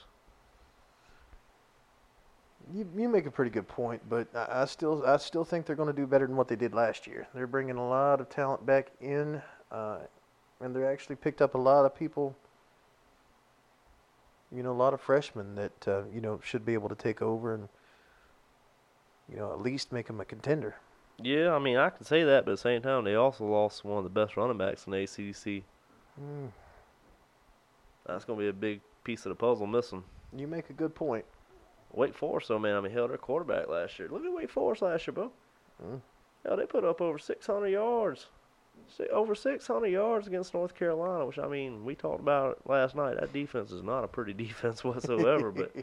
you 2.74 2.86
you 2.94 3.08
make 3.08 3.24
a 3.24 3.30
pretty 3.30 3.50
good 3.50 3.66
point, 3.66 4.02
but 4.10 4.28
I, 4.34 4.62
I 4.62 4.64
still 4.66 5.02
I 5.06 5.16
still 5.16 5.44
think 5.44 5.64
they're 5.64 5.74
going 5.76 5.94
to 5.94 5.98
do 5.98 6.06
better 6.06 6.26
than 6.26 6.36
what 6.36 6.48
they 6.48 6.56
did 6.56 6.74
last 6.74 7.06
year. 7.06 7.26
They're 7.34 7.46
bringing 7.46 7.76
a 7.76 7.88
lot 7.88 8.20
of 8.20 8.28
talent 8.28 8.66
back 8.66 8.90
in, 9.00 9.40
uh, 9.72 10.00
and 10.60 10.76
they're 10.76 10.90
actually 10.90 11.16
picked 11.16 11.40
up 11.40 11.54
a 11.54 11.58
lot 11.58 11.86
of 11.86 11.94
people. 11.96 12.36
You 14.54 14.62
know, 14.62 14.72
a 14.72 14.72
lot 14.72 14.92
of 14.92 15.00
freshmen 15.00 15.54
that 15.54 15.88
uh, 15.88 16.02
you 16.12 16.20
know 16.20 16.40
should 16.44 16.66
be 16.66 16.74
able 16.74 16.90
to 16.90 16.94
take 16.94 17.22
over 17.22 17.54
and 17.54 17.68
you 19.30 19.36
know 19.38 19.50
at 19.52 19.62
least 19.62 19.92
make 19.92 20.08
them 20.08 20.20
a 20.20 20.26
contender. 20.26 20.76
Yeah, 21.22 21.52
I 21.54 21.58
mean 21.58 21.76
I 21.76 21.90
can 21.90 22.04
say 22.04 22.22
that, 22.24 22.44
but 22.44 22.52
at 22.52 22.54
the 22.54 22.62
same 22.62 22.82
time 22.82 23.04
they 23.04 23.14
also 23.14 23.44
lost 23.44 23.84
one 23.84 23.98
of 23.98 24.04
the 24.04 24.10
best 24.10 24.36
running 24.36 24.58
backs 24.58 24.86
in 24.86 24.92
the 24.92 24.98
ACC. 25.02 25.64
Mm, 26.20 26.50
That's 28.06 28.24
gonna 28.24 28.38
be 28.38 28.48
a 28.48 28.52
big 28.52 28.80
piece 29.04 29.26
of 29.26 29.30
the 29.30 29.34
puzzle 29.36 29.66
missing. 29.66 30.04
you 30.36 30.46
make 30.46 30.70
a 30.70 30.74
good 30.74 30.94
point. 30.94 31.24
Wake 31.92 32.14
Forest, 32.14 32.48
though, 32.48 32.58
man, 32.58 32.76
I 32.76 32.80
mean, 32.80 32.92
held 32.92 33.10
their 33.10 33.16
quarterback 33.16 33.68
last 33.68 33.98
year. 33.98 34.08
Look 34.10 34.24
at 34.24 34.32
Wake 34.32 34.50
Forest 34.50 34.82
last 34.82 35.06
year, 35.06 35.14
bro. 35.14 35.32
Mm. 35.82 36.00
Hell, 36.44 36.56
they 36.58 36.66
put 36.66 36.84
up 36.84 37.00
over 37.00 37.18
600 37.18 37.66
yards. 37.68 38.26
Si- 38.94 39.08
Over 39.08 39.34
600 39.34 39.86
yards 39.88 40.26
against 40.26 40.52
North 40.52 40.74
Carolina, 40.74 41.24
which, 41.24 41.38
I 41.38 41.48
mean, 41.48 41.84
we 41.86 41.94
talked 41.94 42.20
about 42.20 42.58
it 42.58 42.68
last 42.70 42.94
night. 42.94 43.18
That 43.18 43.32
defense 43.32 43.72
is 43.72 43.82
not 43.82 44.04
a 44.04 44.08
pretty 44.08 44.32
defense 44.44 44.84
whatsoever. 44.84 45.50
but 45.50 45.74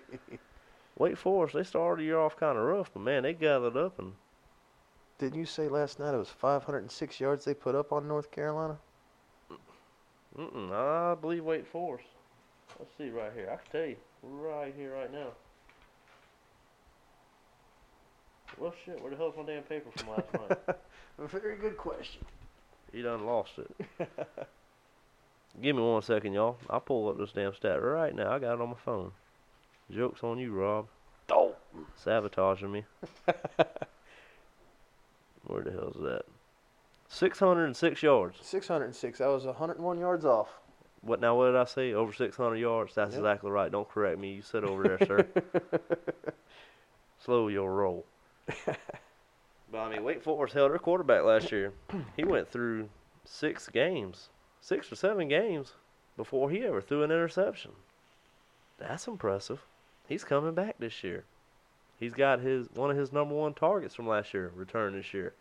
Wake 0.99 1.17
Forest, 1.17 1.55
they 1.55 1.63
started 1.63 2.01
the 2.03 2.05
year 2.05 2.19
off 2.19 2.37
kind 2.37 2.57
of 2.57 2.63
rough, 2.65 2.91
but, 2.93 3.01
man, 3.01 3.23
they 3.23 3.33
gathered 3.33 3.75
up 3.75 3.97
and 3.97 4.13
Didn't 5.17 5.39
you 5.39 5.45
say 5.45 5.69
last 5.69 5.99
night 5.99 6.13
it 6.13 6.17
was 6.17 6.29
506 6.29 7.19
yards 7.19 7.45
they 7.45 7.53
put 7.53 7.73
up 7.75 7.93
on 7.93 8.07
North 8.07 8.31
Carolina? 8.31 8.77
Mm-mm, 10.37 10.71
I 10.71 11.15
believe 11.15 11.45
Wake 11.45 11.65
Forest. 11.65 12.07
Let's 12.77 12.91
see 12.97 13.09
right 13.09 13.31
here. 13.33 13.49
I 13.49 13.55
can 13.55 13.71
tell 13.71 13.89
you 13.89 13.95
right 14.21 14.73
here, 14.75 14.93
right 14.93 15.11
now. 15.11 15.27
Well, 18.57 18.73
shit, 18.85 19.01
where 19.01 19.11
the 19.11 19.17
hell's 19.17 19.35
my 19.37 19.43
damn 19.43 19.63
paper 19.63 19.89
from 19.95 20.09
last 20.09 20.33
night? 20.33 20.75
A 21.19 21.27
very 21.39 21.55
good 21.57 21.77
question. 21.77 22.25
He 22.91 23.01
done 23.01 23.25
lost 23.25 23.51
it. 23.57 23.71
Give 25.61 25.75
me 25.75 25.81
one 25.81 26.01
second, 26.01 26.33
y'all. 26.33 26.57
I'll 26.69 26.81
pull 26.81 27.09
up 27.09 27.17
this 27.17 27.31
damn 27.31 27.53
stat 27.55 27.81
right 27.81 28.13
now. 28.13 28.31
I 28.31 28.39
got 28.39 28.55
it 28.55 28.61
on 28.61 28.69
my 28.69 28.75
phone. 28.83 29.11
Joke's 29.89 30.23
on 30.23 30.37
you, 30.37 30.51
Rob. 30.51 30.87
Oh. 31.29 31.55
Sabotaging 32.03 32.71
me. 32.71 32.85
Where 35.45 35.61
the 35.63 35.71
hell's 35.71 35.97
that? 36.01 36.23
606 37.07 38.01
yards. 38.03 38.37
606. 38.41 39.21
I 39.21 39.27
was 39.27 39.45
101 39.45 39.99
yards 39.99 40.25
off. 40.25 40.49
What 41.01 41.21
now? 41.21 41.35
What 41.35 41.47
did 41.47 41.55
I 41.55 41.65
say? 41.65 41.93
Over 41.93 42.11
600 42.11 42.55
yards. 42.55 42.95
That's 42.95 43.11
Yep. 43.11 43.19
exactly 43.19 43.51
right. 43.51 43.71
Don't 43.71 43.87
correct 43.87 44.17
me. 44.19 44.33
You 44.33 44.41
said 44.41 44.63
over 44.63 44.83
there, 44.83 45.05
sir. 45.05 45.27
Slow 47.23 47.47
your 47.47 47.71
roll. 47.73 48.05
but 48.65 48.77
I 49.79 49.89
mean, 49.89 50.03
Wake 50.03 50.23
Forest 50.23 50.53
held 50.55 50.71
their 50.71 50.79
quarterback 50.79 51.23
last 51.23 51.51
year. 51.51 51.73
He 52.15 52.23
went 52.23 52.49
through 52.51 52.89
six 53.23 53.67
games, 53.69 54.29
six 54.61 54.91
or 54.91 54.95
seven 54.95 55.27
games, 55.27 55.73
before 56.17 56.49
he 56.49 56.63
ever 56.63 56.81
threw 56.81 57.03
an 57.03 57.11
interception. 57.11 57.71
That's 58.77 59.07
impressive. 59.07 59.61
He's 60.07 60.23
coming 60.23 60.53
back 60.53 60.75
this 60.79 61.03
year. 61.03 61.23
He's 61.99 62.13
got 62.13 62.39
his 62.39 62.67
one 62.73 62.91
of 62.91 62.97
his 62.97 63.11
number 63.11 63.35
one 63.35 63.53
targets 63.53 63.95
from 63.95 64.07
last 64.07 64.33
year 64.33 64.51
returned 64.55 64.97
this 64.97 65.13
year. 65.13 65.33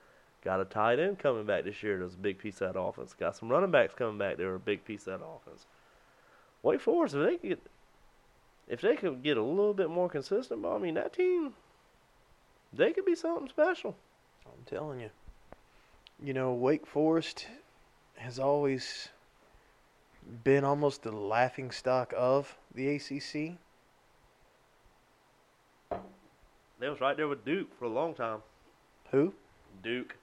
Got 0.44 0.60
a 0.60 0.64
tight 0.64 0.98
end 0.98 1.18
coming 1.18 1.46
back 1.46 1.64
this 1.64 1.82
year. 1.82 1.98
That's 1.98 2.14
a 2.14 2.18
big 2.18 2.38
piece 2.38 2.60
of 2.60 2.74
that 2.74 2.78
offense. 2.78 3.14
Got 3.14 3.36
some 3.36 3.48
running 3.48 3.70
backs 3.70 3.94
coming 3.94 4.18
back. 4.18 4.36
They 4.36 4.44
were 4.44 4.56
a 4.56 4.60
big 4.60 4.84
piece 4.84 5.06
of 5.06 5.18
that 5.18 5.24
offense. 5.24 5.66
Wake 6.62 6.80
Forest, 6.80 7.14
if 7.14 7.26
they 7.26 7.36
could, 7.36 7.48
get, 7.48 7.62
if 8.68 8.80
they 8.82 8.96
could 8.96 9.22
get 9.22 9.36
a 9.36 9.42
little 9.42 9.74
bit 9.74 9.90
more 9.90 10.08
consistent, 10.08 10.64
I 10.64 10.78
mean 10.78 10.94
that 10.94 11.14
team, 11.14 11.54
they 12.72 12.92
could 12.92 13.06
be 13.06 13.14
something 13.14 13.48
special. 13.48 13.96
I'm 14.46 14.64
telling 14.66 15.00
you. 15.00 15.10
You 16.22 16.34
know, 16.34 16.52
Wake 16.52 16.86
Forest 16.86 17.46
has 18.16 18.38
always 18.38 19.08
been 20.42 20.64
almost 20.64 21.02
the 21.02 21.12
laughing 21.12 21.70
stock 21.70 22.14
of 22.16 22.56
the 22.74 22.88
ACC. 22.96 23.58
They 26.84 26.90
was 26.90 27.00
right 27.00 27.16
there 27.16 27.28
with 27.28 27.46
Duke 27.46 27.68
for 27.78 27.86
a 27.86 27.88
long 27.88 28.12
time. 28.12 28.42
Who? 29.10 29.32
Duke, 29.82 30.14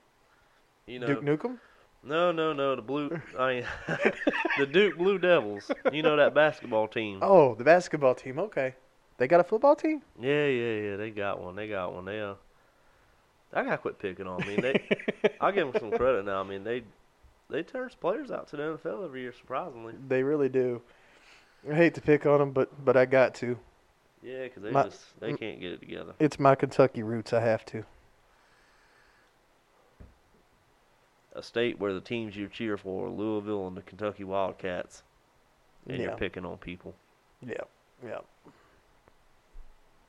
you 0.86 1.00
know, 1.00 1.08
Duke 1.08 1.24
Nukem? 1.24 1.58
no, 2.04 2.32
no, 2.32 2.54
no, 2.54 2.76
the 2.76 2.84
blue, 2.84 3.20
I 3.36 3.54
mean, 3.54 3.66
the 4.60 4.68
Duke 4.68 4.96
Blue 4.96 5.18
Devils. 5.18 5.72
You 5.92 6.04
know 6.04 6.16
that 6.18 6.36
basketball 6.36 6.88
team. 6.88 7.18
Oh, 7.24 7.56
the 7.56 7.64
basketball 7.64 8.14
team. 8.14 8.38
Okay. 8.38 8.76
They 9.18 9.28
got 9.28 9.40
a 9.40 9.44
football 9.44 9.76
team? 9.76 10.04
Yeah, 10.20 10.46
yeah, 10.46 10.74
yeah. 10.76 10.96
They 10.98 11.10
got 11.10 11.42
one. 11.42 11.56
They 11.56 11.68
got 11.68 11.96
one. 11.96 12.06
They 12.06 12.22
uh, 12.22 12.36
I 13.52 13.64
gotta 13.64 13.80
quit 13.80 13.98
picking 13.98 14.28
on 14.28 14.44
I 14.44 14.46
mean, 14.46 14.62
they. 14.62 15.00
I'll 15.42 15.52
give 15.52 15.74
them 15.74 15.82
some 15.82 15.98
credit 15.98 16.26
now. 16.26 16.42
I 16.42 16.44
mean, 16.44 16.64
they 16.64 16.84
they 17.50 17.64
turn 17.64 17.90
players 18.00 18.30
out 18.30 18.50
to 18.50 18.58
the 18.58 18.64
NFL 18.78 19.04
every 19.04 19.22
year, 19.22 19.34
surprisingly. 19.34 19.96
They 20.08 20.22
really 20.22 20.50
do. 20.50 20.84
I 21.68 21.74
hate 21.74 21.96
to 21.96 22.02
pick 22.02 22.28
on 22.28 22.38
them, 22.38 22.52
but 22.52 22.86
but 22.86 22.96
I 22.96 23.06
got 23.06 23.34
to. 23.36 23.58
Yeah, 24.24 24.48
'cause 24.50 24.62
they 24.64 24.72
My- 24.72 24.84
just 24.84 25.20
they 25.20 25.34
can't 25.34 25.60
get 25.60 25.72
it 25.74 25.80
together. 25.80 26.14
It's 26.20 26.40
my 26.40 26.56
Kentucky 26.56 27.02
roots. 27.04 27.34
I 27.34 27.40
have 27.42 27.66
to. 27.68 27.86
A 31.34 31.42
state 31.42 31.80
where 31.80 31.94
the 31.94 32.02
teams 32.02 32.36
you 32.36 32.50
cheer 32.50 32.78
for 32.78 33.08
are 33.08 33.10
Louisville 33.10 33.66
and 33.68 33.76
the 33.78 33.82
Kentucky 33.82 34.24
Wildcats, 34.26 35.02
and 35.88 35.98
Yeah. 35.98 36.04
you're 36.10 36.18
picking 36.18 36.46
on 36.46 36.58
people. 36.58 36.94
Yeah, 37.42 37.64
yeah. 38.04 38.20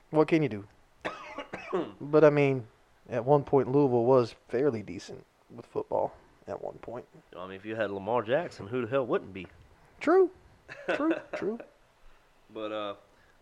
What 0.09 0.27
can 0.27 0.43
you 0.43 0.49
do? 0.49 0.67
but 2.01 2.23
I 2.25 2.29
mean, 2.29 2.67
at 3.09 3.23
one 3.23 3.43
point 3.45 3.71
Louisville 3.71 4.03
was 4.05 4.33
fairly 4.49 4.83
decent 4.83 5.25
with 5.49 5.65
football. 5.65 6.13
At 6.45 6.61
one 6.61 6.77
point. 6.79 7.05
I 7.37 7.47
mean, 7.47 7.55
if 7.55 7.63
you 7.65 7.75
had 7.77 7.89
Lamar 7.89 8.21
Jackson, 8.21 8.67
who 8.67 8.81
the 8.81 8.87
hell 8.87 9.05
wouldn't 9.07 9.33
be? 9.33 9.47
True. 10.01 10.29
True. 10.93 11.15
true. 11.35 11.59
But 12.53 12.71
uh, 12.73 12.95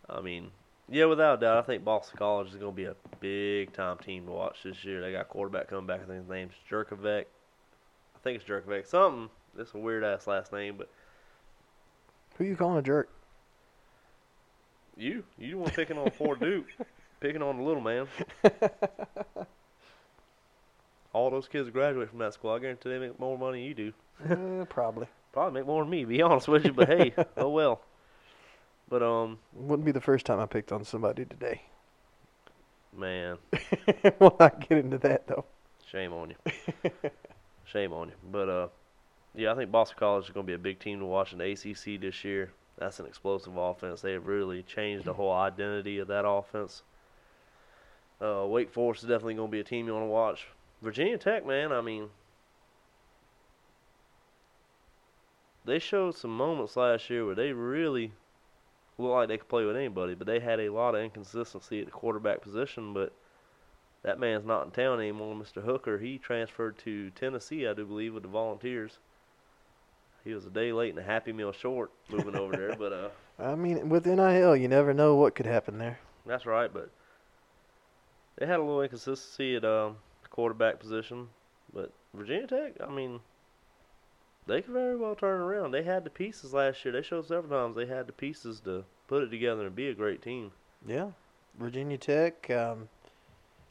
I 0.08 0.22
mean, 0.22 0.52
yeah, 0.92 1.06
without 1.06 1.38
a 1.38 1.42
doubt, 1.42 1.58
I 1.58 1.62
think 1.62 1.84
Boston 1.84 2.18
College 2.18 2.50
is 2.50 2.56
going 2.56 2.72
to 2.72 2.76
be 2.76 2.86
a 2.86 2.96
big 3.20 3.74
time 3.74 3.98
team 3.98 4.26
to 4.26 4.32
watch 4.32 4.58
this 4.64 4.84
year. 4.84 5.02
They 5.02 5.12
got 5.12 5.30
quarterback 5.30 5.70
coming 5.70 5.88
back. 5.88 6.02
I 6.04 6.06
think 6.06 6.20
his 6.20 6.30
name's 6.30 6.54
Jurkovec. 6.70 7.26
I 8.16 8.20
think 8.24 8.40
it's 8.42 8.50
Jurkovec. 8.50 8.86
Something. 8.86 9.30
It's 9.58 9.74
a 9.74 9.78
weird 9.78 10.04
ass 10.04 10.28
last 10.28 10.54
name, 10.54 10.76
but 10.78 10.90
Who 12.38 12.44
you 12.46 12.56
calling 12.56 12.78
a 12.78 12.82
jerk? 12.82 13.10
you, 14.98 15.24
you 15.38 15.58
want 15.58 15.70
one 15.70 15.76
picking 15.76 15.98
on 15.98 16.10
poor 16.12 16.36
Duke, 16.40 16.68
picking 17.20 17.42
on 17.42 17.58
the 17.58 17.64
little 17.64 17.82
man. 17.82 18.08
All 21.14 21.30
those 21.30 21.48
kids 21.48 21.70
graduate 21.70 22.10
from 22.10 22.20
that 22.20 22.34
school, 22.34 22.52
I 22.52 22.60
guarantee 22.60 22.90
they 22.90 23.00
make 23.00 23.20
more 23.20 23.38
money 23.38 23.60
than 23.60 23.68
you 23.68 23.74
do. 23.74 23.94
Eh, 24.62 24.66
probably. 24.70 25.08
Probably 25.34 25.60
make 25.60 25.68
more 25.68 25.84
than 25.84 25.90
me, 25.90 26.06
be 26.06 26.22
honest 26.22 26.48
with 26.48 26.66
you. 26.66 26.74
But 26.74 26.88
hey, 26.88 27.14
oh 27.38 27.50
well. 27.50 27.82
But 28.92 29.02
um, 29.02 29.40
Wouldn't 29.54 29.86
be 29.86 29.94
the 29.94 30.02
first 30.02 30.26
time 30.26 30.42
I 30.42 30.46
picked 30.46 30.74
on 30.74 30.84
somebody 30.84 31.24
today. 31.24 31.62
man, 32.96 33.38
we'll 34.20 34.36
not 34.38 34.68
get 34.68 34.80
into 34.80 34.98
that 34.98 35.28
though. 35.28 35.46
Shame 35.90 36.12
on 36.12 36.32
you. 36.32 36.92
Shame 37.66 37.94
on 37.94 38.10
you. 38.10 38.16
But 38.30 38.50
uh, 38.50 38.68
yeah, 39.34 39.54
I 39.54 39.56
think 39.56 39.72
Boston 39.72 39.96
College 39.98 40.26
is 40.26 40.32
going 40.32 40.46
to 40.46 40.50
be 40.50 40.56
a 40.56 40.60
big 40.60 40.80
team 40.80 41.00
to 41.00 41.06
watch 41.06 41.32
in 41.32 41.40
the 41.40 41.50
ACC 41.50 42.02
this 42.02 42.26
year. 42.26 42.52
That's 42.78 43.00
an 43.00 43.06
explosive 43.06 43.56
offense. 43.56 44.02
They 44.02 44.12
have 44.12 44.28
really 44.28 44.62
changed 44.64 45.06
the 45.06 45.14
whole 45.14 45.32
identity 45.32 46.00
of 46.00 46.10
that 46.10 46.28
offense. 46.28 46.84
Uh, 48.22 48.46
Wake 48.46 48.74
Forest 48.74 49.04
is 49.04 49.10
definitely 49.10 49.36
going 49.36 49.48
to 49.48 49.52
be 49.54 49.62
a 49.62 49.64
team 49.64 49.88
you 49.88 49.94
want 49.94 50.04
to 50.04 50.08
watch. 50.08 50.48
Virginia 50.82 51.18
Tech, 51.18 51.48
man, 51.48 51.72
I 51.72 51.80
mean, 51.80 52.10
they 55.64 55.80
showed 55.80 56.16
some 56.16 56.36
moments 56.36 56.76
last 56.76 57.10
year 57.10 57.26
where 57.26 57.36
they 57.36 57.54
really 57.54 58.12
looked 59.02 59.14
like 59.14 59.28
they 59.28 59.38
could 59.38 59.50
play 59.50 59.66
with 59.66 59.76
anybody, 59.76 60.14
but 60.14 60.28
they 60.28 60.40
had 60.40 60.60
a 60.60 60.70
lot 60.70 60.96
of 60.96 61.02
inconsistency 61.02 61.80
at 61.80 61.86
the 61.86 61.92
quarterback 61.92 62.42
position. 62.42 62.94
But 62.94 63.14
that 64.04 64.20
man's 64.20 64.46
not 64.46 64.66
in 64.66 64.72
town 64.72 65.00
anymore, 65.00 65.36
Mr. 65.36 65.64
Hooker. 65.64 65.98
He 65.98 66.18
transferred 66.18 66.78
to 66.80 67.10
Tennessee, 67.12 67.68
I 67.68 67.74
do 67.74 67.86
believe, 67.86 68.14
with 68.14 68.24
the 68.24 68.30
Volunteers. 68.30 68.98
He 70.24 70.34
was 70.34 70.46
a 70.46 70.50
day 70.50 70.72
late 70.72 70.92
and 70.92 71.00
a 71.00 71.04
Happy 71.04 71.34
Meal 71.34 71.52
short 71.52 71.92
moving 72.10 72.36
over 72.36 72.56
there, 72.56 72.76
but 72.76 72.94
uh, 72.94 73.10
I 73.40 73.56
mean, 73.56 73.90
with 73.90 74.06
NIL, 74.06 74.56
you 74.56 74.68
never 74.68 74.94
know 74.94 75.16
what 75.16 75.36
could 75.36 75.48
happen 75.48 75.80
there. 75.80 76.00
That's 76.26 76.46
right, 76.46 76.72
but 76.72 76.92
they 78.38 78.46
had 78.46 78.60
a 78.60 78.64
little 78.64 78.82
inconsistency 78.82 79.56
at 79.56 79.66
um, 79.66 79.98
the 80.22 80.30
quarterback 80.30 80.80
position. 80.80 81.28
But 81.74 81.92
Virginia 82.14 82.48
Tech, 82.48 82.74
I 82.86 82.92
mean, 82.92 83.20
they 84.48 84.62
could 84.62 84.74
very 84.74 84.96
well 84.96 85.16
turn 85.16 85.40
around. 85.40 85.72
They 85.72 85.84
had 85.84 86.04
the 86.04 86.10
pieces 86.10 86.54
last 86.54 86.84
year. 86.84 86.92
They 86.94 87.02
showed 87.02 87.28
several 87.28 87.50
times 87.50 87.76
they 87.76 87.86
had 87.86 88.08
the 88.08 88.14
pieces 88.14 88.60
to 88.62 88.84
put 89.08 89.24
it 89.24 89.30
together 89.30 89.66
and 89.66 89.76
be 89.76 89.88
a 89.88 89.94
great 89.94 90.22
team. 90.22 90.52
Yeah, 90.86 91.12
Virginia 91.60 91.98
Tech, 91.98 92.50
um, 92.50 92.90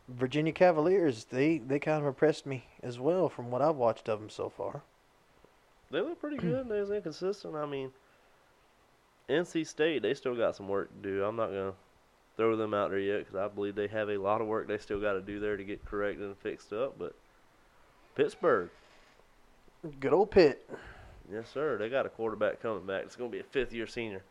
Virginia 0.08 0.52
Cavaliers. 0.52 1.24
They 1.24 1.58
they 1.58 1.78
kind 1.78 2.00
of 2.00 2.06
impressed 2.06 2.46
me 2.46 2.64
as 2.82 2.98
well 2.98 3.28
from 3.28 3.50
what 3.50 3.62
I've 3.62 3.76
watched 3.76 4.08
of 4.08 4.20
them 4.20 4.30
so 4.30 4.48
far. 4.48 4.82
They 5.90 6.00
look 6.00 6.20
pretty 6.20 6.36
good. 6.36 6.68
They 6.68 6.80
was 6.80 6.90
inconsistent. 6.90 7.56
I 7.56 7.66
mean, 7.66 7.90
NC 9.28 9.66
State, 9.66 10.02
they 10.02 10.14
still 10.14 10.36
got 10.36 10.54
some 10.54 10.68
work 10.68 10.90
to 10.90 11.08
do. 11.08 11.24
I'm 11.24 11.36
not 11.36 11.48
gonna 11.48 11.74
throw 12.36 12.56
them 12.56 12.72
out 12.72 12.90
there 12.90 12.98
yet 12.98 13.18
because 13.18 13.34
I 13.34 13.48
believe 13.48 13.74
they 13.74 13.88
have 13.88 14.08
a 14.08 14.16
lot 14.16 14.40
of 14.40 14.46
work 14.46 14.66
they 14.66 14.78
still 14.78 15.00
got 15.00 15.12
to 15.12 15.20
do 15.20 15.40
there 15.40 15.58
to 15.58 15.64
get 15.64 15.84
corrected 15.84 16.24
and 16.24 16.38
fixed 16.38 16.72
up. 16.72 16.98
But 16.98 17.14
Pittsburgh, 18.14 18.70
Good 19.98 20.12
old 20.12 20.30
Pitt. 20.30 20.68
Yes, 21.32 21.48
sir. 21.52 21.78
They 21.78 21.88
got 21.88 22.04
a 22.04 22.10
quarterback 22.10 22.60
coming 22.60 22.86
back. 22.86 23.04
It's 23.04 23.16
going 23.16 23.30
to 23.30 23.34
be 23.34 23.40
a 23.40 23.44
fifth 23.44 23.72
year 23.72 23.86
senior. 23.86 24.22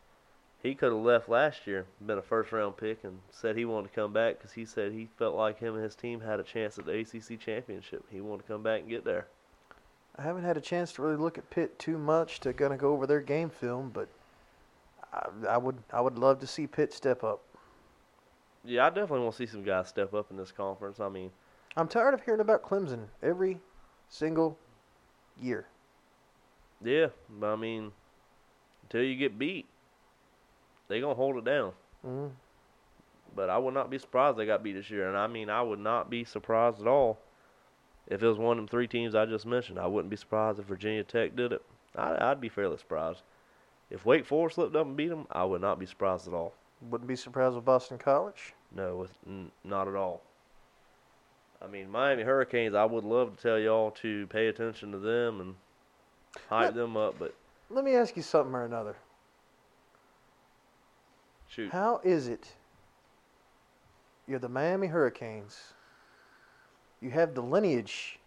He 0.62 0.74
could 0.74 0.92
have 0.92 1.00
left 1.00 1.28
last 1.28 1.66
year, 1.66 1.86
been 2.04 2.18
a 2.18 2.22
first 2.22 2.52
round 2.52 2.76
pick, 2.76 3.02
and 3.02 3.18
said 3.30 3.56
he 3.56 3.64
wanted 3.64 3.88
to 3.88 3.94
come 3.94 4.12
back 4.12 4.36
because 4.36 4.52
he 4.52 4.64
said 4.64 4.92
he 4.92 5.08
felt 5.18 5.34
like 5.34 5.58
him 5.58 5.74
and 5.74 5.82
his 5.82 5.94
team 5.94 6.20
had 6.20 6.38
a 6.38 6.42
chance 6.42 6.78
at 6.78 6.84
the 6.84 6.98
ACC 6.98 7.40
championship. 7.40 8.04
He 8.10 8.20
wanted 8.20 8.42
to 8.42 8.52
come 8.52 8.62
back 8.62 8.80
and 8.80 8.88
get 8.90 9.04
there. 9.04 9.26
I 10.16 10.22
haven't 10.22 10.44
had 10.44 10.58
a 10.58 10.60
chance 10.60 10.92
to 10.92 11.02
really 11.02 11.16
look 11.16 11.38
at 11.38 11.48
Pitt 11.48 11.78
too 11.78 11.96
much 11.96 12.40
to 12.40 12.52
kind 12.52 12.74
of 12.74 12.78
go 12.78 12.92
over 12.92 13.06
their 13.06 13.22
game 13.22 13.48
film, 13.48 13.90
but 13.92 14.08
I, 15.12 15.28
I 15.48 15.56
would 15.56 15.78
I 15.92 16.00
would 16.00 16.18
love 16.18 16.40
to 16.40 16.46
see 16.46 16.66
Pitt 16.66 16.92
step 16.92 17.24
up. 17.24 17.40
Yeah, 18.62 18.86
I 18.86 18.90
definitely 18.90 19.20
want 19.20 19.36
to 19.36 19.38
see 19.38 19.50
some 19.50 19.64
guys 19.64 19.88
step 19.88 20.12
up 20.12 20.30
in 20.30 20.36
this 20.36 20.52
conference. 20.52 21.00
I 21.00 21.08
mean, 21.08 21.30
I'm 21.76 21.88
tired 21.88 22.12
of 22.12 22.22
hearing 22.22 22.40
about 22.40 22.62
Clemson 22.62 23.06
every 23.22 23.58
single 24.10 24.58
year. 25.40 25.66
yeah, 26.84 27.08
but 27.28 27.52
I 27.52 27.56
mean, 27.56 27.92
until 28.84 29.02
you 29.02 29.16
get 29.16 29.38
beat, 29.38 29.66
they 30.88 31.00
gonna 31.00 31.14
hold 31.14 31.36
it 31.36 31.44
down. 31.44 31.72
Mm. 32.06 32.30
But 33.34 33.48
I 33.50 33.58
would 33.58 33.74
not 33.74 33.90
be 33.90 33.98
surprised 33.98 34.36
they 34.36 34.46
got 34.46 34.62
beat 34.62 34.72
this 34.72 34.90
year, 34.90 35.08
and 35.08 35.16
I 35.16 35.26
mean, 35.26 35.50
I 35.50 35.62
would 35.62 35.78
not 35.78 36.10
be 36.10 36.24
surprised 36.24 36.80
at 36.80 36.86
all 36.88 37.18
if 38.08 38.22
it 38.22 38.26
was 38.26 38.38
one 38.38 38.58
of 38.58 38.62
them 38.62 38.68
three 38.68 38.88
teams 38.88 39.14
I 39.14 39.24
just 39.26 39.46
mentioned. 39.46 39.78
I 39.78 39.86
wouldn't 39.86 40.10
be 40.10 40.16
surprised 40.16 40.58
if 40.58 40.64
Virginia 40.64 41.04
Tech 41.04 41.36
did 41.36 41.52
it. 41.52 41.62
I, 41.96 42.30
I'd 42.30 42.40
be 42.40 42.48
fairly 42.48 42.76
surprised. 42.76 43.22
If 43.88 44.04
Wake 44.04 44.26
Forest 44.26 44.56
slipped 44.56 44.74
up 44.76 44.86
and 44.86 44.96
beat 44.96 45.08
them, 45.08 45.26
I 45.30 45.44
would 45.44 45.60
not 45.60 45.78
be 45.78 45.86
surprised 45.86 46.26
at 46.28 46.34
all. 46.34 46.54
Wouldn't 46.80 47.08
be 47.08 47.16
surprised 47.16 47.54
with 47.56 47.64
Boston 47.64 47.98
College. 47.98 48.54
No, 48.74 48.96
with, 48.96 49.10
n- 49.26 49.50
not 49.64 49.86
at 49.88 49.94
all. 49.94 50.22
I 51.62 51.66
mean, 51.66 51.90
Miami 51.90 52.22
Hurricanes. 52.22 52.74
I 52.74 52.84
would 52.84 53.04
love 53.04 53.36
to 53.36 53.42
tell 53.42 53.58
y'all 53.58 53.90
to 54.02 54.26
pay 54.28 54.48
attention 54.48 54.92
to 54.92 54.98
them 54.98 55.40
and 55.40 55.54
hype 56.48 56.74
them 56.74 56.96
up, 56.96 57.16
but 57.18 57.34
Let 57.68 57.84
me 57.84 57.94
ask 57.94 58.16
you 58.16 58.22
something 58.22 58.54
or 58.54 58.64
another. 58.64 58.96
shoot, 61.48 61.70
How 61.70 62.00
is 62.02 62.28
it 62.28 62.52
you're 64.26 64.38
the 64.38 64.48
Miami 64.48 64.86
Hurricanes? 64.86 65.74
You 67.00 67.10
have 67.10 67.34
the 67.34 67.42
lineage 67.42 68.18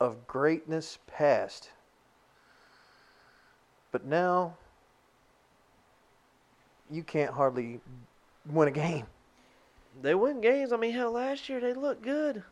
of 0.00 0.26
greatness 0.26 0.98
past. 1.06 1.70
But 3.92 4.04
now 4.04 4.54
you 6.90 7.02
can't 7.02 7.32
hardly 7.32 7.80
win 8.50 8.68
a 8.68 8.72
game. 8.72 9.06
They 10.00 10.14
win 10.14 10.40
games. 10.40 10.72
I 10.72 10.76
mean, 10.76 10.92
hell, 10.92 11.12
last 11.12 11.48
year 11.48 11.60
they 11.60 11.74
looked 11.74 12.02
good. 12.02 12.42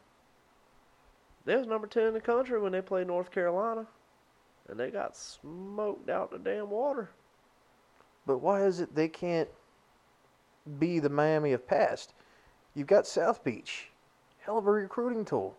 They 1.44 1.56
was 1.56 1.66
number 1.66 1.86
two 1.86 2.00
in 2.00 2.14
the 2.14 2.20
country 2.20 2.60
when 2.60 2.72
they 2.72 2.82
played 2.82 3.06
North 3.06 3.30
Carolina, 3.30 3.86
and 4.68 4.78
they 4.78 4.90
got 4.90 5.16
smoked 5.16 6.10
out 6.10 6.30
the 6.30 6.38
damn 6.38 6.70
water. 6.70 7.10
But 8.26 8.38
why 8.38 8.64
is 8.64 8.80
it 8.80 8.94
they 8.94 9.08
can't 9.08 9.48
be 10.78 10.98
the 10.98 11.08
Miami 11.08 11.52
of 11.52 11.66
past? 11.66 12.12
You've 12.74 12.86
got 12.86 13.06
South 13.06 13.42
Beach. 13.42 13.88
Hell 14.40 14.58
of 14.58 14.66
a 14.66 14.70
recruiting 14.70 15.24
tool. 15.24 15.56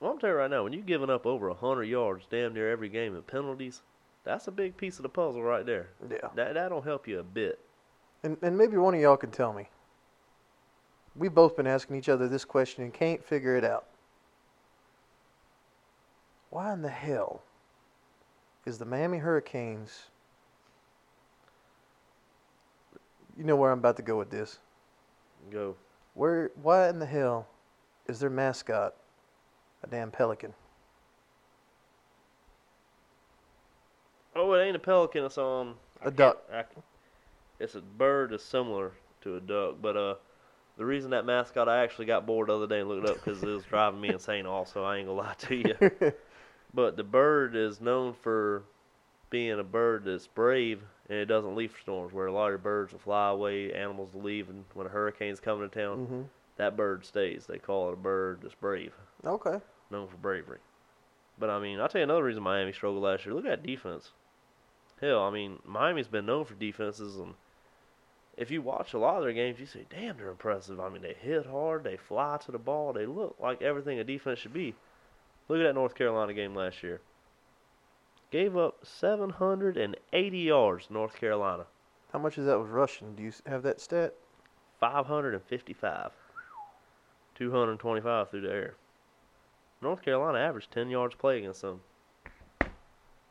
Well, 0.00 0.12
I'm 0.12 0.18
telling 0.18 0.34
you 0.34 0.40
right 0.40 0.50
now, 0.50 0.64
when 0.64 0.72
you're 0.72 0.82
giving 0.82 1.10
up 1.10 1.24
over 1.24 1.52
hundred 1.54 1.84
yards 1.84 2.26
damn 2.28 2.52
near 2.52 2.70
every 2.70 2.88
game 2.88 3.14
in 3.14 3.22
penalties, 3.22 3.82
that's 4.24 4.48
a 4.48 4.52
big 4.52 4.76
piece 4.76 4.98
of 4.98 5.04
the 5.04 5.08
puzzle 5.08 5.42
right 5.42 5.64
there. 5.64 5.88
Yeah. 6.10 6.28
That 6.34 6.54
that 6.54 6.68
don't 6.68 6.84
help 6.84 7.06
you 7.06 7.20
a 7.20 7.22
bit. 7.22 7.60
And, 8.22 8.36
and 8.42 8.58
maybe 8.58 8.76
one 8.76 8.94
of 8.94 9.00
y'all 9.00 9.16
can 9.16 9.30
tell 9.30 9.52
me. 9.52 9.68
We've 11.16 11.34
both 11.34 11.56
been 11.56 11.66
asking 11.66 11.96
each 11.96 12.08
other 12.08 12.28
this 12.28 12.44
question 12.44 12.82
and 12.82 12.92
can't 12.92 13.24
figure 13.24 13.56
it 13.56 13.64
out. 13.64 13.86
Why 16.50 16.72
in 16.72 16.82
the 16.82 16.88
hell 16.88 17.42
is 18.66 18.78
the 18.78 18.84
Miami 18.84 19.18
Hurricanes? 19.18 20.04
You 23.36 23.44
know 23.44 23.56
where 23.56 23.72
I'm 23.72 23.78
about 23.78 23.96
to 23.96 24.02
go 24.02 24.16
with 24.16 24.30
this. 24.30 24.58
Go. 25.50 25.76
Where? 26.14 26.50
Why 26.62 26.88
in 26.88 26.98
the 26.98 27.06
hell 27.06 27.48
is 28.06 28.20
their 28.20 28.30
mascot 28.30 28.94
a 29.82 29.86
damn 29.86 30.10
pelican? 30.10 30.54
Oh, 34.36 34.52
it 34.54 34.64
ain't 34.64 34.76
a 34.76 34.80
pelican. 34.80 35.24
It's 35.24 35.38
um 35.38 35.74
A 36.02 36.10
duck. 36.10 36.42
I 36.52 36.64
it's 37.60 37.74
a 37.76 37.80
bird 37.80 38.30
that's 38.30 38.44
similar 38.44 38.92
to 39.22 39.36
a 39.36 39.40
duck, 39.40 39.76
but 39.80 39.96
uh, 39.96 40.14
the 40.76 40.84
reason 40.84 41.10
that 41.10 41.24
mascot 41.26 41.68
I 41.68 41.82
actually 41.82 42.06
got 42.06 42.26
bored 42.26 42.48
the 42.48 42.56
other 42.56 42.66
day 42.66 42.80
and 42.80 42.88
looked 42.88 43.04
it 43.04 43.10
up 43.10 43.16
because 43.24 43.42
it 43.42 43.46
was 43.46 43.64
driving 43.64 44.00
me 44.00 44.10
insane. 44.10 44.46
Also, 44.46 44.82
I 44.84 44.96
ain't 44.96 45.06
gonna 45.06 45.18
lie 45.18 45.34
to 45.34 45.54
you. 45.54 45.74
But 46.74 46.96
the 46.96 47.04
bird 47.04 47.54
is 47.54 47.80
known 47.80 48.14
for 48.14 48.64
being 49.30 49.60
a 49.60 49.64
bird 49.64 50.04
that's 50.04 50.26
brave 50.26 50.82
and 51.08 51.18
it 51.18 51.26
doesn't 51.26 51.54
leave 51.54 51.70
for 51.72 51.80
storms. 51.80 52.12
Where 52.12 52.26
a 52.26 52.32
lot 52.32 52.52
of 52.52 52.62
birds 52.62 52.92
will 52.92 52.98
fly 52.98 53.28
away, 53.30 53.72
animals 53.72 54.12
will 54.14 54.22
leave, 54.22 54.48
and 54.50 54.64
when 54.74 54.86
a 54.86 54.90
hurricane's 54.90 55.40
coming 55.40 55.68
to 55.68 55.80
town, 55.80 56.06
hmm 56.06 56.22
that 56.56 56.76
bird 56.76 57.04
stays. 57.04 57.46
They 57.46 57.58
call 57.58 57.90
it 57.90 57.94
a 57.94 57.96
bird 57.96 58.40
that's 58.42 58.54
brave, 58.54 58.92
Okay. 59.24 59.58
known 59.90 60.08
for 60.08 60.16
bravery. 60.16 60.60
But 61.38 61.50
I 61.50 61.58
mean, 61.60 61.80
I'll 61.80 61.88
tell 61.88 62.00
you 62.00 62.04
another 62.04 62.24
reason 62.24 62.42
Miami 62.42 62.72
struggled 62.72 63.02
last 63.02 63.24
year. 63.26 63.34
Look 63.34 63.46
at 63.46 63.62
defense. 63.64 64.12
Hell, 65.00 65.22
I 65.22 65.30
mean, 65.30 65.58
Miami's 65.64 66.08
been 66.08 66.26
known 66.26 66.44
for 66.44 66.54
defenses, 66.54 67.16
and 67.16 67.34
if 68.36 68.50
you 68.50 68.62
watch 68.62 68.94
a 68.94 68.98
lot 68.98 69.18
of 69.18 69.24
their 69.24 69.32
games, 69.32 69.60
you 69.60 69.66
say, 69.66 69.86
"Damn, 69.88 70.16
they're 70.16 70.30
impressive." 70.30 70.80
I 70.80 70.88
mean, 70.88 71.02
they 71.02 71.14
hit 71.14 71.46
hard, 71.46 71.84
they 71.84 71.96
fly 71.96 72.38
to 72.38 72.52
the 72.52 72.58
ball, 72.58 72.92
they 72.92 73.06
look 73.06 73.36
like 73.38 73.62
everything 73.62 73.98
a 73.98 74.04
defense 74.04 74.38
should 74.38 74.52
be. 74.52 74.74
Look 75.48 75.60
at 75.60 75.64
that 75.64 75.74
North 75.74 75.94
Carolina 75.94 76.32
game 76.32 76.54
last 76.54 76.82
year. 76.82 77.00
Gave 78.30 78.56
up 78.56 78.84
780 78.84 80.38
yards, 80.38 80.90
North 80.90 81.14
Carolina. 81.14 81.66
How 82.12 82.18
much 82.18 82.38
of 82.38 82.46
that 82.46 82.58
was 82.58 82.70
rushing? 82.70 83.14
Do 83.14 83.22
you 83.22 83.32
have 83.46 83.62
that 83.62 83.80
stat? 83.80 84.14
555. 84.80 86.12
225 87.34 88.30
through 88.30 88.40
the 88.40 88.50
air. 88.50 88.74
North 89.80 90.02
Carolina 90.02 90.38
averaged 90.38 90.70
10 90.72 90.88
yards 90.88 91.14
play 91.14 91.38
against 91.38 91.62
them. 91.62 91.82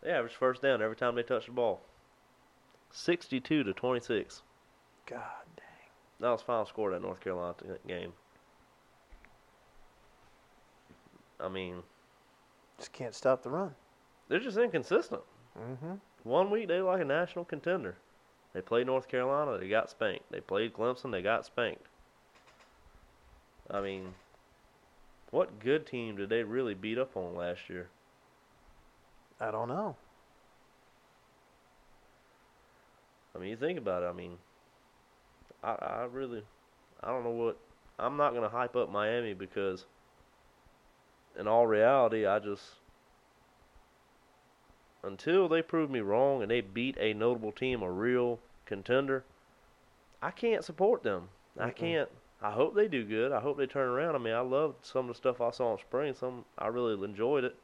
They 0.02 0.12
averaged 0.12 0.36
first 0.36 0.62
down 0.62 0.82
every 0.82 0.96
time 0.96 1.16
they 1.16 1.24
touched 1.24 1.48
the 1.48 1.54
ball. 1.54 1.82
62 2.92 3.64
to 3.64 3.74
26. 3.74 4.44
God 5.06 5.20
dang. 5.56 5.66
That 6.20 6.30
was 6.30 6.42
final 6.42 6.66
score 6.66 6.92
that 6.92 7.02
North 7.02 7.20
Carolina 7.20 7.56
game. 7.88 8.14
I 11.40 11.50
mean, 11.50 11.84
Just 12.78 12.94
can't 12.94 13.14
stop 13.14 13.44
the 13.44 13.50
run. 13.50 13.76
they're 14.30 14.40
just 14.40 14.58
inconsistent. 14.58 15.22
Mm-hmm. 15.60 15.94
One 16.24 16.50
week 16.50 16.68
they 16.70 16.80
like 16.82 17.02
a 17.02 17.06
national 17.06 17.46
contender. 17.46 17.98
They 18.54 18.62
played 18.62 18.86
North 18.88 19.08
Carolina, 19.08 19.58
they 19.58 19.68
got 19.68 19.90
spanked. 19.90 20.32
They 20.32 20.40
played 20.40 20.74
Clemson, 20.74 21.12
they 21.12 21.22
got 21.22 21.46
spanked. 21.46 21.88
I 23.70 23.82
mean, 23.82 24.14
what 25.32 25.60
good 25.60 25.86
team 25.88 26.16
did 26.16 26.30
they 26.30 26.44
really 26.44 26.76
beat 26.76 26.98
up 26.98 27.18
on 27.18 27.36
last 27.36 27.70
year? 27.70 27.90
I 29.40 29.52
don't 29.52 29.68
know. 29.70 29.96
I 33.36 33.40
mean, 33.40 33.50
you 33.50 33.58
think 33.58 33.80
about 33.80 34.04
it. 34.04 34.06
I 34.06 34.14
mean, 34.14 34.38
I 35.64 35.72
I 35.74 36.04
really, 36.12 36.44
I 37.04 37.08
don't 37.08 37.24
know 37.24 37.32
what 37.32 37.58
I'm 38.00 38.18
not 38.18 38.34
gonna 38.34 38.50
hype 38.50 38.76
up 38.76 38.90
Miami 38.92 39.34
because, 39.34 39.86
in 41.38 41.48
all 41.48 41.68
reality, 41.68 42.26
I 42.26 42.40
just 42.40 42.80
until 45.04 45.48
they 45.48 45.62
prove 45.62 45.90
me 45.92 46.00
wrong 46.02 46.42
and 46.42 46.50
they 46.52 46.62
beat 46.62 46.98
a 47.00 47.14
notable 47.14 47.52
team, 47.52 47.82
a 47.84 47.92
real 47.92 48.40
contender, 48.66 49.26
I 50.22 50.32
can't 50.32 50.64
support 50.64 51.04
them. 51.04 51.30
I 51.60 51.70
Mm-mm. 51.70 51.72
can't. 51.72 52.10
I 52.42 52.52
hope 52.52 52.76
they 52.76 52.88
do 52.88 53.06
good. 53.06 53.32
I 53.32 53.40
hope 53.42 53.58
they 53.58 53.68
turn 53.68 53.90
around. 53.90 54.16
I 54.16 54.20
mean, 54.20 54.34
I 54.34 54.42
loved 54.42 54.86
some 54.86 55.06
of 55.06 55.08
the 55.10 55.16
stuff 55.16 55.42
I 55.42 55.52
saw 55.52 55.74
in 55.74 55.80
spring. 55.80 56.14
Some 56.16 56.46
I 56.58 56.68
really 56.68 57.04
enjoyed 57.04 57.44
it. 57.44 57.56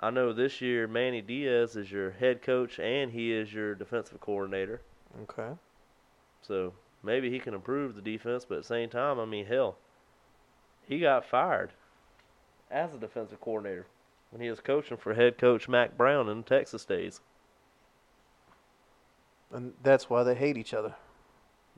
I 0.00 0.10
know 0.10 0.32
this 0.32 0.60
year 0.60 0.88
Manny 0.88 1.22
Diaz 1.22 1.76
is 1.76 1.92
your 1.92 2.10
head 2.10 2.42
coach 2.42 2.80
and 2.80 3.12
he 3.12 3.32
is 3.32 3.54
your 3.54 3.76
defensive 3.76 4.20
coordinator. 4.20 4.82
Okay. 5.22 5.52
So 6.42 6.74
maybe 7.02 7.30
he 7.30 7.38
can 7.38 7.54
improve 7.54 7.94
the 7.94 8.02
defense, 8.02 8.44
but 8.48 8.56
at 8.56 8.62
the 8.62 8.68
same 8.68 8.88
time, 8.88 9.18
I 9.18 9.24
mean, 9.24 9.46
hell, 9.46 9.76
he 10.86 11.00
got 11.00 11.24
fired 11.24 11.72
as 12.70 12.94
a 12.94 12.98
defensive 12.98 13.40
coordinator 13.40 13.86
when 14.30 14.40
he 14.40 14.50
was 14.50 14.60
coaching 14.60 14.96
for 14.96 15.14
head 15.14 15.38
coach 15.38 15.68
Mack 15.68 15.96
Brown 15.96 16.28
in 16.28 16.42
Texas 16.42 16.84
days. 16.84 17.20
And 19.52 19.72
that's 19.82 20.08
why 20.08 20.22
they 20.22 20.34
hate 20.34 20.56
each 20.56 20.72
other. 20.72 20.94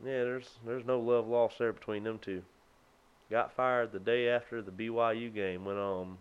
Yeah, 0.05 0.25
there's 0.25 0.51
there's 0.67 0.85
no 0.85 0.99
love 1.01 1.27
lost 1.27 1.59
there 1.59 1.73
between 1.73 2.05
them 2.05 2.19
two. 2.19 2.43
Got 3.31 3.53
fired 3.53 3.93
the 3.93 3.99
day 3.99 4.29
after 4.29 4.61
the 4.61 4.71
BYU 4.71 5.33
game 5.33 5.65
when 5.65 5.79
um 5.79 6.19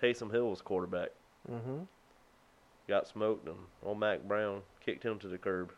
Taysom 0.00 0.30
Hill 0.30 0.48
was 0.48 0.60
quarterback. 0.60 1.10
Mm-hmm. 1.50 1.80
Got 2.88 3.08
smoked 3.08 3.46
and 3.48 3.56
old 3.82 3.98
Mack 3.98 4.22
Brown 4.22 4.62
kicked 4.84 5.04
him 5.04 5.18
to 5.20 5.28
the 5.28 5.38
curb. 5.38 5.72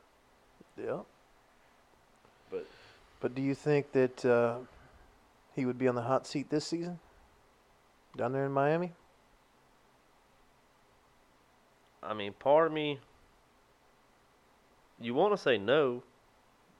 Yeah. 0.76 1.00
But- 2.52 2.66
But 3.20 3.34
do 3.34 3.42
you 3.42 3.54
think 3.54 3.92
that 3.92 4.24
uh, 4.24 4.58
he 5.54 5.64
would 5.64 5.78
be 5.78 5.88
on 5.88 5.94
the 5.94 6.02
hot 6.02 6.26
seat 6.26 6.50
this 6.50 6.66
season? 6.66 7.00
Down 8.16 8.32
there 8.32 8.44
in 8.44 8.52
Miami? 8.52 8.92
I 12.02 12.14
mean, 12.14 12.32
part 12.32 12.66
of 12.66 12.72
me, 12.72 12.98
you 15.00 15.14
want 15.14 15.32
to 15.32 15.38
say 15.38 15.56
no, 15.56 16.02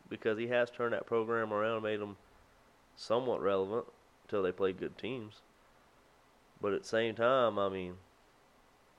because 0.09 0.36
he 0.36 0.49
has 0.49 0.69
turned 0.69 0.93
that 0.93 1.07
program 1.07 1.53
around, 1.53 1.77
and 1.77 1.85
made 1.85 2.01
them 2.01 2.16
somewhat 2.97 3.40
relevant 3.40 3.86
until 4.24 4.43
they 4.43 4.53
play 4.53 4.73
good 4.73 4.99
teams. 4.99 5.40
But 6.61 6.73
at 6.73 6.82
the 6.82 6.89
same 6.89 7.15
time, 7.15 7.59
I 7.59 7.69
mean, 7.69 7.94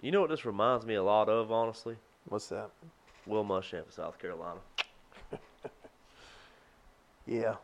you 0.02 0.12
know 0.12 0.22
what 0.22 0.30
this 0.30 0.46
reminds 0.46 0.86
me 0.86 0.96
a 0.96 1.04
lot 1.04 1.30
of, 1.30 1.52
honestly? 1.52 1.98
What's 2.26 2.48
that? 2.48 2.70
Will 3.28 3.44
Muschamp 3.44 3.88
of 3.88 3.94
South 3.94 4.18
Carolina. 4.18 4.60
Yeah. 7.26 7.56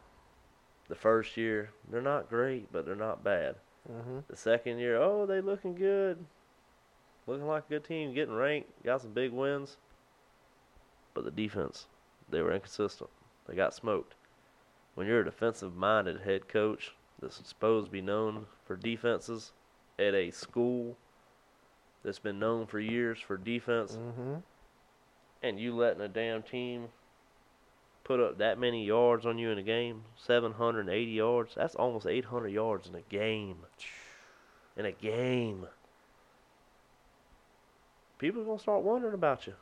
The 0.87 0.95
first 0.95 1.37
year, 1.37 1.71
they're 1.91 2.01
not 2.01 2.29
great, 2.29 2.71
but 2.71 2.85
they're 2.85 2.95
not 2.95 3.23
bad. 3.23 3.55
Mm-hmm. 3.91 4.19
The 4.27 4.35
second 4.35 4.79
year, 4.79 4.97
oh, 5.01 5.25
they 5.25 5.41
looking 5.41 5.75
good, 5.75 6.25
looking 7.27 7.47
like 7.47 7.65
a 7.67 7.69
good 7.69 7.83
team, 7.83 8.13
getting 8.13 8.35
ranked, 8.35 8.69
got 8.83 9.01
some 9.01 9.13
big 9.13 9.31
wins. 9.31 9.77
But 11.13 11.25
the 11.25 11.31
defense, 11.31 11.87
they 12.29 12.41
were 12.41 12.53
inconsistent. 12.53 13.09
They 13.47 13.55
got 13.55 13.73
smoked. 13.73 14.15
When 14.95 15.07
you're 15.07 15.21
a 15.21 15.25
defensive-minded 15.25 16.21
head 16.21 16.47
coach 16.47 16.93
that's 17.21 17.41
supposed 17.47 17.87
to 17.87 17.91
be 17.91 18.01
known 18.01 18.45
for 18.65 18.75
defenses 18.75 19.51
at 19.97 20.13
a 20.13 20.31
school 20.31 20.97
that's 22.03 22.19
been 22.19 22.39
known 22.39 22.65
for 22.65 22.79
years 22.79 23.19
for 23.19 23.37
defense, 23.37 23.93
Mm-hmm. 23.97 24.35
and 25.43 25.59
you 25.59 25.75
letting 25.75 26.01
a 26.01 26.07
damn 26.07 26.41
team 26.43 26.87
put 28.09 28.19
up 28.19 28.39
that 28.39 28.57
many 28.57 28.83
yards 28.83 29.23
on 29.27 29.37
you 29.37 29.51
in 29.51 29.59
a 29.59 29.63
game, 29.63 30.01
780 30.25 31.11
yards, 31.11 31.53
that's 31.53 31.75
almost 31.75 32.07
800 32.07 32.47
yards 32.47 32.87
in 32.87 32.95
a 32.95 33.01
game. 33.01 33.57
In 34.75 34.85
a 34.85 34.91
game. 34.91 35.67
People 38.17 38.41
are 38.41 38.45
going 38.45 38.57
to 38.57 38.61
start 38.61 38.81
wondering 38.81 39.13
about 39.13 39.45
you. 39.45 39.53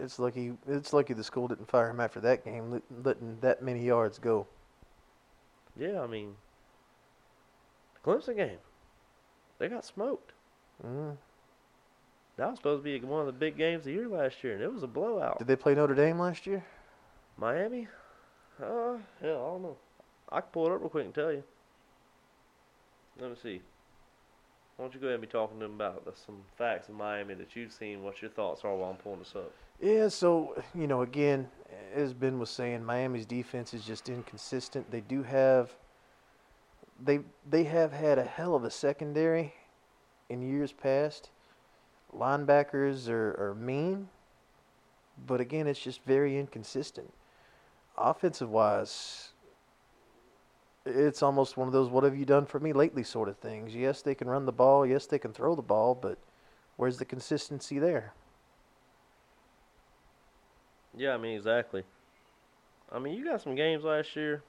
It's 0.00 0.20
lucky. 0.20 0.52
It's 0.68 0.92
lucky 0.92 1.12
the 1.12 1.24
school 1.24 1.48
didn't 1.48 1.68
fire 1.68 1.90
him 1.90 1.98
after 1.98 2.20
that 2.20 2.44
game, 2.44 2.80
letting 3.02 3.38
that 3.40 3.62
many 3.62 3.84
yards 3.84 4.20
go. 4.20 4.46
Yeah, 5.76 6.02
I 6.02 6.06
mean, 6.06 6.36
the 7.94 8.10
Clemson 8.10 8.36
game, 8.36 8.58
they 9.58 9.66
got 9.66 9.84
smoked. 9.84 10.30
Mm. 10.86 11.16
That 12.36 12.50
was 12.50 12.58
supposed 12.58 12.84
to 12.84 13.00
be 13.00 13.04
one 13.04 13.20
of 13.20 13.26
the 13.26 13.32
big 13.32 13.58
games 13.58 13.80
of 13.80 13.84
the 13.86 13.92
year 13.92 14.08
last 14.08 14.44
year, 14.44 14.54
and 14.54 14.62
it 14.62 14.72
was 14.72 14.84
a 14.84 14.86
blowout. 14.86 15.38
Did 15.38 15.48
they 15.48 15.56
play 15.56 15.74
Notre 15.74 15.96
Dame 15.96 16.20
last 16.20 16.46
year? 16.46 16.64
Miami? 17.40 17.88
Uh, 18.62 18.66
hell, 18.66 19.00
I 19.22 19.24
don't 19.24 19.62
know. 19.62 19.76
I 20.30 20.40
can 20.40 20.50
pull 20.52 20.66
it 20.66 20.72
up 20.72 20.80
real 20.80 20.90
quick 20.90 21.06
and 21.06 21.14
tell 21.14 21.32
you. 21.32 21.42
Let 23.18 23.30
me 23.30 23.36
see. 23.42 23.62
Why 24.76 24.84
don't 24.84 24.94
you 24.94 25.00
go 25.00 25.06
ahead 25.06 25.14
and 25.14 25.22
be 25.22 25.26
talking 25.26 25.58
to 25.58 25.64
them 25.64 25.74
about 25.74 26.14
some 26.26 26.42
facts 26.56 26.88
of 26.88 26.94
Miami 26.94 27.34
that 27.34 27.56
you've 27.56 27.72
seen, 27.72 28.02
what 28.02 28.20
your 28.20 28.30
thoughts 28.30 28.62
are 28.64 28.74
while 28.76 28.90
I'm 28.90 28.96
pulling 28.96 29.20
this 29.20 29.34
up. 29.34 29.52
Yeah, 29.80 30.08
so 30.08 30.62
you 30.74 30.86
know, 30.86 31.02
again, 31.02 31.48
as 31.94 32.12
Ben 32.12 32.38
was 32.38 32.50
saying, 32.50 32.84
Miami's 32.84 33.26
defense 33.26 33.72
is 33.72 33.84
just 33.84 34.10
inconsistent. 34.10 34.90
They 34.90 35.00
do 35.00 35.22
have 35.22 35.70
they 37.02 37.20
they 37.48 37.64
have 37.64 37.92
had 37.92 38.18
a 38.18 38.24
hell 38.24 38.54
of 38.54 38.64
a 38.64 38.70
secondary 38.70 39.54
in 40.28 40.42
years 40.42 40.72
past. 40.72 41.30
Linebackers 42.14 43.08
are, 43.08 43.30
are 43.38 43.54
mean, 43.54 44.08
but 45.26 45.40
again, 45.40 45.66
it's 45.66 45.80
just 45.80 46.02
very 46.04 46.38
inconsistent. 46.38 47.12
Offensive 48.00 48.50
wise, 48.50 49.32
it's 50.86 51.22
almost 51.22 51.58
one 51.58 51.68
of 51.68 51.72
those 51.72 51.90
"what 51.90 52.02
have 52.04 52.16
you 52.16 52.24
done 52.24 52.46
for 52.46 52.58
me 52.58 52.72
lately" 52.72 53.02
sort 53.02 53.28
of 53.28 53.36
things. 53.36 53.74
Yes, 53.74 54.00
they 54.00 54.14
can 54.14 54.28
run 54.28 54.46
the 54.46 54.52
ball. 54.52 54.86
Yes, 54.86 55.06
they 55.06 55.18
can 55.18 55.34
throw 55.34 55.54
the 55.54 55.60
ball, 55.60 55.94
but 55.94 56.18
where's 56.76 56.96
the 56.96 57.04
consistency 57.04 57.78
there? 57.78 58.14
Yeah, 60.96 61.14
I 61.14 61.18
mean, 61.18 61.36
exactly. 61.36 61.84
I 62.90 62.98
mean, 62.98 63.14
you 63.14 63.24
got 63.24 63.42
some 63.42 63.54
games 63.54 63.84
last 63.84 64.16
year. 64.16 64.42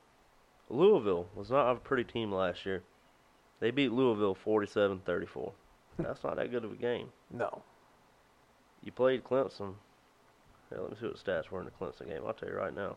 Louisville 0.69 1.27
was 1.35 1.51
not 1.51 1.71
a 1.71 1.75
pretty 1.75 2.05
team 2.05 2.31
last 2.31 2.65
year. 2.65 2.83
They 3.59 3.71
beat 3.71 3.91
Louisville 3.91 4.33
47 4.33 5.01
34. 5.05 5.51
That's 5.99 6.23
not 6.23 6.37
that 6.37 6.51
good 6.51 6.63
of 6.63 6.71
a 6.71 6.75
game. 6.75 7.09
No. 7.29 7.61
You 8.81 8.91
played 8.91 9.23
Clemson. 9.23 9.75
Yeah, 10.71 10.79
let 10.79 10.91
me 10.91 10.97
see 10.99 11.07
what 11.07 11.17
stats 11.17 11.49
were 11.49 11.59
in 11.59 11.65
the 11.65 11.71
Clemson 11.71 12.07
game. 12.07 12.21
I'll 12.25 12.33
tell 12.33 12.49
you 12.49 12.55
right 12.55 12.73
now. 12.73 12.95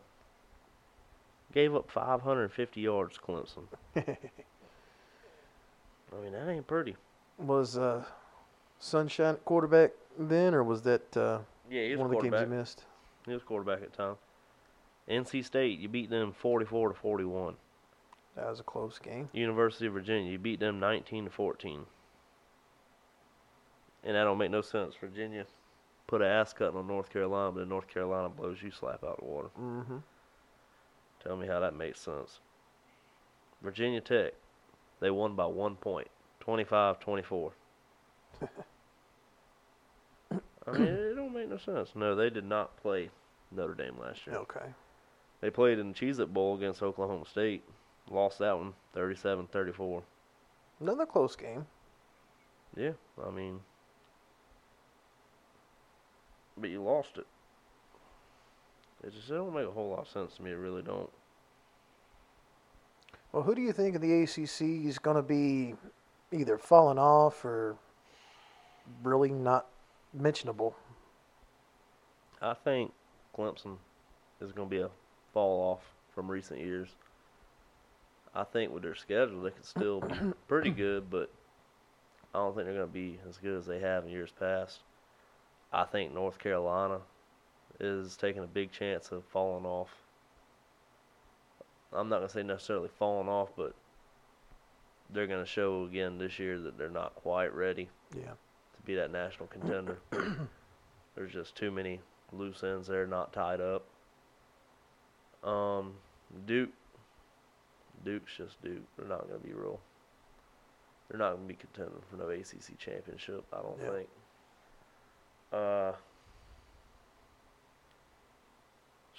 Gave 1.53 1.75
up 1.75 1.89
550 1.89 2.81
yards, 2.81 3.17
Clemson. 3.17 3.63
I 3.95 4.03
mean, 6.21 6.33
that 6.33 6.49
ain't 6.49 6.67
pretty. 6.67 6.95
Was 7.37 7.77
uh, 7.77 8.03
Sunshine 8.79 9.35
quarterback 9.45 9.91
then, 10.17 10.53
or 10.53 10.63
was 10.63 10.81
that 10.83 11.15
uh, 11.15 11.39
Yeah, 11.69 11.83
he 11.83 11.91
was 11.91 11.99
one 11.99 12.15
of 12.15 12.21
the 12.21 12.29
games 12.29 12.41
you 12.41 12.57
missed? 12.57 12.83
He 13.25 13.33
was 13.33 13.43
quarterback 13.43 13.81
at 13.81 13.91
the 13.91 13.97
time. 13.97 14.15
NC 15.09 15.45
State, 15.45 15.79
you 15.79 15.87
beat 15.87 16.09
them 16.09 16.31
44 16.33 16.89
to 16.89 16.95
41. 16.95 17.55
That 18.35 18.49
was 18.49 18.59
a 18.59 18.63
close 18.63 18.99
game. 18.99 19.29
University 19.33 19.87
of 19.87 19.93
Virginia, 19.93 20.31
you 20.31 20.39
beat 20.39 20.59
them 20.59 20.79
19 20.79 21.25
to 21.25 21.29
14. 21.29 21.85
And 24.03 24.15
that 24.15 24.23
don't 24.23 24.37
make 24.37 24.51
no 24.51 24.61
sense. 24.61 24.95
Virginia 24.95 25.45
put 26.07 26.21
an 26.21 26.27
ass 26.27 26.53
cutting 26.53 26.77
on 26.77 26.87
North 26.87 27.09
Carolina, 27.11 27.51
but 27.51 27.59
then 27.61 27.69
North 27.69 27.87
Carolina 27.87 28.29
blows 28.29 28.61
you 28.61 28.71
slap 28.71 29.03
out 29.03 29.19
the 29.19 29.25
water. 29.25 29.49
Mm-hmm. 29.59 29.97
Tell 31.25 31.35
me 31.35 31.47
how 31.47 31.59
that 31.59 31.75
makes 31.75 31.99
sense. 31.99 32.39
Virginia 33.63 33.99
Tech, 33.99 34.33
they 34.99 35.09
won 35.09 35.35
by 35.35 35.45
one 35.45 35.75
point, 35.75 36.07
25 36.41 36.99
24. 36.99 37.51
I 40.67 40.71
mean, 40.71 40.83
it 40.83 41.15
don't 41.15 41.33
make 41.33 41.49
no 41.49 41.57
sense. 41.57 41.89
No, 41.95 42.15
they 42.15 42.29
did 42.29 42.45
not 42.45 42.77
play 42.77 43.09
Notre 43.51 43.73
Dame 43.73 43.95
last 43.99 44.25
year. 44.27 44.35
Okay. 44.35 44.65
They 45.41 45.49
played 45.49 45.79
in 45.79 45.93
the 45.93 45.93
Cheez 45.93 46.19
It 46.19 46.33
Bowl 46.33 46.55
against 46.55 46.81
Oklahoma 46.81 47.25
State. 47.25 47.63
Lost 48.09 48.39
that 48.39 48.57
one 48.57 48.73
37 48.93 49.47
34. 49.47 50.03
Another 50.79 51.05
close 51.05 51.35
game. 51.35 51.65
Yeah, 52.75 52.91
I 53.25 53.31
mean, 53.31 53.61
but 56.57 56.69
you 56.69 56.83
lost 56.83 57.17
it. 57.17 57.25
It 59.05 59.13
just 59.13 59.29
it 59.29 59.33
don't 59.33 59.53
make 59.53 59.67
a 59.67 59.71
whole 59.71 59.89
lot 59.89 59.99
of 59.99 60.07
sense 60.07 60.35
to 60.37 60.43
me. 60.43 60.51
It 60.51 60.55
really 60.55 60.81
don't. 60.81 61.09
Well, 63.31 63.43
who 63.43 63.53
do 63.53 63.61
you 63.61 63.71
think 63.71 63.95
in 63.95 64.01
the 64.01 64.23
ACC 64.23 64.87
is 64.87 64.97
going 64.97 65.17
to 65.17 65.21
be 65.21 65.75
either 66.31 66.57
falling 66.57 66.97
off 66.97 67.45
or 67.45 67.75
really 69.03 69.29
not 69.29 69.67
mentionable? 70.13 70.75
I 72.41 72.53
think 72.53 72.93
Clemson 73.37 73.77
is 74.41 74.51
going 74.51 74.69
to 74.69 74.75
be 74.75 74.81
a 74.81 74.89
fall 75.33 75.73
off 75.73 75.81
from 76.13 76.31
recent 76.31 76.59
years. 76.59 76.89
I 78.33 78.43
think 78.43 78.73
with 78.73 78.83
their 78.83 78.95
schedule, 78.95 79.41
they 79.41 79.51
could 79.51 79.65
still 79.65 80.01
be 80.01 80.15
pretty 80.47 80.71
good, 80.71 81.09
but 81.09 81.29
I 82.33 82.39
don't 82.39 82.55
think 82.55 82.65
they're 82.65 82.75
going 82.75 82.87
to 82.87 82.93
be 82.93 83.19
as 83.29 83.37
good 83.37 83.57
as 83.57 83.65
they 83.65 83.79
have 83.79 84.05
in 84.05 84.09
years 84.09 84.31
past. 84.39 84.79
I 85.71 85.83
think 85.83 86.13
North 86.13 86.39
Carolina 86.39 86.99
is 87.79 88.15
taking 88.17 88.43
a 88.43 88.47
big 88.47 88.71
chance 88.71 89.11
of 89.11 89.23
falling 89.25 89.65
off. 89.65 89.89
I'm 91.93 92.09
not 92.09 92.17
gonna 92.17 92.29
say 92.29 92.43
necessarily 92.43 92.89
falling 92.99 93.29
off, 93.29 93.49
but 93.55 93.73
they're 95.09 95.27
gonna 95.27 95.45
show 95.45 95.83
again 95.85 96.17
this 96.17 96.39
year 96.39 96.59
that 96.59 96.77
they're 96.77 96.89
not 96.89 97.15
quite 97.15 97.53
ready 97.53 97.89
Yeah. 98.15 98.31
to 98.31 98.81
be 98.85 98.95
that 98.95 99.11
national 99.11 99.47
contender. 99.47 99.99
There's 101.15 101.31
just 101.31 101.55
too 101.55 101.71
many 101.71 102.01
loose 102.33 102.63
ends 102.63 102.87
there 102.87 103.07
not 103.07 103.31
tied 103.31 103.61
up. 103.61 103.85
Um, 105.47 105.93
Duke. 106.45 106.71
Duke's 108.03 108.35
just 108.35 108.61
Duke. 108.61 108.83
They're 108.97 109.07
not 109.07 109.27
gonna 109.27 109.39
be 109.39 109.53
real. 109.53 109.79
They're 111.09 111.19
not 111.19 111.35
gonna 111.35 111.47
be 111.47 111.53
contending 111.55 112.01
for 112.09 112.17
no 112.17 112.29
ACC 112.29 112.77
championship. 112.77 113.45
I 113.53 113.61
don't 113.61 113.79
Yeah. 113.79 113.91
think. 113.91 114.09
Uh, 115.53 115.93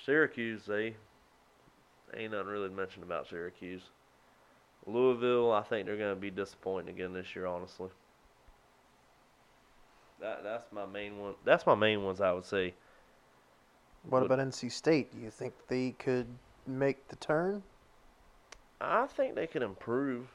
Syracuse, 0.06 0.64
they 0.66 0.94
ain't 2.14 2.30
nothing 2.30 2.46
really 2.46 2.68
mentioned 2.68 3.02
about 3.02 3.26
Syracuse. 3.26 3.82
Louisville, 4.86 5.50
I 5.50 5.62
think 5.62 5.84
they're 5.86 5.96
gonna 5.96 6.14
be 6.14 6.30
disappointing 6.30 6.94
again 6.94 7.12
this 7.12 7.34
year. 7.34 7.46
Honestly, 7.46 7.90
that 10.20 10.44
that's 10.44 10.70
my 10.70 10.86
main 10.86 11.18
one. 11.18 11.34
That's 11.44 11.66
my 11.66 11.74
main 11.74 12.04
ones. 12.04 12.20
I 12.20 12.32
would 12.32 12.44
say. 12.44 12.72
What 14.04 14.20
But- 14.20 14.26
about 14.26 14.38
NC 14.38 14.68
State? 14.68 15.10
Do 15.10 15.18
you 15.18 15.30
think 15.30 15.52
they 15.66 15.90
could 15.90 16.28
make 16.68 17.08
the 17.08 17.16
turn? 17.16 17.64
I 18.80 19.08
think 19.08 19.34
they 19.34 19.48
could 19.48 19.62
improve 19.62 20.28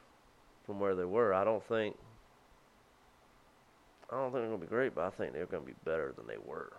from 0.66 0.80
where 0.80 0.94
they 0.94 1.06
were. 1.06 1.32
I 1.32 1.44
don't 1.44 1.64
think. 1.64 1.96
I 4.10 4.16
don't 4.16 4.24
think 4.24 4.42
they're 4.42 4.50
gonna 4.50 4.58
be 4.58 4.66
great, 4.66 4.94
but 4.94 5.04
I 5.04 5.10
think 5.10 5.32
they're 5.32 5.46
gonna 5.46 5.64
be 5.64 5.76
better 5.84 6.12
than 6.12 6.26
they 6.26 6.36
were. 6.36 6.74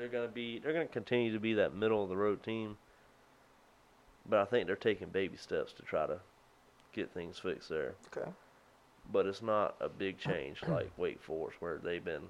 They're 0.00 0.08
gonna 0.08 0.28
be. 0.28 0.58
They're 0.58 0.72
gonna 0.72 0.86
continue 0.86 1.30
to 1.34 1.38
be 1.38 1.52
that 1.54 1.74
middle 1.74 2.02
of 2.02 2.08
the 2.08 2.16
road 2.16 2.42
team. 2.42 2.78
But 4.26 4.40
I 4.40 4.44
think 4.46 4.66
they're 4.66 4.76
taking 4.76 5.08
baby 5.08 5.36
steps 5.36 5.74
to 5.74 5.82
try 5.82 6.06
to 6.06 6.20
get 6.94 7.12
things 7.12 7.38
fixed 7.38 7.68
there. 7.68 7.94
Okay. 8.16 8.30
But 9.12 9.26
it's 9.26 9.42
not 9.42 9.76
a 9.78 9.90
big 9.90 10.18
change 10.18 10.62
like 10.66 10.90
Wake 10.96 11.20
Forest, 11.20 11.60
where 11.60 11.76
they've 11.76 12.04
been 12.04 12.22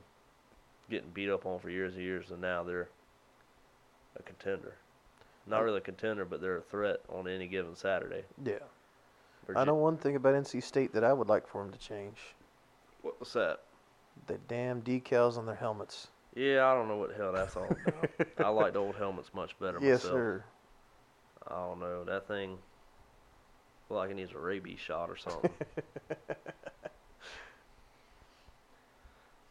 getting 0.90 1.10
beat 1.10 1.30
up 1.30 1.46
on 1.46 1.60
for 1.60 1.70
years 1.70 1.94
and 1.94 2.02
years, 2.02 2.32
and 2.32 2.40
now 2.40 2.64
they're 2.64 2.88
a 4.18 4.22
contender. 4.24 4.74
Not 5.46 5.62
really 5.62 5.78
a 5.78 5.82
contender, 5.82 6.24
but 6.24 6.40
they're 6.40 6.56
a 6.56 6.62
threat 6.62 7.00
on 7.08 7.28
any 7.28 7.46
given 7.46 7.76
Saturday. 7.76 8.24
Yeah. 8.44 8.54
I 9.54 9.64
know 9.64 9.76
one 9.76 9.96
thing 9.96 10.16
about 10.16 10.34
NC 10.34 10.62
State 10.64 10.92
that 10.94 11.04
I 11.04 11.12
would 11.12 11.28
like 11.28 11.46
for 11.46 11.62
them 11.62 11.72
to 11.72 11.78
change: 11.78 12.18
What 13.02 13.20
was 13.20 13.32
that? 13.34 13.60
the 14.26 14.38
damn 14.48 14.82
decals 14.82 15.38
on 15.38 15.46
their 15.46 15.54
helmets. 15.54 16.08
Yeah, 16.34 16.66
I 16.66 16.74
don't 16.74 16.88
know 16.88 16.96
what 16.96 17.10
the 17.10 17.16
hell 17.16 17.32
that's 17.32 17.56
all 17.56 17.64
about. 17.64 18.10
I 18.38 18.48
like 18.48 18.74
the 18.74 18.78
old 18.78 18.94
helmets 18.94 19.30
much 19.34 19.58
better 19.58 19.78
yes, 19.80 20.04
myself. 20.04 20.12
sir. 20.12 20.44
I 21.48 21.54
don't 21.54 21.80
know 21.80 22.04
that 22.04 22.28
thing. 22.28 22.58
Feel 23.88 23.96
like 23.96 24.10
it 24.10 24.14
needs 24.14 24.32
a 24.32 24.38
rabies 24.38 24.78
shot 24.78 25.10
or 25.10 25.16
something. 25.16 25.50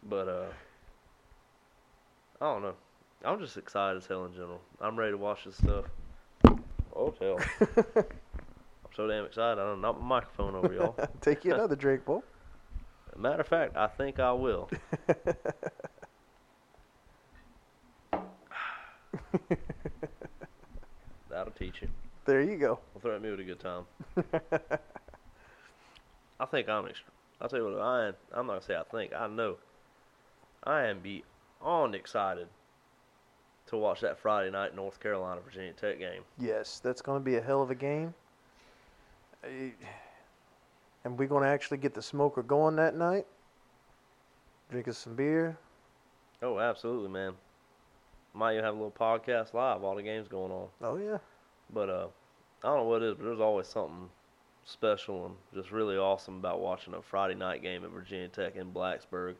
but 0.03 0.27
uh, 0.29 0.45
I 2.39 2.45
don't 2.45 2.61
know. 2.61 2.75
I'm 3.25 3.39
just 3.39 3.57
excited 3.57 3.97
as 3.97 4.07
hell 4.07 4.23
in 4.25 4.33
general. 4.33 4.61
I'm 4.79 4.97
ready 4.97 5.11
to 5.11 5.17
watch 5.17 5.43
this 5.43 5.57
stuff. 5.57 5.83
Oh 6.95 7.13
hell! 7.19 7.37
I'm 7.97 8.93
so 8.95 9.07
damn 9.07 9.25
excited. 9.25 9.59
I 9.59 9.65
don't 9.65 9.81
knock 9.81 9.99
my 9.99 10.21
microphone 10.21 10.55
over, 10.55 10.73
y'all. 10.73 10.95
Take 11.19 11.43
you 11.43 11.53
another 11.53 11.75
drink, 11.75 12.05
boy. 12.05 12.21
Matter 13.17 13.41
of 13.41 13.47
fact, 13.47 13.75
I 13.75 13.87
think 13.87 14.19
I 14.21 14.31
will. 14.31 14.69
That'll 21.29 21.51
teach 21.53 21.81
you. 21.81 21.87
There 22.25 22.41
you 22.41 22.57
go. 22.57 22.79
Will 22.93 23.01
threaten 23.01 23.21
me 23.23 23.31
with 23.31 23.39
a 23.39 23.43
good 23.43 23.59
time. 23.59 23.85
I 26.39 26.45
think 26.45 26.69
I'm. 26.69 26.85
Ext- 26.85 27.01
I'll 27.41 27.49
tell 27.49 27.59
you 27.59 27.65
what. 27.65 27.81
I 27.81 28.07
am. 28.07 28.13
I'm 28.33 28.47
not 28.47 28.53
gonna 28.53 28.61
say 28.65 28.75
I 28.75 28.83
think. 28.83 29.13
I 29.13 29.27
know. 29.27 29.57
I 30.63 30.83
am 30.83 30.99
beyond 30.99 31.95
excited 31.95 32.47
to 33.67 33.77
watch 33.77 34.01
that 34.01 34.17
Friday 34.19 34.51
night 34.51 34.75
North 34.75 34.99
Carolina 34.99 35.39
Virginia 35.41 35.73
Tech 35.73 35.99
game. 35.99 36.23
Yes, 36.37 36.79
that's 36.83 37.01
going 37.01 37.19
to 37.19 37.23
be 37.23 37.35
a 37.35 37.41
hell 37.41 37.61
of 37.61 37.69
a 37.71 37.75
game. 37.75 38.13
Eh, 39.43 39.69
And 41.05 41.17
we're 41.17 41.27
going 41.27 41.43
to 41.43 41.49
actually 41.49 41.77
get 41.77 41.93
the 41.93 42.01
smoker 42.01 42.41
going 42.43 42.75
that 42.77 42.95
night. 42.95 43.25
Drinking 44.71 44.93
some 44.93 45.15
beer. 45.15 45.57
Oh, 46.41 46.59
absolutely, 46.59 47.09
man. 47.09 47.33
Might 48.33 48.53
even 48.53 48.63
have 48.63 48.75
a 48.75 48.77
little 48.77 48.91
podcast 48.91 49.53
live 49.53 49.81
while 49.81 49.95
the 49.95 50.03
game's 50.03 50.27
going 50.27 50.51
on. 50.51 50.67
Oh 50.81 50.97
yeah. 50.97 51.17
But 51.73 51.89
uh, 51.89 52.07
I 52.63 52.67
don't 52.67 52.77
know 52.77 52.83
what 52.83 53.01
it 53.01 53.09
is, 53.09 53.15
but 53.15 53.23
there's 53.25 53.39
always 53.39 53.67
something 53.67 54.09
special 54.65 55.25
and 55.25 55.35
just 55.53 55.71
really 55.71 55.97
awesome 55.97 56.37
about 56.37 56.59
watching 56.59 56.93
a 56.93 57.01
Friday 57.01 57.35
night 57.35 57.61
game 57.61 57.83
at 57.83 57.89
Virginia 57.89 58.27
Tech 58.27 58.55
in 58.55 58.71
Blacksburg. 58.71 59.35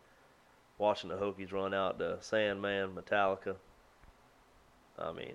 Watching 0.78 1.10
the 1.10 1.18
Hokies 1.18 1.52
run 1.52 1.74
out 1.74 2.00
to 2.00 2.18
Sandman, 2.22 2.92
Metallica. 2.96 3.56
I 4.98 5.12
mean, 5.12 5.34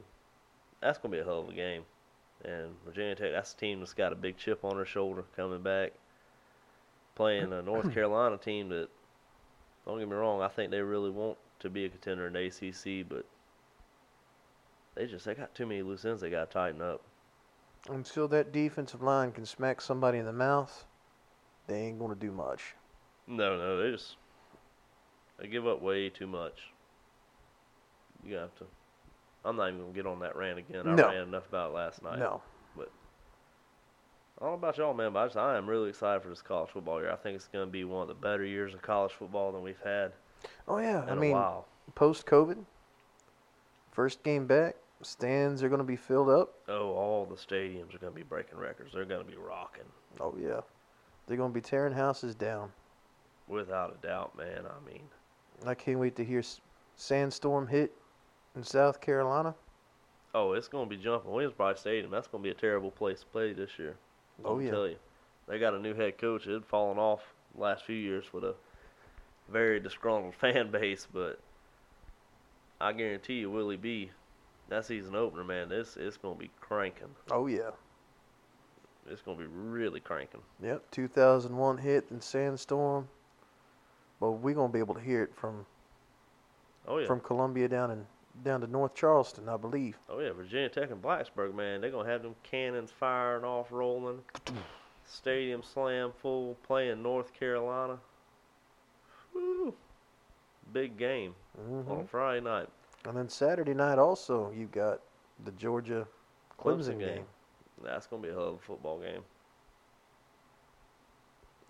that's 0.81 0.99
gonna 0.99 1.13
be 1.13 1.21
a 1.21 1.25
hell 1.25 1.41
of 1.41 1.49
a 1.49 1.53
game. 1.53 1.83
And 2.45 2.71
Virginia 2.85 3.15
Tech, 3.15 3.33
that's 3.33 3.53
a 3.53 3.57
team 3.57 3.81
that's 3.81 3.95
got 3.95 4.13
a 4.13 4.17
big 4.17 4.37
chip 4.37 4.65
on 4.65 4.77
their 4.77 4.85
shoulder 4.85 5.25
coming 5.37 5.63
back, 5.63 5.93
playing 7.15 7.53
a 7.53 7.63
North 7.63 7.93
Carolina 7.95 8.37
team 8.37 8.69
that. 8.71 8.89
Don't 9.87 9.99
get 9.99 10.09
me 10.09 10.15
wrong, 10.15 10.41
I 10.41 10.49
think 10.49 10.71
they 10.71 10.81
really 10.81 11.11
want 11.11 11.37
to 11.59 11.69
be 11.69 11.85
a 11.85 11.91
contender 11.91 12.27
in 12.27 12.33
the 12.33 12.47
ACC, 12.47 13.07
but 13.07 13.27
they 14.95 15.07
just 15.07 15.25
they 15.25 15.35
got 15.35 15.55
too 15.55 15.67
many 15.67 15.83
loose 15.83 16.05
ends 16.05 16.21
they 16.21 16.31
got 16.31 16.51
to 16.51 16.53
tighten 16.55 16.81
up. 16.83 17.03
Until 17.89 18.29
that 18.29 18.53
defensive 18.53 19.03
line 19.03 19.33
can 19.33 19.45
smack 19.45 19.81
somebody 19.81 20.19
in 20.19 20.25
the 20.25 20.33
mouth, 20.33 20.87
they 21.67 21.81
ain't 21.81 21.99
going 21.99 22.15
to 22.15 22.19
do 22.19 22.33
much. 22.33 22.75
No, 23.27 23.57
no, 23.57 23.83
they 23.83 23.91
just 23.91 24.17
they 25.39 25.49
give 25.49 25.67
up 25.67 25.83
way 25.83 26.09
too 26.09 26.27
much. 26.27 26.61
You 28.25 28.37
have 28.37 28.55
to. 28.57 28.65
I'm 29.45 29.57
not 29.57 29.69
even 29.69 29.81
gonna 29.81 29.93
get 29.93 30.07
on 30.07 30.21
that 30.21 30.37
rant 30.37 30.59
again. 30.59 30.87
I 30.89 30.95
No. 30.95 31.09
ran 31.09 31.29
enough 31.29 31.47
about 31.49 31.71
it 31.71 31.75
last 31.75 32.03
night. 32.03 32.19
No. 32.19 32.41
but 32.77 32.91
I 34.39 34.45
don't 34.45 34.53
know 34.53 34.55
about 34.55 34.79
y'all, 34.79 34.95
man, 34.95 35.13
but 35.13 35.21
I, 35.21 35.27
just, 35.27 35.37
I 35.37 35.57
am 35.59 35.69
really 35.69 35.91
excited 35.91 36.23
for 36.23 36.31
this 36.31 36.41
college 36.41 36.71
football 36.71 37.01
year. 37.01 37.11
I 37.11 37.17
think 37.17 37.37
it's 37.37 37.49
gonna 37.49 37.67
be 37.67 37.85
one 37.85 38.03
of 38.03 38.09
the 38.09 38.15
better 38.15 38.45
years 38.45 38.73
of 38.73 38.81
college 38.81 39.13
football 39.13 39.53
than 39.53 39.63
we've 39.63 39.81
had 39.85 40.13
Oh 40.67 40.79
yeah. 40.79 41.05
I 41.09 41.15
mean, 41.15 41.37
post 41.95 42.27
COVID, 42.27 42.65
first 43.93 44.23
game 44.23 44.47
back, 44.47 44.77
stands 45.03 45.63
are 45.63 45.69
going 45.69 45.81
to 45.81 45.85
be 45.85 45.97
filled 45.97 46.31
up. 46.31 46.55
Oh, 46.69 46.91
all 46.93 47.27
the 47.27 47.35
stadiums 47.37 47.95
are 47.95 47.99
gonna 47.99 48.13
be 48.13 48.23
breaking 48.23 48.59
records. 48.59 48.93
They're 48.95 49.05
gonna 49.05 49.25
be 49.25 49.37
rocking, 49.37 49.85
Oh 50.21 50.35
yeah. 50.41 50.61
They're 51.27 51.37
going 51.37 51.51
to 51.51 51.55
be 51.55 51.61
tearing 51.61 51.93
houses 51.95 52.35
down. 52.35 52.71
without 53.49 53.97
a 53.99 54.07
doubt, 54.07 54.37
man. 54.37 54.65
I 54.67 54.91
mean, 54.91 55.03
I 55.67 55.75
can't 55.75 55.99
wait 55.99 56.17
to 56.17 56.25
hear 56.25 56.43
Sandstorm 56.97 57.67
hit 57.67 57.93
in 58.57 58.63
South 58.63 59.01
Carolina. 59.01 59.55
oh, 60.35 60.53
it's 60.53 60.69
gonna 60.69 60.89
be 60.89 60.97
jumping. 60.97 61.31
Williams-Brice 61.33 61.81
Stadium. 61.81 62.11
That's 62.11 62.27
gonna 62.29 62.43
be 62.43 62.51
a 62.51 62.55
terrible 62.55 62.91
place 62.91 63.21
to 63.21 63.27
play 63.27 63.53
this 63.53 63.79
year. 63.79 63.97
Oh, 64.45 64.55
I'll 64.57 64.63
yeah. 64.63 64.71
tell 64.71 64.87
you, 64.89 64.97
they 65.49 65.59
got 65.59 65.75
a 65.75 65.79
new 65.79 65.95
head 65.95 66.19
coach. 66.19 66.47
It 66.47 66.53
had 66.53 66.65
fallen 66.67 66.99
off 66.99 67.21
the 67.55 67.63
last 67.63 67.85
few 67.85 67.97
years 67.97 68.25
with 68.33 68.45
a 68.45 68.55
very 69.49 69.81
disgruntled 69.81 70.35
fan 70.41 70.71
base, 70.71 71.07
but 71.13 71.39
I 72.81 72.93
guarantee 72.93 73.35
you, 73.35 73.51
Willie 73.51 73.77
B, 73.77 74.11
that 74.69 74.85
season 74.87 75.15
opener, 75.15 75.45
man, 75.45 75.69
this 75.69 75.97
it's 75.97 76.17
gonna 76.17 76.35
be 76.35 76.51
cranking. 76.61 77.09
Oh 77.31 77.47
yeah. 77.47 77.71
It's 79.11 79.21
gonna 79.23 79.39
be 79.39 79.47
really 79.47 80.01
cranking. 80.01 80.41
Yep. 80.63 80.91
2001 80.91 81.79
hit 81.79 82.07
in 82.11 82.21
Sandstorm. 82.21 83.09
But 84.21 84.33
we're 84.33 84.55
going 84.55 84.71
to 84.71 84.73
be 84.73 84.79
able 84.79 84.95
to 84.95 85.01
hear 85.01 85.23
it 85.23 85.35
from 85.35 85.67
Oh 86.87 86.99
yeah, 86.99 87.07
from 87.07 87.21
Columbia 87.21 87.69
down 87.69 87.91
in 87.91 88.07
down 88.43 88.61
to 88.63 88.67
North 88.67 88.95
Charleston, 88.95 89.49
I 89.49 89.57
believe. 89.57 89.99
oh 90.09 90.21
yeah. 90.21 90.33
Virginia 90.33 90.69
Tech 90.69 90.91
and 90.91 91.03
Blacksburg, 91.03 91.55
man, 91.55 91.81
they're 91.81 91.91
gonna 91.91 92.09
have 92.09 92.23
them 92.23 92.35
cannons 92.43 92.91
firing 92.91 93.45
off, 93.45 93.71
rolling. 93.71 94.21
Stadium 95.07 95.63
slam 95.63 96.13
full, 96.23 96.57
playing 96.63 97.03
North 97.03 97.35
Carolina. 97.35 97.99
Woo! 99.35 99.75
Big 100.73 100.97
game 100.97 101.35
hmm 101.57 101.91
on 101.91 102.07
Friday 102.07 102.41
night. 102.41 102.69
And 103.07 103.17
then 103.17 103.29
Saturday 103.29 103.75
night 103.75 103.99
also 103.99 104.51
you 104.57 104.67
got 104.67 105.01
the 105.45 105.53
Georgia 105.53 106.07
Clemson, 106.59 106.79
Clemson 106.79 106.99
game. 106.99 106.99
game. 106.99 107.25
That's 107.83 108.07
gonna 108.07 108.23
be 108.23 108.29
a 108.29 108.33
hell 108.33 108.49
of 108.49 108.55
a 108.55 108.59
football 108.59 108.99
game. 108.99 109.23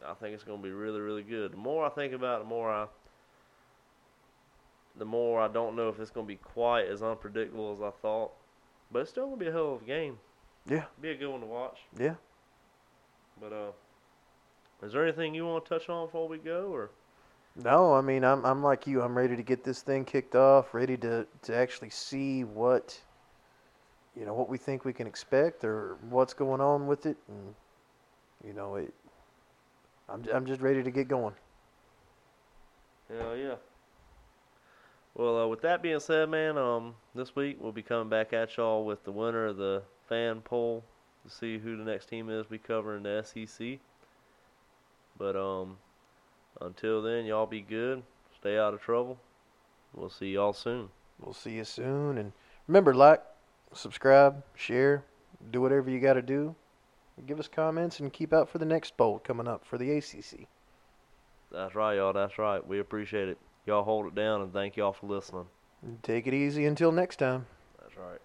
I 0.06 0.15
think 0.15 0.35
it's 0.35 0.44
gonna 0.44 0.62
be 0.62 0.70
really, 0.70 1.01
really 1.01 1.23
good. 1.23 1.52
The 1.52 1.56
more 1.56 1.85
I 1.85 1.89
think 1.89 2.12
about 2.12 2.40
it, 2.40 2.44
the 2.44 2.48
more 2.48 2.70
I 2.70 2.86
the 4.97 5.05
more 5.05 5.40
I 5.40 5.48
don't 5.48 5.74
know 5.74 5.89
if 5.89 5.98
it's 5.98 6.11
gonna 6.11 6.27
be 6.27 6.36
quite 6.36 6.86
as 6.86 7.02
unpredictable 7.02 7.73
as 7.73 7.81
I 7.81 7.90
thought. 7.90 8.32
But 8.93 9.01
it's 9.01 9.11
still 9.11 9.24
gonna 9.27 9.36
be 9.36 9.48
a 9.48 9.52
hell 9.52 9.74
of 9.74 9.82
a 9.82 9.85
game. 9.85 10.19
Yeah. 10.69 10.85
Be 11.01 11.11
a 11.11 11.16
good 11.16 11.28
one 11.28 11.40
to 11.40 11.47
watch. 11.47 11.78
Yeah. 11.98 12.15
But 13.40 13.52
uh 13.52 13.73
is 14.85 14.93
there 14.93 15.02
anything 15.02 15.35
you 15.35 15.47
want 15.47 15.65
to 15.65 15.69
touch 15.69 15.89
on 15.89 16.06
before 16.06 16.28
we 16.28 16.39
go 16.39 16.70
or 16.73 16.90
No, 17.56 17.94
I 17.94 18.01
mean 18.01 18.24
I'm 18.24 18.44
I'm 18.44 18.62
like 18.62 18.86
you. 18.86 19.02
I'm 19.02 19.16
ready 19.16 19.36
to 19.36 19.43
get 19.43 19.62
this 19.62 19.82
thing 19.82 20.05
kicked 20.05 20.35
off, 20.35 20.74
ready 20.74 20.97
to 20.98 21.26
to 21.43 21.55
actually 21.56 21.90
see 21.90 22.43
what 22.43 23.01
you 24.16 24.26
know 24.26 24.35
what 24.35 24.48
we 24.48 24.59
think 24.59 24.85
we 24.85 24.93
can 24.93 25.06
expect 25.06 25.64
or 25.64 25.97
what's 26.10 26.35
going 26.35 26.60
on 26.60 26.86
with 26.86 27.06
it, 27.06 27.16
and 27.28 27.55
you 28.44 28.52
know 28.52 28.74
it. 28.74 28.93
I'm 30.09 30.24
I'm 30.32 30.47
just 30.47 30.60
ready 30.60 30.82
to 30.82 30.90
get 30.90 31.06
going. 31.06 31.35
Hell 33.09 33.36
yeah. 33.36 33.55
Well, 35.14 35.39
uh, 35.39 35.47
with 35.47 35.60
that 35.62 35.81
being 35.81 36.01
said, 36.01 36.28
man, 36.28 36.59
um, 36.59 36.94
this 37.14 37.36
week 37.36 37.59
we'll 37.60 37.70
be 37.70 37.82
coming 37.82 38.09
back 38.09 38.32
at 38.32 38.56
y'all 38.56 38.85
with 38.85 39.05
the 39.05 39.12
winner 39.12 39.47
of 39.47 39.56
the 39.56 39.82
fan 40.09 40.40
poll 40.40 40.82
to 41.24 41.32
see 41.32 41.59
who 41.59 41.76
the 41.76 41.85
next 41.85 42.06
team 42.06 42.28
is 42.28 42.51
we 42.51 42.59
cover 42.59 42.97
in 42.97 43.05
the 43.05 43.22
SEC. 43.22 43.78
But 45.16 45.36
um, 45.36 45.76
until 46.60 47.02
then, 47.02 47.24
y'all 47.24 47.47
be 47.47 47.60
good. 47.60 48.02
Stay 48.39 48.59
out 48.59 48.74
of 48.74 48.81
trouble. 48.81 49.18
We'll 49.94 50.10
see 50.10 50.32
y'all 50.32 50.52
soon. 50.52 50.89
We'll 51.20 51.35
see 51.35 51.52
you 51.52 51.64
soon, 51.64 52.18
and 52.18 52.32
remember, 52.66 52.94
like, 52.94 53.22
subscribe, 53.72 54.43
share, 54.55 55.05
do 55.51 55.60
whatever 55.60 55.90
you 55.90 56.01
got 56.01 56.14
to 56.14 56.22
do. 56.22 56.55
Give 57.26 57.39
us 57.39 57.48
comments 57.48 58.01
and 58.01 58.12
keep 58.12 58.32
out 58.32 58.48
for 58.48 58.59
the 58.59 58.64
next 58.64 58.97
bowl 58.97 59.20
coming 59.20 59.47
up 59.47 59.64
for 59.64 59.78
the 59.78 59.93
ACC. 59.93 60.48
That's 61.52 61.74
right, 61.76 61.94
y'all. 61.94 62.12
That's 62.12 62.39
right. 62.39 62.66
We 62.66 62.81
appreciate 62.81 63.28
it. 63.28 63.39
Y'all 63.66 63.85
hold 63.85 64.06
it 64.06 64.14
down 64.14 64.43
and 64.43 64.52
thank 64.52 64.76
y'all 64.76 64.93
for 64.93 65.06
listening. 65.06 65.47
Take 66.02 66.26
it 66.26 66.35
easy 66.35 66.66
until 66.66 66.90
next 66.90 67.16
time. 67.16 67.47
That's 67.81 67.97
right. 67.97 68.20